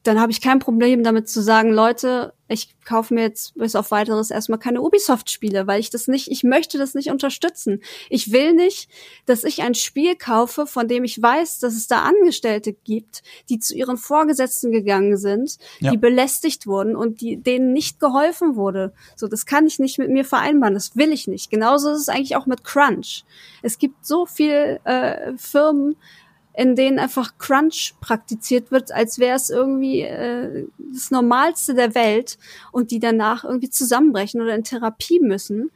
dann 0.03 0.21
habe 0.21 0.33
ich 0.33 0.41
kein 0.41 0.59
Problem 0.59 1.05
damit 1.05 1.29
zu 1.29 1.43
sagen, 1.43 1.73
Leute, 1.73 2.33
ich 2.49 2.75
kaufe 2.85 3.15
mir 3.15 3.23
jetzt 3.23 3.55
bis 3.55 3.77
auf 3.77 3.91
weiteres 3.93 4.31
erstmal 4.31 4.59
keine 4.59 4.83
Ubisoft-Spiele, 4.83 5.67
weil 5.67 5.81
ich 5.81 5.91
das 5.91 6.09
nicht, 6.09 6.31
ich 6.31 6.43
möchte 6.43 6.77
das 6.77 6.95
nicht 6.95 7.11
unterstützen. 7.11 7.83
Ich 8.11 8.33
will 8.33 8.53
nicht, 8.53 8.89
dass 9.27 9.45
ich 9.45 9.63
ein 9.63 9.75
Spiel 9.75 10.17
kaufe, 10.17 10.67
von 10.67 10.89
dem 10.89 11.05
ich 11.05 11.23
weiß, 11.23 11.61
dass 11.61 11.75
es 11.75 11.87
da 11.87 12.03
Angestellte 12.03 12.73
gibt, 12.73 13.23
die 13.49 13.59
zu 13.59 13.75
ihren 13.75 13.97
Vorgesetzten 13.97 14.73
gegangen 14.73 15.17
sind, 15.17 15.57
ja. 15.81 15.93
die 15.93 15.97
belästigt 15.97 16.67
wurden 16.67 16.97
und 16.97 17.21
die, 17.21 17.37
denen 17.37 17.73
nicht 17.73 18.01
geholfen 18.01 18.57
wurde. 18.57 18.93
So, 19.17 19.29
das 19.29 19.47
kann 19.47 19.67
ich 19.67 19.79
nicht 19.79 19.99
mit 19.99 20.11
mir 20.11 20.25
vereinbaren, 20.25 20.75
das 20.75 20.97
will 20.97 21.13
ich 21.13 21.29
nicht. 21.29 21.51
Genauso 21.51 21.93
ist 21.93 22.01
es 22.01 22.09
eigentlich 22.09 22.37
auch 22.37 22.47
mit 22.47 22.65
Crunch. 22.65 23.25
Es 23.63 23.79
gibt 23.79 24.05
so 24.05 24.27
viel 24.27 24.81
äh, 24.85 25.33
Firmen, 25.37 25.97
in 26.55 26.77
denen 26.77 26.99
einfach 26.99 27.39
Crunch 27.39 27.95
praktiziert 28.01 28.71
wird, 28.71 28.93
als 28.93 29.19
wäre 29.19 29.37
es 29.37 29.49
irgendwie 29.49 30.03
äh, 30.03 30.67
das 30.93 31.11
Normalste 31.11 31.75
der 31.75 31.95
Welt 31.95 32.39
und 32.73 32.91
die 32.91 32.99
danach 32.99 33.45
irgendwie 33.45 33.71
zusammenbrechen 33.71 34.41
oder 34.41 34.55
in 34.55 34.65
Therapie 34.65 35.21
müssen. 35.21 35.71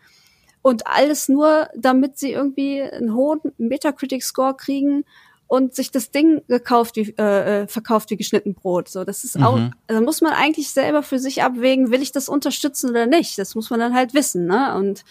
Und 0.61 0.87
alles 0.87 1.29
nur, 1.29 1.69
damit 1.77 2.19
sie 2.19 2.33
irgendwie 2.33 2.83
einen 2.83 3.15
hohen 3.15 3.41
Metacritic-Score 3.57 4.55
kriegen 4.55 5.05
und 5.47 5.75
sich 5.75 5.93
das 5.93 6.11
Ding 6.11 6.43
gekauft 6.49 6.97
wie 6.97 7.15
äh, 7.19 7.63
äh 7.63 7.69
verkauft 7.69 8.11
wie 8.11 8.17
geschnitten 8.17 8.55
Brot. 8.55 8.89
So, 8.89 9.05
das 9.05 9.25
ist 9.25 9.39
mhm. 9.39 9.45
auch, 9.45 9.61
da 9.87 10.01
muss 10.01 10.21
man 10.21 10.33
eigentlich 10.33 10.71
selber 10.71 11.03
für 11.03 11.21
sich 11.21 11.43
abwägen, 11.43 11.91
will 11.93 12.03
ich 12.03 12.13
das 12.13 12.29
unterstützen 12.29 12.91
oder 12.91 13.07
nicht. 13.07 13.39
Das 13.39 13.55
muss 13.55 13.71
man 13.71 13.79
dann 13.79 13.95
halt 13.95 14.13
wissen, 14.13 14.47
ne? 14.47 14.75
Und 14.75 15.05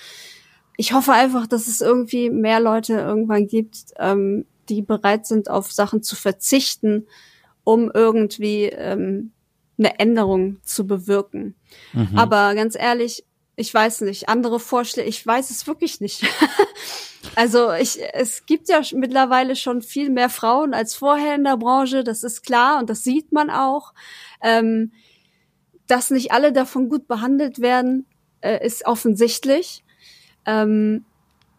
ich 0.78 0.94
hoffe 0.94 1.14
einfach, 1.14 1.48
dass 1.48 1.68
es 1.68 1.82
irgendwie 1.82 2.30
mehr 2.30 2.60
Leute 2.60 2.94
irgendwann 2.94 3.48
gibt, 3.48 3.78
ähm, 3.98 4.46
die 4.70 4.82
bereit 4.82 5.26
sind, 5.26 5.50
auf 5.50 5.72
Sachen 5.72 6.04
zu 6.04 6.16
verzichten, 6.16 7.08
um 7.64 7.92
irgendwie 7.94 8.66
ähm, 8.66 9.32
eine 9.78 10.00
Änderung 10.00 10.58
zu 10.64 10.88
bewirken. 10.88 11.56
Mhm. 11.94 12.18
Aber 12.18 12.56
ganz 12.56 12.76
ehrlich, 12.76 13.26
ich 13.56 13.74
weiß 13.74 14.02
nicht, 14.02 14.30
andere 14.30 14.60
Vorschläge, 14.60 15.08
ich 15.08 15.26
weiß 15.26 15.50
es 15.50 15.66
wirklich 15.68 16.02
nicht. 16.02 16.24
also 17.36 17.72
ich, 17.74 18.00
es 18.14 18.46
gibt 18.46 18.70
ja 18.70 18.82
mittlerweile 18.94 19.56
schon 19.56 19.82
viel 19.82 20.10
mehr 20.10 20.30
Frauen 20.30 20.74
als 20.74 20.94
vorher 20.94 21.36
in 21.36 21.44
der 21.44 21.58
Branche, 21.58 22.04
das 22.04 22.24
ist 22.24 22.44
klar 22.44 22.80
und 22.80 22.90
das 22.90 23.04
sieht 23.04 23.32
man 23.32 23.50
auch. 23.50 23.94
Ähm, 24.42 24.92
dass 25.88 26.10
nicht 26.10 26.32
alle 26.32 26.52
davon 26.52 26.90
gut 26.90 27.08
behandelt 27.08 27.60
werden, 27.60 28.08
äh, 28.42 28.66
ist 28.66 28.86
offensichtlich. 28.86 29.84
Ähm, 30.46 31.06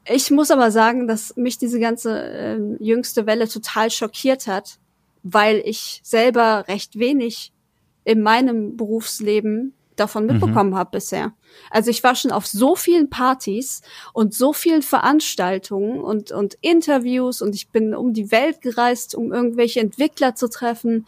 ich 0.08 0.30
muss 0.30 0.50
aber 0.50 0.70
sagen, 0.70 1.08
dass 1.08 1.36
mich 1.36 1.58
diese 1.58 1.80
ganze 1.80 2.22
äh, 2.22 2.58
jüngste 2.78 3.26
Welle 3.26 3.48
total 3.48 3.90
schockiert 3.90 4.46
hat, 4.46 4.78
weil 5.22 5.62
ich 5.64 6.00
selber 6.04 6.64
recht 6.68 6.98
wenig 6.98 7.52
in 8.04 8.22
meinem 8.22 8.76
Berufsleben 8.76 9.74
davon 9.96 10.26
mhm. 10.26 10.32
mitbekommen 10.32 10.70
mhm. 10.70 10.76
habe 10.76 10.90
bisher. 10.92 11.32
Also 11.70 11.90
ich 11.90 12.04
war 12.04 12.14
schon 12.14 12.30
auf 12.30 12.46
so 12.46 12.76
vielen 12.76 13.10
Partys 13.10 13.82
und 14.12 14.34
so 14.34 14.52
vielen 14.52 14.82
Veranstaltungen 14.82 16.00
und, 16.00 16.30
und 16.30 16.56
Interviews 16.60 17.42
und 17.42 17.54
ich 17.54 17.70
bin 17.70 17.94
um 17.94 18.12
die 18.12 18.30
Welt 18.30 18.60
gereist, 18.60 19.14
um 19.14 19.32
irgendwelche 19.32 19.80
Entwickler 19.80 20.34
zu 20.34 20.48
treffen. 20.48 21.06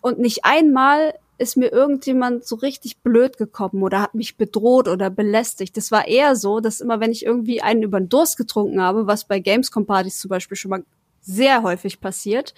Und 0.00 0.18
nicht 0.18 0.44
einmal 0.44 1.14
ist 1.36 1.56
mir 1.56 1.72
irgendjemand 1.72 2.46
so 2.46 2.56
richtig 2.56 2.98
blöd 2.98 3.36
gekommen 3.36 3.82
oder 3.82 4.00
hat 4.00 4.14
mich 4.14 4.36
bedroht 4.36 4.88
oder 4.88 5.10
belästigt. 5.10 5.76
Das 5.76 5.90
war 5.90 6.06
eher 6.06 6.36
so, 6.36 6.60
dass 6.60 6.80
immer, 6.80 7.00
wenn 7.00 7.10
ich 7.10 7.24
irgendwie 7.24 7.60
einen 7.60 7.82
über 7.82 8.00
den 8.00 8.08
Durst 8.08 8.36
getrunken 8.36 8.80
habe, 8.80 9.06
was 9.06 9.24
bei 9.24 9.40
Gamescom-Partys 9.40 10.18
zum 10.18 10.28
Beispiel 10.28 10.56
schon 10.56 10.70
mal 10.70 10.84
sehr 11.22 11.62
häufig 11.62 12.00
passiert, 12.00 12.54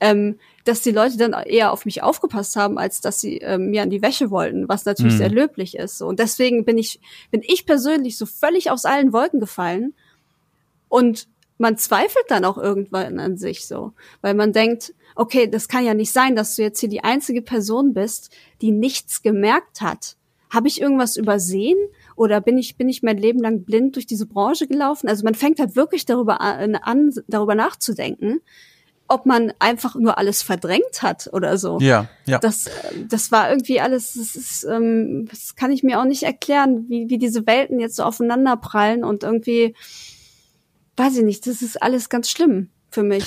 ähm, 0.00 0.38
dass 0.64 0.80
die 0.80 0.90
Leute 0.90 1.18
dann 1.18 1.32
eher 1.32 1.72
auf 1.72 1.84
mich 1.84 2.02
aufgepasst 2.02 2.56
haben, 2.56 2.78
als 2.78 3.00
dass 3.00 3.20
sie 3.20 3.38
ähm, 3.38 3.70
mir 3.70 3.82
an 3.82 3.90
die 3.90 4.02
Wäsche 4.02 4.30
wollten, 4.30 4.68
was 4.68 4.84
natürlich 4.84 5.14
mhm. 5.14 5.18
sehr 5.18 5.30
löblich 5.30 5.76
ist. 5.76 6.00
Und 6.00 6.18
deswegen 6.18 6.64
bin 6.64 6.78
ich, 6.78 7.00
bin 7.30 7.42
ich 7.44 7.66
persönlich 7.66 8.16
so 8.16 8.26
völlig 8.26 8.70
aus 8.70 8.84
allen 8.86 9.12
Wolken 9.12 9.40
gefallen. 9.40 9.94
Und 10.88 11.28
man 11.58 11.76
zweifelt 11.76 12.24
dann 12.28 12.44
auch 12.44 12.58
irgendwann 12.58 13.20
an 13.20 13.36
sich 13.36 13.66
so, 13.66 13.92
weil 14.22 14.34
man 14.34 14.52
denkt, 14.52 14.94
okay, 15.14 15.48
das 15.48 15.68
kann 15.68 15.84
ja 15.84 15.94
nicht 15.94 16.12
sein, 16.12 16.36
dass 16.36 16.56
du 16.56 16.62
jetzt 16.62 16.80
hier 16.80 16.88
die 16.88 17.04
einzige 17.04 17.42
Person 17.42 17.94
bist, 17.94 18.30
die 18.60 18.70
nichts 18.70 19.22
gemerkt 19.22 19.80
hat. 19.80 20.16
Habe 20.50 20.68
ich 20.68 20.80
irgendwas 20.80 21.16
übersehen 21.16 21.78
oder 22.14 22.40
bin 22.40 22.58
ich 22.58 22.76
bin 22.76 22.88
ich 22.88 23.02
mein 23.02 23.18
Leben 23.18 23.40
lang 23.40 23.64
blind 23.64 23.96
durch 23.96 24.06
diese 24.06 24.26
Branche 24.26 24.68
gelaufen? 24.68 25.08
Also 25.08 25.24
man 25.24 25.34
fängt 25.34 25.58
halt 25.58 25.74
wirklich 25.74 26.06
darüber 26.06 26.40
an, 26.40 26.76
an 26.76 27.12
darüber 27.26 27.54
nachzudenken, 27.56 28.40
ob 29.08 29.26
man 29.26 29.52
einfach 29.58 29.96
nur 29.96 30.16
alles 30.16 30.42
verdrängt 30.42 31.02
hat 31.02 31.28
oder 31.32 31.58
so. 31.58 31.78
Ja, 31.80 32.08
ja. 32.26 32.38
Das, 32.38 32.70
das 33.08 33.32
war 33.32 33.50
irgendwie 33.50 33.80
alles, 33.80 34.14
das 34.14 34.36
ist, 34.36 34.64
ähm, 34.64 35.26
das 35.30 35.56
kann 35.56 35.72
ich 35.72 35.82
mir 35.82 36.00
auch 36.00 36.04
nicht 36.04 36.22
erklären, 36.22 36.88
wie, 36.88 37.10
wie 37.10 37.18
diese 37.18 37.46
Welten 37.46 37.80
jetzt 37.80 37.96
so 37.96 38.04
aufeinander 38.04 38.56
prallen 38.56 39.04
und 39.04 39.22
irgendwie, 39.22 39.74
weiß 40.96 41.18
ich 41.18 41.24
nicht, 41.24 41.46
das 41.46 41.62
ist 41.62 41.82
alles 41.82 42.08
ganz 42.08 42.30
schlimm 42.30 42.70
für 42.90 43.02
mich. 43.02 43.26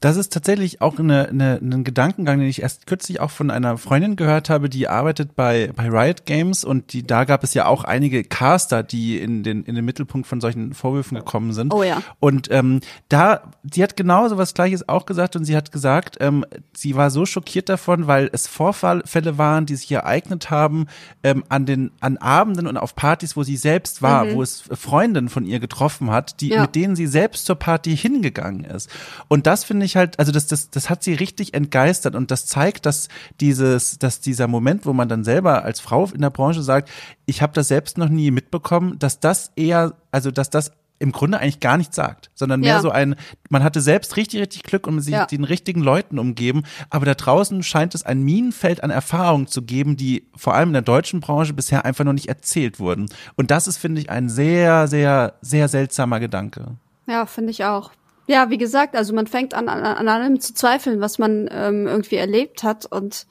Das 0.00 0.16
ist 0.16 0.32
tatsächlich 0.32 0.80
auch 0.80 0.98
eine, 0.98 1.28
eine, 1.28 1.58
ein 1.60 1.84
Gedankengang, 1.84 2.38
den 2.38 2.48
ich 2.48 2.62
erst 2.62 2.86
kürzlich 2.86 3.20
auch 3.20 3.30
von 3.30 3.50
einer 3.50 3.78
Freundin 3.78 4.16
gehört 4.16 4.50
habe, 4.50 4.68
die 4.68 4.88
arbeitet 4.88 5.34
bei, 5.34 5.70
bei 5.74 5.88
Riot 5.88 6.26
Games 6.26 6.64
und 6.64 6.92
die, 6.92 7.06
da 7.06 7.24
gab 7.24 7.44
es 7.44 7.54
ja 7.54 7.66
auch 7.66 7.84
einige 7.84 8.24
Caster, 8.24 8.82
die 8.82 9.18
in 9.18 9.42
den, 9.42 9.64
in 9.64 9.74
den 9.74 9.84
Mittelpunkt 9.84 10.26
von 10.26 10.40
solchen 10.40 10.74
Vorwürfen 10.74 11.16
gekommen 11.16 11.52
sind. 11.52 11.72
Oh 11.74 11.82
ja. 11.82 12.02
Und 12.20 12.50
ähm, 12.50 12.80
da, 13.08 13.50
sie 13.70 13.82
hat 13.82 13.96
genauso 13.96 14.38
was 14.38 14.54
Gleiches 14.54 14.88
auch 14.88 15.06
gesagt 15.06 15.36
und 15.36 15.44
sie 15.44 15.56
hat 15.56 15.72
gesagt, 15.72 16.16
ähm, 16.20 16.44
sie 16.72 16.94
war 16.96 17.10
so 17.10 17.26
schockiert 17.26 17.68
davon, 17.68 18.06
weil 18.06 18.30
es 18.32 18.46
Vorfälle 18.46 19.38
waren, 19.38 19.66
die 19.66 19.76
sich 19.76 19.90
ereignet 19.90 20.50
haben 20.50 20.86
ähm, 21.22 21.44
an 21.48 21.66
den 21.66 21.90
an 22.00 22.16
Abenden 22.18 22.66
und 22.66 22.76
auf 22.76 22.94
Partys, 22.94 23.36
wo 23.36 23.42
sie 23.42 23.56
selbst 23.56 24.02
war, 24.02 24.24
mhm. 24.24 24.34
wo 24.34 24.42
es 24.42 24.62
Freundinnen 24.70 25.28
von 25.28 25.44
ihr 25.44 25.60
getroffen 25.60 26.10
hat, 26.10 26.40
die 26.40 26.50
ja. 26.50 26.62
mit 26.62 26.74
denen 26.74 26.96
sie 26.96 27.06
selbst 27.06 27.46
zur 27.46 27.56
Party 27.56 27.96
hingegangen 27.96 28.64
ist. 28.64 28.90
Und 29.28 29.46
das 29.46 29.64
finde 29.64 29.86
ich 29.86 29.87
ich 29.88 29.96
halt, 29.96 30.18
also 30.18 30.32
das, 30.32 30.46
das, 30.46 30.70
das 30.70 30.88
hat 30.88 31.02
sie 31.02 31.14
richtig 31.14 31.54
entgeistert 31.54 32.14
und 32.14 32.30
das 32.30 32.46
zeigt, 32.46 32.86
dass 32.86 33.08
dieses, 33.40 33.98
dass 33.98 34.20
dieser 34.20 34.46
Moment, 34.46 34.86
wo 34.86 34.92
man 34.92 35.08
dann 35.08 35.24
selber 35.24 35.64
als 35.64 35.80
Frau 35.80 36.06
in 36.06 36.20
der 36.20 36.30
Branche 36.30 36.62
sagt, 36.62 36.90
ich 37.26 37.42
habe 37.42 37.52
das 37.52 37.68
selbst 37.68 37.98
noch 37.98 38.08
nie 38.08 38.30
mitbekommen, 38.30 38.98
dass 38.98 39.20
das 39.20 39.52
eher, 39.56 39.94
also 40.12 40.30
dass 40.30 40.50
das 40.50 40.72
im 40.98 41.12
Grunde 41.12 41.38
eigentlich 41.38 41.60
gar 41.60 41.76
nichts 41.76 41.96
sagt, 41.96 42.30
sondern 42.34 42.60
mehr 42.60 42.74
ja. 42.74 42.80
so 42.80 42.90
ein, 42.90 43.14
man 43.50 43.62
hatte 43.62 43.80
selbst 43.80 44.16
richtig, 44.16 44.40
richtig 44.40 44.64
Glück 44.64 44.86
und 44.86 45.00
sich 45.00 45.12
ja. 45.12 45.26
den 45.26 45.44
richtigen 45.44 45.80
Leuten 45.80 46.18
umgeben, 46.18 46.64
aber 46.90 47.06
da 47.06 47.14
draußen 47.14 47.62
scheint 47.62 47.94
es 47.94 48.04
ein 48.04 48.22
Minenfeld 48.22 48.82
an 48.82 48.90
Erfahrungen 48.90 49.46
zu 49.46 49.62
geben, 49.62 49.96
die 49.96 50.26
vor 50.34 50.54
allem 50.54 50.70
in 50.70 50.74
der 50.74 50.82
deutschen 50.82 51.20
Branche 51.20 51.54
bisher 51.54 51.84
einfach 51.84 52.04
noch 52.04 52.12
nicht 52.12 52.28
erzählt 52.28 52.80
wurden. 52.80 53.06
Und 53.36 53.50
das 53.50 53.68
ist, 53.68 53.76
finde 53.76 54.00
ich, 54.00 54.10
ein 54.10 54.28
sehr, 54.28 54.88
sehr, 54.88 55.34
sehr 55.40 55.68
seltsamer 55.68 56.20
Gedanke. 56.20 56.76
Ja, 57.06 57.26
finde 57.26 57.50
ich 57.52 57.64
auch. 57.64 57.92
Ja, 58.28 58.50
wie 58.50 58.58
gesagt, 58.58 58.94
also 58.94 59.14
man 59.14 59.26
fängt 59.26 59.54
an, 59.54 59.70
an, 59.70 59.82
an 59.82 60.06
allem 60.06 60.38
zu 60.38 60.52
zweifeln, 60.52 61.00
was 61.00 61.18
man 61.18 61.48
ähm, 61.50 61.86
irgendwie 61.86 62.16
erlebt 62.16 62.62
hat. 62.62 62.84
Und 62.84 63.26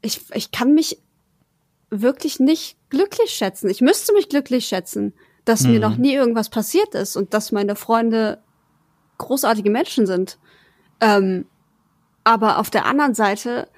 ich, 0.00 0.22
ich 0.32 0.50
kann 0.50 0.72
mich 0.72 0.98
wirklich 1.90 2.40
nicht 2.40 2.78
glücklich 2.88 3.32
schätzen. 3.32 3.68
Ich 3.68 3.82
müsste 3.82 4.14
mich 4.14 4.30
glücklich 4.30 4.64
schätzen, 4.64 5.12
dass 5.44 5.64
mhm. 5.64 5.72
mir 5.72 5.80
noch 5.80 5.98
nie 5.98 6.14
irgendwas 6.14 6.48
passiert 6.48 6.94
ist 6.94 7.16
und 7.16 7.34
dass 7.34 7.52
meine 7.52 7.76
Freunde 7.76 8.42
großartige 9.18 9.70
Menschen 9.70 10.06
sind. 10.06 10.38
Ähm, 11.02 11.44
aber 12.24 12.60
auf 12.60 12.70
der 12.70 12.86
anderen 12.86 13.12
Seite, 13.12 13.68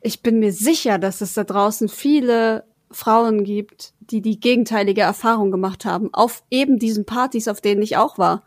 ich 0.00 0.20
bin 0.20 0.40
mir 0.40 0.52
sicher, 0.52 0.98
dass 0.98 1.20
es 1.20 1.34
da 1.34 1.44
draußen 1.44 1.88
viele 1.88 2.64
Frauen 2.90 3.44
gibt, 3.44 3.92
die 4.00 4.20
die 4.20 4.40
gegenteilige 4.40 5.02
Erfahrung 5.02 5.52
gemacht 5.52 5.84
haben, 5.84 6.12
auf 6.12 6.42
eben 6.50 6.80
diesen 6.80 7.04
Partys, 7.04 7.46
auf 7.46 7.60
denen 7.60 7.80
ich 7.80 7.96
auch 7.96 8.18
war 8.18 8.42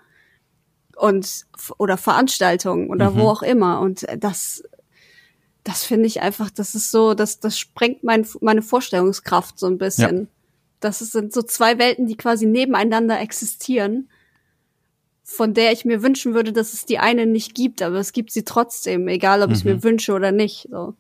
und 0.98 1.46
oder 1.78 1.98
Veranstaltungen 1.98 2.90
oder 2.90 3.12
mhm. 3.12 3.16
wo 3.18 3.30
auch 3.30 3.44
immer 3.44 3.80
und 3.80 4.06
das 4.18 4.64
das 5.64 5.84
finde 5.84 6.08
ich 6.08 6.22
einfach, 6.22 6.50
das 6.50 6.76
ist 6.76 6.92
so, 6.92 7.14
das 7.14 7.40
das 7.42 7.60
sprengt 7.60 8.04
mein, 8.04 8.26
meine 8.40 8.62
Vorstellungskraft 8.62 9.60
so 9.60 9.68
ein 9.68 9.78
bisschen. 9.78 10.18
Ja. 10.18 10.28
Das 10.80 11.00
sind 11.00 11.34
so 11.34 11.42
zwei 11.42 11.78
Welten, 11.78 12.08
die 12.08 12.16
quasi 12.16 12.46
nebeneinander 12.46 13.20
existieren, 13.20 14.10
von 15.24 15.54
der 15.54 15.74
ich 15.74 15.84
mir 15.84 16.04
wünschen 16.04 16.34
würde, 16.34 16.54
dass 16.54 16.72
es 16.72 16.86
die 16.86 17.00
eine 17.00 17.26
nicht 17.26 17.54
gibt, 17.54 17.82
aber 17.82 17.98
es 17.98 18.14
gibt 18.14 18.32
sie 18.32 18.46
trotzdem, 18.46 19.10
egal 19.10 19.42
ob 19.42 19.50
mhm. 19.50 19.54
ich 19.54 19.60
es 19.60 19.66
mir 19.66 19.84
wünsche 19.84 20.14
oder 20.14 20.32
nicht. 20.32 20.70
So. 20.72 20.94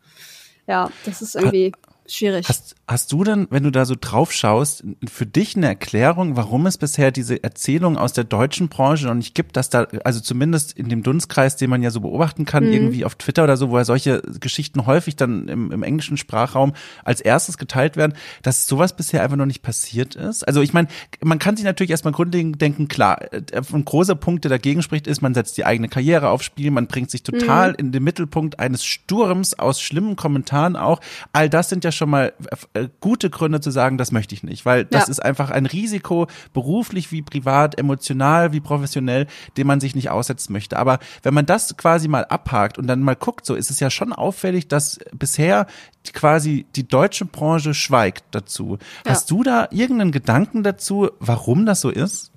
Ja, 0.67 0.91
das 1.05 1.21
ist 1.21 1.35
irgendwie 1.35 1.71
schwierig. 2.07 2.47
Hast, 2.47 2.75
hast 2.87 3.11
du 3.11 3.23
denn, 3.23 3.47
wenn 3.49 3.63
du 3.63 3.71
da 3.71 3.85
so 3.85 3.95
drauf 3.99 4.31
schaust, 4.31 4.83
für 5.07 5.25
dich 5.25 5.55
eine 5.55 5.67
Erklärung, 5.67 6.35
warum 6.35 6.65
es 6.65 6.77
bisher 6.77 7.11
diese 7.11 7.43
Erzählung 7.43 7.97
aus 7.97 8.13
der 8.13 8.23
deutschen 8.23 8.69
Branche 8.69 9.07
noch 9.07 9.13
nicht 9.13 9.35
gibt, 9.35 9.57
dass 9.57 9.69
da, 9.69 9.87
also 10.03 10.19
zumindest 10.19 10.73
in 10.73 10.89
dem 10.89 11.03
Dunstkreis, 11.03 11.55
den 11.57 11.69
man 11.69 11.83
ja 11.83 11.91
so 11.91 12.01
beobachten 12.01 12.45
kann, 12.45 12.65
mhm. 12.65 12.73
irgendwie 12.73 13.05
auf 13.05 13.15
Twitter 13.15 13.43
oder 13.43 13.57
so, 13.57 13.69
wo 13.69 13.77
ja 13.77 13.85
solche 13.85 14.21
Geschichten 14.39 14.85
häufig 14.85 15.15
dann 15.15 15.47
im, 15.47 15.71
im 15.71 15.83
englischen 15.83 16.17
Sprachraum 16.17 16.73
als 17.03 17.21
erstes 17.21 17.57
geteilt 17.57 17.97
werden, 17.97 18.13
dass 18.41 18.67
sowas 18.67 18.95
bisher 18.95 19.23
einfach 19.23 19.37
noch 19.37 19.45
nicht 19.45 19.61
passiert 19.61 20.15
ist? 20.15 20.47
Also 20.47 20.61
ich 20.61 20.73
meine, 20.73 20.87
man 21.23 21.39
kann 21.39 21.55
sich 21.55 21.65
natürlich 21.65 21.91
erstmal 21.91 22.13
grundlegend 22.13 22.61
denken, 22.61 22.87
klar, 22.87 23.33
äh, 23.33 23.41
ein 23.73 23.85
großer 23.85 24.15
Punkt, 24.15 24.43
der 24.43 24.49
dagegen 24.49 24.81
spricht, 24.81 25.07
ist, 25.07 25.21
man 25.21 25.33
setzt 25.33 25.57
die 25.57 25.65
eigene 25.65 25.89
Karriere 25.89 26.29
aufs 26.29 26.45
Spiel, 26.45 26.71
man 26.71 26.87
bringt 26.87 27.11
sich 27.11 27.23
total 27.23 27.71
mhm. 27.71 27.75
in 27.77 27.91
den 27.91 28.03
Mittelpunkt 28.03 28.59
eines 28.59 28.85
Sturms 28.85 29.57
aus 29.57 29.81
schlimmen 29.81 30.15
Kommentaren 30.15 30.75
auch. 30.75 31.01
All 31.33 31.49
das 31.49 31.69
sind 31.69 31.83
ja 31.83 31.91
schon 31.97 32.09
mal 32.09 32.33
äh, 32.73 32.87
gute 32.99 33.29
Gründe 33.29 33.59
zu 33.59 33.71
sagen, 33.71 33.97
das 33.97 34.11
möchte 34.11 34.33
ich 34.35 34.43
nicht, 34.43 34.65
weil 34.65 34.85
das 34.85 35.07
ja. 35.07 35.11
ist 35.11 35.19
einfach 35.19 35.49
ein 35.49 35.65
Risiko, 35.65 36.27
beruflich 36.53 37.11
wie 37.11 37.21
privat, 37.21 37.77
emotional 37.77 38.53
wie 38.53 38.59
professionell, 38.59 39.27
dem 39.57 39.67
man 39.67 39.79
sich 39.79 39.95
nicht 39.95 40.09
aussetzen 40.09 40.53
möchte. 40.53 40.77
Aber 40.77 40.99
wenn 41.23 41.33
man 41.33 41.45
das 41.45 41.75
quasi 41.77 42.07
mal 42.07 42.25
abhakt 42.25 42.77
und 42.77 42.87
dann 42.87 43.01
mal 43.01 43.15
guckt, 43.15 43.45
so 43.45 43.55
ist 43.55 43.71
es 43.71 43.79
ja 43.79 43.89
schon 43.89 44.13
auffällig, 44.13 44.67
dass 44.67 44.99
bisher 45.13 45.67
quasi 46.13 46.65
die 46.75 46.87
deutsche 46.87 47.25
Branche 47.25 47.73
schweigt 47.73 48.23
dazu. 48.31 48.77
Ja. 49.05 49.11
Hast 49.11 49.29
du 49.31 49.43
da 49.43 49.67
irgendeinen 49.71 50.11
Gedanken 50.11 50.63
dazu, 50.63 51.09
warum 51.19 51.65
das 51.65 51.81
so 51.81 51.89
ist? 51.89 52.31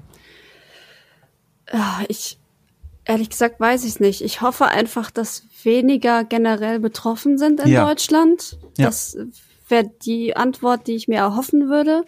Ich 2.08 2.40
ehrlich 3.04 3.30
gesagt 3.30 3.60
weiß 3.60 3.84
ich 3.84 4.00
nicht. 4.00 4.22
Ich 4.22 4.40
hoffe 4.40 4.66
einfach, 4.66 5.10
dass 5.10 5.44
weniger 5.62 6.24
generell 6.24 6.78
betroffen 6.80 7.38
sind 7.38 7.60
in 7.60 7.68
ja. 7.68 7.84
Deutschland. 7.84 8.58
Ja. 8.78 8.86
Das 8.86 9.16
wäre 9.70 9.90
die 10.02 10.36
Antwort, 10.36 10.86
die 10.86 10.96
ich 10.96 11.08
mir 11.08 11.18
erhoffen 11.18 11.68
würde, 11.68 12.04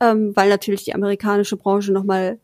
ähm, 0.00 0.34
weil 0.34 0.48
natürlich 0.48 0.84
die 0.84 0.94
amerikanische 0.94 1.56
Branche 1.56 1.92
nochmal 1.92 2.38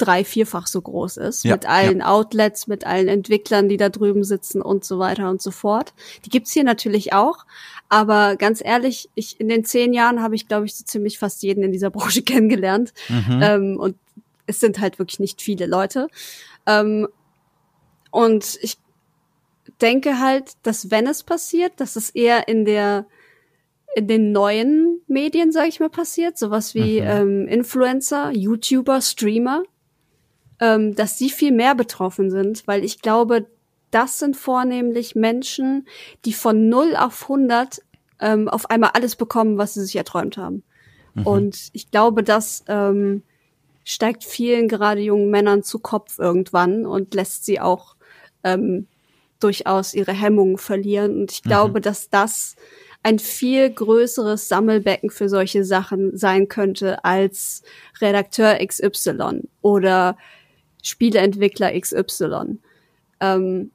drei, 0.00 0.24
vierfach 0.24 0.66
so 0.66 0.80
groß 0.80 1.18
ist, 1.18 1.44
ja, 1.44 1.52
mit 1.52 1.66
allen 1.66 1.98
ja. 1.98 2.06
Outlets, 2.06 2.66
mit 2.66 2.86
allen 2.86 3.08
Entwicklern, 3.08 3.68
die 3.68 3.76
da 3.76 3.90
drüben 3.90 4.24
sitzen 4.24 4.62
und 4.62 4.84
so 4.84 4.98
weiter 4.98 5.28
und 5.28 5.42
so 5.42 5.50
fort. 5.50 5.92
Die 6.24 6.30
gibt's 6.30 6.52
hier 6.52 6.64
natürlich 6.64 7.12
auch, 7.12 7.44
aber 7.88 8.36
ganz 8.36 8.62
ehrlich, 8.64 9.10
ich 9.14 9.38
in 9.40 9.48
den 9.48 9.64
zehn 9.64 9.92
Jahren 9.92 10.22
habe 10.22 10.34
ich, 10.34 10.48
glaube 10.48 10.64
ich, 10.66 10.74
so 10.74 10.84
ziemlich 10.84 11.18
fast 11.18 11.42
jeden 11.42 11.62
in 11.62 11.72
dieser 11.72 11.90
Branche 11.90 12.22
kennengelernt 12.22 12.92
mhm. 13.08 13.40
ähm, 13.42 13.76
und 13.78 13.96
es 14.46 14.58
sind 14.60 14.80
halt 14.80 14.98
wirklich 14.98 15.20
nicht 15.20 15.42
viele 15.42 15.66
Leute. 15.66 16.08
Ähm, 16.66 17.06
und 18.10 18.58
ich 18.62 18.78
denke 19.80 20.18
halt, 20.18 20.52
dass 20.62 20.90
wenn 20.90 21.06
es 21.06 21.22
passiert, 21.22 21.74
dass 21.76 21.96
es 21.96 22.10
eher 22.10 22.48
in 22.48 22.64
der 22.64 23.06
in 23.94 24.06
den 24.06 24.32
neuen 24.32 25.00
Medien, 25.06 25.52
sage 25.52 25.68
ich 25.68 25.80
mal, 25.80 25.90
passiert, 25.90 26.38
sowas 26.38 26.74
wie 26.74 27.00
mhm. 27.00 27.06
ähm, 27.06 27.48
Influencer, 27.48 28.30
YouTuber, 28.32 29.00
Streamer, 29.00 29.64
ähm, 30.60 30.94
dass 30.94 31.18
sie 31.18 31.30
viel 31.30 31.52
mehr 31.52 31.74
betroffen 31.74 32.30
sind, 32.30 32.66
weil 32.66 32.84
ich 32.84 33.02
glaube, 33.02 33.46
das 33.90 34.20
sind 34.20 34.36
vornehmlich 34.36 35.16
Menschen, 35.16 35.88
die 36.24 36.32
von 36.32 36.68
0 36.68 36.94
auf 36.96 37.22
100 37.22 37.82
ähm, 38.20 38.48
auf 38.48 38.70
einmal 38.70 38.90
alles 38.94 39.16
bekommen, 39.16 39.58
was 39.58 39.74
sie 39.74 39.84
sich 39.84 39.96
erträumt 39.96 40.36
haben. 40.36 40.62
Mhm. 41.14 41.26
Und 41.26 41.70
ich 41.72 41.90
glaube, 41.90 42.22
das 42.22 42.64
ähm, 42.68 43.22
steigt 43.84 44.24
vielen 44.24 44.68
gerade 44.68 45.00
jungen 45.00 45.30
Männern 45.30 45.62
zu 45.62 45.78
Kopf 45.78 46.18
irgendwann 46.18 46.86
und 46.86 47.14
lässt 47.14 47.44
sie 47.44 47.60
auch 47.60 47.96
ähm, 48.44 48.86
durchaus 49.40 49.94
ihre 49.94 50.12
Hemmungen 50.12 50.58
verlieren. 50.58 51.20
Und 51.20 51.32
ich 51.32 51.44
mhm. 51.44 51.48
glaube, 51.48 51.80
dass 51.80 52.10
das 52.10 52.56
ein 53.02 53.18
viel 53.18 53.70
größeres 53.70 54.48
Sammelbecken 54.48 55.10
für 55.10 55.28
solche 55.28 55.64
Sachen 55.64 56.16
sein 56.16 56.48
könnte 56.48 57.04
als 57.04 57.62
Redakteur 58.00 58.58
XY 58.64 59.48
oder 59.62 60.16
Spieleentwickler 60.82 61.78
XY. 61.78 62.58
Ähm, 63.20 63.70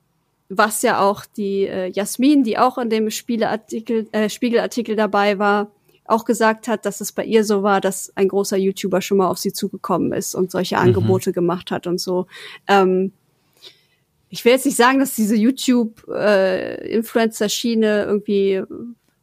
was 0.50 0.82
ja 0.84 1.02
auch 1.02 1.26
die 1.26 1.66
äh, 1.66 1.92
Jasmin, 1.92 2.44
die 2.44 2.60
auch 2.60 2.78
in 2.78 2.90
dem 2.90 3.10
Spieleartikel, 3.10 4.08
äh, 4.12 4.30
Spiegelartikel 4.30 4.96
dabei 4.96 5.40
war, 5.40 5.72
auch 6.06 6.24
gesagt 6.26 6.68
hat, 6.68 6.86
dass 6.86 7.02
es 7.02 7.12
bei 7.12 7.26
ihr 7.26 7.44
so 7.44 7.64
war, 7.64 7.82
dass 7.82 8.16
ein 8.16 8.28
großer 8.28 8.58
YouTuber 8.58 9.02
schon 9.02 9.18
mal 9.18 9.28
auf 9.28 9.40
sie 9.40 9.54
zugekommen 9.54 10.14
ist 10.14 10.36
und 10.36 10.52
solche 10.52 10.76
mhm. 10.76 10.82
Angebote 10.82 11.34
gemacht 11.34 11.72
hat 11.72 11.88
und 11.88 12.00
so. 12.00 12.28
Ähm, 12.68 13.12
ich 14.30 14.46
will 14.46 14.52
jetzt 14.52 14.66
nicht 14.66 14.78
sagen, 14.78 15.00
dass 15.00 15.16
diese 15.16 15.36
YouTube-Influencer-Schiene 15.36 17.88
äh, 17.88 18.04
irgendwie 18.04 18.62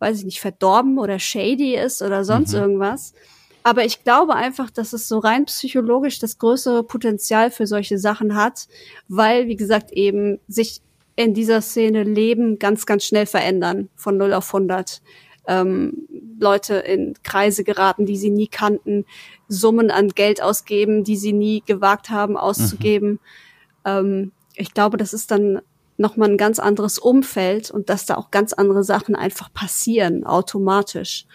weiß 0.03 0.19
ich 0.19 0.25
nicht, 0.25 0.41
verdorben 0.41 0.99
oder 0.99 1.21
shady 1.21 1.77
ist 1.77 2.03
oder 2.03 2.25
sonst 2.25 2.53
mhm. 2.53 2.61
irgendwas. 2.61 3.15
Aber 3.63 3.85
ich 3.85 4.03
glaube 4.03 4.35
einfach, 4.35 4.71
dass 4.71 4.93
es 4.93 5.07
so 5.07 5.21
rein 5.21 5.45
psychologisch 5.45 6.19
das 6.19 6.39
größere 6.39 6.83
Potenzial 6.83 7.53
für 7.53 7.69
solche 7.69 7.99
Sachen 7.99 8.35
hat, 8.35 8.67
weil, 9.07 9.47
wie 9.47 9.55
gesagt, 9.55 9.93
eben 9.93 10.41
sich 10.49 10.81
in 11.15 11.35
dieser 11.35 11.61
Szene 11.61 12.03
Leben 12.03 12.59
ganz, 12.59 12.85
ganz 12.85 13.05
schnell 13.05 13.27
verändern, 13.27 13.89
von 13.95 14.17
0 14.17 14.35
auf 14.35 14.53
100. 14.53 15.01
Ähm, 15.47 16.09
Leute 16.41 16.75
in 16.75 17.15
Kreise 17.23 17.63
geraten, 17.63 18.05
die 18.05 18.17
sie 18.17 18.31
nie 18.31 18.49
kannten, 18.49 19.05
Summen 19.47 19.93
an 19.93 20.09
Geld 20.09 20.43
ausgeben, 20.43 21.05
die 21.05 21.17
sie 21.17 21.33
nie 21.33 21.63
gewagt 21.65 22.11
haben 22.11 22.37
auszugeben. 22.37 23.13
Mhm. 23.13 23.19
Ähm, 23.85 24.33
ich 24.55 24.75
glaube, 24.75 24.97
das 24.97 25.13
ist 25.13 25.31
dann 25.31 25.61
nochmal 25.97 26.31
ein 26.31 26.39
ganz 26.39 26.59
anderes 26.59 26.99
Umfeld 26.99 27.71
und 27.71 27.89
dass 27.89 28.07
da 28.07 28.17
auch 28.17 28.31
ganz 28.31 28.53
andere 28.53 28.85
Sachen 28.85 29.15
einfach 29.15 29.53
passieren, 29.53 30.25
automatisch. 30.25 31.27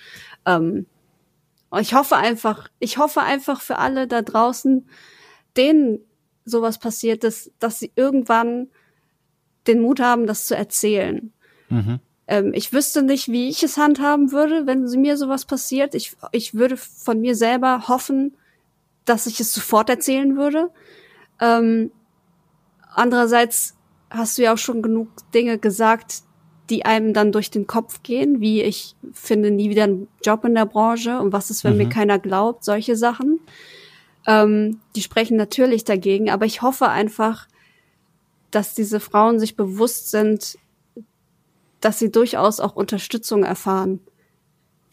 Ähm, 0.46 0.86
ich 1.80 1.94
hoffe 1.94 2.16
einfach, 2.16 2.70
ich 2.80 2.98
hoffe 2.98 3.22
einfach 3.22 3.62
für 3.62 3.78
alle 3.78 4.08
da 4.08 4.22
draußen, 4.22 4.88
denen 5.56 6.00
sowas 6.46 6.80
passiert 6.80 7.24
ist, 7.24 7.52
dass 7.60 7.80
sie 7.80 7.92
irgendwann 7.96 8.70
den 9.68 9.82
Mut 9.82 10.00
haben, 10.00 10.28
das 10.28 10.46
zu 10.46 10.56
erzählen. 10.56 11.34
Mhm. 11.70 12.00
Ähm, 12.28 12.54
ich 12.54 12.72
wüsste 12.74 13.04
nicht, 13.04 13.28
wie 13.28 13.50
ich 13.50 13.64
es 13.64 13.78
handhaben 13.78 14.32
würde, 14.32 14.66
wenn 14.66 14.84
mir 14.84 15.18
sowas 15.18 15.46
passiert. 15.46 15.94
Ich, 15.94 16.16
ich 16.32 16.54
würde 16.54 16.78
von 16.78 17.20
mir 17.20 17.36
selber 17.36 17.88
hoffen, 17.88 18.38
dass 19.06 19.28
ich 19.28 19.40
es 19.40 19.54
sofort 19.54 19.90
erzählen 19.90 20.38
würde. 20.38 20.70
Ähm, 21.40 21.92
andererseits 22.94 23.77
hast 24.10 24.38
du 24.38 24.44
ja 24.44 24.54
auch 24.54 24.58
schon 24.58 24.82
genug 24.82 25.10
Dinge 25.34 25.58
gesagt, 25.58 26.24
die 26.70 26.86
einem 26.86 27.14
dann 27.14 27.32
durch 27.32 27.50
den 27.50 27.68
Kopf 27.68 28.04
gehen, 28.04 28.42
wie 28.42 28.62
ich 28.62 28.96
finde 29.14 29.52
nie 29.52 29.70
wieder 29.70 29.86
einen 29.86 30.08
Job 30.24 30.44
in 30.44 30.56
der 30.56 30.66
Branche 30.66 31.20
und 31.20 31.32
was 31.32 31.50
ist, 31.50 31.64
wenn 31.64 31.74
mhm. 31.74 31.78
mir 31.80 31.90
keiner 31.90 32.20
glaubt, 32.20 32.64
solche 32.64 32.96
Sachen. 32.96 33.40
Ähm, 34.26 34.80
die 34.96 35.02
sprechen 35.02 35.38
natürlich 35.38 35.86
dagegen, 35.86 36.30
aber 36.30 36.46
ich 36.46 36.62
hoffe 36.62 36.90
einfach, 36.90 37.48
dass 38.52 38.74
diese 38.74 39.00
Frauen 39.00 39.40
sich 39.40 39.56
bewusst 39.56 40.12
sind, 40.12 40.58
dass 41.80 42.00
sie 42.00 42.12
durchaus 42.12 42.60
auch 42.60 42.76
Unterstützung 42.76 43.44
erfahren 43.44 44.02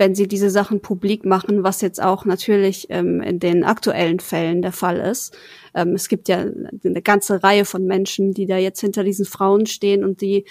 wenn 0.04 0.14
sie 0.14 0.28
diese 0.28 0.50
Sachen 0.50 0.80
publik 0.80 1.24
machen, 1.24 1.64
was 1.64 1.80
jetzt 1.80 2.02
auch 2.02 2.26
natürlich 2.26 2.88
ähm, 2.90 3.22
in 3.22 3.38
den 3.38 3.64
aktuellen 3.64 4.20
Fällen 4.20 4.60
der 4.60 4.72
Fall 4.72 4.98
ist. 4.98 5.34
Ähm, 5.72 5.94
es 5.94 6.08
gibt 6.08 6.28
ja 6.28 6.40
eine 6.40 7.00
ganze 7.00 7.42
Reihe 7.42 7.64
von 7.64 7.86
Menschen, 7.86 8.34
die 8.34 8.44
da 8.44 8.58
jetzt 8.58 8.82
hinter 8.82 9.02
diesen 9.02 9.24
Frauen 9.24 9.64
stehen 9.64 10.04
und 10.04 10.20
die 10.20 10.44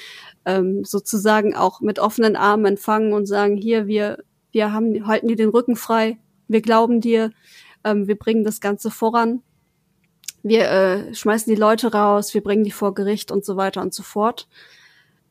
ähm, 0.46 0.84
sozusagen 0.84 1.56
auch 1.56 1.82
mit 1.82 2.00
offenen 2.00 2.36
Armen 2.36 2.66
empfangen 2.66 3.14
und 3.14 3.28
sagen, 3.28 3.56
hier, 3.56 3.86
wir, 3.86 4.24
wir 4.52 4.74
haben, 4.74 5.06
halten 5.06 5.28
dir 5.28 5.36
den 5.36 5.50
Rücken 5.50 5.76
frei, 5.76 6.18
wir 6.48 6.64
glauben 6.64 7.00
dir, 7.00 7.30
ähm, 7.84 8.08
wir 8.08 8.18
bringen 8.18 8.44
das 8.44 8.60
Ganze 8.60 8.90
voran, 8.90 9.44
wir 10.42 10.68
äh, 10.68 11.14
schmeißen 11.14 11.54
die 11.54 11.62
Leute 11.62 11.92
raus, 11.92 12.34
wir 12.34 12.42
bringen 12.42 12.64
die 12.64 12.72
vor 12.72 12.96
Gericht 12.96 13.32
und 13.32 13.46
so 13.46 13.56
weiter 13.56 13.84
und 13.84 13.94
so 13.94 14.02
fort. 14.02 14.48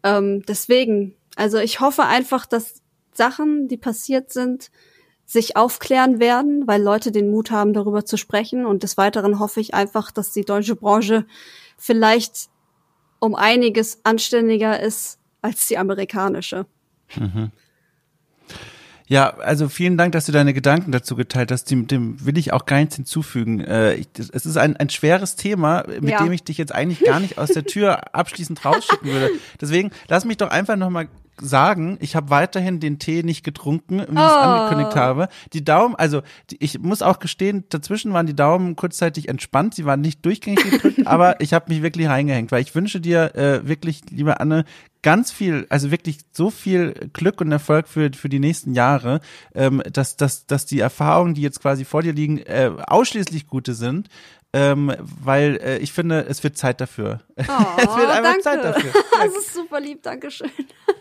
Ähm, 0.05 0.45
deswegen, 0.47 1.17
also 1.35 1.59
ich 1.59 1.81
hoffe 1.81 2.05
einfach, 2.05 2.47
dass 2.47 2.82
Sachen, 3.13 3.69
die 3.69 3.77
passiert 3.77 4.33
sind, 4.33 4.71
sich 5.25 5.57
aufklären 5.57 6.21
werden, 6.21 6.67
weil 6.67 6.83
Leute 6.83 7.13
den 7.13 7.31
Mut 7.31 7.51
haben, 7.51 7.73
darüber 7.73 8.05
zu 8.05 8.17
sprechen. 8.17 8.67
Und 8.67 8.83
des 8.83 8.97
Weiteren 8.97 9.39
hoffe 9.39 9.61
ich 9.61 9.75
einfach, 9.75 10.11
dass 10.11 10.33
die 10.33 10.45
deutsche 10.45 10.77
Branche 10.77 11.27
vielleicht 11.77 12.49
um 13.19 13.35
einiges 13.35 14.01
anständiger 14.05 14.81
ist 14.81 15.19
als 15.41 15.67
die 15.69 15.79
amerikanische. 15.79 16.67
Mhm. 17.17 17.51
Ja, 19.07 19.37
also 19.37 19.69
vielen 19.69 19.99
Dank, 19.99 20.13
dass 20.13 20.27
du 20.27 20.33
deine 20.33 20.55
Gedanken 20.55 20.91
dazu 20.91 21.17
geteilt 21.17 21.53
hast. 21.53 21.71
Dem, 21.71 21.87
dem 21.87 22.25
will 22.25 22.39
ich 22.39 22.53
auch 22.53 22.65
gar 22.65 22.79
nichts 22.79 22.97
hinzufügen. 22.97 23.61
Äh, 23.61 23.95
ich, 23.95 24.09
es 24.17 24.47
ist 24.47 24.57
ein, 24.57 24.77
ein 24.77 24.89
schweres 24.89 25.37
Thema, 25.37 25.85
mit 25.87 26.11
ja. 26.11 26.23
dem 26.23 26.33
ich 26.33 26.45
dich 26.45 26.57
jetzt 26.57 26.75
eigentlich 26.75 27.01
gar 27.01 27.21
nicht 27.21 27.37
aus 27.37 27.51
der 27.51 27.65
Tür 27.65 28.15
abschließend 28.15 28.65
rausschicken 28.65 29.11
würde. 29.11 29.31
Deswegen 29.61 29.91
lass 30.09 30.25
mich 30.25 30.39
doch 30.39 30.49
einfach 30.49 30.77
nochmal 30.77 31.09
sagen, 31.41 31.99
ich 32.01 32.15
habe 32.15 32.31
weiterhin 32.31 32.81
den 32.81 32.99
Tee 32.99 33.23
nicht 33.23 33.45
getrunken, 33.45 33.99
wie 33.99 34.03
ich 34.03 34.09
es 34.09 34.33
oh. 34.33 34.39
angekündigt 34.39 34.97
habe. 34.97 35.29
Die 35.53 35.65
Daumen, 35.65 35.95
also 35.95 36.23
die, 36.51 36.63
ich 36.63 36.79
muss 36.79 37.03
auch 37.03 37.19
gestehen, 37.19 37.65
dazwischen 37.69 38.13
waren 38.13 38.27
die 38.27 38.37
Daumen 38.37 38.77
kurzzeitig 38.77 39.29
entspannt, 39.29 39.75
sie 39.75 39.85
waren 39.85 40.01
nicht 40.01 40.25
durchgängig 40.25 40.71
gedrückt, 40.71 41.01
aber 41.07 41.41
ich 41.41 41.55
habe 41.55 41.73
mich 41.73 41.83
wirklich 41.83 42.09
reingehängt, 42.09 42.53
weil 42.53 42.63
ich 42.63 42.75
wünsche 42.75 43.01
dir 43.01 43.35
äh, 43.35 43.67
wirklich, 43.67 44.03
liebe 44.11 44.41
Anne, 44.41 44.65
ganz 45.03 45.33
viel, 45.33 45.67
also 45.69 45.91
wirklich 45.91 46.19
so 46.31 46.51
viel 46.51 46.95
Glück 47.13 47.41
und 47.41 47.51
Erfolg 47.51 47.89
für, 47.89 48.11
für 48.15 48.29
die 48.29 48.39
nächsten 48.39 48.75
Jahre, 48.75 49.21
ähm, 49.55 49.83
dass, 49.93 50.17
dass, 50.17 50.47
dass 50.47 50.67
die 50.67 50.81
Erfahrungen, 50.81 51.35
die 51.35 51.43
jetzt 51.43 51.61
quasi 51.61 51.85
vor 51.85 52.03
dir 52.03 52.13
liegen, 52.13 52.39
äh, 52.39 52.71
ausschließlich 52.87 53.49
gute 53.49 53.75
sind 53.75 54.09
ähm, 54.53 54.93
weil 55.01 55.57
äh, 55.63 55.79
ich 55.79 55.93
finde, 55.93 56.27
es 56.29 56.45
wird 56.45 56.59
Zeit 56.59 56.81
dafür. 56.81 57.21
Oh, 57.37 57.43
es 57.77 57.97
wird 57.97 58.11
einfach 58.11 58.23
danke. 58.23 58.43
Zeit 58.43 58.65
dafür. 58.65 58.93
Das 59.23 59.37
ist 59.37 59.55
super 59.55 59.81
lieb, 59.81 60.03
Dankeschön. 60.03 60.51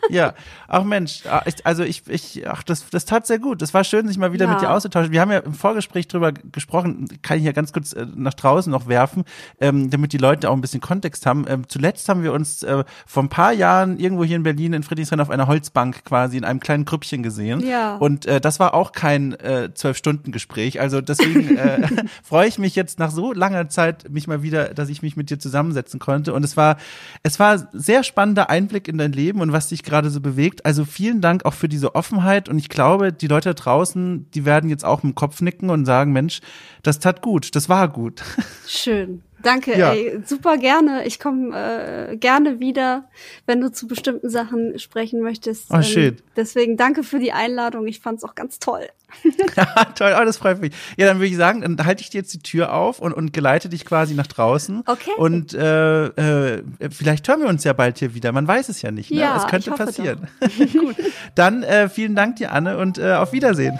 ja, 0.09 0.33
auch 0.67 0.83
Mensch, 0.83 1.23
ah, 1.25 1.43
also 1.63 1.83
ich, 1.83 2.03
ich, 2.07 2.47
ach, 2.47 2.63
das, 2.63 2.89
das 2.89 3.05
tat 3.05 3.25
sehr 3.25 3.39
gut. 3.39 3.61
Das 3.61 3.73
war 3.73 3.83
schön, 3.83 4.07
sich 4.07 4.17
mal 4.17 4.33
wieder 4.33 4.45
ja. 4.45 4.51
mit 4.51 4.61
dir 4.61 4.71
auszutauschen. 4.71 5.11
Wir 5.11 5.21
haben 5.21 5.31
ja 5.31 5.39
im 5.39 5.53
Vorgespräch 5.53 6.07
drüber 6.07 6.31
gesprochen, 6.31 7.07
kann 7.21 7.37
ich 7.37 7.43
ja 7.43 7.51
ganz 7.51 7.73
kurz 7.73 7.93
äh, 7.93 8.05
nach 8.15 8.33
draußen 8.33 8.71
noch 8.71 8.87
werfen, 8.87 9.23
ähm, 9.59 9.89
damit 9.89 10.13
die 10.13 10.17
Leute 10.17 10.49
auch 10.49 10.53
ein 10.53 10.61
bisschen 10.61 10.81
Kontext 10.81 11.25
haben. 11.25 11.45
Ähm, 11.47 11.67
zuletzt 11.67 12.07
haben 12.09 12.23
wir 12.23 12.33
uns 12.33 12.63
äh, 12.63 12.83
vor 13.05 13.23
ein 13.23 13.29
paar 13.29 13.53
Jahren 13.53 13.99
irgendwo 13.99 14.23
hier 14.23 14.35
in 14.35 14.43
Berlin 14.43 14.73
in 14.73 14.83
Friedrichshain 14.83 15.19
auf 15.19 15.29
einer 15.29 15.47
Holzbank 15.47 16.05
quasi 16.05 16.37
in 16.37 16.43
einem 16.43 16.59
kleinen 16.59 16.85
Grüppchen 16.85 17.23
gesehen. 17.23 17.65
Ja. 17.65 17.95
Und 17.97 18.25
äh, 18.25 18.39
das 18.41 18.59
war 18.59 18.73
auch 18.73 18.91
kein 18.91 19.33
äh, 19.33 19.73
zwölf-Stunden-Gespräch. 19.73 20.79
Also 20.79 21.01
deswegen 21.01 21.57
äh, 21.57 21.87
freue 22.23 22.47
ich 22.47 22.57
mich 22.59 22.75
jetzt 22.75 22.99
nach 22.99 23.11
so 23.11 23.33
langer 23.33 23.69
Zeit 23.69 24.09
mich 24.09 24.27
mal 24.27 24.43
wieder, 24.43 24.73
dass 24.73 24.89
ich 24.89 25.01
mich 25.01 25.15
mit 25.15 25.29
dir 25.29 25.39
zusammensetzen 25.39 25.99
konnte. 25.99 26.30
Und 26.31 26.43
es 26.43 26.57
war, 26.57 26.77
es 27.23 27.39
war 27.39 27.67
sehr 27.73 28.03
spannender 28.03 28.49
Einblick 28.49 28.87
in 28.87 28.97
dein 28.97 29.11
Leben 29.11 29.41
und 29.41 29.51
was 29.51 29.69
dich 29.69 29.83
gerade 29.83 30.09
so 30.09 30.21
bewegt. 30.21 30.65
Also 30.65 30.85
vielen 30.85 31.21
Dank 31.21 31.45
auch 31.45 31.53
für 31.53 31.69
diese 31.69 31.95
Offenheit. 31.95 32.49
Und 32.49 32.57
ich 32.57 32.69
glaube, 32.69 33.13
die 33.13 33.27
Leute 33.27 33.53
draußen, 33.53 34.29
die 34.31 34.45
werden 34.45 34.69
jetzt 34.69 34.85
auch 34.85 35.01
dem 35.01 35.15
Kopf 35.15 35.41
nicken 35.41 35.69
und 35.69 35.85
sagen, 35.85 36.11
Mensch, 36.11 36.41
das 36.83 36.99
tat 36.99 37.21
gut, 37.21 37.55
das 37.55 37.69
war 37.69 37.87
gut. 37.87 38.23
Schön. 38.67 39.23
Danke, 39.43 39.77
ja. 39.77 39.93
ey, 39.93 40.21
super 40.25 40.57
gerne. 40.57 41.05
Ich 41.05 41.19
komme 41.19 42.09
äh, 42.11 42.17
gerne 42.17 42.59
wieder, 42.59 43.09
wenn 43.45 43.61
du 43.61 43.71
zu 43.71 43.87
bestimmten 43.87 44.29
Sachen 44.29 44.77
sprechen 44.79 45.21
möchtest. 45.21 45.71
Oh, 45.71 45.75
ähm, 45.75 45.83
schön. 45.83 46.17
Deswegen 46.35 46.77
danke 46.77 47.03
für 47.03 47.19
die 47.19 47.31
Einladung. 47.31 47.87
Ich 47.87 47.99
fand's 47.99 48.23
auch 48.23 48.35
ganz 48.35 48.59
toll. 48.59 48.87
ja, 49.57 49.65
toll, 49.95 50.15
oh, 50.19 50.25
das 50.25 50.37
freut 50.37 50.61
mich. 50.61 50.73
Ja, 50.97 51.05
dann 51.05 51.17
würde 51.17 51.27
ich 51.27 51.37
sagen, 51.37 51.61
dann 51.61 51.85
halte 51.85 52.01
ich 52.01 52.09
dir 52.09 52.19
jetzt 52.19 52.33
die 52.33 52.39
Tür 52.39 52.73
auf 52.73 52.99
und, 52.99 53.13
und 53.13 53.33
geleite 53.33 53.69
dich 53.69 53.85
quasi 53.85 54.13
nach 54.13 54.27
draußen. 54.27 54.83
Okay. 54.85 55.11
Und 55.17 55.53
äh, 55.53 56.05
äh, 56.05 56.63
vielleicht 56.89 57.27
hören 57.27 57.41
wir 57.41 57.47
uns 57.47 57.63
ja 57.63 57.73
bald 57.73 57.97
hier 57.97 58.15
wieder. 58.15 58.31
Man 58.31 58.47
weiß 58.47 58.69
es 58.69 58.81
ja 58.81 58.91
nicht. 58.91 59.11
Ne? 59.11 59.19
Ja, 59.19 59.37
es 59.37 59.47
könnte 59.47 59.71
passieren. 59.71 60.27
Gut. 60.71 60.95
Dann 61.35 61.63
äh, 61.63 61.89
vielen 61.89 62.15
Dank 62.15 62.37
dir, 62.37 62.51
Anne, 62.51 62.77
und 62.77 62.97
äh, 62.97 63.13
auf 63.13 63.33
Wiedersehen. 63.33 63.79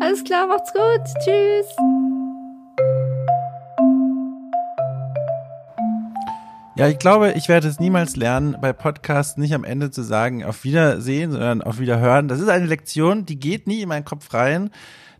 Alles 0.00 0.24
klar, 0.24 0.46
macht's 0.46 0.72
gut. 0.72 1.02
Tschüss. 1.24 1.66
Ja, 6.76 6.88
ich 6.88 6.98
glaube, 6.98 7.32
ich 7.36 7.48
werde 7.48 7.68
es 7.68 7.78
niemals 7.78 8.16
lernen, 8.16 8.56
bei 8.60 8.72
Podcasts 8.72 9.36
nicht 9.36 9.54
am 9.54 9.62
Ende 9.62 9.92
zu 9.92 10.02
sagen, 10.02 10.42
auf 10.42 10.64
Wiedersehen, 10.64 11.30
sondern 11.30 11.62
auf 11.62 11.78
Wiederhören. 11.78 12.26
Das 12.26 12.40
ist 12.40 12.48
eine 12.48 12.66
Lektion, 12.66 13.24
die 13.24 13.38
geht 13.38 13.68
nie 13.68 13.82
in 13.82 13.88
meinen 13.88 14.04
Kopf 14.04 14.34
rein. 14.34 14.70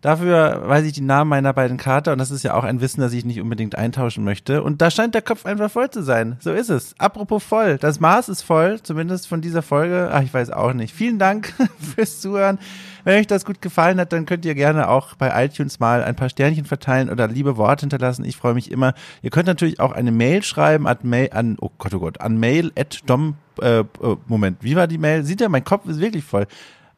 Dafür 0.05 0.65
weiß 0.67 0.85
ich 0.85 0.93
die 0.93 1.01
Namen 1.01 1.31
meiner 1.31 1.55
beiden 1.55 1.79
Kater 1.79 2.13
und 2.13 2.19
das 2.19 2.31
ist 2.31 2.43
ja 2.43 2.53
auch 2.53 2.65
ein 2.65 2.83
Wissen, 2.83 3.01
das 3.01 3.15
ich 3.15 3.25
nicht 3.25 3.41
unbedingt 3.41 3.75
eintauschen 3.75 4.23
möchte. 4.23 4.63
Und 4.63 4.83
da 4.83 4.91
scheint 4.91 5.15
der 5.15 5.23
Kopf 5.23 5.47
einfach 5.47 5.71
voll 5.71 5.89
zu 5.89 6.03
sein. 6.03 6.37
So 6.41 6.53
ist 6.53 6.69
es. 6.69 6.95
Apropos 6.99 7.43
voll. 7.43 7.79
Das 7.79 8.01
Maß 8.01 8.29
ist 8.29 8.43
voll, 8.43 8.83
zumindest 8.83 9.27
von 9.27 9.41
dieser 9.41 9.63
Folge. 9.63 10.11
Ach, 10.13 10.23
ich 10.23 10.35
weiß 10.35 10.51
auch 10.51 10.75
nicht. 10.75 10.95
Vielen 10.95 11.19
Dank 11.19 11.55
fürs 11.79 12.21
Zuhören. 12.21 12.59
Wenn 13.05 13.19
euch 13.19 13.27
das 13.27 13.47
gut 13.47 13.63
gefallen 13.63 13.99
hat, 13.99 14.13
dann 14.13 14.27
könnt 14.27 14.45
ihr 14.45 14.55
gerne 14.55 14.91
auch 14.91 15.15
bei 15.15 15.43
iTunes 15.43 15.81
mal 15.81 16.05
ein 16.05 16.17
paar 16.17 16.29
Sternchen 16.29 16.67
verteilen 16.67 17.09
oder 17.09 17.27
liebe 17.27 17.57
Worte 17.57 17.85
hinterlassen. 17.85 18.27
Ich 18.27 18.37
freue 18.37 18.53
mich 18.53 18.71
immer. 18.71 18.93
Ihr 19.23 19.31
könnt 19.31 19.47
natürlich 19.47 19.81
auch 19.81 19.93
eine 19.93 20.13
Mail 20.13 20.43
schreiben 20.43 20.87
an 20.87 20.99
Mail, 21.01 21.31
an, 21.33 21.57
oh 21.63 21.71
Gott, 21.79 21.95
oh 21.95 22.01
Gott, 22.01 22.21
an 22.21 22.37
mail 22.39 22.73
at 22.79 23.01
dom, 23.07 23.37
äh, 23.63 23.79
äh, 23.79 23.85
Moment, 24.27 24.59
wie 24.61 24.77
war 24.77 24.87
die 24.87 24.99
Mail? 24.99 25.25
Sieht 25.25 25.41
ihr, 25.41 25.49
mein 25.49 25.65
Kopf 25.65 25.87
ist 25.87 25.99
wirklich 25.99 26.25
voll. 26.25 26.47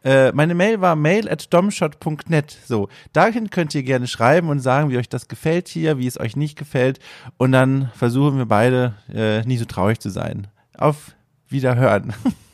Äh, 0.07 0.31
meine 0.31 0.55
Mail 0.55 0.81
war 0.81 0.95
mail 0.95 1.29
at 1.29 1.53
domshot.net. 1.53 2.57
So, 2.65 2.89
dahin 3.13 3.51
könnt 3.51 3.75
ihr 3.75 3.83
gerne 3.83 4.07
schreiben 4.07 4.51
und 4.51 4.61
sagen, 4.61 4.89
wie 4.89 4.99
euch 4.99 5.09
das 5.09 5.27
gefällt 5.27 5.67
hier, 5.67 5.99
wie 5.99 6.07
es 6.07 6.21
euch 6.21 6.37
nicht 6.37 6.57
gefällt. 6.57 7.01
Und 7.39 7.51
dann 7.51 7.91
versuchen 7.93 8.39
wir 8.39 8.47
beide, 8.47 8.95
äh, 9.13 9.43
nicht 9.43 9.59
so 9.59 9.65
traurig 9.65 9.99
zu 9.99 10.11
sein. 10.11 10.47
Auf 10.79 11.17
Wiederhören. 11.49 12.15